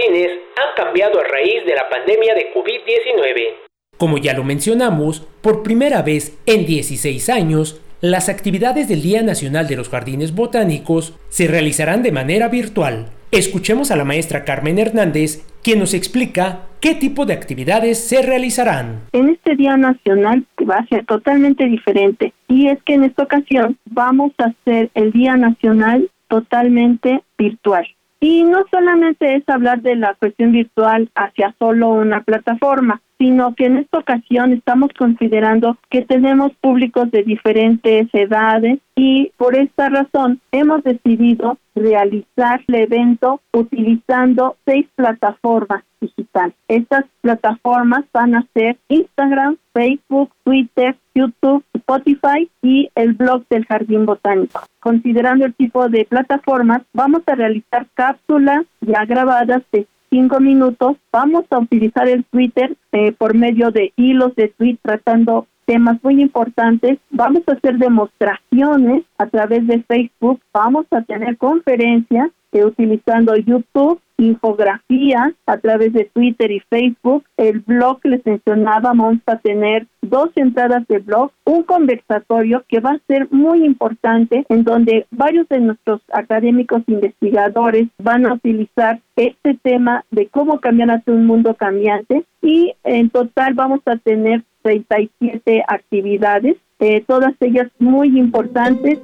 jardines 0.00 0.30
han 0.56 0.84
cambiado 0.84 1.20
a 1.20 1.24
raíz 1.24 1.64
de 1.64 1.74
la 1.74 1.88
pandemia 1.88 2.34
de 2.34 2.52
COVID-19. 2.54 3.68
Como 3.96 4.18
ya 4.18 4.34
lo 4.34 4.44
mencionamos, 4.44 5.26
por 5.42 5.62
primera 5.62 6.02
vez 6.02 6.38
en 6.46 6.66
16 6.66 7.28
años, 7.28 7.80
las 8.00 8.28
actividades 8.28 8.88
del 8.88 9.02
Día 9.02 9.22
Nacional 9.22 9.68
de 9.68 9.76
los 9.76 9.90
Jardines 9.90 10.34
Botánicos 10.34 11.14
se 11.28 11.46
realizarán 11.46 12.02
de 12.02 12.12
manera 12.12 12.48
virtual. 12.48 13.08
Escuchemos 13.30 13.90
a 13.90 13.96
la 13.96 14.04
maestra 14.04 14.44
Carmen 14.44 14.78
Hernández, 14.78 15.46
quien 15.62 15.78
nos 15.78 15.92
explica 15.92 16.62
qué 16.80 16.94
tipo 16.94 17.26
de 17.26 17.34
actividades 17.34 18.02
se 18.02 18.22
realizarán. 18.22 19.02
En 19.12 19.28
este 19.28 19.54
Día 19.54 19.76
Nacional 19.76 20.46
va 20.68 20.76
a 20.76 20.86
ser 20.86 21.04
totalmente 21.04 21.66
diferente 21.66 22.32
y 22.48 22.68
es 22.68 22.82
que 22.84 22.94
en 22.94 23.04
esta 23.04 23.24
ocasión 23.24 23.76
vamos 23.84 24.32
a 24.38 24.46
hacer 24.46 24.90
el 24.94 25.12
Día 25.12 25.36
Nacional 25.36 26.10
totalmente 26.28 27.22
virtual. 27.36 27.86
Y 28.20 28.44
no 28.44 28.64
solamente 28.70 29.34
es 29.36 29.48
hablar 29.48 29.80
de 29.80 29.96
la 29.96 30.14
cuestión 30.14 30.52
virtual 30.52 31.10
hacia 31.14 31.54
solo 31.58 31.88
una 31.88 32.22
plataforma, 32.22 33.00
sino 33.20 33.54
que 33.54 33.66
en 33.66 33.76
esta 33.76 33.98
ocasión 33.98 34.54
estamos 34.54 34.90
considerando 34.98 35.76
que 35.90 36.00
tenemos 36.00 36.52
públicos 36.54 37.10
de 37.10 37.22
diferentes 37.22 38.08
edades 38.14 38.78
y 38.96 39.30
por 39.36 39.54
esta 39.56 39.90
razón 39.90 40.40
hemos 40.52 40.82
decidido 40.82 41.58
realizar 41.74 42.62
el 42.66 42.74
evento 42.76 43.42
utilizando 43.52 44.56
seis 44.64 44.86
plataformas 44.96 45.84
digitales. 46.00 46.54
Estas 46.66 47.04
plataformas 47.20 48.06
van 48.14 48.36
a 48.36 48.46
ser 48.54 48.78
Instagram, 48.88 49.58
Facebook, 49.74 50.30
Twitter, 50.42 50.96
YouTube, 51.14 51.62
Spotify 51.74 52.48
y 52.62 52.88
el 52.94 53.12
blog 53.12 53.44
del 53.50 53.66
Jardín 53.66 54.06
Botánico. 54.06 54.62
Considerando 54.80 55.44
el 55.44 55.52
tipo 55.52 55.90
de 55.90 56.06
plataformas, 56.06 56.80
vamos 56.94 57.22
a 57.26 57.34
realizar 57.34 57.86
cápsulas 57.92 58.64
ya 58.80 59.04
grabadas 59.04 59.62
de 59.72 59.86
cinco 60.10 60.40
minutos. 60.40 60.96
Vamos 61.12 61.44
a 61.50 61.58
utilizar 61.58 62.08
el 62.08 62.24
Twitter 62.24 62.76
eh, 62.92 63.12
por 63.12 63.34
medio 63.34 63.70
de 63.70 63.92
hilos 63.96 64.34
de 64.36 64.48
tweet 64.48 64.78
tratando 64.82 65.46
temas 65.64 66.02
muy 66.02 66.20
importantes. 66.20 66.98
Vamos 67.10 67.42
a 67.46 67.52
hacer 67.52 67.78
demostraciones 67.78 69.04
a 69.18 69.26
través 69.26 69.66
de 69.66 69.82
Facebook. 69.84 70.40
Vamos 70.52 70.86
a 70.90 71.02
tener 71.02 71.36
conferencias 71.38 72.30
eh, 72.52 72.64
utilizando 72.64 73.36
YouTube 73.36 74.00
infografía 74.20 75.34
a 75.46 75.58
través 75.58 75.92
de 75.92 76.04
Twitter 76.04 76.50
y 76.50 76.60
Facebook. 76.60 77.24
El 77.36 77.60
blog 77.60 77.98
les 78.04 78.24
mencionaba, 78.24 78.90
vamos 78.90 79.18
a 79.26 79.36
tener 79.36 79.86
dos 80.02 80.30
entradas 80.36 80.86
de 80.88 80.98
blog, 80.98 81.30
un 81.44 81.62
conversatorio 81.62 82.64
que 82.68 82.80
va 82.80 82.92
a 82.92 83.00
ser 83.06 83.28
muy 83.30 83.64
importante 83.64 84.44
en 84.48 84.64
donde 84.64 85.06
varios 85.10 85.48
de 85.48 85.60
nuestros 85.60 86.00
académicos 86.12 86.82
investigadores 86.86 87.88
van 87.98 88.26
a 88.26 88.34
utilizar 88.34 89.00
este 89.16 89.54
tema 89.62 90.04
de 90.10 90.26
cómo 90.28 90.60
cambiar 90.60 90.90
hacia 90.90 91.12
un 91.12 91.26
mundo 91.26 91.54
cambiante 91.54 92.24
y 92.42 92.74
en 92.84 93.10
total 93.10 93.54
vamos 93.54 93.80
a 93.86 93.96
tener 93.96 94.42
37 94.62 95.64
actividades, 95.66 96.56
eh, 96.78 97.02
todas 97.06 97.34
ellas 97.40 97.68
muy 97.78 98.18
importantes. 98.18 98.98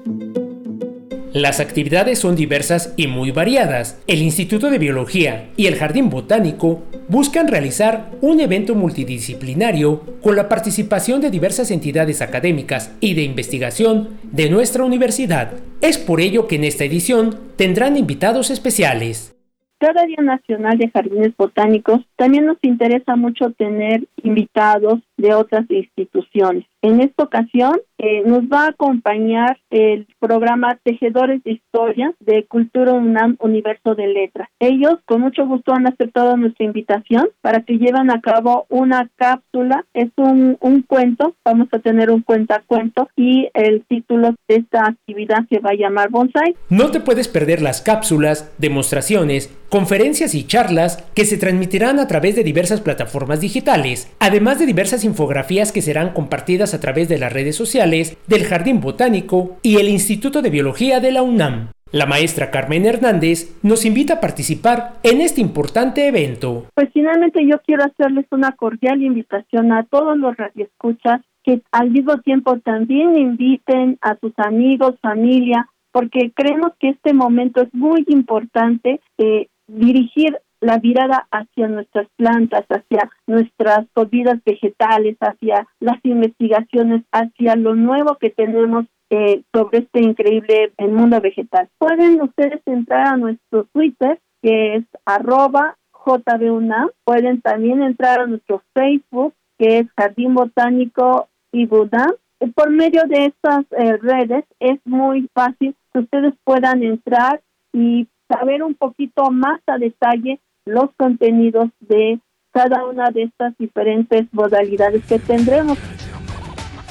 Las 1.36 1.60
actividades 1.60 2.18
son 2.18 2.34
diversas 2.34 2.94
y 2.96 3.08
muy 3.08 3.30
variadas. 3.30 4.02
El 4.06 4.22
Instituto 4.22 4.70
de 4.70 4.78
Biología 4.78 5.50
y 5.58 5.66
el 5.66 5.74
Jardín 5.74 6.08
Botánico 6.08 6.84
buscan 7.10 7.46
realizar 7.46 8.10
un 8.22 8.40
evento 8.40 8.74
multidisciplinario 8.74 10.00
con 10.22 10.34
la 10.34 10.48
participación 10.48 11.20
de 11.20 11.30
diversas 11.30 11.70
entidades 11.70 12.22
académicas 12.22 12.96
y 13.00 13.12
de 13.12 13.24
investigación 13.24 14.16
de 14.22 14.48
nuestra 14.48 14.84
universidad. 14.84 15.52
Es 15.82 15.98
por 15.98 16.22
ello 16.22 16.48
que 16.48 16.56
en 16.56 16.64
esta 16.64 16.84
edición 16.84 17.38
tendrán 17.56 17.98
invitados 17.98 18.50
especiales. 18.50 19.36
Cada 19.78 20.06
Día 20.06 20.22
Nacional 20.22 20.78
de 20.78 20.88
Jardines 20.88 21.36
Botánicos 21.36 22.00
también 22.16 22.46
nos 22.46 22.56
interesa 22.62 23.14
mucho 23.14 23.50
tener 23.50 24.08
invitados 24.22 25.00
de 25.18 25.34
otras 25.34 25.66
instituciones. 25.68 26.64
En 26.86 27.00
esta 27.00 27.24
ocasión 27.24 27.80
eh, 27.98 28.22
nos 28.24 28.42
va 28.42 28.66
a 28.66 28.68
acompañar 28.68 29.58
el 29.70 30.06
programa 30.20 30.78
Tejedores 30.84 31.42
de 31.42 31.52
Historia 31.52 32.14
de 32.20 32.46
Cultura 32.46 32.92
UNAM 32.92 33.36
Universo 33.40 33.96
de 33.96 34.06
Letras. 34.06 34.48
Ellos 34.60 34.94
con 35.04 35.22
mucho 35.22 35.46
gusto 35.48 35.72
han 35.72 35.88
aceptado 35.88 36.36
nuestra 36.36 36.64
invitación 36.64 37.28
para 37.40 37.62
que 37.62 37.78
lleven 37.78 38.12
a 38.12 38.20
cabo 38.20 38.66
una 38.68 39.10
cápsula. 39.16 39.84
Es 39.94 40.10
un, 40.16 40.58
un 40.60 40.82
cuento, 40.82 41.34
vamos 41.44 41.66
a 41.72 41.80
tener 41.80 42.12
un 42.12 42.22
cuentacuento 42.22 43.08
y 43.16 43.48
el 43.54 43.84
título 43.88 44.36
de 44.46 44.54
esta 44.54 44.86
actividad 44.86 45.38
se 45.48 45.58
va 45.58 45.70
a 45.70 45.76
llamar 45.76 46.10
Bonsai. 46.10 46.54
No 46.70 46.92
te 46.92 47.00
puedes 47.00 47.26
perder 47.26 47.62
las 47.62 47.82
cápsulas, 47.82 48.54
demostraciones, 48.58 49.52
conferencias 49.70 50.36
y 50.36 50.46
charlas 50.46 50.98
que 51.14 51.24
se 51.24 51.38
transmitirán 51.38 51.98
a 51.98 52.06
través 52.06 52.36
de 52.36 52.44
diversas 52.44 52.80
plataformas 52.80 53.40
digitales, 53.40 54.14
además 54.20 54.60
de 54.60 54.66
diversas 54.66 55.02
infografías 55.02 55.72
que 55.72 55.82
serán 55.82 56.12
compartidas 56.12 56.75
través 56.80 57.08
de 57.08 57.18
las 57.18 57.32
redes 57.32 57.56
sociales 57.56 58.16
del 58.26 58.44
Jardín 58.44 58.80
Botánico 58.80 59.58
y 59.62 59.76
el 59.76 59.88
Instituto 59.88 60.42
de 60.42 60.50
Biología 60.50 61.00
de 61.00 61.12
la 61.12 61.22
UNAM. 61.22 61.70
La 61.92 62.06
maestra 62.06 62.50
Carmen 62.50 62.84
Hernández 62.84 63.58
nos 63.62 63.84
invita 63.84 64.14
a 64.14 64.20
participar 64.20 64.94
en 65.04 65.20
este 65.20 65.40
importante 65.40 66.08
evento. 66.08 66.66
Pues 66.74 66.88
finalmente 66.92 67.46
yo 67.46 67.58
quiero 67.64 67.84
hacerles 67.84 68.26
una 68.32 68.52
cordial 68.52 69.02
invitación 69.02 69.72
a 69.72 69.84
todos 69.84 70.18
los 70.18 70.36
radioescuchas 70.36 71.20
que 71.44 71.62
al 71.70 71.90
mismo 71.90 72.18
tiempo 72.22 72.58
también 72.58 73.16
inviten 73.16 73.98
a 74.00 74.16
sus 74.18 74.32
amigos, 74.36 74.96
familia, 75.00 75.68
porque 75.92 76.32
creemos 76.34 76.72
que 76.80 76.88
este 76.90 77.14
momento 77.14 77.62
es 77.62 77.72
muy 77.72 78.04
importante 78.08 79.00
eh, 79.18 79.46
dirigir 79.68 80.38
la 80.66 80.80
mirada 80.80 81.28
hacia 81.30 81.68
nuestras 81.68 82.08
plantas, 82.16 82.64
hacia 82.68 83.08
nuestras 83.28 83.86
comidas 83.94 84.38
vegetales, 84.44 85.16
hacia 85.20 85.66
las 85.78 85.98
investigaciones, 86.02 87.04
hacia 87.12 87.54
lo 87.54 87.76
nuevo 87.76 88.16
que 88.16 88.30
tenemos 88.30 88.86
eh, 89.10 89.42
sobre 89.54 89.78
este 89.78 90.00
increíble 90.00 90.72
mundo 90.78 91.20
vegetal. 91.20 91.68
Pueden 91.78 92.20
ustedes 92.20 92.60
entrar 92.66 93.06
a 93.06 93.16
nuestro 93.16 93.64
Twitter, 93.72 94.18
que 94.42 94.74
es 94.74 94.84
arroba 95.04 95.76
JBUNAM. 95.92 96.90
Pueden 97.04 97.40
también 97.40 97.82
entrar 97.82 98.20
a 98.20 98.26
nuestro 98.26 98.62
Facebook, 98.74 99.34
que 99.58 99.78
es 99.78 99.86
Jardín 99.96 100.34
Botánico 100.34 101.28
y 101.52 101.66
Budam. 101.66 102.10
Por 102.56 102.70
medio 102.70 103.02
de 103.06 103.26
estas 103.26 103.64
eh, 103.78 103.96
redes 103.98 104.44
es 104.58 104.80
muy 104.84 105.30
fácil 105.32 105.76
que 105.92 106.00
ustedes 106.00 106.34
puedan 106.42 106.82
entrar 106.82 107.40
y 107.72 108.08
saber 108.28 108.64
un 108.64 108.74
poquito 108.74 109.30
más 109.30 109.60
a 109.68 109.78
detalle 109.78 110.40
los 110.66 110.90
contenidos 110.98 111.68
de 111.80 112.18
cada 112.52 112.84
una 112.84 113.10
de 113.10 113.24
estas 113.24 113.54
diferentes 113.58 114.26
modalidades 114.32 115.04
que 115.06 115.18
tendremos. 115.18 115.78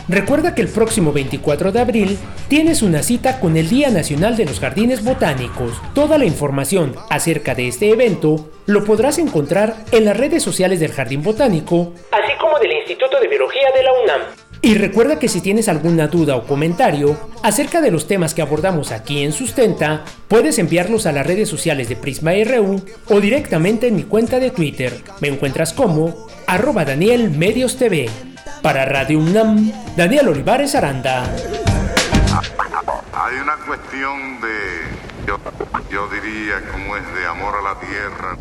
Recuerda 0.08 0.54
que 0.54 0.62
el 0.62 0.68
próximo 0.68 1.12
24 1.12 1.72
de 1.72 1.80
abril 1.80 2.18
tienes 2.48 2.84
una 2.84 3.02
cita 3.02 3.40
con 3.40 3.58
el 3.58 3.68
Día 3.68 3.90
Nacional 3.90 4.38
de 4.38 4.46
los 4.46 4.60
Jardines 4.60 5.04
Botánicos. 5.04 5.82
Toda 5.96 6.20
la 6.20 6.26
información 6.26 6.94
acerca 7.10 7.56
de 7.56 7.68
este 7.68 7.90
evento 7.90 8.52
lo 8.68 8.84
podrás 8.86 9.18
encontrar 9.18 9.74
en 9.92 10.06
las 10.06 10.16
redes 10.16 10.44
sociales 10.44 10.80
del 10.80 10.92
Jardín 10.92 11.24
Botánico, 11.24 11.94
así 12.12 12.34
como 12.40 12.60
del 12.60 12.74
Instituto 12.74 13.20
de 13.20 13.28
Biología 13.28 13.72
de 13.76 13.84
la 13.84 13.92
UNAM. 14.04 14.22
Y 14.66 14.74
recuerda 14.74 15.20
que 15.20 15.28
si 15.28 15.42
tienes 15.42 15.70
alguna 15.70 16.08
duda 16.08 16.36
o 16.36 16.48
comentario 16.48 17.16
acerca 17.44 17.82
de 17.82 17.92
los 17.92 18.08
temas 18.08 18.34
que 18.34 18.42
abordamos 18.42 18.92
aquí 18.92 19.22
en 19.22 19.32
Sustenta, 19.32 20.04
puedes 20.28 20.58
enviarlos 20.58 21.06
a 21.06 21.12
las 21.12 21.28
redes 21.28 21.48
sociales 21.48 21.88
de 21.88 21.96
Prisma 21.96 22.32
RU 22.44 22.84
o 23.10 23.22
directamente 23.22 23.90
en 23.90 23.96
mi 23.96 24.06
cuenta 24.06 24.40
de 24.40 24.50
Twitter. 24.50 25.04
Me 25.22 25.28
encuentras 25.28 25.72
como 25.72 26.26
arroba 26.48 26.84
Daniel 26.84 27.30
Medios 27.30 27.78
TV. 27.78 28.10
Para 28.64 28.86
Radio 28.86 29.20
UNAM, 29.20 29.72
Daniel 29.96 30.30
Olivares 30.30 30.74
Aranda. 30.74 31.26
Hay 33.14 33.36
una 33.38 33.58
cuestión 33.68 34.42
de, 34.42 35.28
yo, 35.28 35.38
yo 35.92 36.08
diría, 36.10 36.56
como 36.72 36.98
es 36.98 37.04
de 37.14 37.28
amor 37.28 37.54
a 37.56 37.62
la 37.62 37.80
tierra. 37.80 38.36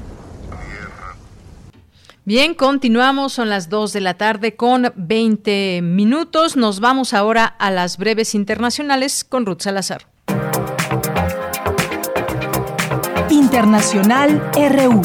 Bien, 2.26 2.54
continuamos, 2.54 3.34
son 3.34 3.50
las 3.50 3.68
2 3.68 3.92
de 3.92 4.00
la 4.00 4.14
tarde 4.14 4.56
con 4.56 4.90
20 4.96 5.82
minutos. 5.82 6.56
Nos 6.56 6.80
vamos 6.80 7.12
ahora 7.12 7.44
a 7.44 7.70
las 7.70 7.98
breves 7.98 8.34
internacionales 8.34 9.24
con 9.24 9.44
Ruth 9.44 9.60
Salazar. 9.60 10.06
Internacional 13.28 14.42
RU. 14.54 15.02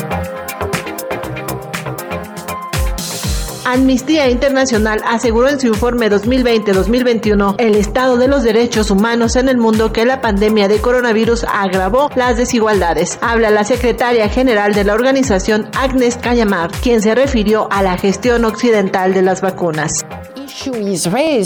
Amnistía 3.72 4.28
Internacional 4.32 5.00
aseguró 5.06 5.48
en 5.48 5.60
su 5.60 5.68
informe 5.68 6.10
2020-2021 6.10 7.56
el 7.60 7.76
estado 7.76 8.18
de 8.18 8.28
los 8.28 8.42
derechos 8.42 8.90
humanos 8.90 9.36
en 9.36 9.48
el 9.48 9.58
mundo 9.58 9.94
que 9.94 10.06
la 10.06 10.22
pandemia 10.22 10.68
de 10.68 10.82
coronavirus 10.82 11.44
agravó 11.44 12.10
las 12.16 12.36
desigualdades. 12.36 13.20
Habla 13.22 13.52
la 13.52 13.64
secretaria 13.64 14.28
general 14.28 14.74
de 14.74 14.86
la 14.86 14.96
organización 14.96 15.70
Agnes 15.78 16.18
Cayamar, 16.18 16.72
quien 16.82 17.00
se 17.04 17.14
refirió 17.14 17.68
a 17.72 17.84
la 17.84 17.96
gestión 17.96 18.44
occidental 18.44 19.14
de 19.14 19.22
las 19.22 19.42
vacunas. 19.42 20.04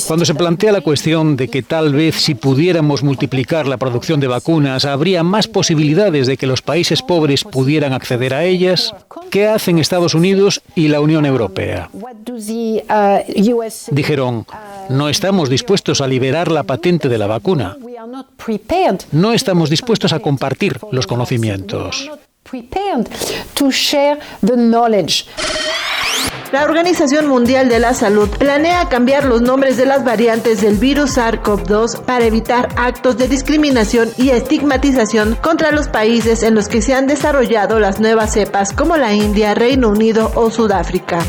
Cuando 0.07 0.25
se 0.25 0.33
plantea 0.33 0.71
la 0.71 0.81
cuestión 0.81 1.35
de 1.35 1.47
que 1.47 1.61
tal 1.61 1.93
vez 1.93 2.15
si 2.15 2.35
pudiéramos 2.35 3.03
multiplicar 3.03 3.67
la 3.67 3.77
producción 3.77 4.19
de 4.19 4.27
vacunas 4.27 4.85
habría 4.85 5.23
más 5.23 5.47
posibilidades 5.47 6.25
de 6.25 6.37
que 6.37 6.47
los 6.47 6.61
países 6.61 7.01
pobres 7.01 7.43
pudieran 7.43 7.93
acceder 7.93 8.33
a 8.33 8.45
ellas, 8.45 8.93
¿qué 9.33 9.47
hacen 9.47 9.79
Estados 9.79 10.13
Unidos 10.13 10.61
y 10.75 10.89
la 10.89 11.01
Unión 11.01 11.25
Europea? 11.25 11.89
Dijeron, 13.89 14.45
no 14.89 15.09
estamos 15.09 15.49
dispuestos 15.49 16.01
a 16.01 16.07
liberar 16.07 16.51
la 16.51 16.61
patente 16.61 17.09
de 17.09 17.17
la 17.17 17.25
vacuna. 17.25 17.75
No 19.11 19.33
estamos 19.33 19.71
dispuestos 19.71 20.13
a 20.13 20.19
compartir 20.19 20.77
los 20.91 21.07
conocimientos. 21.07 22.11
La 26.53 26.65
Organización 26.65 27.25
Mundial 27.25 27.67
de 27.67 27.79
la 27.79 27.95
Salud 27.95 28.29
planea 28.29 28.87
cambiar 28.87 29.25
los 29.25 29.41
nombres 29.41 29.75
de 29.75 29.87
las 29.87 30.05
variantes 30.05 30.61
del 30.61 30.77
virus 30.77 31.17
SARS-CoV-2 31.17 32.01
para 32.03 32.25
evitar 32.25 32.69
actos 32.77 33.17
de 33.17 33.27
discriminación 33.27 34.11
y 34.17 34.29
estigmatización 34.29 35.35
contra 35.41 35.71
los 35.71 35.87
países 35.87 36.43
en 36.43 36.53
los 36.53 36.67
que 36.67 36.83
se 36.83 36.93
han 36.93 37.07
desarrollado 37.07 37.79
las 37.79 37.99
nuevas 37.99 38.33
cepas 38.33 38.71
como 38.71 38.97
la 38.97 39.15
India, 39.15 39.55
Reino 39.55 39.89
Unido 39.89 40.31
o 40.35 40.51
Sudáfrica. 40.51 41.25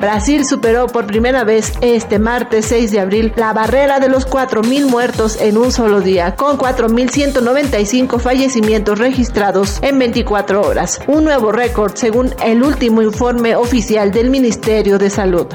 Brasil 0.00 0.44
superó 0.44 0.86
por 0.86 1.06
primera 1.06 1.44
vez 1.44 1.72
este 1.80 2.18
martes 2.18 2.66
6 2.66 2.90
de 2.90 3.00
abril 3.00 3.32
la 3.36 3.52
barrera 3.52 3.98
de 3.98 4.08
los 4.08 4.28
4.000 4.28 4.86
muertos 4.86 5.40
en 5.40 5.56
un 5.56 5.72
solo 5.72 6.00
día, 6.00 6.36
con 6.36 6.58
4.195 6.58 8.20
fallecimientos 8.20 8.98
registrados 8.98 9.78
en 9.82 9.98
24 9.98 10.60
horas, 10.60 11.00
un 11.06 11.24
nuevo 11.24 11.50
récord 11.50 11.94
según 11.94 12.34
el 12.44 12.62
último 12.62 13.00
informe 13.00 13.56
oficial 13.56 14.12
del 14.12 14.30
Ministerio 14.30 14.98
de 14.98 15.10
Salud. 15.10 15.46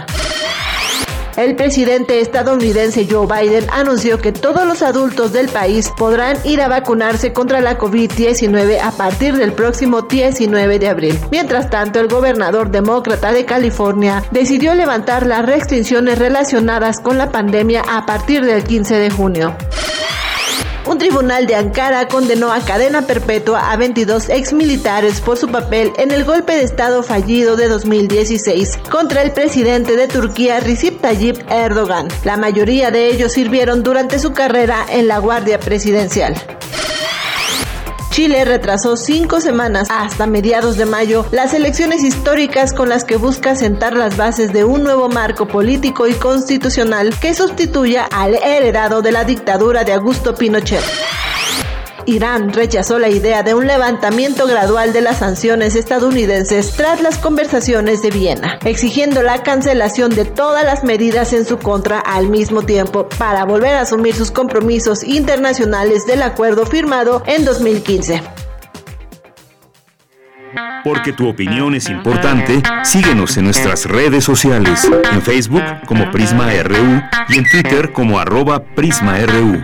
El 1.38 1.56
presidente 1.56 2.20
estadounidense 2.20 3.08
Joe 3.10 3.26
Biden 3.26 3.66
anunció 3.72 4.20
que 4.20 4.32
todos 4.32 4.66
los 4.66 4.82
adultos 4.82 5.32
del 5.32 5.48
país 5.48 5.92
podrán 5.98 6.38
ir 6.44 6.62
a 6.62 6.68
vacunarse 6.68 7.34
contra 7.34 7.62
la 7.62 7.78
COVID-19 7.78 8.80
a 8.82 8.92
partir 8.92 9.36
del 9.38 9.54
próximo 9.54 10.02
19 10.02 10.80
de 10.80 10.90
abril. 10.90 11.20
Mientras 11.32 11.70
tanto, 11.70 12.00
el 12.00 12.08
gobernador 12.08 12.70
demócrata 12.70 13.32
de 13.32 13.46
California 13.46 14.24
decidió 14.32 14.76
levantar 14.76 15.26
las 15.26 15.46
restricciones 15.46 16.20
relacionadas 16.20 17.00
con 17.00 17.18
la 17.18 17.32
pandemia 17.32 17.84
a 17.90 18.06
partir 18.06 18.46
del 18.46 18.64
15 18.64 18.96
de 18.96 19.10
junio. 19.10 19.56
Un 20.86 20.98
tribunal 20.98 21.46
de 21.46 21.56
Ankara 21.56 22.08
condenó 22.08 22.52
a 22.52 22.60
cadena 22.60 23.04
perpetua 23.04 23.72
a 23.72 23.78
22 23.78 24.30
exmilitares 24.30 25.22
por 25.22 25.38
su 25.38 25.48
papel 25.48 25.94
en 25.98 26.12
el 26.12 26.24
golpe 26.24 26.54
de 26.54 26.64
Estado 26.64 27.04
fallido 27.04 27.56
de 27.56 27.68
2016 27.68 28.78
contra 28.90 29.22
el 29.22 29.32
presidente 29.32 29.96
de 29.96 30.08
Turquía 30.08 30.60
Recep 30.60 31.00
Tayyip 31.00 31.38
Erdogan. 31.52 32.08
La 32.24 32.36
mayoría 32.36 32.90
de 32.90 33.10
ellos 33.10 33.32
sirvieron 33.34 33.84
durante 33.84 34.18
su 34.18 34.34
carrera 34.34 34.86
en 34.90 35.08
la 35.08 35.20
Guardia 35.20 35.60
Presidencial. 35.60 36.36
Chile 38.12 38.44
retrasó 38.44 38.98
cinco 38.98 39.40
semanas 39.40 39.88
hasta 39.90 40.28
mediados 40.28 40.76
de 40.76 40.86
mayo 40.86 41.26
las 41.32 41.54
elecciones 41.54 42.04
históricas 42.04 42.74
con 42.74 42.90
las 42.90 43.06
que 43.06 43.16
busca 43.16 43.56
sentar 43.56 43.96
las 43.96 44.18
bases 44.18 44.52
de 44.52 44.66
un 44.66 44.84
nuevo 44.84 45.08
marco 45.08 45.48
político 45.48 46.08
y 46.08 46.14
constitucional 46.14 47.18
que 47.22 47.34
sustituya 47.34 48.10
al 48.12 48.36
heredado 48.36 49.02
de 49.02 49.14
la 49.14 49.24
dictadura 49.24 49.86
de 49.86 49.94
Augusto 49.94 50.36
Pinochet. 50.36 50.84
Irán 52.06 52.54
rechazó 52.54 53.00
la 53.00 53.10
idea 53.10 53.44
de 53.44 53.54
un 53.54 53.68
levantamiento 53.68 54.48
gradual 54.48 54.94
de 54.94 55.02
las 55.02 55.18
sanciones 55.20 55.76
estadounidenses 55.76 56.74
tras 56.76 57.02
las 57.02 57.18
conversaciones 57.18 58.02
de 58.02 58.12
Viena, 58.12 58.60
exigiendo 58.66 59.22
la 59.22 59.44
cancelación 59.44 60.14
de 60.16 60.26
todas 60.26 60.66
las 60.66 60.84
medidas 60.84 61.34
en 61.34 61.46
su 61.46 61.58
contra 61.58 62.00
al 62.00 62.30
mismo 62.30 62.64
tiempo 62.64 63.08
para 63.18 63.46
volver 63.46 63.76
a 63.76 63.82
asumir 63.82 64.16
sus 64.16 64.32
compromisos 64.32 65.04
internacionales 65.04 66.06
del 66.06 66.24
acuerdo 66.24 66.66
firmado 66.66 67.24
en 67.26 67.46
2015. 67.46 68.22
Porque 70.84 71.14
tu 71.14 71.30
opinión 71.30 71.76
es 71.76 71.90
importante, 71.90 72.62
síguenos 72.84 73.38
en 73.38 73.46
nuestras 73.46 73.86
redes 73.86 74.24
sociales, 74.24 74.90
en 75.12 75.22
Facebook 75.22 75.64
como 75.86 76.12
Prisma 76.12 76.50
RU 76.64 77.02
y 77.30 77.38
en 77.38 77.46
Twitter 77.50 77.94
como 77.94 78.20
arroba 78.20 78.64
PrismaRU. 78.76 79.64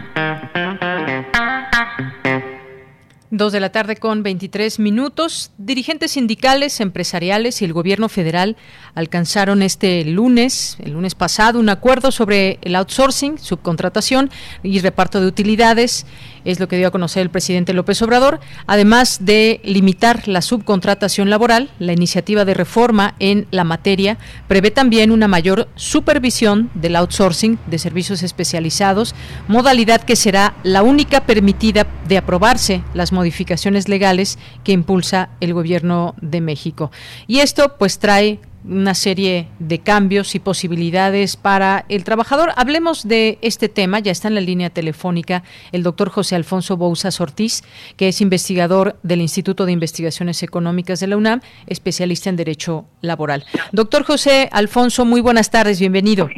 Dos 3.30 3.52
de 3.52 3.60
la 3.60 3.74
tarde 3.74 3.98
con 3.98 4.24
23 4.24 4.80
minutos. 4.80 5.52
Dirigentes 5.58 6.12
sindicales, 6.12 6.80
empresariales 6.80 7.62
y 7.62 7.66
el 7.66 7.74
gobierno 7.74 8.08
federal 8.08 8.56
alcanzaron 8.96 9.62
este 9.62 10.06
lunes, 10.06 10.78
el 10.80 10.94
lunes 10.94 11.14
pasado, 11.14 11.60
un 11.60 11.68
acuerdo 11.68 12.14
sobre 12.14 12.58
el 12.62 12.74
outsourcing, 12.78 13.38
subcontratación 13.38 14.32
y 14.64 14.80
reparto 14.80 15.20
de 15.20 15.28
utilidades 15.28 16.06
es 16.48 16.62
lo 16.62 16.70
que 16.70 16.78
dio 16.78 16.88
a 16.88 16.92
conocer 16.92 17.22
el 17.22 17.30
presidente 17.30 17.74
López 17.74 18.02
Obrador. 18.02 18.40
Además 18.68 19.20
de 19.22 19.60
limitar 19.66 20.28
la 20.30 20.42
subcontratación 20.42 21.30
laboral, 21.30 21.70
la 21.78 21.92
iniciativa 21.92 22.46
de 22.46 22.54
reforma 22.54 23.16
en 23.20 23.48
la 23.52 23.66
materia 23.66 24.18
prevé 24.48 24.72
también 24.72 25.12
una 25.12 25.28
mayor 25.28 25.68
supervisión 25.76 26.72
del 26.74 26.96
outsourcing 26.96 27.60
de 27.68 27.80
servicios 27.80 28.24
especializados, 28.24 29.14
modalidad 29.50 30.02
que 30.02 30.16
será 30.16 30.56
la 30.64 30.84
única 30.84 31.26
permitida 31.26 31.86
de 32.08 32.18
aprobarse 32.18 32.82
las 32.94 33.12
modificaciones 33.12 33.90
legales 33.90 34.40
que 34.64 34.72
impulsa 34.72 35.30
el 35.42 35.54
gobierno 35.54 36.16
de 36.22 36.40
México. 36.40 36.92
Y 37.28 37.40
esto 37.40 37.76
pues 37.78 38.00
trae 38.00 38.40
una 38.70 38.94
serie 38.94 39.48
de 39.60 39.80
cambios 39.80 40.36
y 40.36 40.40
posibilidades 40.40 41.38
para 41.38 41.86
el 41.90 42.04
trabajador. 42.04 42.52
Hablemos 42.56 43.08
de 43.08 43.38
este 43.42 43.70
tema, 43.70 44.00
ya 44.00 44.12
está 44.12 44.28
en 44.28 44.36
la 44.36 44.42
línea 44.42 44.70
telefónica 44.70 45.44
el 45.72 45.84
doctor 45.84 46.10
José 46.10 46.36
Alfonso 46.36 46.78
Bouzas 46.78 47.22
Ortiz, 47.22 47.64
que 47.96 48.08
es 48.10 48.22
investigador 48.22 48.98
del 49.04 49.22
Instituto 49.22 49.66
de 49.66 49.72
Investigaciones 49.72 50.44
Económicas 50.44 51.00
de 51.00 51.08
la 51.08 51.18
UNAM, 51.18 51.42
especialista 51.68 52.30
en 52.30 52.36
Derecho 52.36 52.86
Laboral. 53.02 53.46
Doctor 53.72 54.04
José 54.04 54.50
Alfonso, 54.52 55.06
muy 55.06 55.22
buenas 55.22 55.50
tardes, 55.50 55.80
bienvenido. 55.80 56.30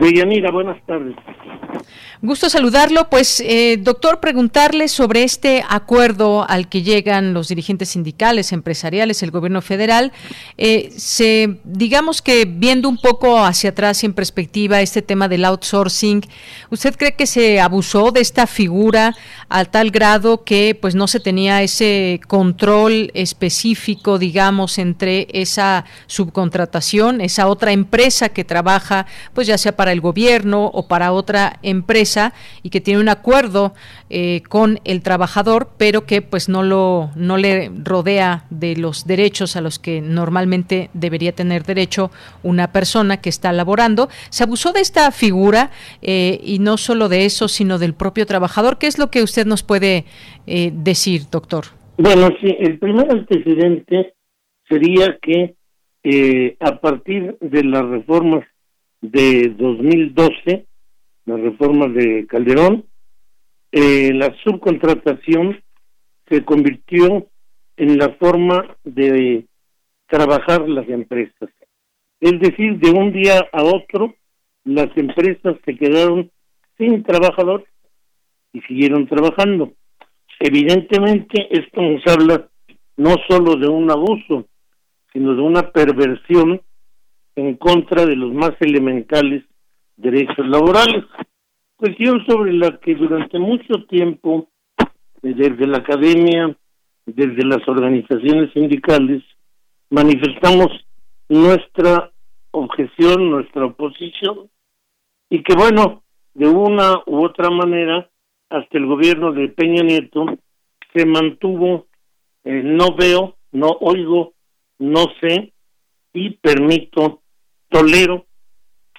Deyanira, 0.00 0.50
buenas 0.50 0.80
tardes. 0.86 1.16
Gusto 2.20 2.50
saludarlo. 2.50 3.08
Pues, 3.10 3.38
eh, 3.38 3.78
doctor, 3.80 4.18
preguntarle 4.18 4.88
sobre 4.88 5.22
este 5.22 5.64
acuerdo 5.68 6.44
al 6.48 6.68
que 6.68 6.82
llegan 6.82 7.32
los 7.32 7.46
dirigentes 7.46 7.90
sindicales, 7.90 8.50
empresariales, 8.52 9.22
el 9.22 9.30
gobierno 9.30 9.62
federal. 9.62 10.12
Eh, 10.56 10.92
se, 10.96 11.60
digamos 11.62 12.20
que 12.20 12.44
viendo 12.44 12.88
un 12.88 12.98
poco 12.98 13.44
hacia 13.44 13.70
atrás 13.70 14.02
y 14.02 14.06
en 14.06 14.14
perspectiva 14.14 14.80
este 14.80 15.00
tema 15.00 15.28
del 15.28 15.44
outsourcing, 15.44 16.22
¿usted 16.70 16.96
cree 16.96 17.14
que 17.14 17.26
se 17.26 17.60
abusó 17.60 18.10
de 18.10 18.20
esta 18.20 18.48
figura 18.48 19.14
a 19.48 19.64
tal 19.64 19.92
grado 19.92 20.42
que 20.42 20.76
pues 20.80 20.96
no 20.96 21.06
se 21.06 21.20
tenía 21.20 21.62
ese 21.62 22.20
control 22.26 23.12
específico, 23.14 24.18
digamos, 24.18 24.78
entre 24.78 25.28
esa 25.32 25.84
subcontratación, 26.06 27.20
esa 27.20 27.46
otra 27.46 27.70
empresa 27.70 28.28
que 28.30 28.44
trabaja, 28.44 29.06
pues 29.34 29.46
ya 29.46 29.56
sea 29.56 29.76
para 29.76 29.92
el 29.92 30.00
gobierno 30.00 30.66
o 30.66 30.88
para 30.88 31.12
otra 31.12 31.60
empresa? 31.62 31.87
Y 32.62 32.70
que 32.70 32.82
tiene 32.82 33.00
un 33.00 33.08
acuerdo 33.08 33.72
eh, 34.10 34.42
con 34.48 34.78
el 34.84 35.00
trabajador, 35.00 35.70
pero 35.78 36.04
que 36.04 36.20
pues 36.20 36.48
no 36.48 36.62
lo 36.62 37.10
no 37.16 37.38
le 37.38 37.70
rodea 37.82 38.44
de 38.50 38.76
los 38.76 39.06
derechos 39.06 39.56
a 39.56 39.62
los 39.62 39.78
que 39.78 40.02
normalmente 40.02 40.90
debería 40.92 41.32
tener 41.32 41.64
derecho 41.64 42.10
una 42.42 42.72
persona 42.72 43.22
que 43.22 43.30
está 43.30 43.52
laborando. 43.52 44.08
Se 44.28 44.44
abusó 44.44 44.72
de 44.72 44.80
esta 44.80 45.10
figura 45.12 45.70
eh, 46.02 46.38
y 46.44 46.58
no 46.58 46.76
solo 46.76 47.08
de 47.08 47.24
eso, 47.24 47.48
sino 47.48 47.78
del 47.78 47.94
propio 47.94 48.26
trabajador. 48.26 48.76
¿Qué 48.78 48.86
es 48.86 48.98
lo 48.98 49.10
que 49.10 49.22
usted 49.22 49.46
nos 49.46 49.62
puede 49.62 50.04
eh, 50.46 50.70
decir, 50.74 51.22
doctor? 51.30 51.64
Bueno, 51.96 52.28
sí, 52.40 52.54
el 52.60 52.78
primer 52.78 53.10
antecedente 53.10 54.12
sería 54.68 55.18
que 55.22 55.54
a 56.60 56.80
partir 56.80 57.36
de 57.40 57.64
las 57.64 57.84
reformas 57.84 58.44
de 59.02 59.52
2012 59.58 60.67
las 61.28 61.40
reformas 61.40 61.92
de 61.92 62.26
Calderón, 62.26 62.86
eh, 63.70 64.12
la 64.14 64.34
subcontratación 64.42 65.62
se 66.26 66.42
convirtió 66.42 67.26
en 67.76 67.98
la 67.98 68.14
forma 68.14 68.76
de 68.82 69.44
trabajar 70.06 70.66
las 70.68 70.88
empresas. 70.88 71.50
Es 72.20 72.40
decir, 72.40 72.78
de 72.78 72.90
un 72.90 73.12
día 73.12 73.46
a 73.52 73.62
otro, 73.62 74.14
las 74.64 74.88
empresas 74.96 75.56
se 75.66 75.76
quedaron 75.76 76.30
sin 76.78 77.02
trabajador 77.02 77.66
y 78.54 78.62
siguieron 78.62 79.06
trabajando. 79.06 79.74
Evidentemente, 80.40 81.46
esto 81.50 81.82
nos 81.82 82.06
habla 82.06 82.48
no 82.96 83.14
solo 83.28 83.56
de 83.56 83.68
un 83.68 83.90
abuso, 83.90 84.46
sino 85.12 85.34
de 85.34 85.42
una 85.42 85.70
perversión 85.72 86.62
en 87.36 87.56
contra 87.56 88.06
de 88.06 88.16
los 88.16 88.32
más 88.32 88.52
elementales 88.60 89.44
derechos 89.98 90.46
laborales. 90.46 91.04
Cuestión 91.76 92.24
sobre 92.26 92.52
la 92.54 92.78
que 92.78 92.94
durante 92.94 93.38
mucho 93.38 93.84
tiempo, 93.88 94.48
desde 95.22 95.66
la 95.66 95.78
academia, 95.78 96.56
desde 97.06 97.44
las 97.44 97.66
organizaciones 97.68 98.52
sindicales, 98.52 99.22
manifestamos 99.90 100.68
nuestra 101.28 102.10
objeción, 102.50 103.30
nuestra 103.30 103.66
oposición, 103.66 104.48
y 105.30 105.42
que 105.42 105.54
bueno, 105.54 106.02
de 106.34 106.48
una 106.48 107.02
u 107.06 107.24
otra 107.24 107.50
manera, 107.50 108.08
hasta 108.48 108.78
el 108.78 108.86
gobierno 108.86 109.32
de 109.32 109.48
Peña 109.48 109.82
Nieto 109.82 110.24
se 110.94 111.04
mantuvo, 111.04 111.86
eh, 112.44 112.62
no 112.64 112.94
veo, 112.96 113.36
no 113.52 113.68
oigo, 113.80 114.32
no 114.78 115.04
sé, 115.20 115.52
y 116.14 116.30
permito, 116.30 117.20
tolero 117.68 118.27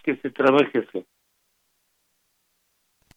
que 0.03 0.15
se 0.17 0.29
trabaje 0.29 0.85
así. 0.87 1.05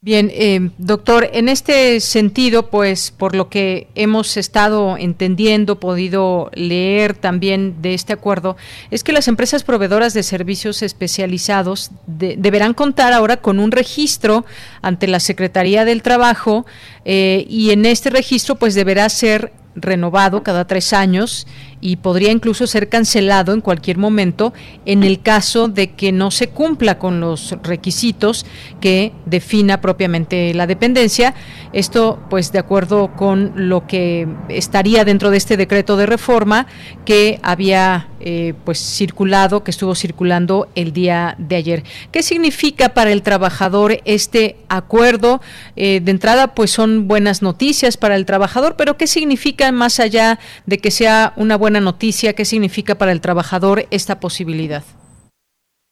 Bien, 0.04 0.32
eh, 0.34 0.70
doctor, 0.78 1.30
en 1.32 1.48
este 1.48 2.00
sentido, 2.00 2.70
pues 2.70 3.12
por 3.12 3.36
lo 3.36 3.48
que 3.48 3.86
hemos 3.94 4.36
estado 4.36 4.96
entendiendo, 4.96 5.78
podido 5.78 6.50
leer 6.54 7.14
también 7.14 7.80
de 7.82 7.94
este 7.94 8.12
acuerdo, 8.12 8.56
es 8.90 9.04
que 9.04 9.12
las 9.12 9.28
empresas 9.28 9.62
proveedoras 9.62 10.12
de 10.12 10.24
servicios 10.24 10.82
especializados 10.82 11.92
deberán 12.08 12.74
contar 12.74 13.12
ahora 13.12 13.36
con 13.36 13.60
un 13.60 13.70
registro 13.70 14.44
ante 14.80 15.06
la 15.06 15.20
Secretaría 15.20 15.84
del 15.84 16.02
Trabajo 16.02 16.66
eh, 17.04 17.46
y 17.48 17.70
en 17.70 17.86
este 17.86 18.10
registro 18.10 18.56
pues 18.56 18.74
deberá 18.74 19.08
ser 19.08 19.52
renovado 19.76 20.42
cada 20.42 20.66
tres 20.66 20.92
años 20.92 21.46
y 21.82 21.96
podría 21.96 22.30
incluso 22.30 22.66
ser 22.68 22.88
cancelado 22.88 23.52
en 23.52 23.60
cualquier 23.60 23.98
momento 23.98 24.54
en 24.86 25.02
el 25.02 25.20
caso 25.20 25.66
de 25.66 25.90
que 25.90 26.12
no 26.12 26.30
se 26.30 26.48
cumpla 26.48 26.98
con 26.98 27.20
los 27.20 27.56
requisitos 27.64 28.46
que 28.80 29.12
defina 29.26 29.80
propiamente 29.80 30.54
la 30.54 30.68
dependencia. 30.68 31.34
Esto, 31.72 32.20
pues, 32.30 32.52
de 32.52 32.60
acuerdo 32.60 33.12
con 33.16 33.52
lo 33.56 33.86
que 33.88 34.28
estaría 34.48 35.04
dentro 35.04 35.30
de 35.30 35.38
este 35.38 35.56
decreto 35.56 35.96
de 35.96 36.06
reforma 36.06 36.68
que 37.04 37.40
había, 37.42 38.08
eh, 38.20 38.54
pues, 38.64 38.78
circulado, 38.78 39.64
que 39.64 39.72
estuvo 39.72 39.96
circulando 39.96 40.68
el 40.76 40.92
día 40.92 41.34
de 41.38 41.56
ayer. 41.56 41.82
¿Qué 42.12 42.22
significa 42.22 42.90
para 42.90 43.10
el 43.10 43.22
trabajador 43.22 44.00
este 44.04 44.56
acuerdo? 44.68 45.40
Eh, 45.74 46.00
de 46.00 46.10
entrada, 46.12 46.54
pues, 46.54 46.70
son 46.70 47.08
buenas 47.08 47.42
noticias 47.42 47.96
para 47.96 48.14
el 48.14 48.24
trabajador, 48.24 48.76
pero 48.76 48.96
¿qué 48.96 49.08
significa 49.08 49.72
más 49.72 49.98
allá 49.98 50.38
de 50.66 50.78
que 50.78 50.92
sea 50.92 51.32
una 51.34 51.56
buena 51.56 51.71
noticia? 51.80 52.34
¿Qué 52.34 52.44
significa 52.44 52.96
para 52.96 53.12
el 53.12 53.20
trabajador 53.20 53.84
esta 53.90 54.20
posibilidad? 54.20 54.84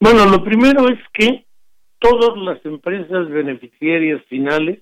Bueno, 0.00 0.26
lo 0.26 0.42
primero 0.42 0.88
es 0.88 0.98
que 1.12 1.46
todas 1.98 2.36
las 2.38 2.64
empresas 2.64 3.28
beneficiarias 3.28 4.22
finales 4.28 4.80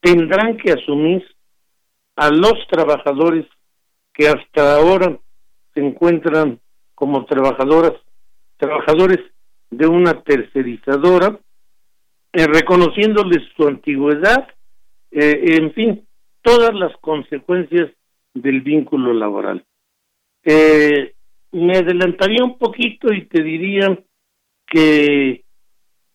tendrán 0.00 0.56
que 0.56 0.72
asumir 0.72 1.24
a 2.16 2.30
los 2.30 2.54
trabajadores 2.68 3.46
que 4.12 4.28
hasta 4.28 4.76
ahora 4.76 5.18
se 5.74 5.80
encuentran 5.80 6.58
como 6.94 7.24
trabajadoras, 7.26 7.92
trabajadores 8.56 9.18
de 9.70 9.86
una 9.86 10.22
tercerizadora, 10.22 11.38
eh, 12.32 12.46
reconociéndoles 12.46 13.42
su 13.56 13.68
antigüedad, 13.68 14.48
eh, 15.10 15.56
en 15.58 15.72
fin, 15.72 16.06
todas 16.42 16.74
las 16.74 16.96
consecuencias 16.98 17.90
del 18.34 18.60
vínculo 18.62 19.12
laboral. 19.12 19.64
Eh, 20.48 21.12
me 21.50 21.76
adelantaría 21.76 22.44
un 22.44 22.56
poquito 22.56 23.12
y 23.12 23.26
te 23.26 23.42
diría 23.42 23.98
que 24.68 25.44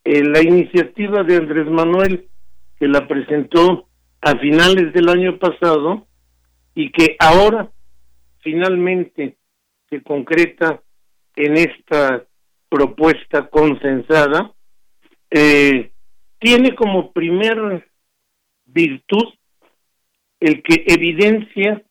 eh, 0.04 0.24
la 0.24 0.40
iniciativa 0.40 1.22
de 1.22 1.36
Andrés 1.36 1.66
Manuel, 1.66 2.28
que 2.78 2.88
la 2.88 3.06
presentó 3.06 3.88
a 4.22 4.38
finales 4.38 4.94
del 4.94 5.10
año 5.10 5.38
pasado 5.38 6.06
y 6.74 6.90
que 6.92 7.16
ahora 7.18 7.70
finalmente 8.40 9.36
se 9.90 10.02
concreta 10.02 10.82
en 11.36 11.58
esta 11.58 12.24
propuesta 12.70 13.50
consensada, 13.50 14.54
eh, 15.30 15.90
tiene 16.38 16.74
como 16.74 17.12
primer 17.12 17.86
virtud 18.64 19.34
el 20.40 20.62
que 20.62 20.84
evidencia 20.86 21.82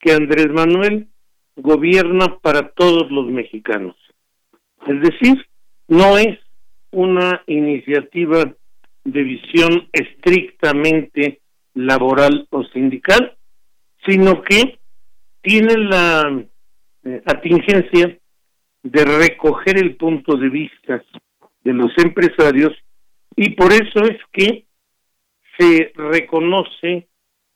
que 0.00 0.12
Andrés 0.12 0.48
Manuel 0.48 1.08
gobierna 1.56 2.38
para 2.40 2.68
todos 2.70 3.10
los 3.10 3.26
mexicanos. 3.26 3.96
Es 4.86 5.00
decir, 5.00 5.46
no 5.88 6.18
es 6.18 6.38
una 6.90 7.42
iniciativa 7.46 8.54
de 9.04 9.22
visión 9.22 9.88
estrictamente 9.92 11.40
laboral 11.74 12.46
o 12.50 12.64
sindical, 12.64 13.36
sino 14.06 14.42
que 14.42 14.78
tiene 15.42 15.76
la 15.76 16.44
eh, 17.04 17.22
atingencia 17.26 18.18
de 18.82 19.04
recoger 19.04 19.78
el 19.78 19.96
punto 19.96 20.36
de 20.36 20.48
vista 20.48 21.02
de 21.62 21.72
los 21.72 21.92
empresarios 21.98 22.72
y 23.36 23.50
por 23.50 23.72
eso 23.72 24.04
es 24.04 24.18
que 24.32 24.64
se 25.58 25.92
reconoce 25.94 27.08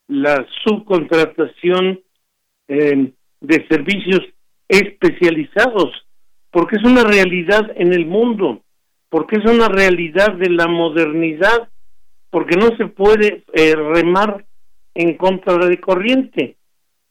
la 0.09 0.47
subcontratación 0.65 2.01
eh, 2.69 3.13
de 3.41 3.67
servicios 3.69 4.21
especializados, 4.69 5.93
porque 6.51 6.77
es 6.77 6.85
una 6.85 7.05
realidad 7.05 7.71
en 7.77 7.93
el 7.93 8.07
mundo, 8.07 8.63
porque 9.09 9.37
es 9.37 9.45
una 9.45 9.69
realidad 9.69 10.35
de 10.35 10.51
la 10.51 10.67
modernidad, 10.67 11.69
porque 12.31 12.57
no 12.57 12.77
se 12.77 12.87
puede 12.87 13.45
eh, 13.53 13.75
remar 13.75 14.45
en 14.95 15.17
contra 15.17 15.57
de 15.67 15.81
corriente 15.81 16.57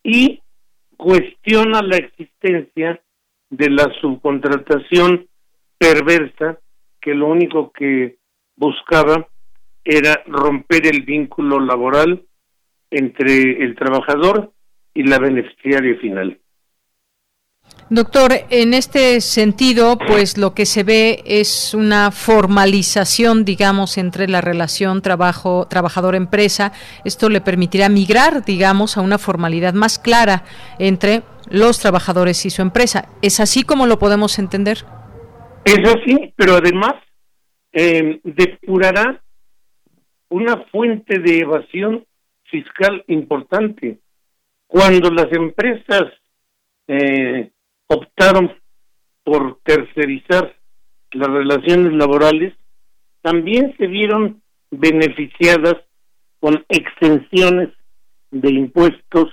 y 0.04 0.42
cuestiona 0.96 1.82
la 1.82 1.98
existencia 1.98 3.02
de 3.50 3.70
la 3.70 3.92
subcontratación 4.02 5.28
perversa 5.78 6.60
que 7.00 7.14
lo 7.14 7.28
único 7.28 7.72
que 7.72 8.18
buscaba 8.56 9.28
era 9.84 10.22
romper 10.28 10.88
el 10.88 11.04
vínculo 11.04 11.60
laboral 11.60 12.24
entre 12.92 13.64
el 13.64 13.76
trabajador 13.76 14.52
y 14.98 15.04
la 15.04 15.20
beneficiaria 15.20 15.96
final. 16.00 16.40
Doctor, 17.92 18.32
en 18.50 18.74
este 18.74 19.22
sentido, 19.22 19.98
pues 19.98 20.40
lo 20.40 20.56
que 20.56 20.66
se 20.66 20.84
ve 20.84 21.22
es 21.26 21.76
una 21.76 22.10
formalización, 22.10 23.46
digamos, 23.46 24.00
entre 24.00 24.28
la 24.28 24.42
relación 24.42 25.04
trabajo 25.04 25.68
trabajador-empresa. 25.70 26.74
Esto 27.06 27.30
le 27.30 27.42
permitirá 27.42 27.90
migrar, 27.90 28.44
digamos, 28.44 28.98
a 28.98 29.02
una 29.02 29.20
formalidad 29.20 29.76
más 29.76 30.00
clara 30.00 30.44
entre 30.80 31.22
los 31.50 31.80
trabajadores 31.80 32.44
y 32.46 32.50
su 32.50 32.64
empresa. 32.64 33.08
¿Es 33.22 33.40
así 33.40 33.64
como 33.64 33.86
lo 33.86 34.00
podemos 34.00 34.40
entender? 34.40 34.80
Es 35.64 35.80
así, 35.88 36.34
pero 36.36 36.56
además 36.56 36.96
eh, 37.72 38.20
depurará 38.24 39.22
una 40.30 40.58
fuente 40.72 41.20
de 41.20 41.40
evasión 41.40 42.04
fiscal 42.46 43.04
importante. 43.08 44.00
Cuando 44.68 45.10
las 45.10 45.32
empresas 45.32 46.06
eh, 46.88 47.52
optaron 47.88 48.52
por 49.24 49.60
tercerizar 49.64 50.56
las 51.12 51.30
relaciones 51.30 51.94
laborales, 51.94 52.54
también 53.22 53.76
se 53.78 53.88
vieron 53.88 54.42
beneficiadas 54.72 55.76
con 56.40 56.66
exenciones 56.70 57.70
de 58.32 58.52
impuestos 58.52 59.30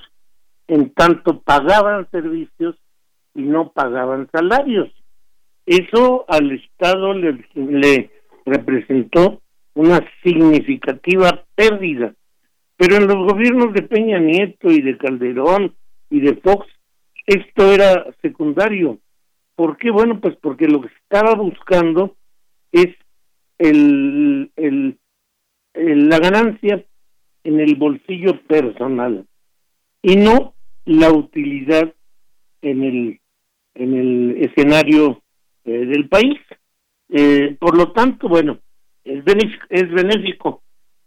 en 0.69 0.91
tanto 0.91 1.41
pagaban 1.41 2.09
servicios 2.11 2.77
y 3.35 3.43
no 3.43 3.73
pagaban 3.73 4.29
salarios. 4.33 4.91
Eso 5.67 6.25
al 6.29 6.53
Estado 6.53 7.15
le, 7.15 7.45
le 7.55 8.11
representó 8.47 9.43
una 9.75 10.01
significativa 10.23 11.45
pérdida. 11.55 12.15
Pero 12.87 12.97
en 12.99 13.07
los 13.07 13.33
gobiernos 13.33 13.73
de 13.73 13.81
Peña 13.81 14.19
Nieto 14.19 14.71
y 14.71 14.83
de 14.83 14.99
Calderón 14.99 15.75
y 16.11 16.21
de 16.21 16.35
Fox 16.35 16.67
esto 17.25 17.73
era 17.73 18.05
secundario. 18.21 18.99
¿Por 19.57 19.79
qué? 19.79 19.91
Bueno, 19.91 20.21
pues 20.21 20.37
porque 20.37 20.69
lo 20.69 20.83
que 20.83 20.89
estaba 20.89 21.35
buscando 21.35 22.15
es 22.73 22.95
el, 23.57 24.51
el, 24.57 24.99
la 25.73 26.19
ganancia 26.19 26.85
en 27.43 27.59
el 27.59 27.75
bolsillo 27.77 28.43
personal 28.43 29.27
y 30.03 30.17
no 30.17 30.53
la 30.85 31.11
utilidad 31.11 31.91
en 32.61 32.83
el 32.83 33.21
en 33.77 33.95
el 33.95 34.45
escenario 34.45 35.23
eh, 35.65 35.87
del 35.87 36.07
país. 36.11 36.39
Eh, 37.09 37.57
por 37.59 37.79
lo 37.79 37.93
tanto, 37.93 38.29
bueno, 38.29 38.59
es 39.05 39.25
es 39.71 39.91
benéfico 39.91 40.63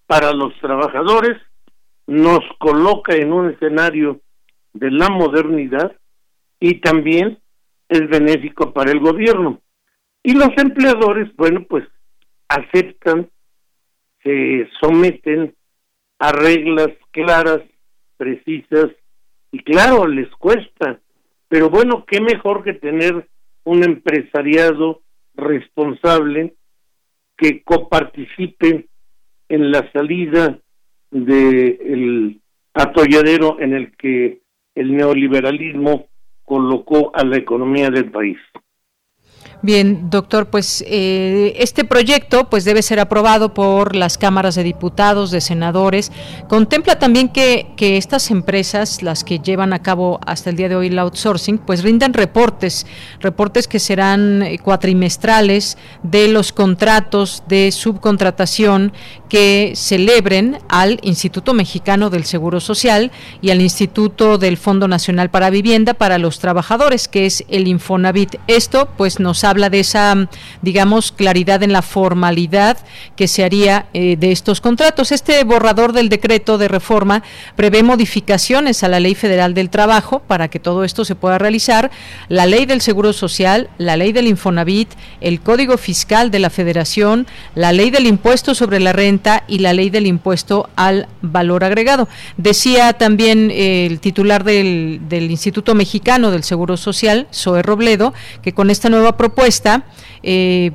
para 0.07 0.33
los 0.33 0.59
trabajadores, 0.59 1.37
nos 2.07 2.39
coloca 2.57 3.15
en 3.15 3.33
un 3.33 3.51
escenario 3.51 4.21
de 4.73 4.91
la 4.91 5.09
modernidad 5.09 5.95
y 6.59 6.79
también 6.79 7.39
es 7.89 8.07
benéfico 8.09 8.73
para 8.73 8.91
el 8.91 8.99
gobierno. 8.99 9.61
Y 10.23 10.33
los 10.33 10.49
empleadores, 10.57 11.33
bueno, 11.35 11.65
pues 11.69 11.85
aceptan, 12.47 13.29
se 14.23 14.67
someten 14.79 15.55
a 16.19 16.31
reglas 16.31 16.89
claras, 17.11 17.61
precisas, 18.17 18.87
y 19.51 19.59
claro, 19.59 20.07
les 20.07 20.29
cuesta, 20.31 20.99
pero 21.47 21.69
bueno, 21.69 22.05
qué 22.05 22.19
mejor 22.19 22.63
que 22.63 22.73
tener 22.73 23.27
un 23.63 23.83
empresariado 23.83 25.01
responsable 25.35 26.55
que 27.37 27.63
coparticipe 27.63 28.87
en 29.49 29.71
la 29.71 29.89
salida 29.91 30.59
del 31.11 32.41
atolladero 32.73 33.59
en 33.59 33.73
el 33.73 33.95
que 33.97 34.41
el 34.75 34.95
neoliberalismo 34.95 36.07
colocó 36.43 37.11
a 37.15 37.23
la 37.23 37.37
economía 37.37 37.89
del 37.89 38.11
país. 38.11 38.37
Bien, 39.63 40.11
doctor, 40.11 40.49
pues 40.51 40.83
eh, 40.87 41.55
este 41.57 41.83
proyecto 41.83 42.47
pues 42.47 42.63
debe 42.63 42.83
ser 42.83 42.99
aprobado 42.99 43.55
por 43.55 43.95
las 43.95 44.19
cámaras 44.19 44.53
de 44.53 44.61
diputados, 44.61 45.31
de 45.31 45.41
senadores. 45.41 46.11
Contempla 46.47 46.99
también 46.99 47.29
que, 47.29 47.71
que 47.75 47.97
estas 47.97 48.29
empresas, 48.29 49.01
las 49.01 49.23
que 49.23 49.39
llevan 49.39 49.73
a 49.73 49.81
cabo 49.81 50.19
hasta 50.27 50.51
el 50.51 50.57
día 50.57 50.69
de 50.69 50.75
hoy 50.75 50.87
el 50.87 50.99
outsourcing, 50.99 51.57
pues 51.57 51.81
rindan 51.81 52.13
reportes, 52.13 52.85
reportes 53.19 53.67
que 53.67 53.79
serán 53.79 54.43
eh, 54.43 54.59
cuatrimestrales 54.59 55.79
de 56.03 56.27
los 56.27 56.53
contratos 56.53 57.41
de 57.47 57.71
subcontratación 57.71 58.93
que 59.27 59.73
celebren 59.75 60.59
al 60.69 60.99
Instituto 61.01 61.55
Mexicano 61.55 62.11
del 62.11 62.25
Seguro 62.25 62.59
Social 62.59 63.11
y 63.41 63.49
al 63.49 63.61
Instituto 63.61 64.37
del 64.37 64.57
Fondo 64.57 64.87
Nacional 64.87 65.31
para 65.31 65.49
Vivienda 65.49 65.95
para 65.95 66.19
los 66.19 66.37
Trabajadores, 66.37 67.07
que 67.07 67.25
es 67.25 67.43
el 67.49 67.67
Infonavit. 67.67 68.35
Esto 68.45 68.89
pues 68.95 69.19
nos 69.19 69.43
habla 69.49 69.69
de 69.69 69.79
esa, 69.79 70.27
digamos, 70.61 71.11
claridad 71.11 71.63
en 71.63 71.71
la 71.71 71.81
formalidad 71.81 72.77
que 73.15 73.27
se 73.27 73.43
haría 73.43 73.87
eh, 73.93 74.15
de 74.17 74.31
estos 74.31 74.61
contratos. 74.61 75.11
Este 75.11 75.43
borrador 75.43 75.93
del 75.93 76.09
decreto 76.09 76.57
de 76.57 76.67
reforma 76.67 77.23
prevé 77.55 77.83
modificaciones 77.83 78.83
a 78.83 78.87
la 78.87 78.99
Ley 78.99 79.15
Federal 79.15 79.53
del 79.53 79.69
Trabajo 79.69 80.19
para 80.19 80.47
que 80.49 80.59
todo 80.59 80.83
esto 80.83 81.05
se 81.05 81.15
pueda 81.15 81.37
realizar, 81.37 81.91
la 82.29 82.45
Ley 82.45 82.65
del 82.65 82.81
Seguro 82.81 83.13
Social, 83.13 83.69
la 83.77 83.97
Ley 83.97 84.11
del 84.11 84.27
Infonavit, 84.27 84.89
el 85.21 85.41
Código 85.41 85.77
Fiscal 85.77 86.31
de 86.31 86.39
la 86.39 86.49
Federación, 86.49 87.27
la 87.55 87.71
Ley 87.71 87.89
del 87.89 88.07
Impuesto 88.07 88.55
sobre 88.55 88.79
la 88.79 88.93
Renta 88.93 89.43
y 89.47 89.59
la 89.59 89.73
Ley 89.73 89.89
del 89.89 90.07
Impuesto 90.07 90.69
al 90.75 91.07
Valor 91.21 91.63
Agregado. 91.63 92.07
Decía 92.37 92.93
también 92.93 93.51
eh, 93.51 93.85
el 93.85 93.99
titular 93.99 94.43
del, 94.43 95.01
del 95.07 95.31
Instituto 95.31 95.75
Mexicano 95.75 96.31
del 96.31 96.43
Seguro 96.43 96.77
Social, 96.77 97.27
Zoe 97.33 97.61
Robledo, 97.61 98.13
que 98.41 98.53
con 98.53 98.69
esta 98.69 98.89
nueva 98.89 99.17
propuesta 99.17 99.36
propuesta, 99.37 99.83
eh, 100.23 100.71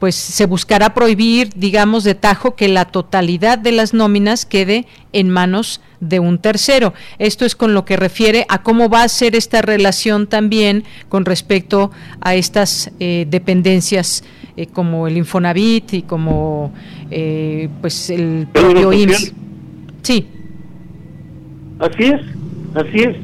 pues 0.00 0.16
se 0.16 0.46
buscará 0.46 0.94
prohibir, 0.94 1.50
digamos, 1.54 2.02
de 2.02 2.16
tajo 2.16 2.56
que 2.56 2.66
la 2.66 2.86
totalidad 2.86 3.56
de 3.56 3.70
las 3.70 3.94
nóminas 3.94 4.46
quede 4.46 4.86
en 5.12 5.30
manos 5.30 5.80
de 6.00 6.18
un 6.18 6.38
tercero. 6.38 6.92
Esto 7.20 7.44
es 7.44 7.54
con 7.54 7.72
lo 7.72 7.84
que 7.84 7.96
refiere 7.96 8.46
a 8.48 8.64
cómo 8.64 8.88
va 8.88 9.04
a 9.04 9.08
ser 9.08 9.36
esta 9.36 9.62
relación 9.62 10.26
también 10.26 10.82
con 11.08 11.24
respecto 11.24 11.92
a 12.20 12.34
estas 12.34 12.90
eh, 12.98 13.26
dependencias 13.30 14.24
eh, 14.56 14.66
como 14.66 15.06
el 15.06 15.16
Infonavit 15.16 15.94
y 15.94 16.02
como 16.02 16.72
pues 17.80 18.10
el 18.10 18.48
propio 18.52 18.92
IMSS. 18.92 19.32
Sí. 20.02 20.26
Así 21.78 22.04
es, 22.04 22.20
así 22.74 22.98
es. 23.02 23.16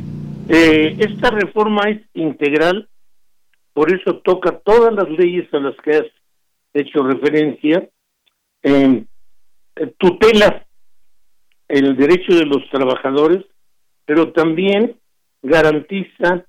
esta 1.01 1.31
reforma 1.31 1.91
es 1.91 2.03
integral 2.15 2.89
por 3.77 3.93
eso 3.93 4.20
toca 4.20 4.59
todas 4.61 4.94
las 4.94 5.07
leyes 5.19 5.53
a 5.53 5.59
las 5.59 5.77
que 5.85 5.90
has 5.90 6.07
hecho 6.73 7.03
referencia, 7.03 7.86
eh, 8.62 9.05
tutela 9.98 10.66
el 11.69 11.94
derecho 11.94 12.36
de 12.36 12.47
los 12.47 12.66
trabajadores, 12.70 13.44
pero 14.07 14.32
también 14.32 14.97
garantiza, 15.43 16.47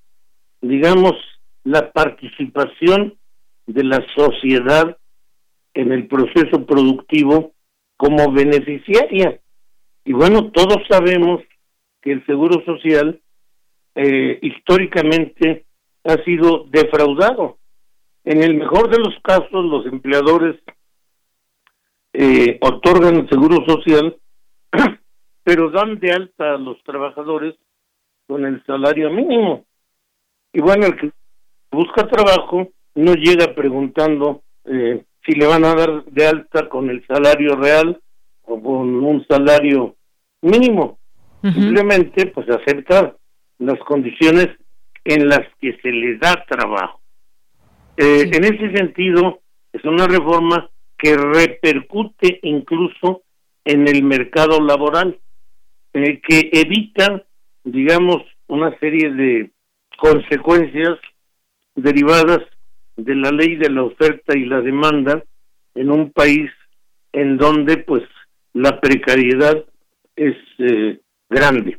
digamos, 0.62 1.12
la 1.64 1.92
participación 1.92 3.18
de 3.66 3.84
la 3.84 4.02
sociedad 4.16 4.96
en 5.74 5.92
el 5.92 6.08
proceso 6.08 6.64
productivo 6.64 7.52
como 7.98 8.32
beneficiaria. 8.32 9.38
Y 10.02 10.14
bueno, 10.14 10.50
todos 10.50 10.78
sabemos 10.88 11.42
que 12.00 12.12
el 12.12 12.24
Seguro 12.24 12.64
Social 12.64 13.20
eh, 13.96 14.38
históricamente 14.40 15.66
ha 16.08 16.24
sido 16.24 16.64
defraudado. 16.70 17.58
En 18.24 18.42
el 18.42 18.54
mejor 18.54 18.90
de 18.90 18.98
los 18.98 19.14
casos, 19.22 19.64
los 19.64 19.86
empleadores 19.86 20.56
eh, 22.14 22.58
otorgan 22.62 23.16
el 23.16 23.28
Seguro 23.28 23.64
Social, 23.66 24.16
pero 25.44 25.70
dan 25.70 25.98
de 25.98 26.12
alta 26.12 26.54
a 26.54 26.58
los 26.58 26.82
trabajadores 26.82 27.54
con 28.26 28.44
el 28.46 28.64
salario 28.64 29.10
mínimo. 29.10 29.66
Y 30.52 30.60
bueno, 30.60 30.86
el 30.86 30.96
que 30.96 31.10
busca 31.70 32.08
trabajo 32.08 32.68
no 32.94 33.12
llega 33.14 33.54
preguntando 33.54 34.42
eh, 34.64 35.04
si 35.24 35.32
le 35.32 35.46
van 35.46 35.64
a 35.64 35.74
dar 35.74 36.04
de 36.04 36.26
alta 36.26 36.68
con 36.70 36.88
el 36.88 37.06
salario 37.06 37.54
real 37.54 38.00
o 38.44 38.62
con 38.62 39.04
un 39.04 39.26
salario 39.26 39.94
mínimo. 40.40 40.98
Simplemente 41.42 42.26
pues 42.26 42.48
aceptar 42.48 43.16
las 43.58 43.78
condiciones 43.80 44.48
en 45.08 45.26
las 45.26 45.40
que 45.60 45.78
se 45.80 45.90
le 45.90 46.18
da 46.18 46.44
trabajo. 46.46 47.00
Eh, 47.96 48.30
en 48.30 48.44
ese 48.44 48.70
sentido, 48.76 49.40
es 49.72 49.82
una 49.84 50.06
reforma 50.06 50.68
que 50.98 51.16
repercute 51.16 52.40
incluso 52.42 53.22
en 53.64 53.88
el 53.88 54.02
mercado 54.02 54.60
laboral, 54.60 55.18
eh, 55.94 56.20
que 56.20 56.50
evita, 56.52 57.24
digamos, 57.64 58.22
una 58.48 58.78
serie 58.78 59.10
de 59.10 59.50
consecuencias 59.96 60.98
derivadas 61.74 62.40
de 62.96 63.14
la 63.14 63.30
ley 63.30 63.56
de 63.56 63.70
la 63.70 63.84
oferta 63.84 64.36
y 64.36 64.44
la 64.44 64.60
demanda 64.60 65.22
en 65.74 65.90
un 65.90 66.12
país 66.12 66.50
en 67.12 67.38
donde 67.38 67.78
pues 67.78 68.02
la 68.52 68.78
precariedad 68.80 69.64
es 70.16 70.36
eh, 70.58 71.00
grande. 71.30 71.78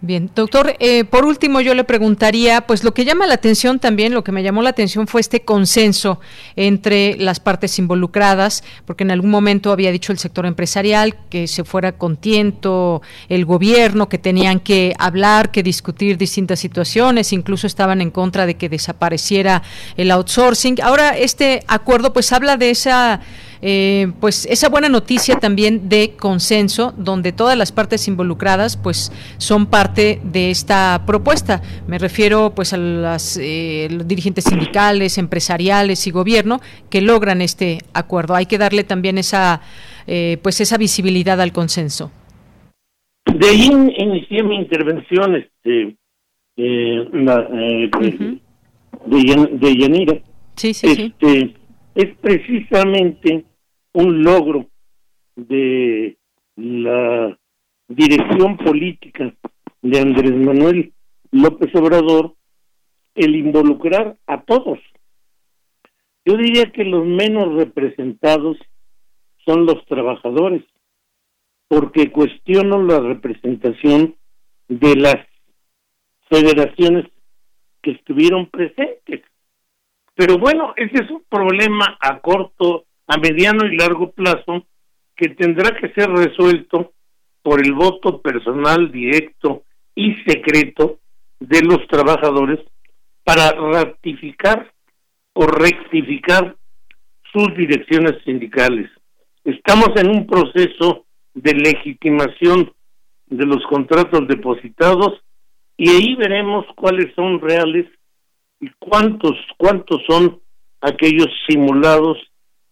Bien, 0.00 0.30
doctor, 0.32 0.76
eh, 0.78 1.02
por 1.02 1.24
último 1.24 1.60
yo 1.60 1.74
le 1.74 1.82
preguntaría, 1.82 2.60
pues 2.68 2.84
lo 2.84 2.94
que 2.94 3.04
llama 3.04 3.26
la 3.26 3.34
atención 3.34 3.80
también, 3.80 4.14
lo 4.14 4.22
que 4.22 4.30
me 4.30 4.44
llamó 4.44 4.62
la 4.62 4.70
atención 4.70 5.08
fue 5.08 5.20
este 5.20 5.40
consenso 5.40 6.20
entre 6.54 7.16
las 7.16 7.40
partes 7.40 7.80
involucradas, 7.80 8.62
porque 8.84 9.02
en 9.02 9.10
algún 9.10 9.30
momento 9.30 9.72
había 9.72 9.90
dicho 9.90 10.12
el 10.12 10.18
sector 10.18 10.46
empresarial 10.46 11.16
que 11.28 11.48
se 11.48 11.64
fuera 11.64 11.98
contiento 11.98 13.02
el 13.28 13.44
gobierno, 13.44 14.08
que 14.08 14.18
tenían 14.18 14.60
que 14.60 14.94
hablar, 15.00 15.50
que 15.50 15.64
discutir 15.64 16.16
distintas 16.16 16.60
situaciones, 16.60 17.32
incluso 17.32 17.66
estaban 17.66 18.00
en 18.00 18.12
contra 18.12 18.46
de 18.46 18.54
que 18.54 18.68
desapareciera 18.68 19.64
el 19.96 20.12
outsourcing. 20.12 20.76
Ahora 20.80 21.18
este 21.18 21.64
acuerdo 21.66 22.12
pues 22.12 22.32
habla 22.32 22.56
de 22.56 22.70
esa 22.70 23.20
eh, 23.60 24.12
pues 24.20 24.46
esa 24.46 24.68
buena 24.68 24.88
noticia 24.88 25.36
también 25.36 25.88
de 25.88 26.14
consenso, 26.18 26.94
donde 26.96 27.32
todas 27.32 27.56
las 27.56 27.72
partes 27.72 28.08
involucradas 28.08 28.76
pues 28.76 29.12
son 29.38 29.66
parte 29.66 30.20
de 30.22 30.50
esta 30.50 31.02
propuesta. 31.06 31.62
Me 31.86 31.98
refiero 31.98 32.52
pues 32.54 32.72
a 32.72 32.76
las, 32.76 33.38
eh, 33.40 33.88
los 33.90 34.06
dirigentes 34.06 34.44
sindicales, 34.44 35.18
empresariales 35.18 36.06
y 36.06 36.10
gobierno 36.10 36.60
que 36.90 37.00
logran 37.00 37.42
este 37.42 37.78
acuerdo. 37.94 38.34
Hay 38.34 38.46
que 38.46 38.58
darle 38.58 38.84
también 38.84 39.18
esa 39.18 39.60
eh, 40.06 40.38
pues 40.42 40.60
esa 40.60 40.78
visibilidad 40.78 41.40
al 41.40 41.52
consenso. 41.52 42.10
De 43.26 43.48
ahí 43.48 43.70
inicié 43.98 44.42
mi 44.42 44.56
intervención 44.56 45.36
este, 45.36 45.96
de, 46.56 47.08
de 49.06 49.76
Yanira. 49.76 50.14
Sí, 50.56 50.72
sí, 50.72 50.94
sí. 50.94 51.14
Este, 51.20 51.54
es 51.94 52.16
precisamente 52.20 53.44
un 53.98 54.22
logro 54.22 54.66
de 55.34 56.16
la 56.54 57.36
dirección 57.88 58.56
política 58.56 59.34
de 59.82 59.98
Andrés 59.98 60.36
Manuel 60.36 60.92
López 61.32 61.74
Obrador 61.74 62.34
el 63.16 63.34
involucrar 63.34 64.16
a 64.28 64.40
todos. 64.42 64.78
Yo 66.24 66.36
diría 66.36 66.70
que 66.70 66.84
los 66.84 67.04
menos 67.06 67.56
representados 67.56 68.56
son 69.44 69.66
los 69.66 69.84
trabajadores, 69.86 70.62
porque 71.66 72.12
cuestiono 72.12 72.80
la 72.80 73.00
representación 73.00 74.14
de 74.68 74.94
las 74.94 75.26
federaciones 76.30 77.06
que 77.82 77.90
estuvieron 77.92 78.46
presentes. 78.46 79.22
Pero 80.14 80.38
bueno, 80.38 80.72
ese 80.76 81.02
es 81.02 81.10
un 81.10 81.24
problema 81.28 81.96
a 82.00 82.20
corto, 82.20 82.84
a 83.08 83.16
mediano 83.16 83.66
y 83.66 83.76
largo 83.76 84.12
plazo 84.12 84.66
que 85.16 85.30
tendrá 85.30 85.74
que 85.76 85.92
ser 85.94 86.08
resuelto 86.10 86.92
por 87.42 87.64
el 87.64 87.72
voto 87.72 88.20
personal 88.20 88.92
directo 88.92 89.64
y 89.94 90.14
secreto 90.26 91.00
de 91.40 91.62
los 91.62 91.86
trabajadores 91.88 92.60
para 93.24 93.52
ratificar 93.52 94.72
o 95.32 95.46
rectificar 95.46 96.56
sus 97.32 97.54
direcciones 97.56 98.22
sindicales. 98.24 98.90
Estamos 99.44 99.90
en 99.96 100.08
un 100.08 100.26
proceso 100.26 101.06
de 101.34 101.54
legitimación 101.54 102.72
de 103.26 103.46
los 103.46 103.64
contratos 103.66 104.26
depositados 104.28 105.22
y 105.76 105.88
ahí 105.90 106.14
veremos 106.16 106.66
cuáles 106.74 107.14
son 107.14 107.40
reales 107.40 107.86
y 108.60 108.68
cuántos 108.78 109.34
cuántos 109.56 110.00
son 110.08 110.40
aquellos 110.80 111.28
simulados 111.48 112.18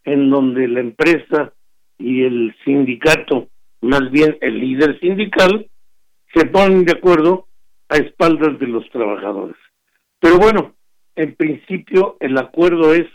en 0.07 0.31
donde 0.31 0.67
la 0.69 0.81
empresa 0.81 1.53
y 1.99 2.23
el 2.23 2.57
sindicato, 2.65 3.49
más 3.83 4.11
bien 4.11 4.39
el 4.41 4.59
líder 4.59 4.99
sindical, 5.01 5.69
se 6.33 6.47
ponen 6.47 6.85
de 6.85 6.93
acuerdo 6.93 7.47
a 7.89 7.97
espaldas 7.97 8.59
de 8.59 8.67
los 8.69 8.89
trabajadores. 8.91 9.57
Pero 10.21 10.39
bueno, 10.39 10.75
en 11.15 11.35
principio 11.35 12.17
el 12.21 12.39
acuerdo 12.39 12.95
es 12.95 13.07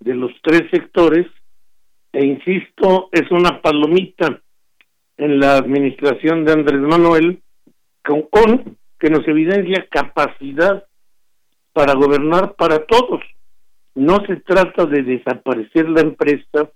de 0.00 0.14
los 0.14 0.32
tres 0.42 0.62
sectores 0.70 1.26
e 2.12 2.24
insisto, 2.24 3.08
es 3.12 3.30
una 3.30 3.60
palomita 3.60 4.40
en 5.16 5.38
la 5.38 5.58
administración 5.58 6.44
de 6.44 6.52
Andrés 6.52 6.80
Manuel 6.80 7.42
con, 8.02 8.78
que 8.98 9.10
nos 9.10 9.26
evidencia 9.28 9.86
capacidad 9.90 10.84
para 11.72 11.94
gobernar 11.94 12.54
para 12.54 12.84
todos. 12.86 13.20
No 14.00 14.24
se 14.24 14.36
trata 14.36 14.86
de 14.86 15.02
desaparecer 15.02 15.86
la 15.90 16.00
empresa 16.00 16.70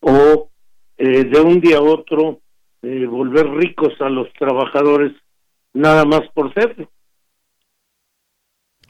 o 0.00 0.50
eh, 0.98 1.22
de 1.22 1.40
un 1.40 1.60
día 1.60 1.78
a 1.78 1.80
otro 1.80 2.40
eh, 2.82 3.06
volver 3.06 3.48
ricos 3.50 3.92
a 4.00 4.08
los 4.08 4.32
trabajadores 4.32 5.12
nada 5.72 6.04
más 6.04 6.22
por 6.34 6.52
ser. 6.52 6.88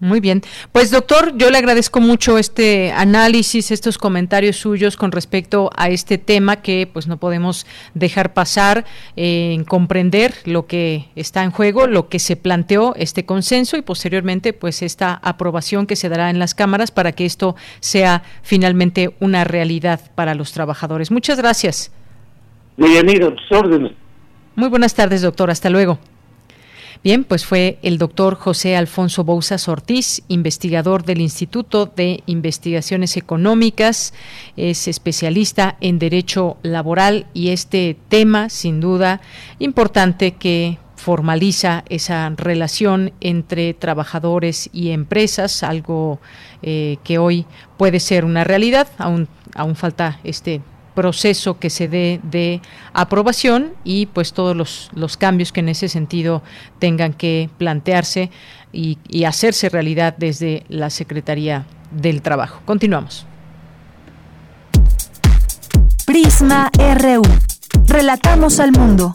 Muy 0.01 0.21
bien. 0.21 0.41
Pues 0.73 0.91
doctor, 0.91 1.37
yo 1.37 1.51
le 1.51 1.59
agradezco 1.59 2.01
mucho 2.01 2.39
este 2.39 2.91
análisis, 2.91 3.71
estos 3.71 3.99
comentarios 3.99 4.57
suyos 4.57 4.97
con 4.97 5.13
respecto 5.13 5.71
a 5.77 5.91
este 5.91 6.17
tema 6.17 6.63
que 6.63 6.89
pues 6.91 7.07
no 7.07 7.19
podemos 7.19 7.67
dejar 7.93 8.33
pasar 8.33 8.87
eh, 9.17 9.53
en 9.53 9.65
comprender 9.65 10.33
lo 10.47 10.67
que 10.67 11.11
está 11.17 11.45
en 11.45 11.51
juego, 11.51 11.87
lo 11.87 12.09
que 12.09 12.19
se 12.19 12.37
planteó 12.37 12.95
este 12.97 13.27
consenso 13.27 13.77
y 13.77 13.83
posteriormente 13.83 14.55
pues 14.55 14.81
esta 14.81 15.21
aprobación 15.23 15.87
que 15.87 15.97
se 15.97 16.09
dará 16.09 16.31
en 16.31 16.39
las 16.39 16.55
cámaras 16.55 16.91
para 16.91 17.13
que 17.13 17.27
esto 17.27 17.55
sea 17.81 18.23
finalmente 18.43 19.15
una 19.21 19.45
realidad 19.45 20.01
para 20.15 20.35
los 20.35 20.53
trabajadores. 20.53 21.11
Muchas 21.11 21.37
gracias. 21.37 21.93
Muy 24.55 24.71
buenas 24.71 24.95
tardes, 24.95 25.21
doctor. 25.21 25.51
Hasta 25.51 25.69
luego. 25.69 25.99
Bien, 27.03 27.25
pues 27.25 27.47
fue 27.47 27.79
el 27.81 27.97
doctor 27.97 28.35
José 28.35 28.77
Alfonso 28.77 29.25
Bouzas 29.25 29.69
Ortiz, 29.69 30.23
investigador 30.29 31.03
del 31.03 31.23
Instituto 31.23 31.87
de 31.87 32.23
Investigaciones 32.27 33.17
Económicas, 33.17 34.13
es 34.59 34.87
especialista 34.87 35.79
en 35.81 35.99
derecho 35.99 36.59
laboral 36.63 37.27
y 37.33 37.53
este 37.53 37.97
tema, 38.11 38.51
sin 38.51 38.81
duda, 38.81 39.23
importante 39.59 40.33
que 40.33 40.79
formaliza 40.95 41.85
esa 41.89 42.29
relación 42.37 43.15
entre 43.23 43.73
trabajadores 43.73 44.69
y 44.71 44.91
empresas, 44.91 45.63
algo 45.63 46.21
eh, 46.61 46.99
que 47.03 47.17
hoy 47.17 47.47
puede 47.79 47.99
ser 47.99 48.27
una 48.27 48.45
realidad, 48.45 48.89
aún, 48.99 49.27
aún 49.55 49.75
falta 49.75 50.21
este 50.23 50.61
proceso 50.95 51.59
que 51.59 51.71
se 51.71 51.89
dé 51.89 52.21
de 52.23 52.61
aprobación 52.93 53.73
y 53.85 54.07
pues 54.07 54.33
todos 54.33 54.57
los, 54.57 54.91
los 54.95 55.17
cambios 55.17 55.53
que 55.53 55.61
en 55.61 55.69
ese 55.69 55.89
sentido 55.89 56.43
tengan 56.79 57.13
que 57.13 57.51
plantearse 57.59 58.31
y, 58.73 58.99
y 59.09 59.25
hacerse 59.25 59.69
realidad 59.69 60.15
desde 60.17 60.65
la 60.69 60.91
Secretaría 60.91 61.67
del 61.91 62.23
Trabajo. 62.23 62.61
Continuamos. 62.65 63.27
Prisma 66.07 66.71
RU. 66.77 67.23
Relatamos 67.87 68.59
al 68.59 68.73
mundo. 68.73 69.15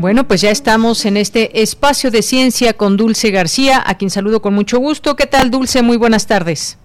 Bueno, 0.00 0.28
pues 0.28 0.42
ya 0.42 0.50
estamos 0.50 1.04
en 1.06 1.16
este 1.16 1.60
espacio 1.60 2.12
de 2.12 2.22
ciencia 2.22 2.74
con 2.74 2.96
Dulce 2.96 3.32
García, 3.32 3.82
a 3.84 3.96
quien 3.96 4.10
saludo 4.10 4.40
con 4.40 4.54
mucho 4.54 4.78
gusto. 4.78 5.16
¿Qué 5.16 5.26
tal, 5.26 5.50
Dulce? 5.50 5.82
Muy 5.82 5.96
buenas 5.96 6.28
tardes. 6.28 6.78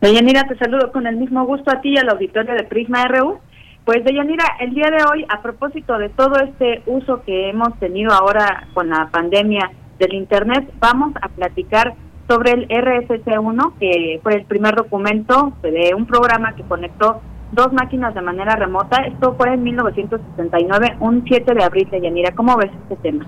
Deyanira, 0.00 0.48
te 0.48 0.56
saludo 0.56 0.90
con 0.90 1.06
el 1.06 1.16
mismo 1.16 1.44
gusto 1.44 1.70
a 1.70 1.82
ti 1.82 1.90
y 1.90 1.98
al 1.98 2.08
auditorio 2.08 2.54
de 2.54 2.64
Prisma 2.64 3.06
RU. 3.06 3.38
Pues 3.84 4.02
Deyanira, 4.02 4.44
el 4.60 4.72
día 4.72 4.86
de 4.90 5.04
hoy, 5.12 5.26
a 5.28 5.42
propósito 5.42 5.98
de 5.98 6.08
todo 6.08 6.36
este 6.40 6.80
uso 6.86 7.22
que 7.26 7.50
hemos 7.50 7.78
tenido 7.80 8.14
ahora 8.14 8.66
con 8.72 8.88
la 8.88 9.10
pandemia 9.10 9.70
del 9.98 10.14
Internet, 10.14 10.66
vamos 10.80 11.12
a 11.20 11.28
platicar 11.28 11.94
sobre 12.28 12.52
el 12.52 12.68
RFC1, 12.68 13.74
que 13.78 14.20
fue 14.22 14.36
el 14.36 14.46
primer 14.46 14.74
documento 14.74 15.52
de 15.60 15.94
un 15.94 16.06
programa 16.06 16.54
que 16.56 16.62
conectó 16.62 17.20
dos 17.54 17.72
máquinas 17.72 18.14
de 18.14 18.20
manera 18.20 18.56
remota. 18.56 19.02
Esto 19.04 19.34
fue 19.36 19.54
en 19.54 19.62
1969, 19.62 20.96
un 21.00 21.24
7 21.26 21.54
de 21.54 21.64
abril 21.64 21.88
de 21.90 22.00
Yanira. 22.00 22.34
¿Cómo 22.34 22.56
ves 22.56 22.70
este 22.82 22.96
tema? 22.96 23.26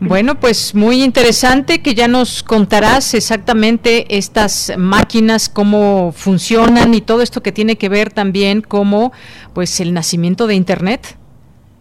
Bueno, 0.00 0.34
pues 0.34 0.74
muy 0.74 1.02
interesante 1.02 1.82
que 1.82 1.94
ya 1.94 2.08
nos 2.08 2.42
contarás 2.42 3.14
exactamente 3.14 4.16
estas 4.16 4.72
máquinas, 4.76 5.48
cómo 5.48 6.12
funcionan 6.12 6.92
y 6.94 7.00
todo 7.00 7.22
esto 7.22 7.42
que 7.42 7.52
tiene 7.52 7.76
que 7.76 7.88
ver 7.88 8.12
también 8.12 8.60
como 8.60 9.12
pues 9.54 9.80
el 9.80 9.94
nacimiento 9.94 10.46
de 10.46 10.54
Internet, 10.54 11.16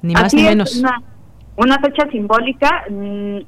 ni 0.02 0.14
más 0.14 0.34
ni 0.34 0.44
menos. 0.44 0.78
Una, 0.78 1.02
una 1.58 1.80
fecha 1.80 2.10
simbólica, 2.12 2.86
mm, 2.90 3.40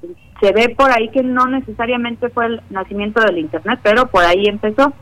se 0.41 0.51
ve 0.51 0.75
por 0.75 0.91
ahí 0.91 1.09
que 1.09 1.23
no 1.23 1.45
necesariamente 1.45 2.29
fue 2.29 2.47
el 2.47 2.61
nacimiento 2.69 3.21
del 3.21 3.37
Internet, 3.37 3.79
pero 3.81 4.07
por 4.07 4.23
ahí 4.23 4.45
empezó. 4.45 4.93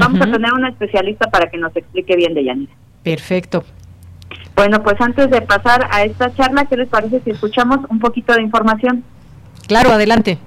Vamos 0.00 0.20
a 0.20 0.32
tener 0.32 0.52
una 0.52 0.70
especialista 0.70 1.30
para 1.30 1.50
que 1.50 1.58
nos 1.58 1.74
explique 1.76 2.16
bien 2.16 2.34
de 2.34 2.44
Yanira. 2.44 2.72
Perfecto. 3.02 3.64
Bueno, 4.56 4.82
pues 4.82 5.00
antes 5.00 5.30
de 5.30 5.40
pasar 5.42 5.88
a 5.90 6.02
esta 6.04 6.34
charla, 6.34 6.66
¿qué 6.66 6.76
les 6.76 6.88
parece 6.88 7.20
si 7.20 7.30
escuchamos 7.30 7.78
un 7.88 7.98
poquito 7.98 8.34
de 8.34 8.42
información? 8.42 9.04
Claro, 9.66 9.90
adelante. 9.90 10.38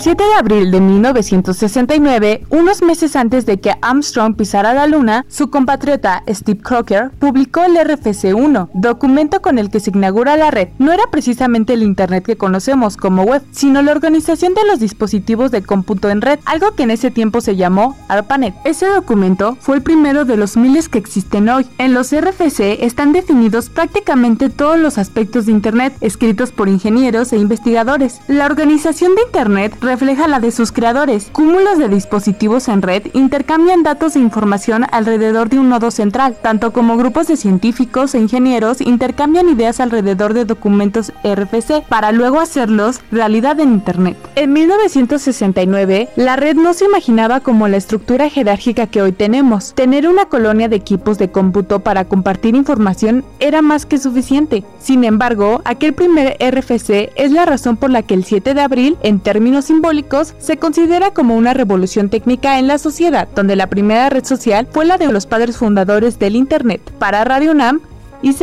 7 0.00 0.24
de 0.24 0.34
abril 0.34 0.70
de 0.70 0.80
1969, 0.80 2.46
unos 2.48 2.80
meses 2.80 3.16
antes 3.16 3.44
de 3.44 3.60
que 3.60 3.74
Armstrong 3.82 4.34
pisara 4.34 4.72
la 4.72 4.86
Luna, 4.86 5.26
su 5.28 5.50
compatriota 5.50 6.22
Steve 6.26 6.62
Crocker 6.62 7.10
publicó 7.18 7.64
el 7.64 7.76
RFC-1, 7.76 8.70
documento 8.72 9.42
con 9.42 9.58
el 9.58 9.68
que 9.68 9.78
se 9.78 9.90
inaugura 9.90 10.38
la 10.38 10.50
red. 10.50 10.68
No 10.78 10.92
era 10.92 11.02
precisamente 11.10 11.74
el 11.74 11.82
Internet 11.82 12.24
que 12.24 12.38
conocemos 12.38 12.96
como 12.96 13.24
web, 13.24 13.42
sino 13.52 13.82
la 13.82 13.92
organización 13.92 14.54
de 14.54 14.64
los 14.64 14.80
dispositivos 14.80 15.50
de 15.50 15.62
cómputo 15.62 16.08
en 16.08 16.22
red, 16.22 16.38
algo 16.46 16.74
que 16.74 16.84
en 16.84 16.92
ese 16.92 17.10
tiempo 17.10 17.42
se 17.42 17.56
llamó 17.56 17.94
ARPANET. 18.08 18.54
Ese 18.64 18.86
documento 18.86 19.58
fue 19.60 19.76
el 19.76 19.82
primero 19.82 20.24
de 20.24 20.38
los 20.38 20.56
miles 20.56 20.88
que 20.88 20.96
existen 20.96 21.50
hoy. 21.50 21.66
En 21.76 21.92
los 21.92 22.10
RFC 22.10 22.82
están 22.84 23.12
definidos 23.12 23.68
prácticamente 23.68 24.48
todos 24.48 24.78
los 24.78 24.96
aspectos 24.96 25.44
de 25.44 25.52
Internet, 25.52 25.94
escritos 26.00 26.52
por 26.52 26.70
ingenieros 26.70 27.34
e 27.34 27.36
investigadores. 27.36 28.20
La 28.28 28.46
organización 28.46 29.14
de 29.14 29.22
Internet 29.26 29.74
refleja 29.90 30.28
la 30.28 30.38
de 30.38 30.52
sus 30.52 30.70
creadores. 30.70 31.30
Cúmulos 31.32 31.76
de 31.76 31.88
dispositivos 31.88 32.68
en 32.68 32.80
red 32.80 33.08
intercambian 33.12 33.82
datos 33.82 34.14
e 34.14 34.20
información 34.20 34.86
alrededor 34.92 35.48
de 35.48 35.58
un 35.58 35.68
nodo 35.68 35.90
central, 35.90 36.36
tanto 36.40 36.72
como 36.72 36.96
grupos 36.96 37.26
de 37.26 37.36
científicos 37.36 38.14
e 38.14 38.20
ingenieros 38.20 38.80
intercambian 38.80 39.48
ideas 39.48 39.80
alrededor 39.80 40.32
de 40.32 40.44
documentos 40.44 41.12
RFC 41.24 41.82
para 41.88 42.12
luego 42.12 42.38
hacerlos 42.38 43.00
realidad 43.10 43.58
en 43.58 43.72
Internet. 43.72 44.16
En 44.36 44.52
1969, 44.52 46.08
la 46.14 46.36
red 46.36 46.54
no 46.54 46.72
se 46.72 46.84
imaginaba 46.84 47.40
como 47.40 47.66
la 47.66 47.76
estructura 47.76 48.30
jerárquica 48.30 48.86
que 48.86 49.02
hoy 49.02 49.10
tenemos. 49.10 49.74
Tener 49.74 50.06
una 50.06 50.26
colonia 50.26 50.68
de 50.68 50.76
equipos 50.76 51.18
de 51.18 51.32
cómputo 51.32 51.80
para 51.80 52.04
compartir 52.04 52.54
información 52.54 53.24
era 53.40 53.60
más 53.60 53.86
que 53.86 53.98
suficiente. 53.98 54.62
Sin 54.78 55.02
embargo, 55.02 55.62
aquel 55.64 55.94
primer 55.94 56.36
RFC 56.38 57.10
es 57.16 57.32
la 57.32 57.44
razón 57.44 57.76
por 57.76 57.90
la 57.90 58.02
que 58.02 58.14
el 58.14 58.22
7 58.22 58.54
de 58.54 58.60
abril, 58.60 58.96
en 59.02 59.18
términos 59.18 59.68
simbólicos, 59.80 60.34
se 60.38 60.58
considera 60.58 61.10
como 61.12 61.36
una 61.36 61.54
revolución 61.54 62.10
técnica 62.10 62.58
en 62.58 62.66
la 62.66 62.76
sociedad, 62.76 63.26
donde 63.34 63.56
la 63.56 63.68
primera 63.68 64.10
red 64.10 64.24
social 64.24 64.66
fue 64.66 64.84
la 64.84 64.98
de 64.98 65.10
los 65.10 65.26
padres 65.26 65.56
fundadores 65.56 66.18
del 66.18 66.36
Internet. 66.36 66.82
Para 66.98 67.24
Radio 67.24 67.52
UNAM, 67.52 67.80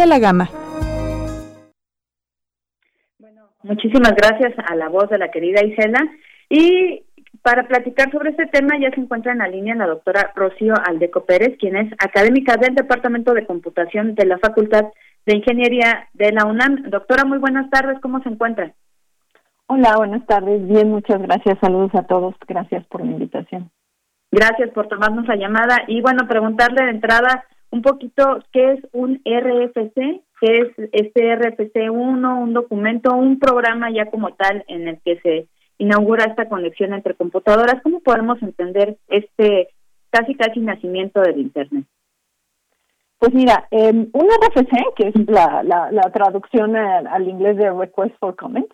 la 0.07 0.19
Gama. 0.19 0.49
Muchísimas 3.61 4.15
gracias 4.15 4.53
a 4.67 4.75
la 4.75 4.89
voz 4.89 5.09
de 5.09 5.19
la 5.19 5.29
querida 5.29 5.63
Isela. 5.63 5.99
Y 6.49 7.03
para 7.43 7.67
platicar 7.67 8.11
sobre 8.11 8.31
este 8.31 8.47
tema 8.47 8.79
ya 8.79 8.89
se 8.89 9.01
encuentra 9.01 9.31
en 9.33 9.39
la 9.39 9.47
línea 9.47 9.75
la 9.75 9.85
doctora 9.85 10.31
Rocío 10.35 10.73
Aldeco 10.87 11.25
Pérez, 11.25 11.55
quien 11.59 11.75
es 11.77 11.93
académica 11.99 12.57
del 12.57 12.73
Departamento 12.73 13.33
de 13.33 13.45
Computación 13.45 14.15
de 14.15 14.25
la 14.25 14.39
Facultad 14.39 14.85
de 15.27 15.35
Ingeniería 15.35 16.07
de 16.13 16.31
la 16.31 16.45
UNAM. 16.45 16.89
Doctora, 16.89 17.25
muy 17.25 17.37
buenas 17.37 17.69
tardes, 17.69 17.99
¿cómo 18.01 18.23
se 18.23 18.29
encuentra? 18.29 18.73
Hola, 19.69 19.97
buenas 19.97 20.25
tardes. 20.25 20.65
Bien, 20.65 20.89
muchas 20.89 21.21
gracias. 21.21 21.57
Saludos 21.59 21.93
a 21.93 22.03
todos. 22.03 22.35
Gracias 22.47 22.85
por 22.87 23.01
la 23.01 23.11
invitación. 23.11 23.69
Gracias 24.31 24.69
por 24.71 24.87
tomarnos 24.87 25.27
la 25.27 25.35
llamada 25.35 25.83
y 25.87 26.01
bueno, 26.01 26.25
preguntarle 26.27 26.83
de 26.83 26.91
entrada 26.91 27.43
un 27.69 27.81
poquito 27.81 28.39
qué 28.53 28.73
es 28.73 28.79
un 28.93 29.21
RFC, 29.25 30.21
qué 30.39 30.59
es 30.59 30.89
este 30.93 31.35
RFC1, 31.37 32.41
un 32.41 32.53
documento, 32.53 33.13
un 33.13 33.39
programa 33.39 33.91
ya 33.91 34.09
como 34.09 34.33
tal 34.35 34.63
en 34.69 34.87
el 34.87 35.01
que 35.01 35.19
se 35.19 35.47
inaugura 35.77 36.25
esta 36.25 36.47
conexión 36.47 36.93
entre 36.93 37.15
computadoras. 37.15 37.81
¿Cómo 37.83 37.99
podemos 37.99 38.41
entender 38.41 38.97
este 39.09 39.67
casi 40.11 40.33
casi 40.35 40.61
nacimiento 40.61 41.19
del 41.21 41.39
Internet? 41.39 41.85
Pues 43.19 43.33
mira, 43.33 43.67
eh, 43.71 43.91
un 43.91 44.27
RFC, 44.29 44.93
que 44.95 45.07
es 45.09 45.15
la, 45.27 45.61
la, 45.63 45.91
la 45.91 46.03
traducción 46.13 46.75
al, 46.77 47.07
al, 47.07 47.27
inglés 47.27 47.57
de 47.57 47.71
Request 47.71 48.15
for 48.19 48.35
Comment, 48.35 48.71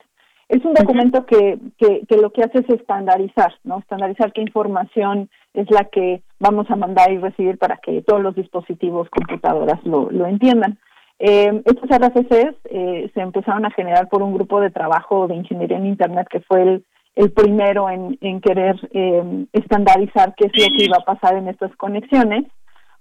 es 0.49 0.63
un 0.65 0.73
documento 0.73 1.25
que, 1.25 1.57
que, 1.77 2.01
que, 2.07 2.17
lo 2.17 2.31
que 2.31 2.43
hace 2.43 2.59
es 2.59 2.69
estandarizar, 2.69 3.53
¿no? 3.63 3.79
Estandarizar 3.79 4.33
qué 4.33 4.41
información 4.41 5.29
es 5.53 5.69
la 5.71 5.85
que 5.85 6.21
vamos 6.39 6.69
a 6.69 6.75
mandar 6.75 7.11
y 7.11 7.17
recibir 7.17 7.57
para 7.57 7.77
que 7.77 8.01
todos 8.01 8.21
los 8.21 8.35
dispositivos, 8.35 9.09
computadoras 9.09 9.83
lo, 9.85 10.11
lo 10.11 10.27
entiendan. 10.27 10.77
Eh, 11.19 11.61
estos 11.65 11.89
RFCs 11.89 12.55
eh, 12.65 13.09
se 13.13 13.21
empezaron 13.21 13.65
a 13.65 13.71
generar 13.71 14.09
por 14.09 14.21
un 14.21 14.33
grupo 14.33 14.59
de 14.59 14.71
trabajo 14.71 15.27
de 15.27 15.35
ingeniería 15.35 15.77
en 15.77 15.85
Internet 15.85 16.27
que 16.29 16.41
fue 16.41 16.61
el, 16.63 16.85
el 17.15 17.31
primero 17.31 17.89
en, 17.89 18.17
en 18.21 18.41
querer 18.41 18.75
eh, 18.91 19.45
estandarizar 19.53 20.33
qué 20.35 20.47
es 20.47 20.51
lo 20.57 20.77
que 20.77 20.85
iba 20.85 20.97
a 20.97 21.05
pasar 21.05 21.37
en 21.37 21.47
estas 21.47 21.73
conexiones 21.77 22.45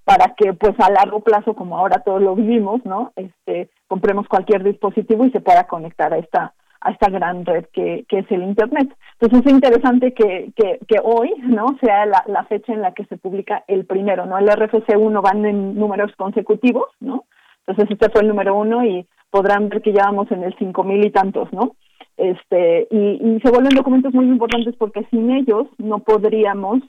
para 0.05 0.35
que 0.37 0.53
pues 0.53 0.79
a 0.79 0.91
largo 0.91 1.21
plazo 1.21 1.55
como 1.55 1.79
ahora 1.79 2.03
todos 2.05 2.21
lo 2.21 2.35
vivimos 2.35 2.85
no 2.85 3.13
este 3.17 3.71
compremos 3.87 4.27
cualquier 4.29 4.63
dispositivo 4.63 5.25
y 5.25 5.31
se 5.31 5.41
pueda 5.41 5.67
conectar 5.67 6.13
a 6.13 6.19
esta 6.19 6.55
a 6.83 6.91
esta 6.91 7.11
gran 7.11 7.45
red 7.45 7.65
que, 7.73 8.05
que 8.09 8.21
es 8.21 8.31
el 8.31 8.43
Internet. 8.43 8.89
Entonces 9.21 9.47
es 9.47 9.53
interesante 9.53 10.13
que, 10.13 10.53
que, 10.57 10.97
hoy 11.03 11.33
no 11.43 11.79
sea 11.81 12.07
la, 12.07 12.45
fecha 12.45 12.73
en 12.73 12.83
la 12.83 12.93
que 12.93 13.05
se 13.07 13.17
publica 13.17 13.65
el 13.69 13.87
primero, 13.87 14.27
¿no? 14.27 14.39
El 14.39 14.49
RFC 14.49 14.97
1 14.97 15.23
van 15.23 15.45
en 15.47 15.75
números 15.77 16.13
consecutivos, 16.17 16.87
¿no? 17.01 17.25
Entonces 17.67 17.91
este 17.91 18.11
fue 18.11 18.23
el 18.23 18.29
número 18.29 18.57
uno 18.57 18.85
y 18.85 19.07
podrán 19.31 19.69
ver 19.69 19.81
que 19.81 19.93
ya 19.93 20.05
vamos 20.05 20.31
en 20.33 20.43
el 20.43 20.55
cinco 20.59 20.83
mil 20.85 21.05
y 21.05 21.11
tantos, 21.11 21.53
¿no? 21.53 21.77
Este, 22.17 22.89
y, 22.91 23.21
y 23.23 23.41
se 23.41 23.51
vuelven 23.51 23.75
documentos 23.75 24.13
muy 24.13 24.27
importantes 24.27 24.75
porque 24.77 25.07
sin 25.11 25.31
ellos 25.31 25.69
no 25.79 26.01
podríamos 26.01 26.83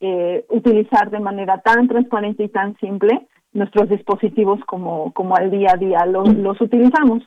eh, 0.00 0.44
utilizar 0.50 1.10
de 1.10 1.18
manera 1.18 1.58
tan 1.58 1.88
transparente 1.88 2.44
y 2.44 2.48
tan 2.48 2.76
simple 2.78 3.26
nuestros 3.52 3.88
dispositivos 3.88 4.60
como, 4.64 5.12
como 5.12 5.34
al 5.34 5.50
día 5.50 5.72
a 5.74 5.76
día 5.76 6.06
los, 6.06 6.32
los 6.36 6.60
utilizamos. 6.60 7.24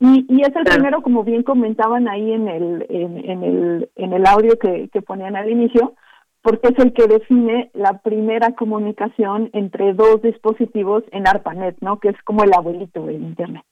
Y, 0.00 0.26
y 0.28 0.42
es 0.42 0.54
el 0.54 0.64
primero, 0.64 1.02
como 1.02 1.24
bien 1.24 1.42
comentaban 1.42 2.08
ahí 2.08 2.32
en 2.32 2.48
el, 2.48 2.86
en, 2.88 3.18
en 3.30 3.42
el, 3.42 3.90
en 3.96 4.12
el 4.12 4.26
audio 4.26 4.58
que, 4.58 4.88
que 4.92 5.02
ponían 5.02 5.34
al 5.34 5.50
inicio, 5.50 5.94
porque 6.40 6.68
es 6.68 6.78
el 6.78 6.92
que 6.92 7.08
define 7.08 7.70
la 7.74 7.98
primera 7.98 8.52
comunicación 8.52 9.50
entre 9.52 9.92
dos 9.94 10.22
dispositivos 10.22 11.02
en 11.10 11.26
ARPANET, 11.26 11.78
¿no? 11.80 11.98
Que 11.98 12.10
es 12.10 12.22
como 12.22 12.44
el 12.44 12.52
abuelito 12.54 13.04
del 13.06 13.22
Internet. 13.22 13.64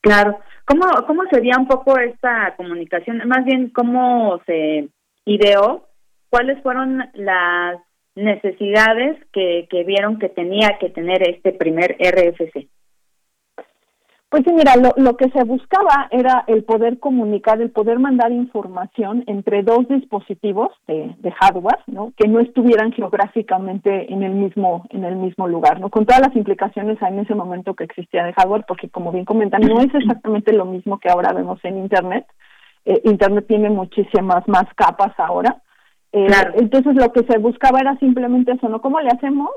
Claro. 0.00 0.38
¿Cómo, 0.66 0.84
¿Cómo 1.06 1.22
sería 1.30 1.54
un 1.58 1.66
poco 1.66 1.98
esta 1.98 2.54
comunicación? 2.56 3.22
Más 3.26 3.44
bien, 3.44 3.70
¿cómo 3.70 4.40
se 4.46 4.88
ideó? 5.24 5.86
¿Cuáles 6.28 6.62
fueron 6.62 7.02
las 7.14 7.80
necesidades 8.14 9.18
que, 9.32 9.66
que 9.70 9.84
vieron 9.84 10.18
que 10.18 10.28
tenía 10.28 10.78
que 10.78 10.90
tener 10.90 11.28
este 11.28 11.52
primer 11.52 11.96
RFC? 11.98 12.68
Pues 14.30 14.44
sí, 14.44 14.52
mira, 14.52 14.76
lo, 14.76 14.94
lo, 14.96 15.16
que 15.16 15.28
se 15.30 15.42
buscaba 15.42 16.06
era 16.12 16.44
el 16.46 16.62
poder 16.62 17.00
comunicar, 17.00 17.60
el 17.60 17.72
poder 17.72 17.98
mandar 17.98 18.30
información 18.30 19.24
entre 19.26 19.64
dos 19.64 19.88
dispositivos 19.88 20.68
de, 20.86 21.16
de, 21.18 21.32
hardware, 21.32 21.80
¿no? 21.88 22.12
Que 22.16 22.28
no 22.28 22.38
estuvieran 22.38 22.92
geográficamente 22.92 24.12
en 24.12 24.22
el 24.22 24.34
mismo 24.34 24.86
en 24.90 25.02
el 25.02 25.16
mismo 25.16 25.48
lugar, 25.48 25.80
¿no? 25.80 25.90
Con 25.90 26.06
todas 26.06 26.20
las 26.20 26.36
implicaciones 26.36 27.02
en 27.02 27.18
ese 27.18 27.34
momento 27.34 27.74
que 27.74 27.82
existía 27.82 28.22
de 28.22 28.32
hardware, 28.34 28.64
porque 28.68 28.88
como 28.88 29.10
bien 29.10 29.24
comentan, 29.24 29.62
no 29.62 29.80
es 29.80 29.92
exactamente 29.92 30.52
lo 30.52 30.64
mismo 30.64 31.00
que 31.00 31.10
ahora 31.10 31.32
vemos 31.32 31.58
en 31.64 31.78
Internet. 31.78 32.24
Eh, 32.84 33.00
Internet 33.06 33.46
tiene 33.48 33.68
muchísimas 33.68 34.46
más 34.46 34.66
capas 34.76 35.12
ahora. 35.18 35.60
Eh, 36.12 36.28
Entonces 36.54 36.94
lo 36.94 37.10
que 37.12 37.24
se 37.24 37.36
buscaba 37.38 37.80
era 37.80 37.96
simplemente 37.98 38.52
eso, 38.52 38.68
¿no? 38.68 38.80
¿Cómo 38.80 39.00
le 39.00 39.08
hacemos 39.08 39.50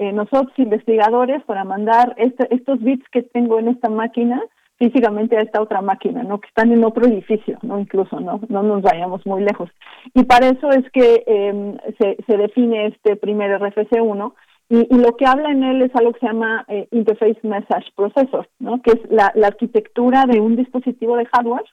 eh, 0.00 0.12
nosotros 0.12 0.50
investigadores 0.56 1.44
para 1.44 1.62
mandar 1.62 2.14
este, 2.16 2.48
estos 2.54 2.80
bits 2.80 3.06
que 3.12 3.22
tengo 3.22 3.58
en 3.58 3.68
esta 3.68 3.90
máquina 3.90 4.42
físicamente 4.78 5.36
a 5.36 5.42
esta 5.42 5.60
otra 5.60 5.82
máquina, 5.82 6.22
¿no? 6.22 6.40
Que 6.40 6.48
están 6.48 6.72
en 6.72 6.82
otro 6.84 7.04
edificio, 7.04 7.58
¿no? 7.60 7.78
Incluso, 7.78 8.18
¿no? 8.18 8.40
No 8.48 8.62
nos 8.62 8.80
vayamos 8.80 9.26
muy 9.26 9.42
lejos. 9.42 9.68
Y 10.14 10.24
para 10.24 10.48
eso 10.48 10.70
es 10.70 10.90
que 10.90 11.22
eh, 11.26 11.76
se, 11.98 12.16
se 12.26 12.36
define 12.38 12.86
este 12.86 13.16
primer 13.16 13.60
RFC1 13.60 14.32
y, 14.70 14.86
y, 14.88 14.98
lo 14.98 15.18
que 15.18 15.26
habla 15.26 15.50
en 15.50 15.64
él 15.64 15.82
es 15.82 15.94
algo 15.94 16.14
que 16.14 16.20
se 16.20 16.28
llama 16.28 16.64
eh, 16.68 16.88
Interface 16.92 17.40
Message 17.42 17.92
Processor, 17.94 18.48
¿no? 18.58 18.80
Que 18.80 18.92
es 18.92 19.10
la, 19.10 19.30
la 19.34 19.48
arquitectura 19.48 20.24
de 20.24 20.40
un 20.40 20.56
dispositivo 20.56 21.18
de 21.18 21.26
hardware 21.26 21.66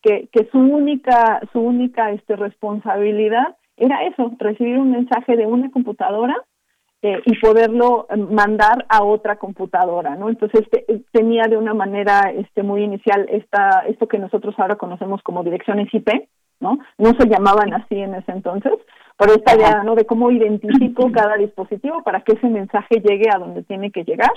que, 0.00 0.28
que 0.30 0.48
su 0.52 0.58
única, 0.60 1.40
su 1.52 1.58
única 1.58 2.12
este, 2.12 2.36
responsabilidad 2.36 3.56
era 3.76 4.04
eso, 4.04 4.30
recibir 4.38 4.78
un 4.78 4.92
mensaje 4.92 5.36
de 5.36 5.46
una 5.46 5.72
computadora 5.72 6.36
eh, 7.06 7.20
y 7.26 7.38
poderlo 7.38 8.06
eh, 8.08 8.16
mandar 8.16 8.86
a 8.88 9.04
otra 9.04 9.36
computadora, 9.36 10.16
¿no? 10.16 10.30
Entonces 10.30 10.62
este, 10.62 11.02
tenía 11.12 11.42
de 11.50 11.58
una 11.58 11.74
manera 11.74 12.32
este, 12.34 12.62
muy 12.62 12.82
inicial 12.82 13.26
esta, 13.30 13.84
esto 13.86 14.08
que 14.08 14.18
nosotros 14.18 14.54
ahora 14.56 14.76
conocemos 14.76 15.22
como 15.22 15.44
direcciones 15.44 15.92
IP, 15.92 16.08
¿no? 16.60 16.78
No 16.96 17.10
se 17.18 17.28
llamaban 17.28 17.74
así 17.74 17.96
en 17.96 18.14
ese 18.14 18.32
entonces, 18.32 18.72
pero 19.18 19.34
esta 19.34 19.54
idea, 19.54 19.82
¿no? 19.84 19.94
De 19.96 20.06
cómo 20.06 20.30
identifico 20.30 21.12
cada 21.12 21.36
dispositivo 21.36 22.02
para 22.02 22.22
que 22.22 22.36
ese 22.36 22.48
mensaje 22.48 23.02
llegue 23.06 23.28
a 23.30 23.38
donde 23.38 23.64
tiene 23.64 23.90
que 23.90 24.04
llegar 24.04 24.32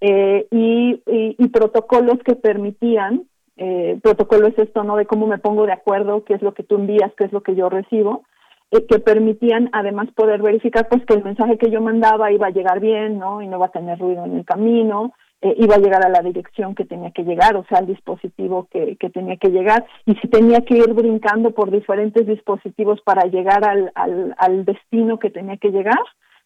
eh, 0.00 0.46
y, 0.50 1.02
y, 1.06 1.36
y, 1.38 1.48
protocolos 1.48 2.18
que 2.24 2.34
permitían, 2.34 3.24
eh, 3.58 4.00
protocolo 4.02 4.46
es 4.46 4.58
esto, 4.58 4.84
¿no? 4.84 4.96
De 4.96 5.04
cómo 5.04 5.26
me 5.26 5.36
pongo 5.36 5.66
de 5.66 5.72
acuerdo, 5.72 6.24
qué 6.24 6.32
es 6.32 6.40
lo 6.40 6.54
que 6.54 6.62
tú 6.62 6.76
envías, 6.76 7.12
qué 7.18 7.24
es 7.24 7.32
lo 7.32 7.42
que 7.42 7.54
yo 7.54 7.68
recibo, 7.68 8.22
eh, 8.22 8.29
que 8.70 9.00
permitían 9.00 9.68
además 9.72 10.08
poder 10.14 10.42
verificar 10.42 10.88
pues 10.88 11.04
que 11.04 11.14
el 11.14 11.24
mensaje 11.24 11.58
que 11.58 11.70
yo 11.70 11.80
mandaba 11.80 12.30
iba 12.30 12.46
a 12.46 12.50
llegar 12.50 12.78
bien, 12.80 13.18
¿no? 13.18 13.42
Y 13.42 13.48
no 13.48 13.58
va 13.58 13.66
a 13.66 13.72
tener 13.72 13.98
ruido 13.98 14.24
en 14.24 14.36
el 14.36 14.44
camino, 14.44 15.12
eh, 15.42 15.54
iba 15.56 15.74
a 15.74 15.78
llegar 15.78 16.04
a 16.04 16.08
la 16.08 16.20
dirección 16.20 16.74
que 16.74 16.84
tenía 16.84 17.10
que 17.10 17.24
llegar, 17.24 17.56
o 17.56 17.64
sea, 17.64 17.78
al 17.78 17.86
dispositivo 17.86 18.68
que, 18.70 18.96
que 18.96 19.10
tenía 19.10 19.36
que 19.36 19.48
llegar, 19.48 19.86
y 20.06 20.14
si 20.16 20.28
tenía 20.28 20.60
que 20.60 20.76
ir 20.76 20.92
brincando 20.92 21.50
por 21.52 21.70
diferentes 21.70 22.26
dispositivos 22.26 23.00
para 23.02 23.26
llegar 23.28 23.66
al, 23.66 23.90
al, 23.94 24.34
al 24.38 24.64
destino 24.64 25.18
que 25.18 25.30
tenía 25.30 25.56
que 25.56 25.70
llegar, 25.70 25.98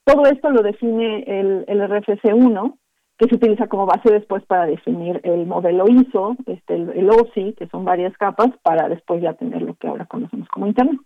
todo 0.05 0.25
esto 0.27 0.51
lo 0.51 0.63
define 0.63 1.25
el, 1.27 1.65
el 1.67 1.81
RFC1, 1.81 2.75
que 3.19 3.29
se 3.29 3.35
utiliza 3.35 3.67
como 3.67 3.87
base 3.87 4.13
después 4.13 4.45
para 4.47 4.67
definir 4.67 5.21
el 5.25 5.47
modelo 5.47 5.87
ISO, 5.89 6.37
este, 6.47 6.75
el, 6.75 6.91
el 6.91 7.11
OSI, 7.11 7.55
que 7.55 7.67
son 7.69 7.85
varias 7.85 8.17
capas, 8.17 8.51
para 8.63 8.89
después 8.89 9.21
ya 9.23 9.35
tener 9.35 9.63
lo 9.63 9.75
que 9.75 9.89
ahora 9.89 10.07
conocemos 10.07 10.49
como 10.49 10.67
Internet. 10.67 11.01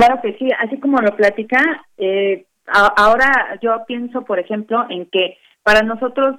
Claro 0.00 0.22
que 0.22 0.32
sí, 0.38 0.48
así 0.58 0.80
como 0.80 0.96
lo 1.02 1.14
platica, 1.14 1.60
eh, 1.98 2.46
ahora 2.96 3.58
yo 3.60 3.84
pienso, 3.86 4.22
por 4.22 4.38
ejemplo, 4.38 4.86
en 4.88 5.04
que 5.04 5.36
para 5.62 5.82
nosotros 5.82 6.36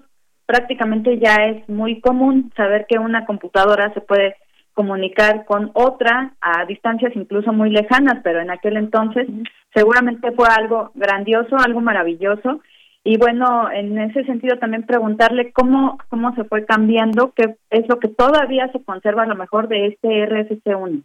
prácticamente 0.48 1.20
ya 1.20 1.36
es 1.46 1.70
muy 1.70 2.02
común 2.02 2.52
saber 2.58 2.88
que 2.90 2.98
una 2.98 3.24
computadora 3.28 3.94
se 3.94 4.02
puede 4.02 4.36
comunicar 4.74 5.46
con 5.46 5.70
otra 5.76 6.34
a 6.42 6.66
distancias 6.66 7.12
incluso 7.16 7.54
muy 7.54 7.70
lejanas, 7.70 8.22
pero 8.24 8.40
en 8.40 8.50
aquel 8.50 8.78
entonces 8.78 9.28
seguramente 9.76 10.32
fue 10.32 10.48
algo 10.50 10.90
grandioso, 10.96 11.56
algo 11.64 11.82
maravilloso. 11.82 12.62
Y 13.04 13.18
bueno, 13.18 13.70
en 13.72 13.96
ese 14.00 14.24
sentido 14.24 14.58
también 14.58 14.88
preguntarle 14.88 15.52
cómo, 15.52 16.00
cómo 16.10 16.34
se 16.34 16.46
fue 16.46 16.66
cambiando, 16.66 17.32
qué 17.36 17.58
es 17.70 17.88
lo 17.88 18.00
que 18.00 18.08
todavía 18.08 18.72
se 18.72 18.84
conserva 18.84 19.22
a 19.22 19.28
lo 19.28 19.36
mejor 19.36 19.68
de 19.68 19.86
este 19.86 20.08
RFC1. 20.08 21.04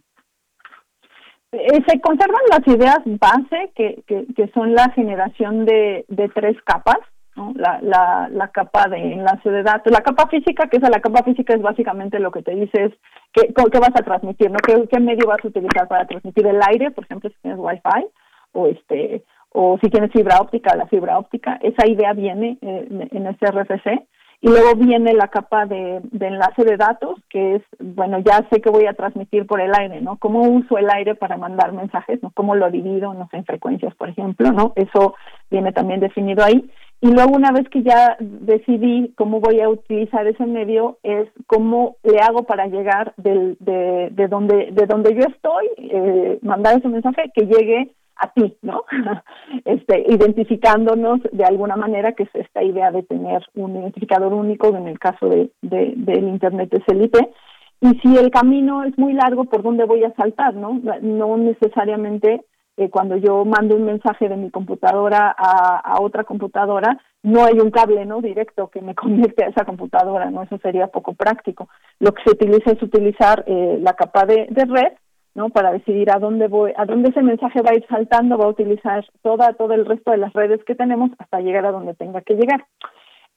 Eh, 1.53 1.81
se 1.87 2.01
conservan 2.01 2.41
las 2.49 2.67
ideas 2.67 2.99
base, 3.05 3.71
que, 3.75 4.03
que, 4.05 4.25
que 4.35 4.47
son 4.49 4.73
la 4.73 4.89
generación 4.91 5.65
de, 5.65 6.05
de 6.09 6.27
tres 6.29 6.57
capas, 6.63 6.97
¿no? 7.37 7.53
la, 7.55 7.79
la, 7.81 8.27
la 8.29 8.49
capa 8.49 8.89
de 8.89 9.13
enlace 9.13 9.49
de 9.49 9.63
datos, 9.63 9.93
la 9.93 10.01
capa 10.01 10.27
física, 10.27 10.67
que 10.67 10.77
es 10.77 10.83
la 10.83 10.99
capa 10.99 11.23
física 11.23 11.53
es 11.53 11.61
básicamente 11.61 12.19
lo 12.19 12.31
que 12.31 12.41
te 12.41 12.53
dice 12.53 12.85
es 12.85 12.93
qué, 13.31 13.53
qué 13.53 13.79
vas 13.79 13.95
a 13.95 14.03
transmitir, 14.03 14.51
¿no? 14.51 14.57
¿Qué, 14.57 14.87
qué 14.91 14.99
medio 14.99 15.27
vas 15.27 15.43
a 15.43 15.47
utilizar 15.47 15.87
para 15.87 16.05
transmitir 16.05 16.45
el 16.47 16.59
aire, 16.67 16.91
por 16.91 17.05
ejemplo, 17.05 17.29
si 17.29 17.35
tienes 17.41 17.59
wifi, 17.59 18.07
o 18.51 18.67
este 18.67 19.23
o 19.51 19.77
si 19.81 19.89
tienes 19.89 20.11
fibra 20.11 20.39
óptica, 20.39 20.75
la 20.75 20.87
fibra 20.87 21.17
óptica, 21.17 21.57
esa 21.63 21.87
idea 21.87 22.13
viene 22.13 22.57
eh, 22.61 23.07
en 23.11 23.27
este 23.27 23.47
RFC 23.47 24.05
y 24.39 24.49
luego 24.49 24.75
viene 24.75 25.13
la 25.13 25.29
capa 25.29 25.65
de, 25.65 25.99
enlace 26.19 26.63
de 26.63 26.77
datos, 26.77 27.19
que 27.27 27.55
es, 27.55 27.63
bueno, 27.79 28.19
ya 28.19 28.47
sé 28.51 28.61
que 28.61 28.69
voy 28.69 28.85
a 28.85 28.93
transmitir 28.93 29.47
por 29.47 29.59
el 29.59 29.73
aire, 29.73 29.99
¿no? 29.99 30.17
¿Cómo 30.17 30.41
uso 30.41 30.77
el 30.77 30.89
aire 30.91 31.15
para 31.15 31.37
mandar 31.37 31.73
mensajes? 31.73 32.21
¿no? 32.21 32.31
¿Cómo 32.35 32.55
lo 32.55 32.69
divido, 32.69 33.13
no 33.15 33.27
sé, 33.31 33.37
en 33.37 33.45
frecuencias, 33.45 33.95
por 33.95 34.09
ejemplo, 34.09 34.51
¿no? 34.51 34.73
Eso 34.75 35.15
viene 35.49 35.71
también 35.71 36.01
definido 36.01 36.43
ahí. 36.43 36.69
Y 37.01 37.11
luego 37.11 37.35
una 37.35 37.51
vez 37.51 37.67
que 37.69 37.81
ya 37.81 38.15
decidí 38.19 39.13
cómo 39.15 39.39
voy 39.39 39.59
a 39.61 39.69
utilizar 39.69 40.25
ese 40.27 40.45
medio, 40.45 40.99
es 41.01 41.27
cómo 41.47 41.97
le 42.03 42.19
hago 42.19 42.43
para 42.43 42.67
llegar 42.67 43.13
del, 43.17 43.57
de, 43.59 44.09
de, 44.11 44.27
donde, 44.27 44.69
de 44.71 44.85
donde 44.85 45.15
yo 45.15 45.21
estoy, 45.21 45.67
eh, 45.77 46.39
mandar 46.43 46.77
ese 46.77 46.87
mensaje 46.87 47.31
que 47.33 47.45
llegue 47.45 47.91
a 48.19 48.31
ti, 48.31 48.57
¿no? 48.61 48.83
Este, 49.65 50.03
identificándonos 50.07 51.21
de 51.31 51.45
alguna 51.45 51.75
manera, 51.75 52.13
que 52.13 52.23
es 52.23 52.29
esta 52.33 52.63
idea 52.63 52.91
de 52.91 53.03
tener 53.03 53.45
un 53.55 53.75
identificador 53.75 54.33
único, 54.33 54.75
en 54.75 54.87
el 54.87 54.99
caso 54.99 55.29
de, 55.29 55.51
de, 55.61 55.93
del 55.95 56.27
Internet 56.27 56.73
es 56.73 56.83
el 56.87 57.03
IP, 57.03 57.15
y 57.79 57.99
si 57.99 58.17
el 58.17 58.31
camino 58.31 58.83
es 58.83 58.97
muy 58.97 59.13
largo, 59.13 59.45
¿por 59.45 59.61
dónde 59.61 59.85
voy 59.85 60.03
a 60.03 60.13
saltar, 60.15 60.55
no? 60.55 60.81
No 61.01 61.37
necesariamente 61.37 62.41
eh, 62.77 62.89
cuando 62.89 63.17
yo 63.17 63.43
mando 63.45 63.75
un 63.75 63.85
mensaje 63.85 64.29
de 64.29 64.37
mi 64.37 64.51
computadora 64.51 65.35
a, 65.37 65.79
a 65.79 66.01
otra 66.01 66.23
computadora, 66.23 66.99
no 67.23 67.43
hay 67.43 67.59
un 67.59 67.71
cable 67.71 68.05
no 68.05 68.21
directo 68.21 68.69
que 68.69 68.81
me 68.81 68.95
conecte 68.95 69.43
a 69.43 69.49
esa 69.49 69.65
computadora, 69.65 70.29
no 70.31 70.43
eso 70.43 70.57
sería 70.59 70.87
poco 70.87 71.13
práctico. 71.13 71.69
Lo 71.99 72.13
que 72.13 72.23
se 72.23 72.31
utiliza 72.31 72.71
es 72.71 72.81
utilizar 72.81 73.43
eh, 73.47 73.79
la 73.81 73.93
capa 73.93 74.25
de, 74.25 74.47
de 74.49 74.65
red 74.65 74.93
¿no? 75.37 75.49
Para 75.49 75.71
decidir 75.71 76.09
a 76.09 76.19
dónde 76.19 76.47
voy, 76.47 76.73
a 76.75 76.85
dónde 76.85 77.09
ese 77.09 77.21
mensaje 77.21 77.61
va 77.61 77.69
a 77.69 77.75
ir 77.75 77.85
saltando, 77.87 78.39
va 78.39 78.45
a 78.45 78.49
utilizar 78.49 79.05
toda, 79.21 79.53
todo 79.53 79.73
el 79.73 79.85
resto 79.85 80.09
de 80.11 80.17
las 80.17 80.33
redes 80.33 80.63
que 80.65 80.73
tenemos 80.73 81.11
hasta 81.19 81.39
llegar 81.39 81.63
a 81.67 81.71
donde 81.71 81.93
tenga 81.93 82.21
que 82.21 82.33
llegar. 82.33 82.65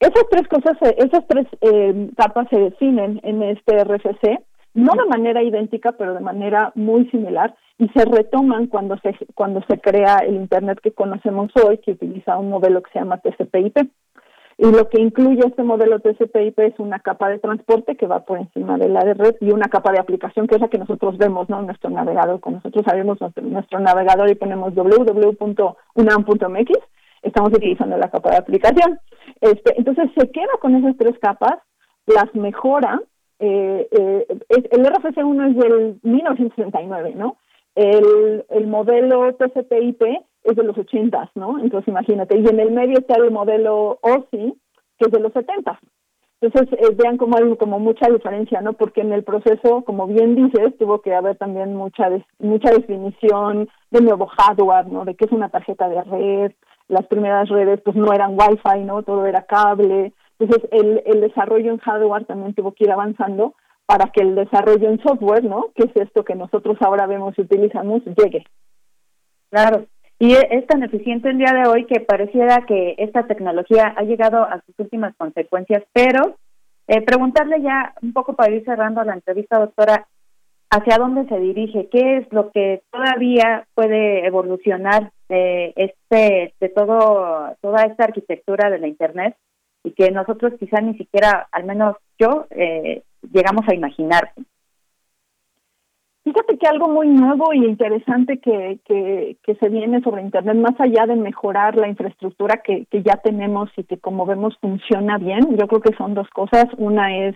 Esas 0.00 0.24
tres 0.30 0.48
cosas, 0.48 0.78
esas 0.96 1.26
tres 1.28 1.46
eh, 1.60 2.08
capas 2.16 2.48
se 2.48 2.58
definen 2.58 3.20
en 3.22 3.42
este 3.42 3.84
RFC, 3.84 4.40
no 4.72 4.94
de 4.94 5.08
manera 5.10 5.42
idéntica, 5.42 5.92
pero 5.92 6.14
de 6.14 6.20
manera 6.20 6.72
muy 6.74 7.06
similar, 7.10 7.54
y 7.76 7.86
se 7.88 8.06
retoman 8.06 8.66
cuando 8.66 8.96
se, 8.98 9.14
cuando 9.34 9.62
se 9.68 9.78
crea 9.78 10.18
el 10.26 10.36
Internet 10.36 10.80
que 10.82 10.92
conocemos 10.92 11.50
hoy, 11.62 11.78
que 11.78 11.92
utiliza 11.92 12.38
un 12.38 12.48
modelo 12.48 12.82
que 12.82 12.92
se 12.92 12.98
llama 12.98 13.18
TCP/IP. 13.18 13.90
Y 14.62 14.70
lo 14.70 14.90
que 14.90 15.00
incluye 15.00 15.40
este 15.46 15.62
modelo 15.62 16.00
TCP/IP 16.00 16.58
es 16.58 16.78
una 16.78 16.98
capa 16.98 17.30
de 17.30 17.38
transporte 17.38 17.96
que 17.96 18.06
va 18.06 18.26
por 18.26 18.36
encima 18.36 18.76
de 18.76 18.90
la 18.90 19.00
de 19.00 19.14
red 19.14 19.34
y 19.40 19.52
una 19.52 19.68
capa 19.70 19.90
de 19.90 19.98
aplicación 19.98 20.46
que 20.46 20.56
es 20.56 20.60
la 20.60 20.68
que 20.68 20.76
nosotros 20.76 21.16
vemos, 21.16 21.48
¿no? 21.48 21.62
Nuestro 21.62 21.88
navegador, 21.88 22.40
con 22.40 22.52
nosotros 22.56 22.84
sabemos 22.86 23.18
nuestro, 23.22 23.42
nuestro 23.42 23.80
navegador 23.80 24.28
y 24.28 24.34
ponemos 24.34 24.74
www.unam.mx, 24.74 25.78
estamos 27.22 27.52
utilizando 27.54 27.96
la 27.96 28.10
capa 28.10 28.32
de 28.32 28.36
aplicación. 28.36 29.00
Este, 29.40 29.78
entonces 29.78 30.10
se 30.14 30.30
queda 30.30 30.52
con 30.60 30.76
esas 30.76 30.94
tres 30.98 31.18
capas, 31.22 31.58
las 32.04 32.34
mejora. 32.34 33.00
Eh, 33.38 33.88
eh, 33.90 34.26
el 34.50 34.84
RFC1 34.84 35.52
es 35.52 35.56
del 35.56 36.00
1969, 36.02 37.14
¿no? 37.16 37.38
El, 37.74 38.44
el 38.50 38.66
modelo 38.66 39.32
TCP/IP 39.38 40.20
es 40.44 40.56
de 40.56 40.62
los 40.62 40.76
80, 40.76 41.32
¿no? 41.34 41.58
Entonces 41.58 41.88
imagínate, 41.88 42.38
y 42.38 42.46
en 42.46 42.60
el 42.60 42.70
medio 42.70 42.98
está 42.98 43.16
el 43.16 43.30
modelo 43.30 43.98
OSI, 44.02 44.54
que 44.98 45.06
es 45.06 45.10
de 45.10 45.20
los 45.20 45.32
70. 45.32 45.78
Entonces 46.40 46.78
eh, 46.80 46.94
vean 46.96 47.18
como 47.18 47.36
hay 47.36 47.56
como 47.56 47.78
mucha 47.78 48.08
diferencia, 48.10 48.62
¿no? 48.62 48.72
Porque 48.72 49.02
en 49.02 49.12
el 49.12 49.24
proceso, 49.24 49.82
como 49.84 50.06
bien 50.06 50.34
dices, 50.34 50.76
tuvo 50.78 51.02
que 51.02 51.14
haber 51.14 51.36
también 51.36 51.76
mucha 51.76 52.08
mucha 52.38 52.70
definición 52.70 53.68
de 53.90 54.00
nuevo 54.00 54.26
hardware, 54.26 54.86
¿no? 54.86 55.04
De 55.04 55.14
qué 55.14 55.26
es 55.26 55.32
una 55.32 55.50
tarjeta 55.50 55.88
de 55.88 56.02
red, 56.02 56.52
las 56.88 57.06
primeras 57.06 57.48
redes 57.50 57.80
pues 57.84 57.94
no 57.94 58.12
eran 58.12 58.36
wifi, 58.38 58.84
¿no? 58.84 59.02
Todo 59.02 59.26
era 59.26 59.42
cable. 59.42 60.14
Entonces 60.38 60.66
el, 60.72 61.02
el 61.04 61.20
desarrollo 61.20 61.72
en 61.72 61.78
hardware 61.78 62.24
también 62.24 62.54
tuvo 62.54 62.72
que 62.72 62.84
ir 62.84 62.90
avanzando 62.90 63.54
para 63.84 64.10
que 64.10 64.22
el 64.22 64.34
desarrollo 64.34 64.88
en 64.88 65.02
software, 65.02 65.44
¿no? 65.44 65.66
Que 65.74 65.84
es 65.84 65.96
esto 65.96 66.24
que 66.24 66.34
nosotros 66.34 66.78
ahora 66.80 67.06
vemos 67.06 67.34
y 67.36 67.42
utilizamos, 67.42 68.02
llegue. 68.04 68.44
Claro. 69.50 69.84
Y 70.22 70.34
es 70.34 70.66
tan 70.66 70.82
eficiente 70.82 71.30
el 71.30 71.38
día 71.38 71.54
de 71.54 71.66
hoy 71.66 71.86
que 71.86 72.00
pareciera 72.00 72.66
que 72.66 72.94
esta 72.98 73.26
tecnología 73.26 73.94
ha 73.96 74.02
llegado 74.02 74.42
a 74.42 74.60
sus 74.66 74.78
últimas 74.78 75.16
consecuencias, 75.16 75.82
pero 75.94 76.36
eh, 76.88 77.00
preguntarle 77.00 77.62
ya 77.62 77.94
un 78.02 78.12
poco 78.12 78.34
para 78.34 78.52
ir 78.52 78.62
cerrando 78.66 79.02
la 79.02 79.14
entrevista, 79.14 79.58
doctora, 79.58 80.06
hacia 80.68 80.98
dónde 80.98 81.26
se 81.26 81.40
dirige, 81.40 81.88
qué 81.90 82.18
es 82.18 82.32
lo 82.34 82.50
que 82.50 82.82
todavía 82.90 83.66
puede 83.72 84.26
evolucionar 84.26 85.10
de 85.30 85.72
este 85.76 86.52
de 86.60 86.68
todo 86.68 87.56
toda 87.62 87.84
esta 87.84 88.04
arquitectura 88.04 88.68
de 88.68 88.78
la 88.78 88.88
internet 88.88 89.36
y 89.84 89.92
que 89.92 90.10
nosotros 90.10 90.52
quizá 90.60 90.82
ni 90.82 90.98
siquiera, 90.98 91.48
al 91.50 91.64
menos 91.64 91.96
yo, 92.18 92.46
eh, 92.50 93.04
llegamos 93.32 93.66
a 93.68 93.74
imaginar. 93.74 94.32
Fíjate 96.30 96.58
que 96.58 96.68
algo 96.68 96.88
muy 96.88 97.08
nuevo 97.08 97.52
y 97.52 97.64
interesante 97.64 98.38
que, 98.38 98.78
que, 98.84 99.36
que, 99.42 99.54
se 99.56 99.68
viene 99.68 100.00
sobre 100.00 100.22
Internet, 100.22 100.54
más 100.58 100.80
allá 100.80 101.04
de 101.06 101.16
mejorar 101.16 101.74
la 101.74 101.88
infraestructura 101.88 102.62
que, 102.62 102.86
que 102.86 103.02
ya 103.02 103.16
tenemos 103.16 103.68
y 103.76 103.82
que 103.82 103.98
como 103.98 104.26
vemos 104.26 104.56
funciona 104.60 105.18
bien, 105.18 105.56
yo 105.58 105.66
creo 105.66 105.80
que 105.80 105.96
son 105.96 106.14
dos 106.14 106.28
cosas. 106.30 106.66
Una 106.78 107.16
es 107.16 107.34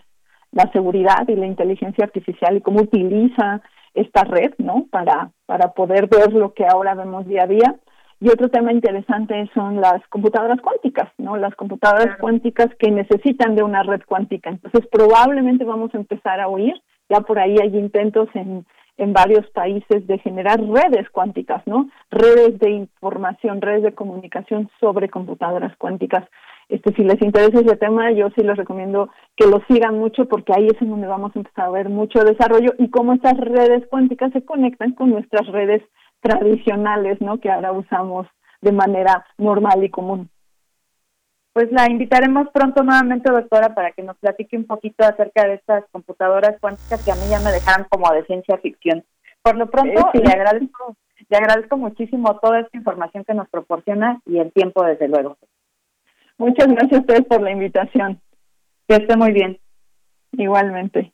la 0.52 0.70
seguridad 0.70 1.26
y 1.26 1.34
la 1.34 1.46
inteligencia 1.46 2.04
artificial 2.04 2.56
y 2.56 2.60
cómo 2.60 2.82
utiliza 2.82 3.62
esta 3.94 4.22
red, 4.22 4.52
¿no? 4.58 4.86
Para, 4.92 5.32
para 5.46 5.72
poder 5.72 6.06
ver 6.06 6.32
lo 6.32 6.54
que 6.54 6.64
ahora 6.64 6.94
vemos 6.94 7.26
día 7.26 7.42
a 7.42 7.48
día. 7.48 7.74
Y 8.20 8.28
otro 8.28 8.48
tema 8.48 8.72
interesante 8.72 9.50
son 9.54 9.80
las 9.80 10.06
computadoras 10.06 10.60
cuánticas, 10.60 11.10
¿no? 11.18 11.36
Las 11.36 11.56
computadoras 11.56 12.16
cuánticas 12.20 12.68
que 12.78 12.92
necesitan 12.92 13.56
de 13.56 13.64
una 13.64 13.82
red 13.82 14.02
cuántica. 14.06 14.50
Entonces, 14.50 14.86
probablemente 14.92 15.64
vamos 15.64 15.92
a 15.94 15.98
empezar 15.98 16.38
a 16.38 16.46
oír, 16.46 16.74
ya 17.08 17.22
por 17.22 17.40
ahí 17.40 17.56
hay 17.60 17.76
intentos 17.76 18.28
en, 18.34 18.64
en 18.96 19.12
varios 19.12 19.46
países 19.50 20.06
de 20.06 20.18
generar 20.18 20.60
redes 20.60 21.10
cuánticas, 21.10 21.66
¿no? 21.66 21.88
Redes 22.10 22.58
de 22.58 22.70
información, 22.70 23.60
redes 23.60 23.82
de 23.82 23.94
comunicación 23.94 24.70
sobre 24.80 25.08
computadoras 25.08 25.76
cuánticas. 25.76 26.24
Este, 26.68 26.94
si 26.94 27.02
les 27.02 27.20
interesa 27.20 27.60
ese 27.60 27.76
tema, 27.76 28.10
yo 28.12 28.30
sí 28.30 28.42
les 28.42 28.56
recomiendo 28.56 29.10
que 29.36 29.46
lo 29.46 29.60
sigan 29.68 29.98
mucho 29.98 30.26
porque 30.26 30.52
ahí 30.56 30.66
es 30.66 30.80
en 30.80 30.90
donde 30.90 31.06
vamos 31.06 31.32
a 31.34 31.38
empezar 31.38 31.66
a 31.66 31.70
ver 31.70 31.88
mucho 31.88 32.24
desarrollo 32.24 32.72
y 32.78 32.88
cómo 32.90 33.12
estas 33.12 33.36
redes 33.36 33.86
cuánticas 33.90 34.32
se 34.32 34.44
conectan 34.44 34.92
con 34.92 35.10
nuestras 35.10 35.46
redes 35.48 35.82
tradicionales, 36.20 37.20
¿no? 37.20 37.38
Que 37.38 37.50
ahora 37.50 37.72
usamos 37.72 38.26
de 38.62 38.72
manera 38.72 39.26
normal 39.36 39.84
y 39.84 39.90
común. 39.90 40.30
Pues 41.54 41.70
la 41.70 41.88
invitaremos 41.88 42.48
pronto 42.50 42.82
nuevamente, 42.82 43.30
doctora, 43.30 43.76
para 43.76 43.92
que 43.92 44.02
nos 44.02 44.16
platique 44.18 44.56
un 44.56 44.66
poquito 44.66 45.04
acerca 45.04 45.46
de 45.46 45.54
estas 45.54 45.84
computadoras 45.92 46.56
cuánticas 46.60 47.04
que 47.04 47.12
a 47.12 47.14
mí 47.14 47.22
ya 47.30 47.38
me 47.38 47.52
dejaron 47.52 47.86
como 47.88 48.12
de 48.12 48.24
ciencia 48.26 48.58
ficción. 48.58 49.04
Por 49.40 49.56
lo 49.56 49.70
pronto, 49.70 50.10
le 50.14 50.32
agradezco, 50.32 50.96
le 51.28 51.36
agradezco 51.36 51.76
muchísimo 51.76 52.40
toda 52.40 52.58
esta 52.58 52.76
información 52.76 53.24
que 53.24 53.34
nos 53.34 53.48
proporciona 53.50 54.20
y 54.26 54.38
el 54.38 54.52
tiempo, 54.52 54.84
desde 54.84 55.06
luego. 55.06 55.36
Muchas 56.38 56.66
gracias 56.66 56.98
a 56.98 57.00
ustedes 57.02 57.24
por 57.26 57.40
la 57.40 57.52
invitación. 57.52 58.20
Que 58.88 58.96
esté 58.96 59.16
muy 59.16 59.30
bien. 59.30 59.60
Igualmente. 60.32 61.12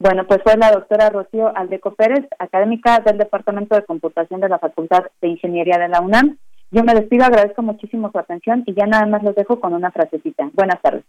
Bueno, 0.00 0.26
pues 0.26 0.42
fue 0.42 0.56
la 0.56 0.72
doctora 0.72 1.08
Rocío 1.08 1.56
Aldeco 1.56 1.94
Pérez, 1.94 2.26
académica 2.40 2.98
del 2.98 3.18
Departamento 3.18 3.76
de 3.76 3.84
Computación 3.84 4.40
de 4.40 4.48
la 4.48 4.58
Facultad 4.58 5.04
de 5.20 5.28
Ingeniería 5.28 5.78
de 5.78 5.88
la 5.88 6.00
UNAM. 6.00 6.36
Yo 6.72 6.84
me 6.84 6.94
despido, 6.94 7.24
agradezco 7.24 7.62
muchísimo 7.62 8.10
su 8.12 8.18
atención 8.18 8.62
y 8.64 8.74
ya 8.74 8.86
nada 8.86 9.04
más 9.06 9.22
los 9.24 9.34
dejo 9.34 9.58
con 9.58 9.74
una 9.74 9.90
frasecita. 9.90 10.48
Buenas 10.52 10.80
tardes. 10.80 11.04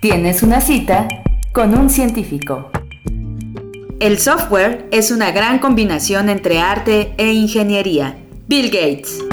Tienes 0.00 0.42
una 0.42 0.60
cita 0.60 1.06
con 1.52 1.76
un 1.78 1.88
científico. 1.88 2.70
El 4.00 4.18
software 4.18 4.86
es 4.90 5.10
una 5.10 5.30
gran 5.30 5.58
combinación 5.58 6.28
entre 6.28 6.60
arte 6.60 7.14
e 7.16 7.32
ingeniería. 7.32 8.16
Bill 8.48 8.70
Gates. 8.70 9.24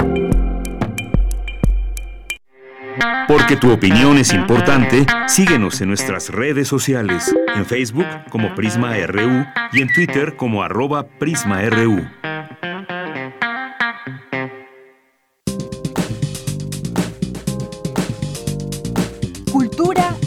Porque 3.28 3.58
tu 3.58 3.72
opinión 3.72 4.18
es 4.18 4.34
importante, 4.34 5.06
síguenos 5.28 5.82
en 5.82 5.90
nuestras 5.90 6.30
redes 6.30 6.68
sociales, 6.68 7.36
en 7.56 7.66
Facebook 7.66 8.06
como 8.30 8.54
Prisma 8.54 8.96
RU 9.08 9.46
y 9.74 9.82
en 9.82 9.92
Twitter 9.94 10.36
como 10.36 10.62
arroba 10.64 11.08
PrismaRU. 11.20 12.04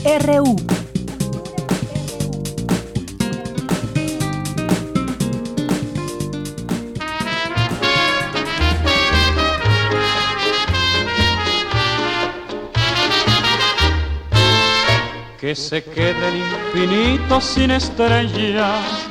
RU. 0.05 0.57
que 15.41 15.55
se 15.55 15.83
quede 15.83 16.29
el 16.29 16.37
infinito 16.37 17.41
sin 17.41 17.71
estrellas 17.71 19.09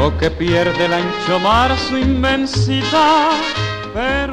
o 0.00 0.16
que 0.18 0.30
pierde 0.30 0.84
el 0.84 0.92
ancho 0.92 1.40
mar 1.40 1.76
su 1.76 1.96
inmensidad 1.96 3.30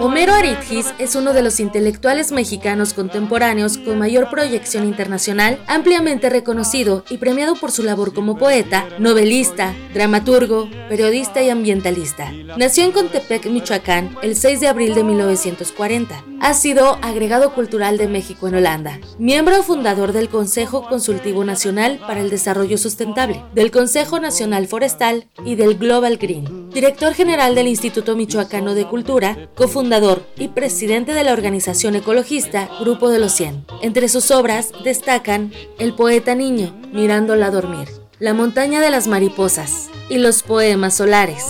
Homero 0.02 0.34
Aridgis 0.34 0.94
es 0.98 1.16
uno 1.18 1.34
de 1.34 1.42
los 1.42 1.60
intelectuales 1.60 2.32
mexicanos 2.32 2.94
contemporáneos 2.94 3.78
con 3.78 4.00
mayor 4.00 4.30
proyección 4.30 4.86
internacional, 4.86 5.60
ampliamente 5.68 6.30
reconocido 6.30 7.04
y 7.10 7.18
premiado 7.18 7.56
por 7.56 7.72
su 7.72 7.84
labor 7.84 8.14
como 8.14 8.38
poeta, 8.38 8.88
novelista, 8.98 9.74
dramaturgo, 9.94 10.70
periodista 10.88 11.44
y 11.44 11.50
ambientalista. 11.50 12.32
Nació 12.58 12.86
en 12.86 12.94
Contepec, 12.94 13.48
Michoacán, 13.48 14.16
el 14.22 14.38
6 14.38 14.62
de 14.62 14.70
abril 14.70 14.96
de 14.96 15.04
1940. 15.04 16.24
Ha 16.40 16.54
sido 16.54 16.98
agregado 17.02 17.54
cultural 17.54 17.98
de 17.98 18.08
México 18.08 18.48
en 18.48 18.56
Holanda, 18.56 19.02
miembro 19.18 19.62
fundador 19.64 20.14
del 20.14 20.30
Consejo 20.30 20.88
Consultivo 20.88 21.44
Nacional 21.44 22.00
para 22.08 22.22
el 22.22 22.30
Desarrollo 22.30 22.78
Sustentable, 22.78 23.44
del 23.54 23.72
Consejo 23.72 24.22
Nacional 24.22 24.66
Forestal 24.66 25.28
y 25.44 25.56
del 25.56 25.78
Global 25.78 26.16
Green, 26.16 26.70
director 26.70 27.14
general 27.14 27.56
del 27.56 27.68
Instituto 27.68 28.16
Michoacano 28.16 28.74
de 28.74 28.88
Cultura, 28.88 29.50
cofundador 29.56 29.89
y 30.38 30.50
presidente 30.50 31.14
de 31.16 31.24
la 31.24 31.34
organización 31.34 31.96
ecologista 31.96 32.70
Grupo 32.80 33.10
de 33.10 33.18
los 33.18 33.32
100. 33.32 33.66
Entre 33.82 34.08
sus 34.08 34.30
obras 34.30 34.72
destacan 34.84 35.52
El 35.80 35.96
poeta 35.96 36.36
niño, 36.36 36.80
Mirándola 36.94 37.50
dormir, 37.50 37.88
La 38.20 38.36
montaña 38.36 38.82
de 38.82 38.92
las 38.92 39.08
mariposas 39.08 39.90
y 40.08 40.20
los 40.20 40.44
poemas 40.44 40.94
solares. 40.94 41.44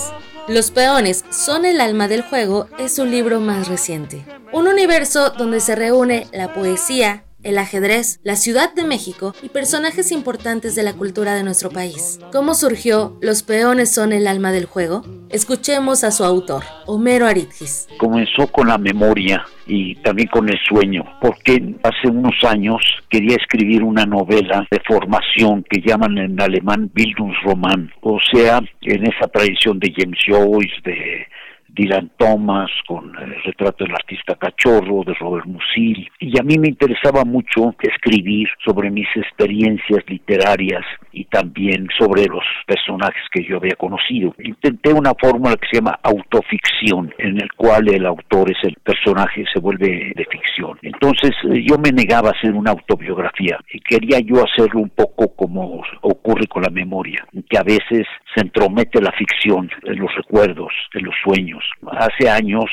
Los 0.48 0.72
peones 0.72 1.26
son 1.32 1.66
el 1.66 1.82
alma 1.82 2.07
del 2.07 2.22
juego 2.22 2.68
es 2.80 2.95
su 2.95 3.06
libro 3.06 3.41
más 3.41 3.68
reciente. 3.68 4.26
Un 4.53 4.68
universo 4.68 5.32
donde 5.32 5.60
se 5.60 5.76
reúne 5.76 6.28
la 6.32 6.53
poesía, 6.53 7.26
el 7.44 7.57
ajedrez, 7.57 8.20
la 8.24 8.36
Ciudad 8.36 8.74
de 8.74 8.84
México 8.84 9.34
y 9.41 9.49
personajes 9.49 10.11
importantes 10.11 10.76
de 10.76 10.84
la 10.84 10.94
cultura 10.94 11.36
de 11.36 11.44
nuestro 11.44 11.70
país. 11.70 12.20
¿Cómo 12.32 12.53
surgió 12.53 13.18
Los 13.22 13.44
peones 13.44 13.94
son 13.94 14.14
el 14.14 14.28
alma 14.28 14.52
del 14.52 14.66
juego? 14.66 15.03
Escuchemos 15.30 16.03
a 16.03 16.11
su 16.11 16.24
autor, 16.24 16.64
Homero 16.86 17.28
Aridgis. 17.28 17.88
Comenzó 17.98 18.48
con 18.48 18.68
la 18.68 18.78
memoria 18.78 19.45
y 19.68 19.95
también 19.98 20.28
con 20.30 20.49
el 20.49 20.57
sueño, 20.68 21.03
porque 21.22 21.76
hace 21.84 22.07
unos 22.10 22.34
años 22.44 22.82
quería 23.10 23.36
escribir 23.36 23.84
una 23.84 24.06
novela 24.06 24.68
de 24.72 24.82
formación 24.88 25.64
que 25.70 25.82
llaman 25.82 26.18
en 26.18 26.41
alemán 26.41 26.90
Bildungsroman, 26.94 27.91
o 28.02 28.20
sea, 28.32 28.61
en 28.82 29.06
esa 29.06 29.28
tradición 29.28 29.80
de 29.80 29.94
James 29.95 30.20
Joyce, 30.26 30.74
de 30.84 31.28
Dylan 31.74 32.12
Thomas, 32.18 32.70
con 32.88 33.16
el 33.20 33.44
retrato 33.44 33.84
del 33.84 33.94
artista 33.94 34.36
cachorro 34.36 35.04
de 35.06 35.14
Robert 35.14 35.46
Musil. 35.46 36.10
Y 36.20 36.40
a 36.40 36.44
mí 36.44 36.58
me 36.58 36.70
interesaba 36.70 37.24
mucho 37.24 37.76
escribir 37.82 38.48
sobre 38.66 38.90
mis 38.90 39.08
experiencias 39.16 40.04
literarias 40.08 40.84
y 41.12 41.26
también 41.26 41.88
sobre 41.98 42.26
los 42.26 42.44
personajes 42.66 43.24
que 43.32 43.44
yo 43.44 43.58
había 43.58 43.76
conocido. 43.76 44.36
Intenté 44.40 44.94
una 44.94 45.14
fórmula 45.20 45.56
que 45.56 45.68
se 45.70 45.78
llama 45.78 46.00
autoficción, 46.04 47.14
en 47.18 47.41
el 47.41 47.52
cual 47.54 47.88
el 47.90 48.06
autor 48.06 48.52
es 48.52 48.58
el 48.64 48.76
personaje, 48.84 49.46
se 49.54 49.60
vuelve 49.60 50.14
de 50.16 50.26
ficción. 50.26 50.78
Entonces 50.82 51.32
eh, 51.44 51.64
yo 51.68 51.78
me 51.78 51.91
negaba 51.91 52.30
a 52.30 52.34
hacer 52.34 52.54
una 52.54 52.72
autobiografía 52.72 53.58
y 53.72 53.80
quería 53.80 54.20
yo 54.20 54.44
hacerlo 54.44 54.82
un 54.82 54.90
poco 54.90 55.36
como 55.36 55.84
ocurre 56.02 56.48
con 56.48 56.64
la 56.64 56.70
memoria, 56.70 57.26
que 57.50 57.58
a 57.58 57.64
veces 57.64 58.06
se 58.34 58.41
entromete 58.41 59.02
la 59.02 59.12
ficción 59.12 59.70
en 59.84 60.00
los 60.00 60.14
recuerdos, 60.16 60.72
en 60.94 61.06
los 61.06 61.16
sueños. 61.24 61.59
Hace 61.91 62.30
años 62.30 62.65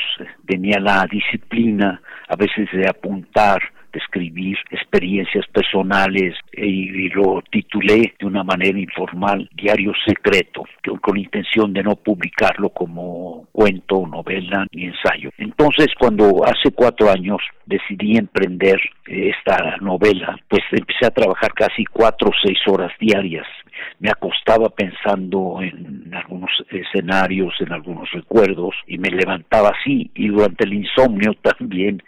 tenía 0.45 0.79
la 0.79 1.05
disciplina 1.09 2.01
a 2.27 2.35
veces 2.35 2.69
de 2.71 2.87
apuntar 2.87 3.61
de 3.93 3.99
escribir 3.99 4.57
experiencias 4.69 5.45
personales 5.47 6.35
y, 6.51 7.09
lo 7.09 7.41
titulé 7.49 8.13
de 8.19 8.25
una 8.25 8.43
manera 8.43 8.77
informal 8.77 9.49
Diario 9.53 9.93
Secreto, 10.05 10.65
con, 11.01 11.17
intención 11.17 11.73
de 11.73 11.83
no 11.83 11.95
publicarlo 11.95 12.69
como 12.69 13.47
cuento, 13.51 14.05
novela 14.05 14.67
ni 14.71 14.85
ensayo. 14.85 15.31
Entonces, 15.37 15.87
cuando 15.97 16.43
hace 16.45 16.71
cuatro 16.75 17.09
años 17.09 17.37
decidí 17.65 18.17
emprender 18.17 18.79
esta 19.05 19.77
novela, 19.77 20.37
pues 20.47 20.63
empecé 20.71 21.05
a 21.05 21.11
trabajar 21.11 21.53
casi 21.53 21.85
cuatro 21.85 22.29
o 22.29 22.33
seis 22.43 22.59
horas 22.67 22.91
diarias 22.99 23.47
me 23.99 24.09
acostaba 24.09 24.69
pensando 24.69 25.59
en 25.61 26.13
algunos 26.13 26.51
escenarios, 26.69 27.53
en 27.59 27.71
algunos 27.73 28.09
recuerdos 28.11 28.75
y 28.87 28.97
me 28.97 29.09
levantaba 29.09 29.69
así 29.69 30.11
y 30.15 30.27
durante 30.27 30.65
el 30.65 30.73
insomnio 30.73 31.33
también 31.41 32.01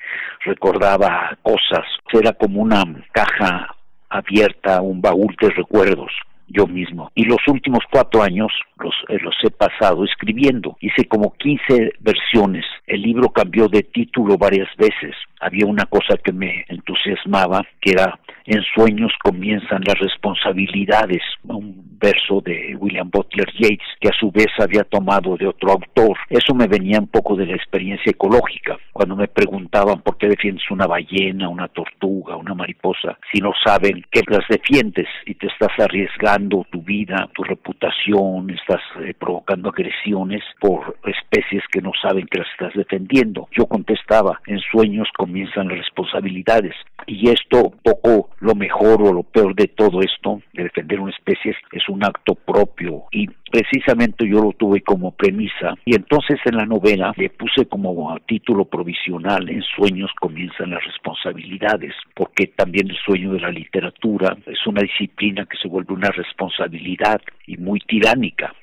recordaba 0.46 1.38
cosas. 1.41 1.86
Era 2.12 2.34
como 2.34 2.62
una 2.62 2.84
caja 3.12 3.76
abierta, 4.10 4.82
un 4.82 5.02
baúl 5.02 5.36
de 5.40 5.50
recuerdos 5.50 6.12
yo 6.50 6.68
mismo. 6.68 7.12
Y 7.16 7.26
los 7.26 7.40
últimos 7.48 7.82
cuatro 7.91 8.24
años 8.24 8.52
los, 8.80 8.94
eh, 9.08 9.20
los 9.22 9.36
he 9.44 9.52
pasado 9.52 10.04
escribiendo. 10.04 10.78
Hice 10.82 11.06
como 11.06 11.34
15 11.38 11.94
versiones. 12.00 12.66
El 12.88 13.04
libro 13.04 13.30
cambió 13.30 13.68
de 13.68 13.84
título 13.84 14.38
varias 14.38 14.68
veces. 14.78 15.16
Había 15.40 15.66
una 15.68 15.86
cosa 15.86 16.18
que 16.18 16.32
me 16.32 16.66
entusiasmaba, 16.68 17.66
que 17.80 17.91
era 17.91 18.20
en 18.49 18.63
sueños 18.63 19.13
comienzan 19.21 19.84
las 19.85 19.99
responsabilidades, 19.99 21.21
un 21.43 21.88
verso 21.99 22.41
de 22.41 22.76
William 22.77 23.09
Butler 23.11 23.47
Yeats 23.53 23.85
que 23.99 24.09
a 24.09 24.19
su 24.19 24.31
vez 24.31 24.47
había 24.57 24.84
tomado 24.85 25.38
de 25.38 25.45
otro 25.45 25.73
autor. 25.73 26.17
Eso 26.30 26.55
me 26.55 26.65
venía 26.65 26.99
un 26.99 27.07
poco 27.07 27.35
de 27.35 27.45
la 27.45 27.55
experiencia 27.55 28.09
ecológica, 28.09 28.77
cuando 28.91 29.15
me 29.15 29.27
preguntaban 29.27 30.01
por 30.01 30.17
qué 30.17 30.27
defiendes 30.27 30.63
una 30.71 30.88
ballena, 30.88 31.47
una 31.47 31.67
tortuga, 31.67 32.38
una 32.38 32.55
mariposa, 32.55 33.19
si 33.31 33.39
no 33.39 33.51
saben 33.63 34.03
que 34.09 34.23
las 34.27 34.47
defiendes 34.49 35.07
y 35.27 35.35
te 35.35 35.45
estás 35.45 35.77
arriesgando 35.77 36.65
tu 36.71 36.81
vida, 36.81 37.30
tu 37.35 37.43
reputación, 37.43 38.49
estás 38.49 38.81
eh, 39.01 39.13
provocando 39.13 39.69
agresiones 39.69 40.41
por 40.59 40.97
especies 41.05 41.63
que 41.71 41.81
no 41.81 41.91
saben 42.01 42.26
que 42.26 42.39
las 42.39 42.47
estás 42.49 42.73
defendiendo. 42.73 43.47
Yo 43.51 43.67
contestaba, 43.67 44.41
en 44.47 44.59
sueños 44.59 45.07
comienzan 45.15 45.67
las 45.67 45.77
responsabilidades 45.77 46.73
y 47.07 47.30
esto 47.30 47.71
poco 47.84 48.30
lo 48.39 48.55
mejor 48.55 49.01
o 49.01 49.13
lo 49.13 49.23
peor 49.23 49.55
de 49.55 49.67
todo 49.67 50.01
esto, 50.01 50.41
de 50.53 50.63
defender 50.63 50.99
una 50.99 51.11
especie, 51.11 51.55
es 51.71 51.89
un 51.89 52.03
acto 52.03 52.35
propio 52.35 53.05
y 53.11 53.27
precisamente 53.51 54.27
yo 54.27 54.41
lo 54.41 54.51
tuve 54.53 54.81
como 54.81 55.11
premisa 55.11 55.76
y 55.85 55.95
entonces 55.95 56.39
en 56.45 56.57
la 56.57 56.65
novela 56.65 57.13
le 57.17 57.30
puse 57.30 57.65
como 57.65 58.17
título 58.27 58.65
provisional 58.65 59.49
en 59.49 59.61
sueños 59.76 60.11
comienzan 60.19 60.71
las 60.71 60.84
responsabilidades 60.85 61.93
porque 62.13 62.47
también 62.47 62.89
el 62.89 62.97
sueño 62.97 63.34
de 63.34 63.39
la 63.39 63.51
literatura 63.51 64.38
es 64.45 64.67
una 64.67 64.81
disciplina 64.81 65.45
que 65.45 65.57
se 65.57 65.67
vuelve 65.67 65.93
una 65.93 66.09
responsabilidad 66.09 67.21
y 67.47 67.57
muy 67.57 67.80
tiránica 67.81 68.53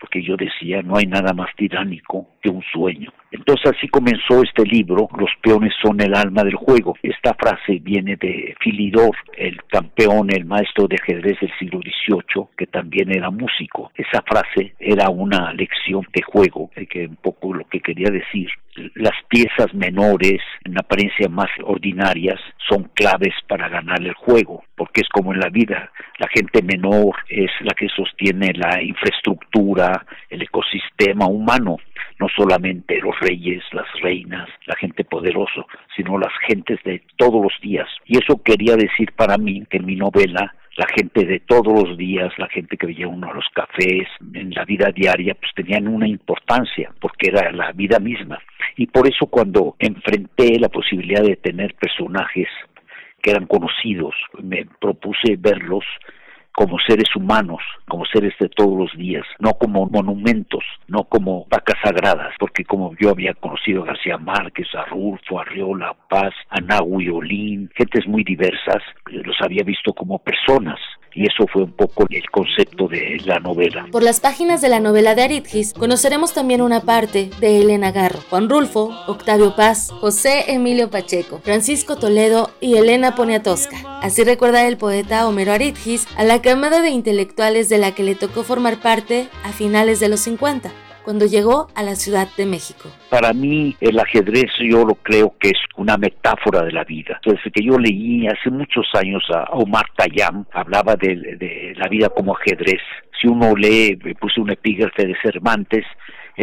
porque 0.00 0.22
yo 0.22 0.36
decía, 0.36 0.82
no 0.82 0.96
hay 0.96 1.06
nada 1.06 1.34
más 1.34 1.54
tiránico 1.56 2.26
que 2.42 2.48
un 2.48 2.62
sueño. 2.72 3.12
Entonces 3.32 3.72
así 3.76 3.88
comenzó 3.88 4.42
este 4.42 4.64
libro, 4.64 5.08
Los 5.16 5.30
peones 5.40 5.72
son 5.80 6.00
el 6.00 6.14
alma 6.14 6.42
del 6.42 6.54
juego. 6.54 6.96
Esta 7.02 7.34
frase 7.34 7.78
viene 7.80 8.16
de 8.16 8.54
Filidor, 8.60 9.16
el 9.36 9.62
campeón, 9.64 10.28
el 10.30 10.44
maestro 10.44 10.88
de 10.88 10.96
ajedrez 11.00 11.38
del 11.40 11.52
siglo 11.58 11.80
XVIII, 11.80 12.46
que 12.56 12.66
también 12.66 13.10
era 13.10 13.30
músico. 13.30 13.92
Esa 13.94 14.22
frase 14.22 14.74
era 14.78 15.08
una 15.10 15.52
lección 15.52 16.06
de 16.12 16.22
juego, 16.22 16.70
que 16.88 17.06
un 17.06 17.16
poco 17.16 17.54
lo 17.54 17.64
que 17.66 17.80
quería 17.80 18.10
decir. 18.10 18.48
Las 18.94 19.14
piezas 19.28 19.72
menores, 19.74 20.40
en 20.64 20.78
apariencia 20.78 21.28
más 21.28 21.48
ordinarias, 21.64 22.40
son 22.68 22.90
claves 22.94 23.34
para 23.48 23.68
ganar 23.68 24.00
el 24.00 24.14
juego, 24.14 24.64
porque 24.76 25.02
es 25.02 25.08
como 25.08 25.32
en 25.32 25.40
la 25.40 25.50
vida, 25.50 25.90
la 26.18 26.28
gente 26.28 26.62
menor 26.62 27.16
es 27.28 27.50
la 27.60 27.74
que 27.74 27.88
sostiene 27.88 28.52
la 28.54 28.82
infraestructura, 28.82 30.04
el 30.28 30.42
ecosistema 30.42 31.26
humano, 31.26 31.78
no 32.20 32.28
solamente 32.28 33.00
los 33.00 33.18
reyes, 33.20 33.64
las 33.72 33.86
reinas, 34.02 34.48
la 34.66 34.76
gente 34.76 35.04
poderosa, 35.04 35.64
sino 35.96 36.18
las 36.18 36.32
gentes 36.46 36.78
de 36.84 37.02
todos 37.16 37.42
los 37.42 37.52
días. 37.62 37.88
Y 38.04 38.18
eso 38.18 38.42
quería 38.42 38.76
decir 38.76 39.12
para 39.16 39.38
mí 39.38 39.64
que 39.70 39.78
en 39.78 39.86
mi 39.86 39.96
novela 39.96 40.54
la 40.76 40.86
gente 40.94 41.24
de 41.24 41.40
todos 41.40 41.88
los 41.88 41.96
días, 41.96 42.32
la 42.38 42.48
gente 42.48 42.76
que 42.76 42.86
veía 42.86 43.08
uno 43.08 43.30
a 43.30 43.34
los 43.34 43.46
cafés, 43.54 44.06
en 44.34 44.50
la 44.50 44.64
vida 44.64 44.90
diaria, 44.94 45.34
pues 45.34 45.52
tenían 45.54 45.88
una 45.88 46.06
importancia, 46.06 46.92
porque 47.00 47.30
era 47.30 47.50
la 47.52 47.72
vida 47.72 47.98
misma. 47.98 48.38
Y 48.76 48.86
por 48.86 49.08
eso 49.08 49.26
cuando 49.26 49.76
enfrenté 49.78 50.58
la 50.58 50.68
posibilidad 50.68 51.22
de 51.22 51.36
tener 51.36 51.74
personajes 51.74 52.48
que 53.22 53.30
eran 53.30 53.46
conocidos, 53.46 54.14
me 54.42 54.66
propuse 54.80 55.36
verlos 55.38 55.84
como 56.52 56.78
seres 56.86 57.14
humanos, 57.14 57.60
como 57.88 58.04
seres 58.06 58.34
de 58.38 58.48
todos 58.48 58.76
los 58.76 58.96
días, 58.96 59.24
no 59.38 59.54
como 59.54 59.86
monumentos, 59.86 60.64
no 60.88 61.04
como 61.04 61.46
vacas 61.50 61.76
sagradas, 61.82 62.34
porque 62.38 62.64
como 62.64 62.94
yo 63.00 63.10
había 63.10 63.34
conocido 63.34 63.82
a 63.82 63.86
García 63.86 64.18
Márquez, 64.18 64.66
a 64.74 64.84
Rulfo, 64.86 65.40
a 65.40 65.44
Riola, 65.44 65.94
Paz, 66.08 66.34
a 66.50 66.60
Nahui 66.60 67.08
Olín, 67.08 67.70
gentes 67.74 68.06
muy 68.06 68.24
diversas, 68.24 68.82
los 69.06 69.36
había 69.42 69.64
visto 69.64 69.92
como 69.92 70.18
personas, 70.18 70.78
y 71.14 71.26
eso 71.26 71.46
fue 71.52 71.62
un 71.64 71.72
poco 71.72 72.06
el 72.10 72.30
concepto 72.30 72.88
de 72.88 73.20
la 73.24 73.38
novela. 73.40 73.86
Por 73.90 74.02
las 74.02 74.20
páginas 74.20 74.60
de 74.60 74.68
la 74.68 74.80
novela 74.80 75.14
de 75.14 75.22
Aritgis 75.22 75.72
conoceremos 75.72 76.32
también 76.34 76.62
una 76.62 76.80
parte 76.80 77.30
de 77.40 77.60
Elena 77.60 77.92
Garro, 77.92 78.20
Juan 78.30 78.48
Rulfo, 78.48 78.90
Octavio 79.06 79.56
Paz, 79.56 79.90
José 79.90 80.52
Emilio 80.52 80.90
Pacheco, 80.90 81.40
Francisco 81.42 81.96
Toledo 81.96 82.50
y 82.60 82.76
Elena 82.76 83.14
Poniatowska. 83.14 84.00
Así 84.00 84.24
recuerda 84.24 84.66
el 84.66 84.76
poeta 84.76 85.26
Homero 85.28 85.52
Aritgis 85.52 86.06
a 86.16 86.24
la 86.24 86.42
camada 86.42 86.82
de 86.82 86.90
intelectuales 86.90 87.68
de 87.68 87.78
la 87.78 87.92
que 87.92 88.02
le 88.02 88.14
tocó 88.14 88.42
formar 88.42 88.80
parte 88.80 89.28
a 89.44 89.52
finales 89.52 90.00
de 90.00 90.08
los 90.08 90.20
50 90.20 90.70
cuando 91.10 91.26
llegó 91.26 91.66
a 91.74 91.82
la 91.82 91.96
Ciudad 91.96 92.28
de 92.36 92.46
México. 92.46 92.88
Para 93.08 93.32
mí 93.32 93.74
el 93.80 93.98
ajedrez 93.98 94.48
yo 94.60 94.84
lo 94.84 94.94
creo 94.94 95.34
que 95.40 95.48
es 95.48 95.58
una 95.76 95.96
metáfora 95.96 96.62
de 96.62 96.70
la 96.70 96.84
vida. 96.84 97.20
Desde 97.26 97.50
que 97.50 97.64
yo 97.64 97.80
leí 97.80 98.28
hace 98.28 98.48
muchos 98.48 98.86
años 98.94 99.24
a 99.34 99.42
Omar 99.50 99.86
Khayyam, 99.96 100.44
hablaba 100.52 100.94
de, 100.94 101.16
de 101.16 101.74
la 101.76 101.88
vida 101.88 102.10
como 102.10 102.36
ajedrez. 102.36 102.80
Si 103.20 103.26
uno 103.26 103.56
lee, 103.56 103.96
puse 104.20 104.40
un 104.40 104.50
epígrafe 104.50 105.04
de 105.04 105.16
Cervantes, 105.20 105.84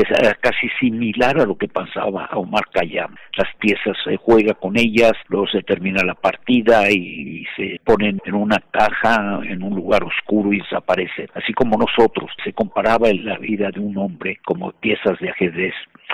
es 0.02 0.38
casi 0.40 0.70
similar 0.80 1.40
a 1.40 1.46
lo 1.46 1.58
que 1.58 1.68
pasaba 1.68 2.26
a 2.26 2.38
Omar 2.38 2.64
Khayyam. 2.72 3.16
Las 3.36 3.54
piezas 3.56 3.98
se 4.04 4.18
juega 4.18 4.54
con 4.54 4.78
ellas, 4.78 5.14
luego 5.28 5.48
se 5.48 5.64
termina 5.64 6.04
la 6.04 6.14
partida 6.14 6.90
y, 6.92 7.46
se 7.56 7.80
ponen 7.84 8.20
en 8.26 8.36
una 8.36 8.58
caja, 8.72 9.40
en 9.44 9.64
un 9.64 9.76
lugar 9.76 10.04
oscuro 10.04 10.54
y 10.54 10.60
desaparecen. 10.60 11.28
Así 11.34 11.54
como 11.54 11.78
nosotros, 11.78 12.32
se 12.44 12.54
comparaba 12.54 13.10
en 13.10 13.26
la 13.26 13.38
vida 13.38 13.70
de 13.74 13.80
un 13.80 13.98
hombre 13.98 14.40
como 14.46 14.72
piezas 14.74 15.18
de 15.20 15.30
ajedrez. 15.30 15.74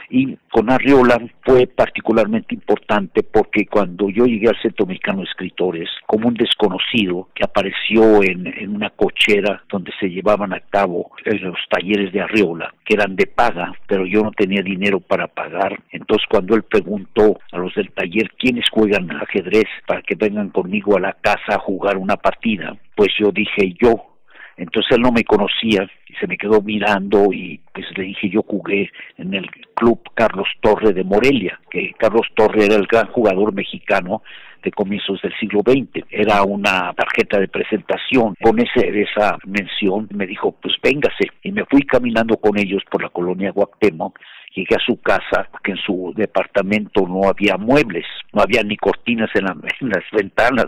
Y 0.10 0.38
con 0.52 0.72
Arriola 0.72 1.20
fue 1.44 1.68
particularmente 1.68 2.56
importante 2.56 3.24
porque 3.24 3.65
cuando 3.65 4.10
yo 4.10 4.26
llegué 4.26 4.49
al 4.49 4.61
Centro 4.61 4.86
Mexicano 4.86 5.20
de 5.20 5.26
Escritores, 5.26 5.90
como 6.06 6.28
un 6.28 6.34
desconocido 6.34 7.30
que 7.34 7.44
apareció 7.44 8.24
en, 8.24 8.48
en 8.48 8.76
una 8.76 8.90
cochera 8.91 9.64
donde 9.70 9.91
se 9.99 10.10
llevaban 10.10 10.53
a 10.53 10.60
cabo 10.60 11.11
los 11.26 11.57
talleres 11.70 12.11
de 12.14 12.22
Arriola, 12.22 12.74
que 12.86 12.95
eran 12.95 13.15
de 13.15 13.28
paga, 13.28 13.74
pero 13.88 14.06
yo 14.06 14.24
no 14.24 14.32
tenía 14.32 14.61
dinero 14.61 14.99
para 14.99 15.28
pagar. 15.28 15.80
Entonces 15.91 16.28
cuando 16.30 16.56
él 16.56 16.64
preguntó 16.64 17.40
a 17.52 17.57
los 17.57 17.74
del 17.76 17.91
taller 17.91 18.32
quiénes 18.38 18.65
juegan 18.70 19.11
ajedrez 19.11 19.65
para 19.88 20.02
que 20.02 20.15
vengan 20.15 20.49
conmigo 20.49 20.98
a 20.98 21.02
la 21.02 21.14
casa 21.14 21.56
a 21.56 21.60
jugar 21.60 21.98
una 21.98 22.18
partida, 22.18 22.76
pues 22.95 23.10
yo 23.20 23.32
dije 23.32 23.74
yo, 23.82 24.12
entonces 24.57 24.97
él 24.97 25.01
no 25.01 25.11
me 25.11 25.23
conocía 25.23 25.89
y 26.07 26.13
se 26.15 26.27
me 26.27 26.38
quedó 26.38 26.61
mirando 26.61 27.34
y 27.34 27.59
pues 27.73 27.85
le 27.97 28.03
dije 28.03 28.30
yo 28.30 28.43
jugué 28.43 28.91
en 29.17 29.34
el 29.34 29.49
club 29.75 29.99
Carlos 30.13 30.47
Torre 30.61 30.93
de 30.93 31.03
Morelia, 31.03 31.59
que 31.69 31.91
Carlos 31.97 32.27
Torre 32.35 32.65
era 32.65 32.75
el 32.75 32.85
gran 32.88 33.07
jugador 33.07 33.53
mexicano 33.53 34.21
de 34.63 34.71
comienzos 34.71 35.21
del 35.21 35.34
siglo 35.39 35.61
XX. 35.65 36.05
Era 36.09 36.43
una 36.43 36.93
tarjeta 36.93 37.39
de 37.39 37.47
presentación. 37.47 38.35
Con 38.41 38.59
ese, 38.59 39.01
esa 39.01 39.38
mención 39.45 40.07
me 40.13 40.25
dijo, 40.25 40.53
pues 40.61 40.75
véngase. 40.81 41.27
Y 41.43 41.51
me 41.51 41.65
fui 41.65 41.81
caminando 41.81 42.38
con 42.38 42.57
ellos 42.57 42.81
por 42.89 43.03
la 43.03 43.09
colonia 43.09 43.51
Guactemo. 43.51 44.13
Llegué 44.55 44.75
a 44.75 44.85
su 44.85 45.01
casa, 45.01 45.49
porque 45.51 45.71
en 45.71 45.77
su 45.77 46.13
departamento 46.15 47.05
no 47.07 47.27
había 47.27 47.57
muebles, 47.57 48.05
no 48.31 48.41
había 48.41 48.63
ni 48.63 48.77
cortinas 48.77 49.30
en, 49.34 49.47
en 49.47 49.89
las 49.89 50.03
ventanas, 50.11 50.67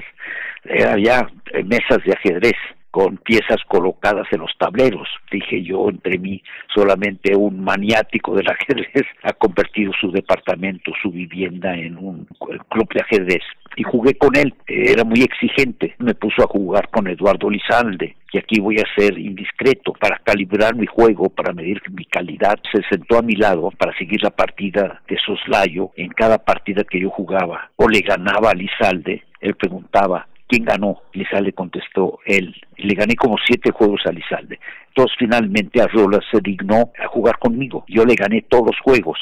había 0.89 1.29
mesas 1.63 2.03
de 2.03 2.13
ajedrez 2.13 2.55
con 2.95 3.17
piezas 3.17 3.57
colocadas 3.67 4.25
en 4.31 4.39
los 4.39 4.57
tableros. 4.57 5.09
Dije 5.29 5.61
yo, 5.61 5.89
entre 5.89 6.17
mí, 6.17 6.41
solamente 6.73 7.35
un 7.35 7.59
maniático 7.59 8.33
del 8.33 8.49
ajedrez 8.49 9.05
ha 9.23 9.33
convertido 9.33 9.91
su 9.99 10.11
departamento, 10.11 10.93
su 11.01 11.11
vivienda 11.11 11.75
en 11.75 11.97
un 11.97 12.25
club 12.69 12.87
de 12.93 13.01
ajedrez. 13.01 13.43
Y 13.75 13.83
jugué 13.83 14.13
con 14.13 14.37
él, 14.37 14.53
era 14.65 15.03
muy 15.03 15.23
exigente. 15.23 15.93
Me 15.99 16.15
puso 16.15 16.43
a 16.43 16.47
jugar 16.47 16.87
con 16.89 17.09
Eduardo 17.09 17.49
Lizalde, 17.49 18.15
y 18.31 18.37
aquí 18.37 18.61
voy 18.61 18.77
a 18.77 18.85
ser 18.97 19.19
indiscreto, 19.19 19.91
para 19.99 20.17
calibrar 20.19 20.73
mi 20.73 20.85
juego, 20.85 21.27
para 21.27 21.51
medir 21.51 21.81
mi 21.91 22.05
calidad. 22.05 22.57
Se 22.71 22.81
sentó 22.89 23.17
a 23.17 23.23
mi 23.23 23.35
lado 23.35 23.71
para 23.71 23.93
seguir 23.97 24.23
la 24.23 24.29
partida 24.29 25.01
de 25.09 25.17
soslayo 25.17 25.91
en 25.97 26.07
cada 26.11 26.37
partida 26.37 26.85
que 26.85 27.01
yo 27.01 27.09
jugaba. 27.09 27.71
O 27.75 27.89
le 27.89 27.99
ganaba 27.99 28.51
a 28.51 28.55
Lizalde, 28.55 29.23
él 29.41 29.55
preguntaba, 29.55 30.29
¿Quién 30.47 30.63
ganó? 30.63 31.01
Lizalde 31.13 31.53
contestó 31.53 32.19
él. 32.25 32.55
Le 32.77 32.93
gané 32.93 33.15
como 33.15 33.35
siete 33.43 33.71
juegos 33.71 34.01
a 34.05 34.11
Lizalde. 34.11 34.59
Entonces 34.89 35.15
finalmente 35.17 35.81
Arreola 35.81 36.19
se 36.31 36.39
dignó 36.39 36.91
a 37.03 37.07
jugar 37.07 37.39
conmigo. 37.39 37.83
Yo 37.87 38.05
le 38.05 38.15
gané 38.15 38.43
todos 38.43 38.67
los 38.67 38.79
juegos. 38.81 39.19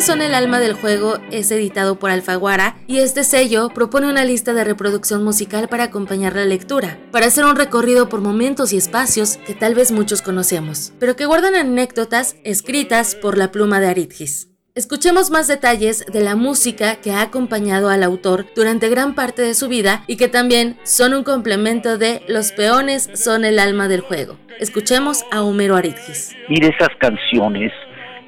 Son 0.00 0.22
el 0.22 0.34
alma 0.34 0.60
del 0.60 0.74
juego 0.74 1.18
es 1.32 1.50
editado 1.50 1.98
por 1.98 2.10
Alfaguara 2.10 2.76
y 2.86 2.98
este 2.98 3.24
sello 3.24 3.70
propone 3.70 4.08
una 4.08 4.24
lista 4.24 4.52
de 4.52 4.62
reproducción 4.62 5.24
musical 5.24 5.68
para 5.68 5.84
acompañar 5.84 6.36
la 6.36 6.44
lectura, 6.44 6.98
para 7.10 7.26
hacer 7.26 7.44
un 7.44 7.56
recorrido 7.56 8.08
por 8.08 8.20
momentos 8.20 8.72
y 8.72 8.76
espacios 8.76 9.38
que 9.38 9.54
tal 9.54 9.74
vez 9.74 9.90
muchos 9.90 10.22
conocemos, 10.22 10.92
pero 11.00 11.16
que 11.16 11.26
guardan 11.26 11.56
anécdotas 11.56 12.36
escritas 12.44 13.16
por 13.16 13.36
la 13.36 13.50
pluma 13.50 13.80
de 13.80 13.88
Aritgis. 13.88 14.48
Escuchemos 14.76 15.30
más 15.30 15.48
detalles 15.48 16.06
de 16.06 16.20
la 16.20 16.36
música 16.36 16.96
que 16.96 17.10
ha 17.10 17.22
acompañado 17.22 17.88
al 17.88 18.04
autor 18.04 18.46
durante 18.54 18.88
gran 18.88 19.16
parte 19.16 19.42
de 19.42 19.54
su 19.54 19.66
vida 19.66 20.04
y 20.06 20.16
que 20.16 20.28
también 20.28 20.76
son 20.84 21.14
un 21.14 21.24
complemento 21.24 21.98
de 21.98 22.22
Los 22.28 22.52
peones 22.52 23.10
son 23.14 23.44
el 23.44 23.58
alma 23.58 23.88
del 23.88 24.02
juego. 24.02 24.36
Escuchemos 24.60 25.24
a 25.32 25.42
Homero 25.42 25.74
Aritgis. 25.74 26.36
Mire 26.48 26.68
esas 26.68 26.94
canciones, 27.00 27.72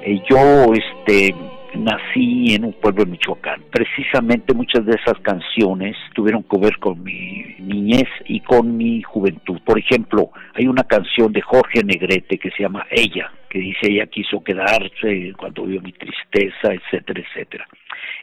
eh, 0.01 0.21
yo 0.29 0.73
este 0.75 1.35
nací 1.79 2.55
en 2.55 2.65
un 2.65 2.73
pueblo 2.73 3.05
de 3.05 3.13
Michoacán. 3.13 3.63
Precisamente 3.71 4.55
muchas 4.55 4.85
de 4.85 4.93
esas 4.93 5.19
canciones 5.23 5.97
tuvieron 6.15 6.43
que 6.43 6.59
ver 6.59 6.79
con 6.79 7.03
mi 7.03 7.55
niñez 7.59 8.09
y 8.27 8.41
con 8.41 8.77
mi 8.77 9.03
juventud. 9.03 9.61
Por 9.65 9.79
ejemplo, 9.79 10.31
hay 10.55 10.67
una 10.67 10.85
canción 10.85 11.33
de 11.33 11.41
Jorge 11.41 11.83
Negrete 11.85 12.39
que 12.39 12.51
se 12.51 12.63
llama 12.63 12.87
Ella, 12.91 13.33
que 13.49 13.61
dice 13.61 13.87
ella 13.89 14.07
quiso 14.07 14.43
quedarse 14.43 15.33
cuando 15.39 15.65
vio 15.65 15.81
mi 15.81 15.93
tristeza, 15.93 16.73
etcétera, 16.73 17.21
etcétera. 17.21 17.69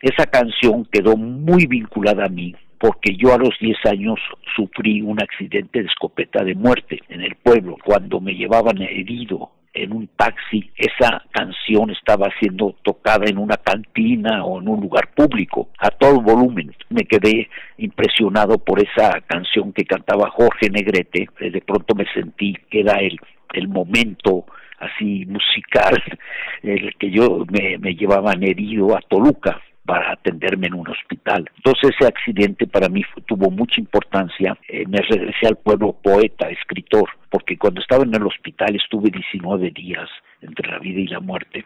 Esa 0.01 0.25
canción 0.27 0.85
quedó 0.91 1.17
muy 1.17 1.65
vinculada 1.65 2.25
a 2.25 2.29
mí 2.29 2.55
porque 2.77 3.15
yo 3.15 3.33
a 3.33 3.37
los 3.37 3.57
10 3.59 3.77
años 3.85 4.19
sufrí 4.55 5.01
un 5.01 5.21
accidente 5.21 5.81
de 5.81 5.87
escopeta 5.87 6.43
de 6.43 6.55
muerte 6.55 7.01
en 7.09 7.21
el 7.21 7.35
pueblo 7.35 7.77
cuando 7.83 8.19
me 8.19 8.35
llevaban 8.35 8.81
herido 8.81 9.51
en 9.75 9.91
un 9.91 10.07
taxi, 10.15 10.71
esa 10.77 11.23
canción 11.31 11.91
estaba 11.91 12.29
siendo 12.39 12.75
tocada 12.81 13.25
en 13.27 13.37
una 13.37 13.57
cantina 13.57 14.43
o 14.43 14.59
en 14.59 14.69
un 14.69 14.81
lugar 14.81 15.09
público 15.13 15.69
a 15.77 15.91
todo 15.91 16.21
volumen. 16.21 16.73
Me 16.89 17.03
quedé 17.03 17.49
impresionado 17.77 18.57
por 18.57 18.79
esa 18.79 19.21
canción 19.27 19.73
que 19.73 19.85
cantaba 19.85 20.29
Jorge 20.31 20.69
Negrete. 20.69 21.27
Eh, 21.39 21.51
de 21.51 21.61
pronto 21.61 21.93
me 21.93 22.05
sentí 22.13 22.53
que 22.69 22.79
era 22.79 22.99
el, 22.99 23.19
el 23.53 23.67
momento 23.67 24.45
así 24.79 25.25
musical 25.25 26.01
el 26.63 26.95
que 26.95 27.11
yo 27.11 27.45
me, 27.49 27.77
me 27.77 27.95
llevaban 27.95 28.43
herido 28.43 28.95
a 28.95 29.01
Toluca 29.01 29.61
para 29.85 30.13
atenderme 30.13 30.67
en 30.67 30.73
un 30.73 30.89
hospital. 30.89 31.49
Entonces 31.57 31.91
ese 31.95 32.07
accidente 32.07 32.67
para 32.67 32.89
mí 32.89 33.03
tuvo 33.27 33.51
mucha 33.51 33.79
importancia. 33.79 34.57
Eh, 34.67 34.85
me 34.87 34.97
regresé 34.97 35.47
al 35.47 35.57
pueblo 35.57 35.93
poeta, 35.93 36.49
escritor, 36.49 37.09
porque 37.29 37.57
cuando 37.57 37.81
estaba 37.81 38.03
en 38.03 38.15
el 38.15 38.25
hospital 38.25 38.75
estuve 38.75 39.09
19 39.11 39.71
días 39.71 40.09
entre 40.41 40.69
la 40.69 40.79
vida 40.79 40.99
y 40.99 41.07
la 41.07 41.19
muerte. 41.19 41.65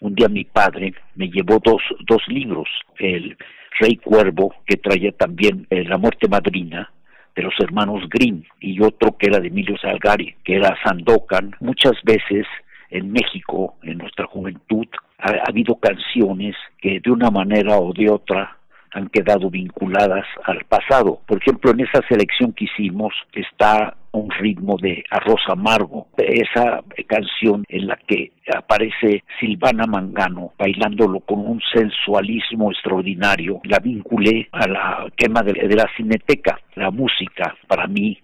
Un 0.00 0.14
día 0.14 0.28
mi 0.28 0.44
padre 0.44 0.94
me 1.14 1.28
llevó 1.28 1.60
dos, 1.62 1.82
dos 2.06 2.22
libros, 2.28 2.68
el 2.98 3.36
Rey 3.80 3.96
Cuervo, 3.96 4.54
que 4.66 4.76
traía 4.76 5.12
también 5.12 5.66
eh, 5.70 5.84
La 5.84 5.98
muerte 5.98 6.28
madrina, 6.28 6.90
de 7.34 7.42
los 7.42 7.54
hermanos 7.58 8.08
Grimm, 8.08 8.44
y 8.60 8.80
otro 8.80 9.16
que 9.16 9.26
era 9.26 9.40
de 9.40 9.48
Emilio 9.48 9.76
Salgari, 9.78 10.36
que 10.44 10.56
era 10.56 10.76
Sandokan. 10.84 11.56
Muchas 11.60 11.94
veces 12.04 12.46
en 12.94 13.12
México, 13.12 13.74
en 13.82 13.98
nuestra 13.98 14.26
juventud, 14.26 14.86
ha, 15.18 15.32
habido 15.48 15.74
canciones 15.76 16.54
que 16.80 17.00
de 17.00 17.10
una 17.10 17.30
manera 17.30 17.76
o 17.76 17.92
de 17.92 18.08
otra 18.08 18.56
han 18.92 19.08
quedado 19.08 19.50
vinculadas 19.50 20.24
al 20.44 20.64
pasado. 20.66 21.20
Por 21.26 21.38
ejemplo, 21.38 21.72
en 21.72 21.80
esa 21.80 22.00
selección 22.08 22.52
que 22.52 22.66
hicimos 22.66 23.12
está 23.32 23.96
un 24.12 24.30
ritmo 24.30 24.76
de 24.80 25.02
Arroz 25.10 25.40
Amargo, 25.48 26.06
esa 26.16 26.84
canción 27.08 27.64
en 27.68 27.88
la 27.88 27.98
que 28.06 28.30
aparece 28.54 29.24
Silvana 29.40 29.86
Mangano 29.86 30.52
bailándolo 30.56 31.18
con 31.18 31.40
un 31.40 31.60
sensualismo 31.72 32.70
extraordinario, 32.70 33.60
la 33.64 33.80
vinculé 33.80 34.48
a 34.52 34.68
la 34.68 35.06
quema 35.16 35.42
de, 35.42 35.54
de 35.54 35.74
la 35.74 35.90
cineteca. 35.96 36.60
La 36.76 36.92
música 36.92 37.56
para 37.66 37.88
mí 37.88 38.18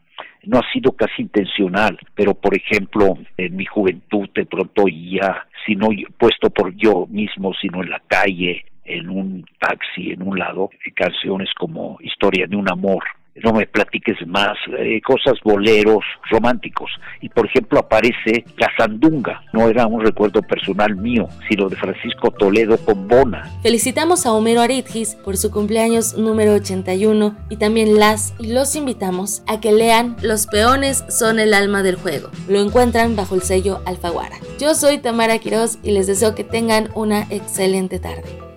no 0.45 0.59
ha 0.59 0.73
sido 0.73 0.93
casi 0.93 1.23
intencional, 1.23 1.99
pero 2.15 2.35
por 2.35 2.57
ejemplo, 2.57 3.19
en 3.37 3.57
mi 3.57 3.67
juventud 3.67 4.29
de 4.35 4.47
pronto 4.47 4.85
ya, 4.89 5.47
si 5.67 5.75
no 5.75 5.89
puesto 6.19 6.51
por 6.51 6.75
yo 6.77 7.07
mismo, 7.09 7.53
sino 7.55 7.83
en 7.83 7.91
la 7.91 8.03
calle, 8.07 8.65
en 8.85 9.09
un 9.09 9.45
taxi, 9.59 10.13
en 10.13 10.23
un 10.23 10.39
lado, 10.39 10.71
canciones 10.95 11.51
como 11.59 11.99
Historia 12.01 12.47
de 12.47 12.57
un 12.57 12.71
amor, 12.71 13.05
no 13.37 13.53
me 13.53 13.67
platiques 13.67 14.17
más, 14.27 14.57
eh, 14.79 15.01
cosas 15.03 15.35
boleros 15.45 16.05
románticos. 16.31 16.91
Y 17.21 17.29
por 17.29 17.47
ejemplo 17.47 17.79
aparece 17.79 18.45
La 18.57 18.69
Sandunga, 18.77 19.43
no 19.53 19.69
era 19.69 19.87
un 19.87 20.05
recuerdo 20.05 20.43
personal 20.43 20.97
mío, 20.97 21.29
sino 21.49 21.69
de 21.69 21.77
Francisco 21.77 22.31
Toledo 22.31 22.77
con 22.79 23.09
Bona. 23.09 23.51
Felicitamos 23.63 24.27
a 24.27 24.33
Homero 24.33 24.61
Aritgis 24.61 25.15
por 25.15 25.37
su 25.37 25.51
cumpleaños 25.51 26.17
número 26.17 26.55
81 26.55 27.37
y 27.49 27.57
también 27.57 27.99
las 27.99 28.35
y 28.39 28.53
los 28.53 28.75
invitamos 28.77 29.43
a 29.47 29.61
que 29.61 29.73
lean 29.73 30.17
Los 30.23 30.47
peones 30.47 31.05
son 31.09 31.39
el 31.39 31.55
alma 31.55 31.83
del 31.83 31.97
juego. 31.97 32.31
Lo 32.49 32.61
encuentran 32.61 33.17
bajo 33.17 33.35
el 33.35 33.43
sello 33.43 33.81
Alfaguara. 33.87 34.37
Yo 34.59 34.75
soy 34.75 34.99
Tamara 34.99 35.39
Quiroz 35.39 35.79
y 35.83 35.93
les 35.93 36.07
deseo 36.07 36.35
que 36.35 36.45
tengan 36.45 36.89
una 36.95 37.23
excelente 37.31 37.99
tarde. 37.99 38.50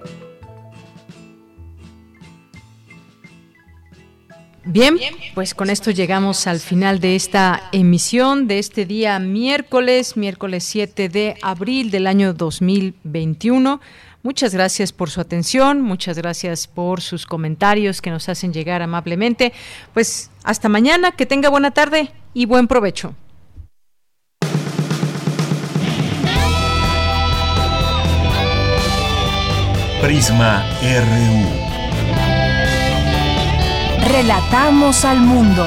Bien, 4.65 4.98
pues 5.34 5.53
con 5.53 5.69
esto 5.69 5.91
llegamos 5.91 6.48
al 6.48 6.61
final 6.61 7.02
de 7.02 7.18
esta 7.18 7.69
emisión 7.73 8.48
de 8.48 8.60
este 8.60 8.85
día 8.85 9.19
miércoles, 9.19 10.15
miércoles 10.15 10.64
7 10.64 11.10
de 11.10 11.35
abril 11.41 11.91
del 11.91 12.07
año 12.07 12.34
2021. 12.34 13.81
Muchas 14.22 14.53
gracias 14.53 14.94
por 14.94 15.10
su 15.10 15.19
atención, 15.19 15.81
muchas 15.81 16.18
gracias 16.18 16.68
por 16.68 17.02
sus 17.02 17.26
comentarios 17.26 18.02
que 18.02 18.10
nos 18.10 18.30
hacen 18.30 18.53
llegar 18.53 18.81
amablemente. 18.81 19.52
Pues 19.94 20.31
hasta 20.44 20.69
mañana, 20.69 21.11
que 21.11 21.26
tenga 21.26 21.49
buena 21.49 21.72
tarde 21.72 22.11
y 22.34 22.45
buen 22.45 22.69
provecho. 22.69 23.15
Prisma 30.02 30.65
RU. 30.81 31.62
Relatamos 34.05 35.05
al 35.05 35.21
mundo. 35.21 35.65